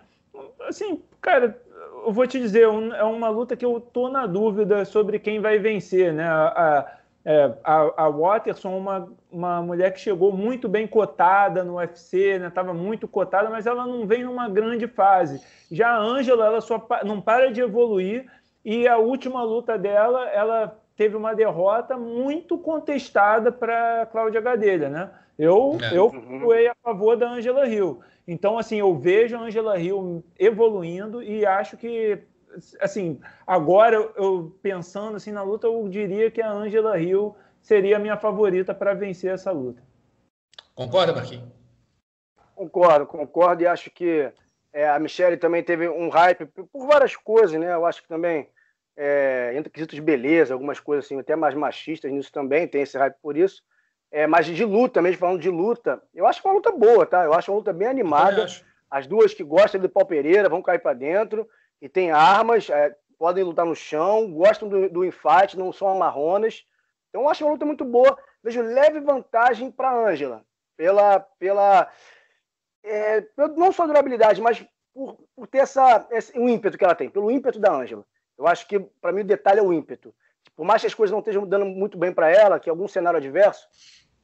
Assim, 0.67 1.03
cara, 1.21 1.61
eu 2.07 2.13
vou 2.13 2.27
te 2.27 2.39
dizer, 2.39 2.63
é 2.63 3.05
uma 3.05 3.29
luta 3.29 3.57
que 3.57 3.65
eu 3.65 3.81
tô 3.81 4.09
na 4.09 4.27
dúvida 4.27 4.85
sobre 4.85 5.19
quem 5.19 5.41
vai 5.41 5.59
vencer, 5.59 6.13
né? 6.13 6.25
A, 6.29 6.97
é, 7.25 7.53
a, 7.63 8.05
a 8.05 8.09
Watterson, 8.09 8.77
uma, 8.77 9.09
uma 9.31 9.63
mulher 9.63 9.93
que 9.93 10.01
chegou 10.01 10.33
muito 10.33 10.69
bem 10.69 10.87
cotada 10.87 11.63
no 11.63 11.77
UFC, 11.77 12.39
né? 12.39 12.51
Tava 12.51 12.73
muito 12.73 13.07
cotada, 13.07 13.51
mas 13.51 13.67
ela 13.67 13.87
não 13.87 14.07
vem 14.07 14.25
numa 14.25 14.49
grande 14.49 14.87
fase. 14.87 15.41
Já 15.71 15.91
a 15.91 15.99
Ângela, 15.99 16.47
ela 16.47 16.61
só 16.61 16.85
não 17.05 17.21
para 17.21 17.53
de 17.53 17.61
evoluir 17.61 18.27
e 18.65 18.89
a 18.89 18.97
última 18.99 19.43
luta 19.43 19.79
dela, 19.79 20.29
ela 20.31 20.79
teve 20.97 21.17
uma 21.17 21.35
derrota 21.35 21.97
muito 21.97 22.59
contestada 22.59 23.53
para 23.53 24.07
Cláudia 24.07 24.41
Gadelha, 24.41 24.89
né? 24.89 25.11
Eu, 25.39 25.79
é. 25.81 25.97
eu 25.97 26.07
uhum. 26.07 26.41
fui 26.41 26.69
a 26.69 26.75
favor 26.83 27.17
da 27.17 27.31
Angela 27.31 27.67
Hill. 27.67 28.01
Então, 28.27 28.59
assim, 28.59 28.79
eu 28.79 28.97
vejo 28.97 29.37
a 29.37 29.41
Angela 29.41 29.79
Hill 29.79 30.23
evoluindo 30.39 31.23
e 31.23 31.45
acho 31.45 31.77
que, 31.77 32.23
assim, 32.81 33.21
agora 33.47 33.97
eu 34.17 34.57
pensando 34.63 35.17
assim 35.17 35.33
na 35.33 35.43
luta, 35.43 35.67
eu 35.67 35.89
diria 35.89 36.31
que 36.31 36.41
a 36.41 36.51
Angela 36.51 36.99
Hill 36.99 37.35
seria 37.61 37.97
a 37.97 38.01
minha 38.01 38.17
favorita 38.17 38.75
para 38.75 38.95
vencer 38.95 39.33
essa 39.33 39.51
luta. 39.51 39.83
Concorda, 40.75 41.13
Marquinhos? 41.13 41.49
Concordo, 42.55 43.07
concordo 43.07 43.63
e 43.63 43.67
acho 43.67 43.91
que 43.91 44.33
é, 44.73 44.89
a 44.89 44.99
Michelle 44.99 45.37
também 45.37 45.63
teve 45.63 45.89
um 45.89 46.09
hype 46.09 46.47
por 46.47 46.87
várias 46.87 47.17
coisas, 47.17 47.59
né? 47.59 47.73
Eu 47.73 47.85
acho 47.87 48.03
que 48.03 48.09
também 48.09 48.49
é, 48.97 49.53
entre 49.57 49.71
quesitos 49.71 49.95
de 49.95 50.03
beleza, 50.03 50.53
algumas 50.53 50.79
coisas 50.79 51.07
assim, 51.07 51.19
até 51.19 51.35
mais 51.35 51.55
machistas 51.55 52.13
nisso 52.13 52.31
também, 52.31 52.69
tem 52.69 52.83
esse 52.83 52.99
hype 52.99 53.17
por 53.23 53.37
isso. 53.37 53.63
É, 54.11 54.27
mas 54.27 54.47
de 54.47 54.65
luta 54.65 55.01
mesmo, 55.01 55.19
falando 55.19 55.41
de 55.41 55.51
luta, 55.51 56.03
eu 56.15 56.27
acho 56.27 56.41
uma 56.45 56.55
luta 56.55 56.73
boa, 56.73 57.07
tá? 57.07 57.25
Eu 57.25 57.33
acho 57.33 57.51
uma 57.51 57.59
luta 57.59 57.73
bem 57.73 57.87
animada. 57.87 58.47
As 58.91 59.07
duas 59.07 59.33
que 59.33 59.45
gostam 59.45 59.81
do 59.81 59.89
Paul 59.89 60.07
Pereira 60.07 60.49
vão 60.49 60.63
cair 60.63 60.81
para 60.81 60.95
dentro 60.95 61.49
e 61.81 61.89
tem 61.89 62.11
armas, 62.11 62.69
é, 62.69 62.95
podem 63.17 63.45
lutar 63.45 63.65
no 63.65 63.77
chão, 63.77 64.33
gostam 64.33 64.69
do, 64.69 64.89
do 64.89 65.05
infate, 65.05 65.59
não 65.59 65.73
são 65.73 65.89
amarronas. 65.89 66.65
Então 67.09 67.23
eu 67.23 67.29
acho 67.29 67.45
uma 67.45 67.53
luta 67.53 67.65
muito 67.65 67.85
boa. 67.85 68.19
Vejo 68.43 68.63
leve 68.63 68.99
vantagem 69.01 69.71
para 69.71 69.93
Ângela, 69.93 70.45
pela, 70.77 71.21
pela 71.39 71.89
é, 72.83 73.25
não 73.57 73.71
só 73.71 73.87
durabilidade, 73.87 74.41
mas 74.41 74.65
por, 74.93 75.19
por 75.37 75.47
ter 75.47 75.59
essa, 75.59 76.07
esse, 76.11 76.37
o 76.39 76.49
ímpeto 76.49 76.77
que 76.77 76.85
ela 76.85 76.95
tem, 76.95 77.09
pelo 77.09 77.31
ímpeto 77.31 77.61
da 77.61 77.73
Ângela. 77.73 78.05
Eu 78.37 78.47
acho 78.47 78.67
que, 78.67 78.81
para 79.01 79.13
mim, 79.13 79.21
o 79.21 79.27
detalhe 79.27 79.61
é 79.61 79.63
o 79.63 79.73
ímpeto. 79.73 80.15
Por 80.57 80.65
mais 80.65 80.81
que 80.81 80.87
as 80.87 80.95
coisas 80.95 81.13
não 81.13 81.21
estejam 81.21 81.47
dando 81.47 81.67
muito 81.67 81.99
bem 81.99 82.13
para 82.13 82.31
ela, 82.31 82.59
que 82.59 82.71
algum 82.71 82.89
cenário 82.89 83.19
adverso, 83.19 83.69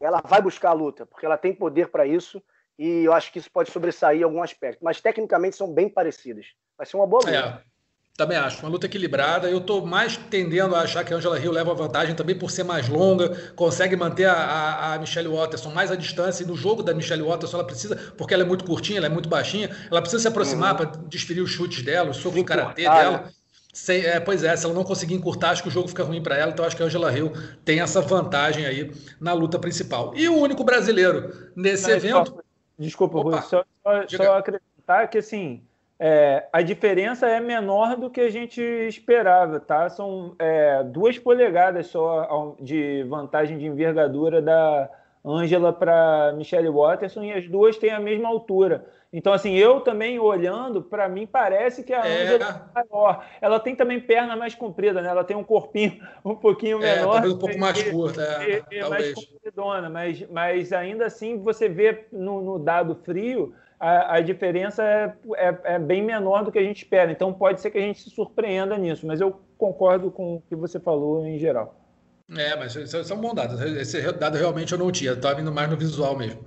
ela 0.00 0.20
vai 0.24 0.42
buscar 0.42 0.70
a 0.70 0.74
luta, 0.74 1.06
porque 1.06 1.24
ela 1.24 1.38
tem 1.38 1.54
poder 1.54 1.88
para 1.88 2.06
isso 2.06 2.42
e 2.78 3.04
eu 3.04 3.12
acho 3.12 3.32
que 3.32 3.38
isso 3.38 3.50
pode 3.50 3.70
sobressair 3.70 4.20
em 4.20 4.24
algum 4.24 4.42
aspecto. 4.42 4.84
Mas 4.84 5.00
tecnicamente 5.00 5.56
são 5.56 5.72
bem 5.72 5.88
parecidas. 5.88 6.46
Vai 6.76 6.86
ser 6.86 6.96
uma 6.96 7.06
boa 7.06 7.22
luta. 7.24 7.36
É. 7.36 7.76
Também 8.16 8.38
acho, 8.38 8.62
uma 8.62 8.70
luta 8.70 8.86
equilibrada. 8.86 9.48
Eu 9.48 9.58
estou 9.58 9.84
mais 9.84 10.16
tendendo 10.16 10.74
a 10.74 10.80
achar 10.80 11.04
que 11.04 11.12
a 11.12 11.16
Angela 11.18 11.38
Hill 11.38 11.52
leva 11.52 11.74
vantagem 11.74 12.14
também 12.14 12.36
por 12.36 12.50
ser 12.50 12.64
mais 12.64 12.88
longa, 12.88 13.52
consegue 13.54 13.94
manter 13.94 14.24
a, 14.24 14.32
a, 14.32 14.94
a 14.94 14.98
Michelle 14.98 15.28
Watterson 15.28 15.70
mais 15.70 15.90
à 15.90 15.96
distância. 15.96 16.42
E 16.42 16.46
no 16.46 16.56
jogo 16.56 16.82
da 16.82 16.94
Michelle 16.94 17.22
Watterson, 17.22 17.58
ela 17.58 17.66
precisa, 17.66 17.94
porque 18.16 18.32
ela 18.32 18.42
é 18.42 18.46
muito 18.46 18.64
curtinha, 18.64 18.98
ela 18.98 19.06
é 19.06 19.10
muito 19.10 19.28
baixinha, 19.28 19.68
ela 19.90 20.00
precisa 20.00 20.22
se 20.22 20.28
aproximar 20.28 20.70
uhum. 20.72 20.76
para 20.78 21.00
desferir 21.08 21.42
os 21.42 21.50
chutes 21.50 21.82
dela, 21.82 22.10
o 22.10 22.14
soco 22.14 22.36
de 22.36 22.44
karatê 22.44 22.84
dela. 22.84 23.30
Sem, 23.76 24.06
é, 24.06 24.18
pois 24.18 24.42
é, 24.42 24.56
se 24.56 24.64
ela 24.64 24.72
não 24.72 24.82
conseguir 24.82 25.12
encurtar, 25.12 25.50
acho 25.50 25.62
que 25.62 25.68
o 25.68 25.70
jogo 25.70 25.86
fica 25.86 26.02
ruim 26.02 26.22
para 26.22 26.34
ela. 26.34 26.50
Então 26.50 26.64
acho 26.64 26.74
que 26.74 26.82
a 26.82 26.86
Angela 26.86 27.12
Hill 27.12 27.30
tem 27.62 27.78
essa 27.78 28.00
vantagem 28.00 28.64
aí 28.64 28.90
na 29.20 29.34
luta 29.34 29.58
principal. 29.58 30.14
E 30.16 30.26
o 30.30 30.34
único 30.34 30.64
brasileiro 30.64 31.50
nesse 31.54 31.92
Mas, 31.92 32.02
evento. 32.02 32.30
Só, 32.30 32.38
desculpa, 32.78 33.20
Rui, 33.20 33.34
só, 33.42 33.66
só, 33.82 34.08
só 34.08 34.38
acrescentar 34.38 35.10
que 35.10 35.18
assim. 35.18 35.62
É, 35.98 36.46
a 36.50 36.62
diferença 36.62 37.26
é 37.26 37.38
menor 37.38 37.96
do 37.96 38.08
que 38.08 38.22
a 38.22 38.30
gente 38.30 38.62
esperava, 38.62 39.60
tá? 39.60 39.90
São 39.90 40.34
é, 40.38 40.82
duas 40.82 41.18
polegadas 41.18 41.88
só 41.88 42.56
de 42.58 43.02
vantagem 43.04 43.58
de 43.58 43.66
envergadura 43.66 44.40
da 44.40 44.90
Ângela 45.24 45.70
para 45.70 46.32
Michelle 46.34 46.70
Watterson 46.70 47.24
e 47.24 47.32
as 47.32 47.46
duas 47.46 47.76
têm 47.76 47.90
a 47.90 48.00
mesma 48.00 48.28
altura. 48.28 48.86
Então, 49.16 49.32
assim, 49.32 49.54
eu 49.54 49.80
também 49.80 50.18
olhando, 50.18 50.82
para 50.82 51.08
mim 51.08 51.26
parece 51.26 51.82
que 51.82 51.94
a 51.94 52.06
é. 52.06 52.22
Ângela 52.22 52.70
é 52.76 52.84
maior. 52.84 53.24
Ela 53.40 53.58
tem 53.58 53.74
também 53.74 53.98
perna 53.98 54.36
mais 54.36 54.54
comprida, 54.54 55.00
né? 55.00 55.08
Ela 55.08 55.24
tem 55.24 55.34
um 55.34 55.42
corpinho 55.42 55.98
um 56.22 56.34
pouquinho 56.34 56.82
é, 56.82 56.96
menor. 56.96 57.12
Talvez 57.14 57.32
um 57.32 57.38
pouco 57.38 57.58
mais 57.58 57.82
curta, 57.82 58.20
é, 58.22 58.62
é, 58.70 58.88
mais 58.90 59.14
compridona, 59.14 59.88
mas, 59.88 60.22
mas 60.30 60.70
ainda 60.70 61.06
assim 61.06 61.38
você 61.38 61.66
vê 61.66 62.04
no, 62.12 62.42
no 62.42 62.58
dado 62.58 62.94
frio 63.06 63.54
a, 63.80 64.16
a 64.16 64.20
diferença 64.20 64.82
é, 64.82 65.16
é, 65.36 65.58
é, 65.64 65.78
bem 65.78 66.02
menor 66.02 66.44
do 66.44 66.52
que 66.52 66.58
a 66.58 66.62
gente 66.62 66.82
espera. 66.82 67.10
Então 67.10 67.32
pode 67.32 67.62
ser 67.62 67.70
que 67.70 67.78
a 67.78 67.80
gente 67.80 68.02
se 68.02 68.10
surpreenda 68.10 68.76
nisso, 68.76 69.06
mas 69.06 69.18
eu 69.18 69.40
concordo 69.56 70.10
com 70.10 70.36
o 70.36 70.42
que 70.42 70.54
você 70.54 70.78
falou 70.78 71.26
em 71.26 71.38
geral. 71.38 71.74
É, 72.36 72.54
mas 72.54 72.76
isso 72.76 72.96
é 72.96 73.16
um 73.16 73.20
bom 73.20 73.32
dado. 73.32 73.62
Esse 73.78 74.12
dado 74.12 74.36
realmente 74.36 74.72
eu 74.72 74.78
não 74.78 74.92
tinha, 74.92 75.12
estava 75.12 75.40
indo 75.40 75.50
mais 75.50 75.70
no 75.70 75.76
visual 75.78 76.18
mesmo. 76.18 76.44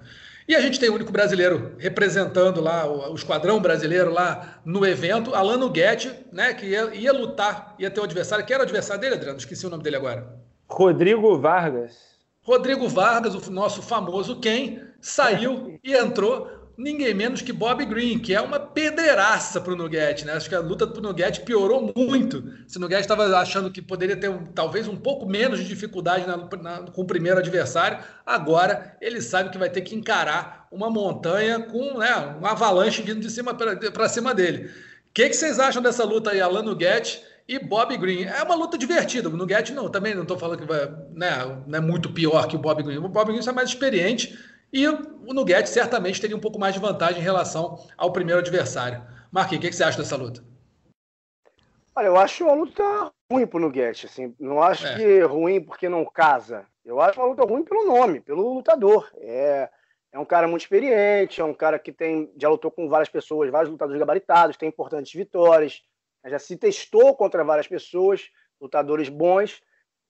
E 0.50 0.56
a 0.56 0.62
gente 0.62 0.80
tem 0.80 0.90
o 0.90 0.96
único 0.96 1.12
brasileiro 1.12 1.76
representando 1.78 2.60
lá, 2.60 2.84
o, 2.88 3.12
o 3.12 3.14
esquadrão 3.14 3.62
brasileiro 3.62 4.12
lá 4.12 4.60
no 4.66 4.84
evento, 4.84 5.36
Alano 5.36 5.70
Guedes, 5.70 6.12
né, 6.32 6.56
que 6.56 6.66
ia, 6.66 6.86
ia, 6.96 7.14
lutar, 7.14 7.76
ia 7.78 7.92
ter 7.92 8.00
o 8.00 8.04
adversário. 8.04 8.44
Quem 8.44 8.56
era 8.56 8.64
o 8.64 8.66
adversário 8.66 9.00
dele, 9.00 9.14
Adriano? 9.14 9.38
Esqueci 9.38 9.68
o 9.68 9.70
nome 9.70 9.84
dele 9.84 9.98
agora. 9.98 10.28
Rodrigo 10.68 11.38
Vargas. 11.38 11.94
Rodrigo 12.42 12.90
Vargas, 12.90 13.36
o 13.36 13.52
nosso 13.52 13.84
famoso 13.84 14.40
quem, 14.40 14.82
saiu 15.00 15.80
e 15.84 15.94
entrou 15.94 16.50
ninguém 16.80 17.14
menos 17.14 17.42
que 17.42 17.52
Bob 17.52 17.84
Green, 17.86 18.18
que 18.18 18.34
é 18.34 18.40
uma 18.40 18.58
pedreiraça 18.58 19.60
para 19.60 19.74
o 19.74 19.76
Nugget, 19.76 20.26
né? 20.26 20.32
Acho 20.32 20.48
que 20.48 20.56
a 20.56 20.62
luta 20.62 20.86
do 20.86 21.02
Nugget 21.02 21.42
piorou 21.42 21.92
muito. 21.94 22.42
Se 22.68 22.78
o 22.78 22.80
Nugget 22.80 23.02
estava 23.02 23.26
achando 23.38 23.70
que 23.70 23.82
poderia 23.82 24.16
ter 24.16 24.30
um, 24.30 24.46
talvez 24.46 24.88
um 24.88 24.96
pouco 24.96 25.26
menos 25.28 25.60
de 25.60 25.68
dificuldade 25.68 26.26
na, 26.26 26.38
na, 26.38 26.90
com 26.90 27.02
o 27.02 27.06
primeiro 27.06 27.38
adversário, 27.38 28.00
agora 28.26 28.96
ele 29.02 29.22
sabe 29.22 29.50
que 29.50 29.58
vai 29.58 29.70
ter 29.70 29.82
que 29.82 29.94
encarar 29.94 30.68
uma 30.72 30.90
montanha 30.90 31.60
com 31.60 31.98
né, 31.98 32.38
um 32.42 32.46
avalanche 32.46 33.02
vindo 33.02 33.20
de 33.20 33.30
cima 33.30 33.54
para 33.54 34.08
cima 34.08 34.34
dele. 34.34 34.68
O 34.68 35.14
que, 35.14 35.28
que, 35.28 35.36
vocês 35.36 35.60
acham 35.60 35.82
dessa 35.82 36.06
luta 36.06 36.32
aí, 36.32 36.40
Alan 36.40 36.64
Nugget 36.64 37.22
e 37.46 37.60
Bob 37.60 37.98
Green? 37.98 38.24
É 38.24 38.42
uma 38.42 38.56
luta 38.56 38.78
divertida. 38.78 39.28
O 39.28 39.36
Nugget 39.36 39.74
não, 39.74 39.90
também 39.90 40.16
não 40.16 40.22
estou 40.22 40.40
falando 40.40 40.60
que 40.60 40.66
vai, 40.66 40.90
né, 41.14 41.62
não 41.68 41.78
é 41.78 41.82
muito 41.82 42.14
pior 42.14 42.48
que 42.48 42.56
o 42.56 42.60
Bob 42.60 42.82
Green. 42.84 43.00
O 43.00 43.10
Bob 43.10 43.34
Green 43.34 43.46
é 43.46 43.52
mais 43.52 43.68
experiente 43.68 44.40
e 44.72 44.88
o 44.88 45.34
Nugget 45.34 45.68
certamente 45.68 46.22
teria 46.22 46.36
um 46.36 46.40
pouco 46.40 46.60
mais 46.60 46.74
de 46.74 46.80
vantagem 46.80 47.20
em 47.20 47.24
relação 47.24 47.84
ao 47.98 48.14
primeiro 48.14 48.40
adversário. 48.40 49.04
Marquinhos, 49.32 49.64
o 49.64 49.68
que, 49.68 49.76
você 49.76 49.84
acha 49.84 49.98
dessa 49.98 50.16
luta? 50.16 50.44
Olha, 51.96 52.08
eu 52.08 52.18
acho 52.18 52.44
uma 52.46 52.54
luta 52.54 53.12
ruim 53.32 53.46
pro 53.46 53.60
Nugget, 53.60 54.06
assim. 54.06 54.34
Não 54.40 54.62
acho 54.62 54.88
é. 54.88 54.96
que 54.96 55.20
ruim 55.22 55.62
porque 55.62 55.90
não 55.90 56.06
casa. 56.06 56.66
Eu 56.86 57.00
acho 57.02 57.20
uma 57.20 57.28
luta 57.28 57.44
ruim 57.44 57.64
pelo 57.64 57.86
nome, 57.86 58.22
pelo 58.22 58.54
lutador. 58.54 59.12
É, 59.18 59.70
é 60.12 60.20
um 60.20 60.26
cara 60.26 60.48
muito 60.48 60.62
experiente, 60.62 61.42
é 61.42 61.44
um 61.44 61.54
cara 61.54 61.78
que 61.78 61.92
tem 61.92 62.32
já 62.38 62.50
lutou 62.50 62.72
com 62.72 62.88
várias 62.90 63.10
pessoas, 63.10 63.52
vários 63.52 63.72
lutadores 63.72 64.00
gabaritados, 64.00 64.58
tem 64.58 64.70
importantes 64.70 65.14
vitórias, 65.14 65.84
já 66.26 66.40
se 66.40 66.58
testou 66.58 67.16
contra 67.16 67.44
várias 67.44 67.68
pessoas, 67.68 68.30
lutadores 68.60 69.10
bons, 69.10 69.62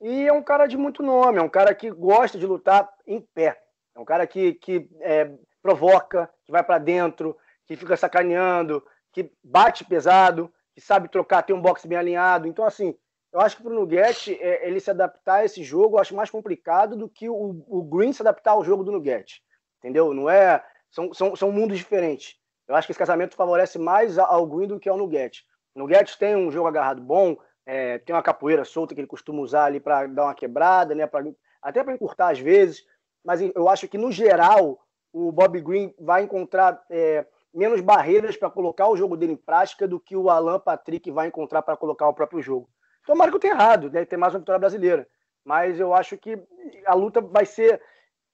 e 0.01 0.28
é 0.28 0.34
um 0.34 0.41
cara 0.41 0.68
de 0.68 0.78
muito 0.78 1.03
nome, 1.03 1.39
é 1.39 1.41
um 1.41 1.49
cara 1.49 1.76
que 1.76 1.91
gosta 1.91 2.38
de 2.38 2.45
lutar 2.45 2.89
em 3.05 3.20
pé. 3.20 3.62
É 4.00 4.02
um 4.02 4.06
cara 4.06 4.26
que, 4.26 4.54
que 4.54 4.89
é, 5.02 5.30
provoca, 5.62 6.30
que 6.45 6.54
vai 6.54 6.64
para 6.64 6.78
dentro, 6.78 7.36
que 7.68 7.76
fica 7.76 7.97
sacaneando, 7.97 8.82
que 9.12 9.30
bate 9.43 9.84
pesado, 9.84 10.50
que 10.74 10.80
sabe 10.80 11.10
trocar, 11.10 11.43
tem 11.43 11.54
um 11.54 11.62
boxe 11.62 11.86
bem 11.86 11.97
alinhado. 11.97 12.47
Então, 12.47 12.64
assim, 12.64 12.95
eu 13.34 13.41
acho 13.41 13.58
que 13.58 13.64
para 13.64 13.74
o 13.74 13.76
Nugget, 13.76 14.41
é, 14.41 14.66
ele 14.66 14.80
se 14.80 14.89
adaptar 14.89 15.36
a 15.36 15.45
esse 15.45 15.66
jogo, 15.66 15.97
eu 15.97 16.00
acho 16.00 16.16
mais 16.16 16.30
complicado 16.30 16.95
do 16.95 17.10
que 17.10 17.28
o, 17.28 17.62
o 17.68 17.84
Green 17.84 18.14
se 18.14 18.22
adaptar 18.22 18.52
ao 18.52 18.64
jogo 18.64 18.86
do 18.86 18.91
Nugget. 18.93 19.43
Entendeu? 19.80 20.14
Não 20.14 20.30
é. 20.30 20.64
São, 20.89 21.14
são, 21.14 21.36
são 21.36 21.52
mundos 21.52 21.78
diferentes. 21.78 22.38
Eu 22.70 22.76
acho 22.76 22.88
que 22.88 22.93
esse 22.93 23.00
casamento 23.00 23.36
favorece 23.36 23.78
mais 23.78 24.18
ao 24.18 24.47
Green 24.47 24.68
do 24.68 24.80
que 24.80 24.88
ao 24.88 24.97
Nugget. 24.97 25.43
O 25.76 25.80
Nugget 25.80 26.18
tem 26.18 26.38
um 26.38 26.50
jogo 26.50 26.70
agarrado 26.70 27.02
bom, 27.02 27.36
é, 27.66 27.97
tem 27.97 28.16
uma 28.16 28.24
capoeira 28.24 28.64
solta 28.64 28.95
que 28.95 29.02
ele 29.02 29.08
costuma 29.08 29.41
usar 29.41 29.66
ali 29.66 29.82
para 29.82 30.08
dar 30.08 30.24
uma 30.24 30.34
quebrada, 30.34 30.95
né, 30.95 31.06
pra, 31.06 31.22
até 31.62 31.84
para 31.84 31.93
encurtar 31.93 32.30
às 32.30 32.39
vezes 32.39 32.86
mas 33.24 33.41
eu 33.41 33.67
acho 33.70 33.88
que, 33.88 33.97
no 33.97 34.11
geral, 34.11 34.80
o 35.11 35.32
Bob 35.32 35.59
Green 35.61 35.93
vai 35.99 36.24
encontrar 36.24 36.84
é, 36.89 37.26
menos 37.53 37.82
barreiras 37.82 38.38
para 38.38 38.49
colocar 38.49 38.88
o 38.88 38.97
jogo 38.97 39.17
dele 39.17 39.34
em 39.34 39.38
prática 39.38 39.88
do 39.88 39.99
que 39.99 40.15
o 40.15 40.30
Alan 40.30 40.59
Patrick 40.59 41.09
vai 41.11 41.28
encontrar 41.28 41.61
para 41.61 41.78
colocar 41.78 42.07
o 42.07 42.13
próprio 42.13 42.41
jogo. 42.41 42.70
Tomara 43.05 43.32
que 43.32 43.38
eu 43.38 43.41
tenha 43.41 43.53
errado, 43.53 43.89
deve 43.89 44.05
ter 44.05 44.17
mais 44.17 44.34
uma 44.34 44.39
vitória 44.39 44.59
brasileira. 44.59 45.07
Mas 45.43 45.80
eu 45.80 45.93
acho 45.93 46.17
que 46.17 46.39
a 46.86 46.93
luta 46.93 47.22
vai 47.22 47.45
ser. 47.45 47.82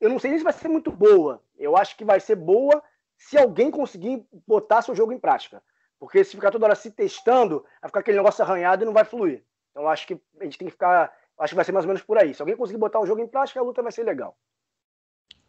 Eu 0.01 0.09
não 0.09 0.19
sei 0.19 0.31
nem 0.31 0.37
se 0.37 0.43
vai 0.43 0.51
ser 0.51 0.67
muito 0.67 0.91
boa. 0.91 1.41
Eu 1.57 1.77
acho 1.77 1.95
que 1.95 2.03
vai 2.03 2.19
ser 2.19 2.35
boa 2.35 2.83
se 3.17 3.37
alguém 3.37 3.71
conseguir 3.71 4.25
botar 4.45 4.81
seu 4.81 4.93
jogo 4.93 5.13
em 5.13 5.19
prática. 5.19 5.63
Porque 5.97 6.23
se 6.23 6.35
ficar 6.35 6.51
toda 6.51 6.65
hora 6.65 6.75
se 6.75 6.91
testando, 6.91 7.63
vai 7.81 7.89
ficar 7.89 7.99
aquele 8.01 8.17
negócio 8.17 8.43
arranhado 8.43 8.83
e 8.83 8.85
não 8.85 8.91
vai 8.91 9.05
fluir. 9.05 9.45
Então 9.71 9.87
acho 9.87 10.05
que 10.07 10.19
a 10.39 10.43
gente 10.43 10.57
tem 10.57 10.67
que 10.67 10.73
ficar. 10.73 11.13
Acho 11.39 11.51
que 11.51 11.55
vai 11.55 11.65
ser 11.65 11.71
mais 11.71 11.85
ou 11.85 11.87
menos 11.87 12.03
por 12.03 12.17
aí. 12.17 12.33
Se 12.33 12.41
alguém 12.41 12.57
conseguir 12.57 12.79
botar 12.79 12.99
o 12.99 13.05
jogo 13.05 13.21
em 13.21 13.27
prática, 13.27 13.59
a 13.59 13.63
luta 13.63 13.81
vai 13.81 13.91
ser 13.91 14.03
legal. 14.03 14.35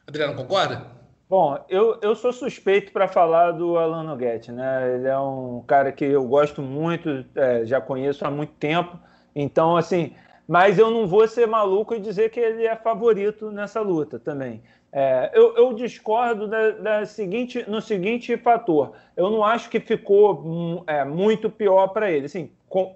Adriano, 0.07 0.35
concorda? 0.37 0.87
Bom, 1.29 1.59
eu, 1.69 1.99
eu 2.01 2.15
sou 2.15 2.33
suspeito 2.33 2.93
para 2.93 3.09
falar 3.09 3.51
do 3.51 3.77
Alan 3.77 4.05
Noguete, 4.05 4.53
né? 4.53 4.95
Ele 4.95 5.09
é 5.09 5.19
um 5.19 5.65
cara 5.67 5.91
que 5.91 6.05
eu 6.05 6.25
gosto 6.25 6.63
muito, 6.63 7.25
é, 7.35 7.65
já 7.65 7.81
conheço 7.81 8.25
há 8.25 8.31
muito 8.31 8.53
tempo. 8.53 8.97
Então, 9.35 9.77
assim, 9.77 10.15
mas 10.47 10.79
eu 10.79 10.89
não 10.91 11.09
vou 11.09 11.27
ser 11.27 11.47
maluco 11.47 11.95
e 11.95 12.01
dizer 12.01 12.31
que 12.31 12.39
ele 12.39 12.65
é 12.65 12.77
favorito 12.77 13.51
nessa 13.51 13.81
luta 13.81 14.21
também. 14.21 14.63
É, 14.93 15.31
eu, 15.35 15.55
eu, 15.57 15.75
discordo 15.75 16.47
da, 16.47 16.71
da, 16.71 17.05
seguinte, 17.05 17.69
no 17.69 17.83
seguinte 17.83 18.37
fator. 18.37 18.93
Eu 19.17 19.29
não 19.29 19.45
acho 19.45 19.69
que 19.69 19.81
ficou 19.81 20.41
hum, 20.41 20.85
é, 20.87 21.05
muito 21.05 21.51
pior 21.51 21.89
para 21.89 22.11
ele. 22.11 22.27
Assim, 22.27 22.51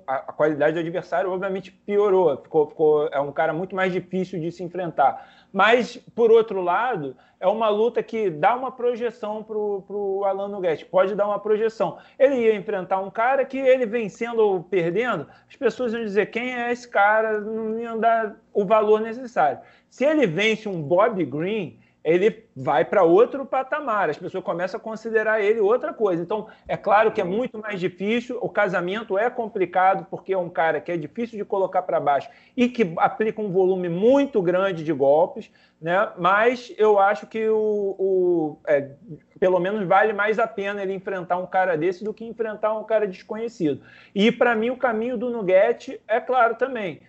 a, 0.06 0.14
a, 0.14 0.32
qualidade 0.32 0.74
do 0.74 0.80
adversário 0.80 1.30
obviamente 1.30 1.70
piorou. 1.70 2.36
Ficou, 2.38 2.68
ficou, 2.68 3.08
é 3.08 3.20
um 3.20 3.32
cara 3.32 3.52
muito 3.52 3.74
mais 3.74 3.92
difícil 3.92 4.40
de 4.40 4.50
se 4.52 4.62
enfrentar. 4.62 5.39
Mas, 5.52 5.96
por 6.14 6.30
outro 6.30 6.62
lado, 6.62 7.16
é 7.40 7.46
uma 7.46 7.68
luta 7.68 8.02
que 8.02 8.30
dá 8.30 8.54
uma 8.54 8.70
projeção 8.70 9.42
para 9.42 9.56
o 9.56 10.24
Alan 10.24 10.48
Noguete. 10.48 10.84
Pode 10.84 11.14
dar 11.14 11.26
uma 11.26 11.38
projeção. 11.38 11.98
Ele 12.18 12.36
ia 12.36 12.54
enfrentar 12.54 13.00
um 13.00 13.10
cara 13.10 13.44
que 13.44 13.58
ele 13.58 13.86
vencendo 13.86 14.38
ou 14.40 14.62
perdendo, 14.62 15.26
as 15.48 15.56
pessoas 15.56 15.92
iam 15.92 16.02
dizer 16.02 16.30
quem 16.30 16.54
é 16.54 16.70
esse 16.70 16.86
cara, 16.86 17.40
não 17.40 17.78
iam 17.80 17.98
dar 17.98 18.36
o 18.52 18.64
valor 18.64 19.00
necessário. 19.00 19.58
Se 19.88 20.04
ele 20.04 20.26
vence 20.26 20.68
um 20.68 20.80
Bob 20.80 21.24
Green, 21.24 21.79
ele 22.02 22.44
vai 22.56 22.84
para 22.84 23.02
outro 23.02 23.44
patamar, 23.44 24.08
as 24.08 24.16
pessoas 24.16 24.42
começam 24.42 24.78
a 24.78 24.82
considerar 24.82 25.40
ele 25.40 25.60
outra 25.60 25.92
coisa. 25.92 26.22
Então, 26.22 26.48
é 26.66 26.76
claro 26.76 27.12
que 27.12 27.20
é 27.20 27.24
muito 27.24 27.58
mais 27.58 27.78
difícil, 27.78 28.38
o 28.40 28.48
casamento 28.48 29.18
é 29.18 29.28
complicado, 29.28 30.06
porque 30.10 30.32
é 30.32 30.38
um 30.38 30.48
cara 30.48 30.80
que 30.80 30.90
é 30.90 30.96
difícil 30.96 31.38
de 31.38 31.44
colocar 31.44 31.82
para 31.82 32.00
baixo 32.00 32.30
e 32.56 32.68
que 32.68 32.92
aplica 32.96 33.40
um 33.40 33.50
volume 33.50 33.88
muito 33.88 34.40
grande 34.40 34.82
de 34.82 34.92
golpes, 34.92 35.50
né? 35.80 36.10
mas 36.18 36.72
eu 36.76 36.98
acho 36.98 37.26
que 37.26 37.48
o, 37.48 37.96
o 37.98 38.58
é, 38.66 38.90
pelo 39.38 39.58
menos 39.60 39.86
vale 39.86 40.12
mais 40.12 40.38
a 40.38 40.46
pena 40.46 40.82
ele 40.82 40.94
enfrentar 40.94 41.36
um 41.36 41.46
cara 41.46 41.76
desse 41.76 42.02
do 42.04 42.14
que 42.14 42.24
enfrentar 42.24 42.74
um 42.78 42.84
cara 42.84 43.06
desconhecido. 43.06 43.82
E 44.14 44.32
para 44.32 44.54
mim, 44.54 44.70
o 44.70 44.76
caminho 44.76 45.16
do 45.16 45.30
Nugget 45.30 46.00
é 46.08 46.20
claro 46.20 46.54
também 46.54 47.00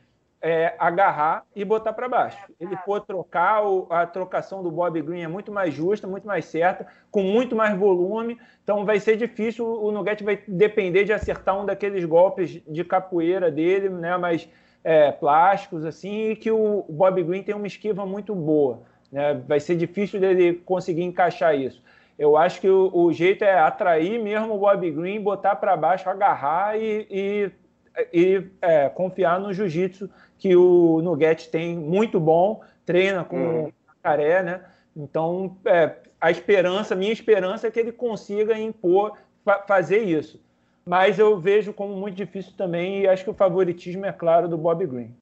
é, 0.41 0.73
agarrar 0.79 1.45
e 1.55 1.63
botar 1.63 1.93
para 1.93 2.09
baixo. 2.09 2.39
Ele 2.59 2.75
pode 2.77 3.05
trocar, 3.05 3.61
a 3.89 4.05
trocação 4.07 4.63
do 4.63 4.71
Bob 4.71 4.99
Green 5.01 5.21
é 5.21 5.27
muito 5.27 5.51
mais 5.51 5.73
justa, 5.73 6.07
muito 6.07 6.25
mais 6.25 6.45
certa, 6.45 6.87
com 7.11 7.21
muito 7.21 7.55
mais 7.55 7.77
volume, 7.77 8.39
então 8.63 8.83
vai 8.83 8.99
ser 8.99 9.17
difícil, 9.17 9.65
o 9.65 9.91
Nugget 9.91 10.23
vai 10.23 10.39
depender 10.47 11.03
de 11.03 11.13
acertar 11.13 11.59
um 11.59 11.65
daqueles 11.65 12.03
golpes 12.05 12.61
de 12.67 12.83
capoeira 12.83 13.51
dele, 13.51 13.89
né, 13.89 14.17
mais 14.17 14.49
é, 14.83 15.11
plásticos, 15.11 15.85
assim, 15.85 16.31
e 16.31 16.35
que 16.35 16.49
o 16.49 16.85
Bob 16.89 17.21
Green 17.23 17.43
tem 17.43 17.53
uma 17.53 17.67
esquiva 17.67 18.05
muito 18.05 18.33
boa. 18.33 18.81
Né, 19.11 19.39
vai 19.47 19.59
ser 19.59 19.75
difícil 19.75 20.19
dele 20.19 20.55
conseguir 20.65 21.03
encaixar 21.03 21.55
isso. 21.55 21.83
Eu 22.17 22.35
acho 22.37 22.61
que 22.61 22.69
o, 22.69 22.89
o 22.93 23.11
jeito 23.13 23.43
é 23.43 23.59
atrair 23.59 24.21
mesmo 24.21 24.55
o 24.55 24.57
Bob 24.57 24.89
Green, 24.89 25.21
botar 25.21 25.55
para 25.55 25.77
baixo, 25.77 26.09
agarrar 26.09 26.79
e, 26.79 27.07
e 27.09 27.51
e 28.13 28.43
é, 28.61 28.89
confiar 28.89 29.39
no 29.39 29.53
jiu-jitsu 29.53 30.09
que 30.41 30.55
o 30.55 31.03
Nugget 31.03 31.49
tem 31.49 31.77
muito 31.77 32.19
bom, 32.19 32.61
treina 32.83 33.23
com 33.23 33.37
uhum. 33.37 33.71
jacaré, 33.87 34.41
né? 34.41 34.61
Então, 34.97 35.55
é, 35.63 35.97
a 36.19 36.31
esperança, 36.31 36.95
minha 36.95 37.13
esperança 37.13 37.67
é 37.67 37.71
que 37.71 37.79
ele 37.79 37.91
consiga 37.91 38.57
impor, 38.57 39.15
fa 39.45 39.63
fazer 39.67 39.99
isso. 39.99 40.41
Mas 40.83 41.19
eu 41.19 41.39
vejo 41.39 41.71
como 41.71 41.95
muito 41.95 42.15
difícil 42.15 42.53
também 42.57 43.01
e 43.01 43.07
acho 43.07 43.23
que 43.23 43.29
o 43.29 43.35
favoritismo 43.35 44.03
é 44.03 44.11
claro 44.11 44.49
do 44.49 44.57
Bob 44.57 44.83
Green. 44.87 45.13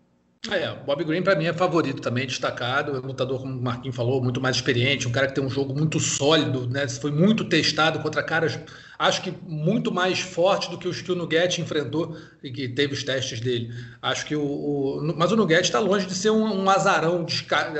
É, 0.50 0.74
Bob 0.86 1.04
Green 1.04 1.22
para 1.22 1.36
mim 1.36 1.48
é 1.48 1.54
favorito 1.54 2.02
também, 2.02 2.26
destacado, 2.26 2.96
é 2.96 3.00
um 3.00 3.08
lutador, 3.08 3.42
como 3.42 3.60
o 3.60 3.62
Marquinhos 3.62 3.98
falou, 3.98 4.24
muito 4.24 4.40
mais 4.40 4.56
experiente, 4.56 5.06
um 5.06 5.12
cara 5.12 5.28
que 5.28 5.36
tem 5.36 5.44
um 5.44 5.50
jogo 5.50 5.78
muito 5.78 6.00
sólido, 6.00 6.66
né? 6.66 6.88
Foi 6.88 7.12
muito 7.12 7.44
testado 7.44 8.00
contra 8.00 8.24
caras, 8.24 8.58
acho 9.00 9.22
que 9.22 9.34
muito 9.47 9.93
mais 9.93 10.20
forte 10.20 10.70
do 10.70 10.78
que 10.78 10.86
os 10.86 11.02
que 11.02 11.10
o 11.10 11.16
Nugget 11.16 11.62
enfrentou 11.62 12.18
e 12.43 12.52
que 12.52 12.68
teve 12.68 12.93
os 12.93 13.02
testes 13.02 13.39
dele. 13.39 13.74
Acho 14.02 14.26
que 14.26 14.36
o, 14.36 14.43
o 14.43 15.14
mas 15.18 15.32
o 15.32 15.38
Nugget 15.38 15.62
está 15.62 15.80
longe 15.80 16.06
de 16.06 16.14
ser 16.14 16.32
um, 16.32 16.43
um 16.43 16.70
azarão 16.70 17.26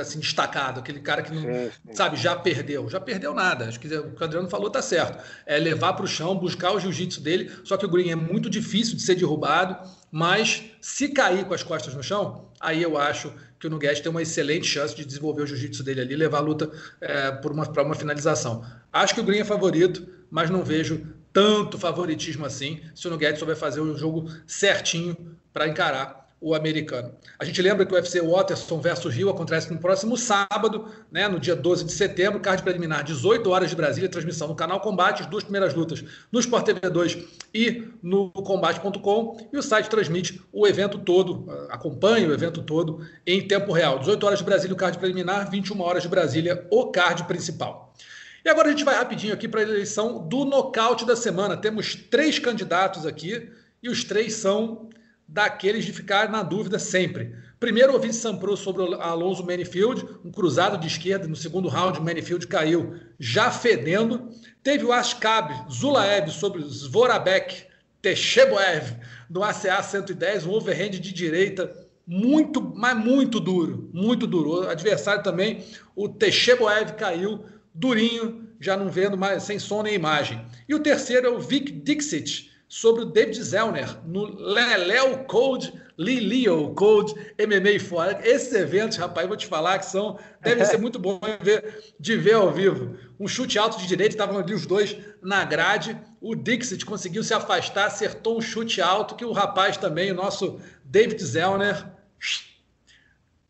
assim, 0.00 0.18
destacado, 0.18 0.80
aquele 0.80 1.00
cara 1.00 1.20
que 1.22 1.34
não, 1.34 1.42
sim, 1.42 1.70
sim. 1.70 1.94
sabe, 1.94 2.16
já 2.16 2.34
perdeu, 2.34 2.88
já 2.88 2.98
perdeu 2.98 3.34
nada. 3.34 3.66
Acho 3.66 3.78
que 3.78 3.86
o 3.86 4.12
que 4.12 4.22
o 4.22 4.24
Adriano 4.24 4.48
falou 4.48 4.70
tá 4.70 4.80
certo. 4.80 5.22
É 5.44 5.58
levar 5.58 5.92
para 5.92 6.06
o 6.06 6.08
chão, 6.08 6.34
buscar 6.34 6.72
o 6.72 6.80
jiu-jitsu 6.80 7.20
dele. 7.20 7.52
Só 7.64 7.76
que 7.76 7.84
o 7.84 7.88
Green 7.88 8.10
é 8.10 8.16
muito 8.16 8.48
difícil 8.48 8.96
de 8.96 9.02
ser 9.02 9.14
derrubado 9.14 9.76
mas 10.10 10.64
se 10.80 11.08
cair 11.08 11.44
com 11.44 11.54
as 11.54 11.62
costas 11.62 11.94
no 11.94 12.02
chão, 12.02 12.48
aí 12.58 12.82
eu 12.82 12.98
acho 12.98 13.32
que 13.58 13.66
o 13.66 13.70
Nugget 13.70 14.02
tem 14.02 14.10
uma 14.10 14.22
excelente 14.22 14.66
chance 14.66 14.94
de 14.94 15.04
desenvolver 15.04 15.42
o 15.42 15.46
jiu-jitsu 15.46 15.84
dele 15.84 16.00
ali, 16.00 16.16
levar 16.16 16.38
a 16.38 16.40
luta 16.40 16.70
é, 17.00 17.30
para 17.30 17.52
uma, 17.52 17.64
uma 17.82 17.94
finalização. 17.94 18.64
Acho 18.92 19.14
que 19.14 19.20
o 19.20 19.24
Green 19.24 19.40
é 19.40 19.44
favorito, 19.44 20.06
mas 20.30 20.50
não 20.50 20.62
vejo 20.62 21.06
tanto 21.32 21.78
favoritismo 21.78 22.44
assim 22.44 22.80
se 22.94 23.06
o 23.06 23.10
Nugget 23.10 23.38
souber 23.38 23.56
fazer 23.56 23.80
o 23.80 23.96
jogo 23.96 24.30
certinho 24.46 25.16
para 25.52 25.68
encarar 25.68 26.20
o 26.40 26.54
americano. 26.54 27.12
A 27.38 27.44
gente 27.44 27.60
lembra 27.60 27.84
que 27.84 27.92
o 27.92 27.96
UFC 27.96 28.20
Waterson 28.20 28.80
versus 28.80 29.14
Rio 29.14 29.28
acontece 29.28 29.70
no 29.70 29.78
próximo 29.78 30.16
sábado, 30.16 30.86
né, 31.12 31.28
no 31.28 31.38
dia 31.38 31.54
12 31.54 31.84
de 31.84 31.92
setembro, 31.92 32.40
card 32.40 32.62
preliminar, 32.62 33.04
18 33.04 33.50
horas 33.50 33.68
de 33.68 33.76
Brasília, 33.76 34.08
transmissão 34.08 34.48
no 34.48 34.54
canal 34.54 34.80
Combate, 34.80 35.22
as 35.22 35.28
duas 35.28 35.44
primeiras 35.44 35.74
lutas 35.74 36.02
no 36.32 36.40
Sport 36.40 36.64
TV 36.64 36.88
2 36.88 37.18
e 37.52 37.88
no 38.02 38.30
combate.com, 38.30 39.48
e 39.52 39.58
o 39.58 39.62
site 39.62 39.90
transmite 39.90 40.40
o 40.50 40.66
evento 40.66 40.98
todo, 40.98 41.44
acompanha 41.68 42.26
o 42.26 42.32
evento 42.32 42.62
todo 42.62 43.06
em 43.26 43.46
tempo 43.46 43.72
real. 43.72 43.98
18 43.98 44.24
horas 44.24 44.38
de 44.38 44.44
Brasília 44.44 44.74
o 44.74 44.78
card 44.78 44.96
preliminar, 44.96 45.50
21 45.50 45.78
horas 45.82 46.02
de 46.02 46.08
Brasília 46.08 46.66
o 46.70 46.86
card 46.86 47.24
principal. 47.24 47.92
E 48.44 48.48
agora 48.48 48.68
a 48.68 48.70
gente 48.70 48.84
vai 48.84 48.94
rapidinho 48.94 49.34
aqui 49.34 49.46
para 49.46 49.60
a 49.60 49.64
eleição 49.64 50.26
do 50.26 50.44
nocaute 50.44 51.04
da 51.04 51.14
semana. 51.14 51.56
Temos 51.56 51.94
três 51.94 52.38
candidatos 52.38 53.04
aqui 53.04 53.50
e 53.82 53.88
os 53.88 54.04
três 54.04 54.34
são 54.34 54.88
daqueles 55.28 55.84
de 55.84 55.92
ficar 55.92 56.28
na 56.28 56.42
dúvida 56.42 56.78
sempre. 56.78 57.34
Primeiro, 57.60 57.94
o 57.94 57.98
Vince 57.98 58.20
Sampro 58.20 58.56
sobre 58.56 58.82
Alonso 58.94 59.44
Manifield, 59.44 60.04
um 60.24 60.32
cruzado 60.32 60.78
de 60.78 60.86
esquerda. 60.86 61.28
No 61.28 61.36
segundo 61.36 61.68
round, 61.68 62.00
Manifield 62.00 62.46
caiu 62.46 62.96
já 63.18 63.50
fedendo. 63.50 64.30
Teve 64.62 64.84
o 64.84 64.92
Ashkab 64.92 65.70
Zulaev 65.70 66.30
sobre 66.30 66.62
Zvorabek 66.62 67.66
Techeboev 68.00 68.96
no 69.28 69.44
ACA 69.44 69.82
110, 69.82 70.46
um 70.46 70.52
overhand 70.52 70.90
de 70.90 71.12
direita 71.12 71.70
muito, 72.06 72.60
mas 72.74 72.96
muito 72.96 73.38
duro, 73.38 73.90
muito 73.92 74.26
duro. 74.26 74.64
O 74.64 74.68
adversário 74.68 75.22
também, 75.22 75.62
o 75.94 76.08
Techeboev 76.08 76.94
caiu 76.94 77.44
durinho, 77.74 78.48
já 78.60 78.76
não 78.76 78.90
vendo 78.90 79.16
mais, 79.16 79.42
sem 79.42 79.58
som 79.58 79.82
nem 79.82 79.94
imagem. 79.94 80.44
E 80.68 80.74
o 80.74 80.80
terceiro 80.80 81.26
é 81.26 81.30
o 81.30 81.40
Vic 81.40 81.70
Dixit, 81.70 82.50
sobre 82.70 83.02
o 83.02 83.04
David 83.04 83.42
Zellner 83.42 83.98
no 84.06 84.24
Leléo 84.24 85.24
Code, 85.24 85.74
Lilio 85.98 86.72
Code 86.74 87.12
MMA 87.36 87.80
Fora. 87.80 88.20
Esses 88.22 88.52
eventos, 88.54 88.96
rapaz, 88.96 89.26
vou 89.26 89.36
te 89.36 89.48
falar 89.48 89.80
que 89.80 89.86
são 89.86 90.16
devem 90.40 90.64
ser 90.64 90.78
muito 90.78 90.96
bons 90.96 91.18
de 91.18 91.44
ver, 91.44 91.94
de 91.98 92.16
ver 92.16 92.34
ao 92.34 92.52
vivo. 92.52 92.96
Um 93.18 93.26
chute 93.26 93.58
alto 93.58 93.76
de 93.76 93.88
direita, 93.88 94.14
estavam 94.14 94.38
ali 94.38 94.54
os 94.54 94.66
dois 94.66 94.96
na 95.20 95.44
grade. 95.44 95.98
O 96.20 96.36
Dixit 96.36 96.86
conseguiu 96.86 97.24
se 97.24 97.34
afastar, 97.34 97.86
acertou 97.86 98.38
um 98.38 98.40
chute 98.40 98.80
alto 98.80 99.16
que 99.16 99.24
o 99.24 99.32
rapaz 99.32 99.76
também, 99.76 100.12
o 100.12 100.14
nosso 100.14 100.60
David 100.84 101.20
Zellner, 101.24 101.84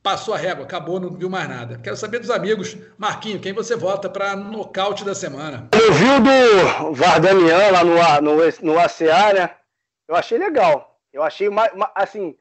passou 0.03 0.35
a 0.35 0.37
régua, 0.37 0.65
acabou, 0.65 0.99
não 0.99 1.11
viu 1.11 1.29
mais 1.29 1.49
nada. 1.49 1.79
Quero 1.79 1.97
saber 1.97 2.19
dos 2.19 2.31
amigos. 2.31 2.77
Marquinho, 2.97 3.41
quem 3.41 3.53
você 3.53 3.77
vota 3.77 4.09
para 4.09 4.35
nocaute 4.37 5.05
da 5.05 5.15
semana? 5.15 5.69
Eu 5.73 5.93
vi 5.93 6.05
o 6.11 6.21
do 6.21 6.93
Vardanian 6.95 7.71
lá 7.71 8.21
no, 8.21 8.37
no, 8.37 8.53
no 8.63 8.79
ACA, 8.79 9.33
né? 9.35 9.51
Eu 10.09 10.17
achei 10.17 10.39
legal. 10.39 10.99
Eu 11.13 11.23
achei 11.23 11.49
mais, 11.51 11.73
assim, 11.95 12.37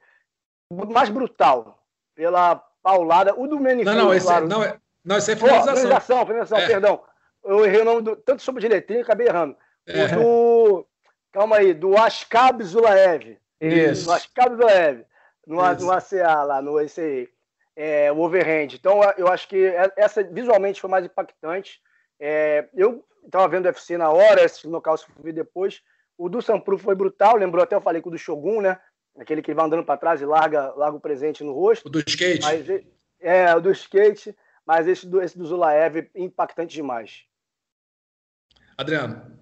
mais 0.72 1.10
brutal. 1.10 1.84
Pela 2.16 2.56
paulada. 2.82 3.34
O 3.38 3.48
do 3.48 3.60
Menifilho, 3.60 3.96
Não, 3.96 4.06
não, 4.06 4.14
esse, 4.14 4.26
claro. 4.26 4.48
não, 4.48 4.64
é, 4.64 4.78
não, 5.04 5.18
esse 5.18 5.32
é 5.32 5.36
finalização. 5.36 5.74
Oh, 5.74 5.78
finalização, 5.78 6.26
finalização, 6.26 6.58
é. 6.58 6.68
perdão. 6.68 7.02
Eu 7.44 7.66
errei 7.66 7.82
o 7.82 7.86
nome 7.86 8.02
do, 8.02 8.16
tanto 8.16 8.42
sobre 8.42 8.62
direitinho, 8.62 9.02
acabei 9.02 9.28
errando. 9.28 9.56
É. 9.88 10.06
O 10.06 10.16
do. 10.16 10.86
Calma 11.32 11.58
aí, 11.58 11.74
do 11.74 11.96
Ashkab 11.98 12.64
Zulaev. 12.64 13.38
Isso. 13.62 14.06
Do 14.06 14.12
Ashkab 14.14 14.56
Zulaev. 14.56 15.06
No, 15.46 15.56
no 15.56 15.92
ACA 15.92 16.44
lá, 16.44 16.62
no 16.62 16.80
esse 16.80 17.02
aí 17.02 17.30
é, 17.80 18.12
o 18.12 18.20
overhand. 18.20 18.68
Então, 18.74 19.00
eu 19.18 19.30
acho 19.30 19.48
que 19.48 19.56
é, 19.56 19.90
essa 19.96 20.22
visualmente 20.22 20.82
foi 20.82 20.90
mais 20.90 21.06
impactante. 21.06 21.80
É, 22.20 22.68
eu 22.74 23.06
estava 23.24 23.48
vendo 23.48 23.64
o 23.64 23.70
UFC 23.70 23.98
na 23.98 24.12
hora, 24.12 24.44
esse 24.44 24.68
nocaute 24.68 25.06
que 25.06 25.18
eu 25.18 25.24
vi 25.24 25.32
depois. 25.32 25.82
O 26.18 26.28
do 26.28 26.42
Sampru 26.42 26.78
foi 26.78 26.94
brutal, 26.94 27.38
lembrou 27.38 27.64
até 27.64 27.78
eu 27.78 27.82
falei 27.82 28.02
com 28.02 28.10
o 28.10 28.12
do 28.12 28.18
Shogun, 28.18 28.60
né? 28.60 28.78
Aquele 29.18 29.42
que 29.42 29.54
vai 29.54 29.66
andando 29.66 29.86
para 29.86 29.98
trás 29.98 30.22
e 30.22 30.26
larga, 30.26 30.74
larga 30.76 30.98
o 30.98 31.00
presente 31.00 31.42
no 31.42 31.54
rosto. 31.54 31.88
O 31.88 31.90
do 31.90 32.04
skate. 32.06 32.42
Mas, 32.42 32.68
é, 33.22 33.56
o 33.56 33.62
do 33.62 33.72
skate. 33.72 34.36
Mas 34.66 34.86
esse 34.86 35.08
do, 35.08 35.22
esse 35.22 35.38
do 35.38 35.46
Zulaev, 35.46 36.10
impactante 36.14 36.76
demais. 36.76 37.24
Adriano. 38.78 39.40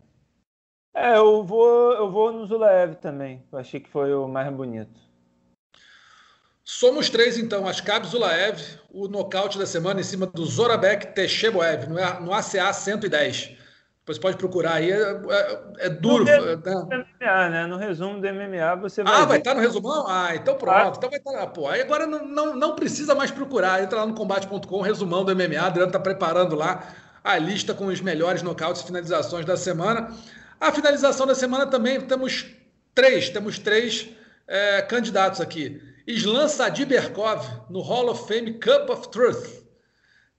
É, 0.94 1.18
eu 1.18 1.44
vou, 1.44 1.92
eu 1.94 2.12
vou 2.12 2.32
no 2.32 2.46
Zulaev 2.46 2.96
também. 2.98 3.44
Eu 3.52 3.58
achei 3.58 3.80
que 3.80 3.90
foi 3.90 4.14
o 4.14 4.28
mais 4.28 4.54
bonito. 4.54 5.07
Somos 6.70 7.10
três, 7.10 7.38
então. 7.38 7.66
Askab 7.66 8.06
Zulaev, 8.06 8.62
o 8.92 9.08
nocaute 9.08 9.58
da 9.58 9.66
semana 9.66 10.02
em 10.02 10.04
cima 10.04 10.28
do 10.28 10.46
Zorabek 10.46 11.16
Techeboev, 11.16 11.88
no 11.88 12.34
ACA 12.34 12.74
110. 12.74 13.56
Depois 14.02 14.18
pode 14.20 14.36
procurar 14.36 14.74
aí, 14.74 14.92
é, 14.92 15.02
é, 15.02 15.60
é 15.86 15.90
duro. 15.90 16.26
No 16.26 16.30
resumo 16.30 16.90
né? 16.90 17.06
MMA, 17.22 17.50
né? 17.50 17.68
No 17.68 17.78
resumo 17.78 18.20
do 18.20 18.28
MMA 18.28 18.76
você 18.82 19.02
vai. 19.02 19.14
Ah, 19.14 19.24
vai 19.24 19.38
estar 19.38 19.52
tá 19.52 19.56
no 19.56 19.62
resumão? 19.62 20.06
Ah, 20.10 20.36
então 20.36 20.56
pronto. 20.56 20.76
Ah. 20.76 20.94
Então 20.98 21.10
vai 21.10 21.20
estar. 21.20 21.32
Tá, 21.32 21.48
pô, 21.48 21.70
aí 21.70 21.80
agora 21.80 22.06
não, 22.06 22.28
não, 22.28 22.54
não 22.54 22.76
precisa 22.76 23.16
mais 23.16 23.32
procurar. 23.32 23.82
Entra 23.82 24.00
lá 24.00 24.06
no 24.06 24.14
combate.com, 24.14 24.82
resumão 24.82 25.24
do 25.24 25.34
MMA. 25.34 25.62
Adriano 25.62 25.88
está 25.88 26.00
preparando 26.00 26.54
lá 26.54 26.84
a 27.24 27.38
lista 27.38 27.74
com 27.74 27.86
os 27.86 28.02
melhores 28.02 28.42
nocautes 28.42 28.82
e 28.82 28.86
finalizações 28.86 29.46
da 29.46 29.56
semana. 29.56 30.12
A 30.60 30.70
finalização 30.74 31.26
da 31.26 31.34
semana 31.34 31.66
também 31.66 32.02
temos 32.02 32.46
três. 32.94 33.30
Temos 33.30 33.58
três 33.58 34.10
é, 34.46 34.82
candidatos 34.82 35.40
aqui. 35.40 35.87
Islam 36.08 36.48
Sadiberkov 36.48 37.46
no 37.70 37.82
Hall 37.82 38.10
of 38.10 38.28
Fame 38.28 38.54
Cup 38.54 38.90
of 38.90 39.10
Truth. 39.10 39.68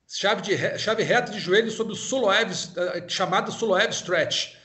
Chave, 0.08 0.40
de, 0.40 0.78
chave 0.78 1.02
reta 1.02 1.30
de 1.30 1.38
joelho 1.38 1.70
sobre 1.70 1.92
o 1.92 1.96
Suloev, 1.96 2.50
eh, 2.50 3.04
chamado 3.06 3.52
Suloev 3.52 3.90
Stretch. 3.92 4.56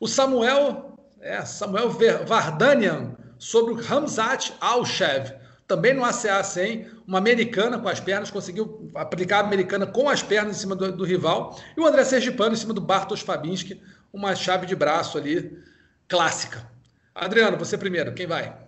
O 0.00 0.08
Samuel, 0.08 0.98
é, 1.20 1.44
Samuel 1.44 1.90
Vardanian 2.26 3.16
sobre 3.38 3.72
o 3.72 3.78
Hamzat 3.78 4.52
Alshev 4.60 5.32
também 5.68 5.92
no 5.92 6.02
ACA 6.02 6.42
100, 6.42 6.90
uma 7.06 7.18
americana 7.18 7.78
com 7.78 7.88
as 7.88 8.00
pernas, 8.00 8.30
conseguiu 8.30 8.90
aplicar 8.94 9.36
a 9.36 9.46
americana 9.46 9.86
com 9.86 10.08
as 10.08 10.22
pernas 10.22 10.56
em 10.56 10.60
cima 10.60 10.74
do, 10.74 10.90
do 10.90 11.04
rival, 11.04 11.60
e 11.76 11.80
o 11.80 11.86
André 11.86 12.04
Sergipano 12.04 12.54
em 12.54 12.56
cima 12.56 12.72
do 12.72 12.80
Bartosz 12.80 13.20
Fabinski, 13.20 13.80
uma 14.10 14.34
chave 14.34 14.64
de 14.64 14.74
braço 14.74 15.18
ali 15.18 15.62
clássica. 16.08 16.66
Adriano, 17.14 17.58
você 17.58 17.76
primeiro, 17.76 18.14
quem 18.14 18.26
vai? 18.26 18.67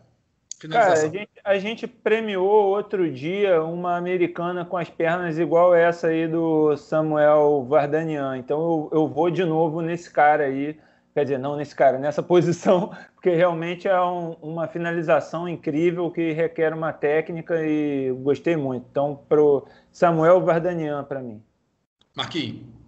Cara, 0.69 0.93
a 0.93 1.09
gente, 1.09 1.31
a 1.43 1.59
gente, 1.59 1.87
premiou 1.87 2.67
outro 2.69 3.11
dia 3.11 3.63
uma 3.63 3.97
americana 3.97 4.65
com 4.65 4.77
as 4.77 4.91
pernas 4.91 5.39
igual 5.39 5.75
essa 5.75 6.09
aí 6.09 6.29
do 6.29 6.77
Samuel 6.77 7.65
Vardanian. 7.69 8.37
Então 8.37 8.61
eu, 8.93 9.01
eu 9.01 9.09
vou 9.09 9.31
de 9.31 9.45
novo 9.45 9.81
nesse 9.81 10.11
cara 10.11 10.45
aí. 10.45 10.79
Quer 11.15 11.25
dizer, 11.25 11.39
não 11.39 11.57
nesse 11.57 11.75
cara, 11.75 11.99
nessa 11.99 12.23
posição, 12.23 12.95
porque 13.15 13.31
realmente 13.31 13.89
é 13.89 14.01
um, 14.01 14.33
uma 14.43 14.69
finalização 14.69 15.49
incrível 15.49 16.11
que 16.11 16.33
requer 16.33 16.73
uma 16.73 16.93
técnica 16.93 17.65
e 17.65 18.13
gostei 18.23 18.57
muito. 18.57 18.87
Então, 18.91 19.25
pro 19.29 19.67
Samuel 19.91 20.41
Vardanian 20.41 21.05
para 21.05 21.21
mim. 21.21 21.43
Marquinhos. 22.15 22.81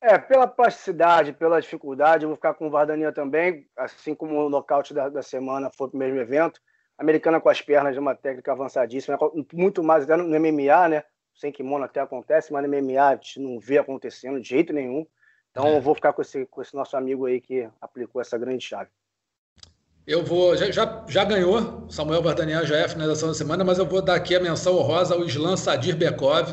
É, 0.00 0.16
pela 0.16 0.46
plasticidade, 0.46 1.32
pela 1.32 1.60
dificuldade, 1.60 2.24
eu 2.24 2.28
vou 2.28 2.36
ficar 2.36 2.54
com 2.54 2.68
o 2.68 2.70
Vardanian 2.70 3.12
também, 3.12 3.66
assim 3.76 4.14
como 4.14 4.46
o 4.46 4.48
nocaute 4.48 4.94
da, 4.94 5.08
da 5.08 5.22
semana 5.22 5.70
foi 5.76 5.88
o 5.92 5.96
mesmo 5.96 6.20
evento. 6.20 6.60
Americana 6.98 7.40
com 7.40 7.48
as 7.48 7.62
pernas 7.62 7.96
é 7.96 8.00
uma 8.00 8.14
técnica 8.14 8.50
avançadíssima, 8.50 9.16
muito 9.52 9.82
mais 9.84 10.02
até 10.02 10.16
no 10.16 10.28
MMA, 10.28 10.88
né? 10.88 11.04
Sem 11.32 11.52
kimono 11.52 11.84
até 11.84 12.00
acontece, 12.00 12.52
mas 12.52 12.68
no 12.68 12.68
MMA 12.68 13.00
a 13.00 13.14
gente 13.14 13.38
não 13.38 13.60
vê 13.60 13.78
acontecendo 13.78 14.40
de 14.40 14.48
jeito 14.48 14.72
nenhum. 14.72 15.06
Então 15.52 15.68
é. 15.68 15.76
eu 15.76 15.80
vou 15.80 15.94
ficar 15.94 16.12
com 16.12 16.20
esse, 16.20 16.44
com 16.46 16.60
esse 16.60 16.74
nosso 16.74 16.96
amigo 16.96 17.26
aí 17.26 17.40
que 17.40 17.68
aplicou 17.80 18.20
essa 18.20 18.36
grande 18.36 18.64
chave. 18.64 18.90
Eu 20.04 20.24
vou. 20.24 20.56
Já, 20.56 20.70
já, 20.70 21.04
já 21.06 21.24
ganhou, 21.24 21.88
Samuel 21.88 22.22
Vardanian 22.22 22.64
já 22.64 22.78
é 22.78 22.84
a 22.84 22.88
finalização 22.88 23.28
da 23.28 23.34
semana, 23.34 23.62
mas 23.62 23.78
eu 23.78 23.86
vou 23.86 24.02
dar 24.02 24.16
aqui 24.16 24.34
a 24.34 24.40
menção 24.40 24.76
honrosa 24.76 25.14
ao 25.14 25.22
Islam 25.22 25.56
Sadir 25.56 25.94
Bekov, 25.94 26.48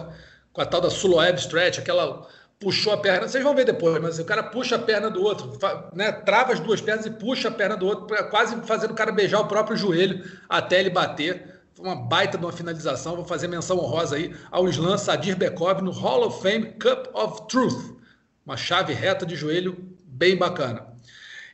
com 0.53 0.61
a 0.61 0.65
tal 0.65 0.81
da 0.81 0.89
Suloev 0.91 1.37
Stretch, 1.37 1.79
aquela 1.79 2.27
puxou 2.65 2.93
a 2.93 2.97
perna. 2.97 3.27
Vocês 3.27 3.43
vão 3.43 3.53
ver 3.53 3.63
depois, 3.63 4.01
mas 4.01 4.17
o 4.17 4.25
cara 4.25 4.41
puxa 4.41 4.75
a 4.75 4.79
perna 4.79 5.07
do 5.07 5.21
outro, 5.21 5.55
né? 5.93 6.11
Trava 6.11 6.51
as 6.51 6.59
duas 6.59 6.81
pernas 6.81 7.05
e 7.05 7.11
puxa 7.11 7.49
a 7.49 7.51
perna 7.51 7.77
do 7.77 7.85
outro, 7.85 8.07
quase 8.31 8.59
fazendo 8.61 8.89
o 8.89 8.95
cara 8.95 9.11
beijar 9.11 9.39
o 9.39 9.47
próprio 9.47 9.77
joelho 9.77 10.27
até 10.49 10.79
ele 10.79 10.89
bater. 10.89 11.61
Foi 11.75 11.85
uma 11.85 11.95
baita 11.95 12.39
de 12.39 12.43
uma 12.43 12.51
finalização. 12.51 13.15
Vou 13.15 13.25
fazer 13.25 13.47
menção 13.47 13.77
honrosa 13.77 14.15
aí 14.15 14.35
ao 14.49 14.67
Islam 14.67 14.97
Sadir 14.97 15.37
Bekov 15.37 15.79
no 15.83 15.91
Hall 15.91 16.25
of 16.25 16.41
Fame 16.41 16.73
Cup 16.79 17.13
of 17.13 17.47
Truth. 17.47 17.95
Uma 18.43 18.57
chave 18.57 18.93
reta 18.93 19.27
de 19.27 19.35
joelho 19.35 19.77
bem 20.03 20.35
bacana. 20.35 20.94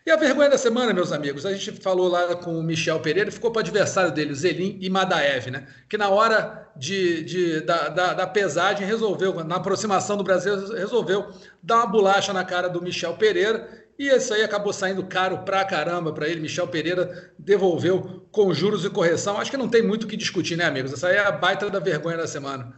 E 0.03 0.10
a 0.10 0.15
vergonha 0.15 0.49
da 0.49 0.57
semana, 0.57 0.94
meus 0.94 1.11
amigos, 1.11 1.45
a 1.45 1.53
gente 1.53 1.73
falou 1.73 2.07
lá 2.07 2.36
com 2.36 2.57
o 2.57 2.64
Michel 2.64 2.99
Pereira, 2.99 3.32
ficou 3.32 3.52
para 3.52 3.60
o 3.60 3.61
adversário 3.61 4.11
dele, 4.11 4.34
Zelim 4.34 4.80
e 4.82 4.90
Madaev, 4.90 5.52
né? 5.52 5.68
Que 5.88 5.95
na 5.95 6.10
hora 6.10 6.68
de, 6.76 7.23
de 7.23 7.61
da, 7.61 7.88
da, 7.90 8.14
da, 8.15 8.28
pesagem 8.28 8.88
resolveu, 8.88 9.44
na 9.44 9.57
aproximação 9.57 10.18
do 10.18 10.23
Brasil, 10.23 10.73
resolveu 10.73 11.30
dar 11.61 11.78
uma 11.78 11.86
bolacha 11.86 12.34
na 12.34 12.44
cara 12.44 12.68
do 12.68 12.82
Michel 12.82 13.15
Pereira. 13.15 13.69
E 13.99 14.07
isso 14.07 14.34
aí 14.34 14.41
acabou 14.41 14.73
saindo 14.73 15.06
caro 15.06 15.40
pra 15.40 15.64
caramba 15.64 16.11
para 16.11 16.28
ele. 16.28 16.41
Michel 16.41 16.68
Pereira 16.68 17.32
devolveu 17.38 18.26
com 18.32 18.52
juros 18.56 18.84
e 18.84 18.90
correção. 18.90 19.38
Acho 19.38 19.52
que 19.52 19.57
não 19.57 19.69
tem 19.69 19.84
muito 19.84 20.06
o 20.06 20.07
que 20.07 20.18
discutir, 20.18 20.57
né, 20.57 20.65
amigos? 20.65 20.91
Essa 20.91 21.10
aí 21.10 21.18
é 21.18 21.19
a 21.19 21.32
baita 21.32 21.69
da 21.69 21.80
vergonha 21.80 22.18
da 22.18 22.26
semana. 22.26 22.73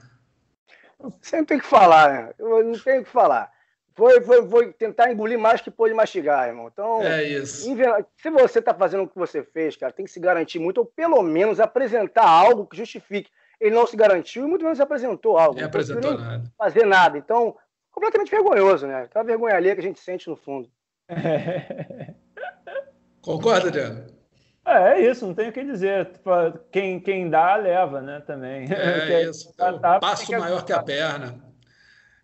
Sempre 1.22 1.46
tem 1.46 1.60
que 1.60 1.66
falar, 1.66 2.12
né? 2.12 2.34
Eu 2.38 2.66
não 2.66 2.78
tenho 2.78 3.02
o 3.02 3.06
que 3.06 3.10
falar. 3.10 3.53
Foi, 3.96 4.22
foi, 4.22 4.48
foi 4.50 4.74
tentar 4.74 5.12
engolir 5.12 5.38
mais 5.38 5.62
que 5.62 5.70
pôde 5.70 5.94
mastigar, 5.94 6.48
irmão. 6.48 6.70
Então, 6.72 7.02
é 7.04 7.24
isso. 7.24 7.68
se 8.18 8.30
você 8.30 8.60
está 8.60 8.74
fazendo 8.74 9.04
o 9.04 9.08
que 9.08 9.18
você 9.18 9.44
fez, 9.44 9.76
cara, 9.76 9.94
tem 9.94 10.06
que 10.06 10.12
se 10.12 10.20
garantir 10.20 10.58
muito, 10.60 10.80
ou 10.80 10.86
pelo 10.86 11.22
menos 11.22 11.60
apresentar 11.60 12.28
algo 12.28 12.66
que 12.66 12.76
justifique. 12.76 13.30
Ele 13.60 13.76
não 13.76 13.86
se 13.86 13.96
garantiu 13.96 14.44
e 14.44 14.48
muito 14.48 14.64
menos 14.64 14.80
apresentou 14.80 15.38
algo. 15.38 15.56
Nem 15.56 15.64
apresentou 15.64 16.18
nada. 16.18 16.44
Fazer 16.58 16.86
nada. 16.86 17.18
Então, 17.18 17.56
completamente 17.92 18.32
vergonhoso, 18.32 18.88
né? 18.88 19.04
Aquela 19.04 19.24
vergonha 19.24 19.56
ali 19.56 19.74
que 19.74 19.80
a 19.80 19.84
gente 19.84 20.00
sente 20.00 20.28
no 20.28 20.36
fundo. 20.36 20.70
Concorda, 23.22 23.68
Adriano? 23.68 24.06
É, 24.66 24.94
é 24.94 25.12
isso, 25.12 25.28
não 25.28 25.34
tem 25.34 25.50
o 25.50 25.54
que 25.54 25.64
dizer. 25.64 26.10
Quem, 26.72 27.00
quem 27.00 27.30
dá, 27.30 27.56
leva, 27.56 28.02
né? 28.02 28.22
Também. 28.26 28.68
É, 28.72 29.14
é 29.22 29.30
isso. 29.30 29.54
Tá, 29.56 29.78
tá, 29.78 30.00
passo 30.00 30.32
maior 30.32 30.66
que 30.66 30.74
a 30.74 30.82
perna. 30.82 31.53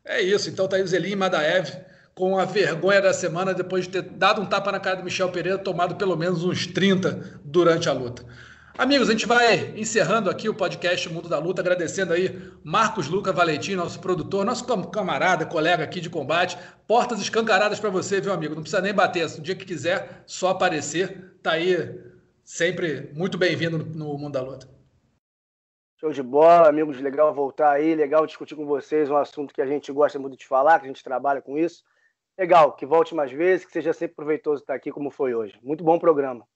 É 0.03 0.21
isso. 0.21 0.49
Então 0.49 0.67
tá 0.67 0.75
aí 0.75 0.83
o 0.83 0.87
Zelim 0.87 1.15
Madaev 1.15 1.69
com 2.15 2.37
a 2.37 2.45
vergonha 2.45 3.01
da 3.01 3.13
semana 3.13 3.53
depois 3.53 3.85
de 3.85 3.91
ter 3.91 4.01
dado 4.01 4.41
um 4.41 4.45
tapa 4.45 4.71
na 4.71 4.79
cara 4.79 4.97
do 4.97 5.03
Michel 5.03 5.29
Pereira, 5.29 5.57
tomado 5.57 5.95
pelo 5.95 6.17
menos 6.17 6.43
uns 6.43 6.67
30 6.67 7.39
durante 7.45 7.87
a 7.87 7.93
luta. 7.93 8.25
Amigos, 8.77 9.09
a 9.09 9.11
gente 9.11 9.25
vai 9.25 9.73
encerrando 9.75 10.29
aqui 10.29 10.47
o 10.47 10.53
podcast 10.53 11.09
Mundo 11.09 11.27
da 11.27 11.37
Luta, 11.37 11.61
agradecendo 11.61 12.13
aí 12.13 12.41
Marcos 12.63 13.07
Luca 13.07 13.33
Valentim, 13.33 13.75
nosso 13.75 13.99
produtor, 13.99 14.45
nosso 14.45 14.65
camarada, 14.89 15.45
colega 15.45 15.83
aqui 15.83 15.99
de 15.99 16.09
combate. 16.09 16.57
Portas 16.87 17.19
escancaradas 17.19 17.77
para 17.77 17.89
você, 17.89 18.21
viu, 18.21 18.31
amigo? 18.31 18.55
Não 18.55 18.61
precisa 18.61 18.81
nem 18.81 18.93
bater, 18.93 19.29
no 19.37 19.43
dia 19.43 19.53
que 19.53 19.65
quiser, 19.65 20.23
só 20.25 20.51
aparecer. 20.51 21.35
Tá 21.43 21.51
aí 21.51 21.93
sempre 22.43 23.11
muito 23.13 23.37
bem-vindo 23.37 23.77
no 23.77 24.17
Mundo 24.17 24.31
da 24.31 24.41
Luta. 24.41 24.78
Show 25.99 26.13
de 26.13 26.23
bola, 26.23 26.69
amigos, 26.69 27.01
legal 27.01 27.33
voltar 27.33 27.71
aí, 27.71 27.93
legal 27.93 28.25
discutir 28.25 28.55
com 28.55 28.65
vocês 28.65 29.09
um 29.09 29.17
assunto 29.17 29.53
que 29.53 29.61
a 29.61 29.65
gente 29.65 29.91
gosta 29.91 30.17
muito 30.17 30.37
de 30.37 30.47
falar, 30.47 30.79
que 30.79 30.85
a 30.85 30.87
gente 30.87 31.03
trabalha 31.03 31.41
com 31.41 31.57
isso. 31.57 31.83
Legal, 32.37 32.71
que 32.71 32.85
volte 32.85 33.13
mais 33.13 33.33
vezes, 33.33 33.65
que 33.65 33.71
seja 33.73 33.91
sempre 33.91 34.15
proveitoso 34.15 34.61
estar 34.61 34.73
aqui 34.73 34.93
como 34.93 35.11
foi 35.11 35.35
hoje. 35.35 35.59
Muito 35.61 35.83
bom 35.83 35.99
programa. 35.99 36.47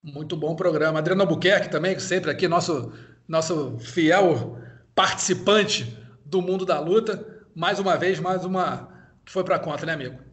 Muito 0.00 0.36
bom 0.36 0.54
programa. 0.54 1.00
Adriano 1.00 1.22
Albuquerque 1.22 1.68
também, 1.68 1.98
sempre 1.98 2.30
aqui, 2.30 2.46
nosso, 2.46 2.92
nosso 3.26 3.76
fiel 3.80 4.56
participante 4.94 5.98
do 6.24 6.40
mundo 6.40 6.64
da 6.64 6.78
luta. 6.78 7.48
Mais 7.56 7.80
uma 7.80 7.96
vez, 7.96 8.20
mais 8.20 8.44
uma 8.44 8.96
que 9.26 9.32
foi 9.32 9.42
para 9.42 9.58
conta, 9.58 9.84
né, 9.86 9.94
amigo? 9.94 10.27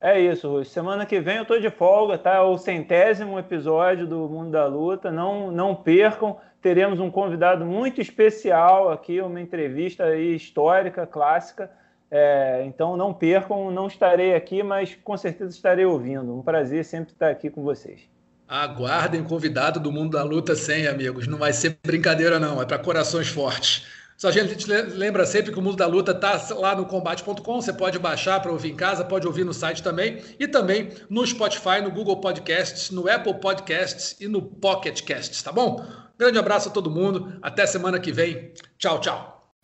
É 0.00 0.20
isso, 0.20 0.48
Rui. 0.48 0.64
Semana 0.64 1.04
que 1.04 1.20
vem 1.20 1.38
eu 1.38 1.44
tô 1.44 1.58
de 1.58 1.70
folga, 1.70 2.16
tá? 2.16 2.34
É 2.34 2.40
o 2.40 2.56
centésimo 2.56 3.38
episódio 3.38 4.06
do 4.06 4.28
Mundo 4.28 4.52
da 4.52 4.66
Luta. 4.66 5.10
Não, 5.10 5.50
não 5.50 5.74
percam 5.74 6.36
teremos 6.60 6.98
um 7.00 7.10
convidado 7.10 7.64
muito 7.64 8.00
especial 8.00 8.90
aqui, 8.90 9.20
uma 9.20 9.40
entrevista 9.40 10.16
histórica, 10.16 11.06
clássica. 11.06 11.70
É, 12.10 12.64
então 12.64 12.96
não 12.96 13.12
percam, 13.12 13.70
não 13.70 13.86
estarei 13.86 14.34
aqui, 14.34 14.62
mas 14.62 14.96
com 15.04 15.16
certeza 15.16 15.54
estarei 15.54 15.84
ouvindo. 15.84 16.34
Um 16.34 16.42
prazer 16.42 16.84
sempre 16.84 17.12
estar 17.12 17.30
aqui 17.30 17.50
com 17.50 17.62
vocês. 17.62 18.00
Aguardem 18.48 19.22
convidado 19.22 19.78
do 19.78 19.92
mundo 19.92 20.16
da 20.16 20.24
luta 20.24 20.54
sem 20.54 20.86
amigos. 20.86 21.26
Não 21.26 21.36
vai 21.36 21.52
ser 21.52 21.78
brincadeira, 21.84 22.40
não. 22.40 22.62
É 22.62 22.64
para 22.64 22.78
corações 22.78 23.28
fortes. 23.28 23.86
Só 24.18 24.28
a 24.28 24.32
gente 24.32 24.68
lembra 24.68 25.24
sempre 25.24 25.52
que 25.52 25.58
o 25.60 25.62
Mundo 25.62 25.76
da 25.76 25.86
Luta 25.86 26.10
está 26.10 26.44
lá 26.56 26.74
no 26.74 26.84
combate.com. 26.84 27.62
Você 27.62 27.72
pode 27.72 28.00
baixar 28.00 28.40
para 28.40 28.50
ouvir 28.50 28.72
em 28.72 28.74
casa, 28.74 29.04
pode 29.04 29.28
ouvir 29.28 29.44
no 29.44 29.54
site 29.54 29.80
também. 29.80 30.20
E 30.40 30.48
também 30.48 30.88
no 31.08 31.24
Spotify, 31.24 31.80
no 31.80 31.92
Google 31.92 32.20
Podcasts, 32.20 32.90
no 32.90 33.08
Apple 33.08 33.34
Podcasts 33.34 34.16
e 34.20 34.26
no 34.26 34.42
Pocket 34.42 35.02
Casts, 35.04 35.40
tá 35.40 35.52
bom? 35.52 35.86
Grande 36.18 36.36
abraço 36.36 36.68
a 36.68 36.72
todo 36.72 36.90
mundo. 36.90 37.38
Até 37.40 37.64
semana 37.64 38.00
que 38.00 38.10
vem. 38.10 38.52
Tchau, 38.76 39.00
tchau. 39.00 39.54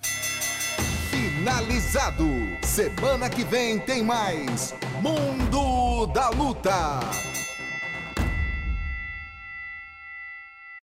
Finalizado. 1.10 2.24
Semana 2.62 3.28
que 3.28 3.43
vem 3.43 3.81
tem 3.81 4.05
mais 4.05 4.72
Mundo 5.02 6.06
da 6.12 6.28
Luta. 6.31 7.01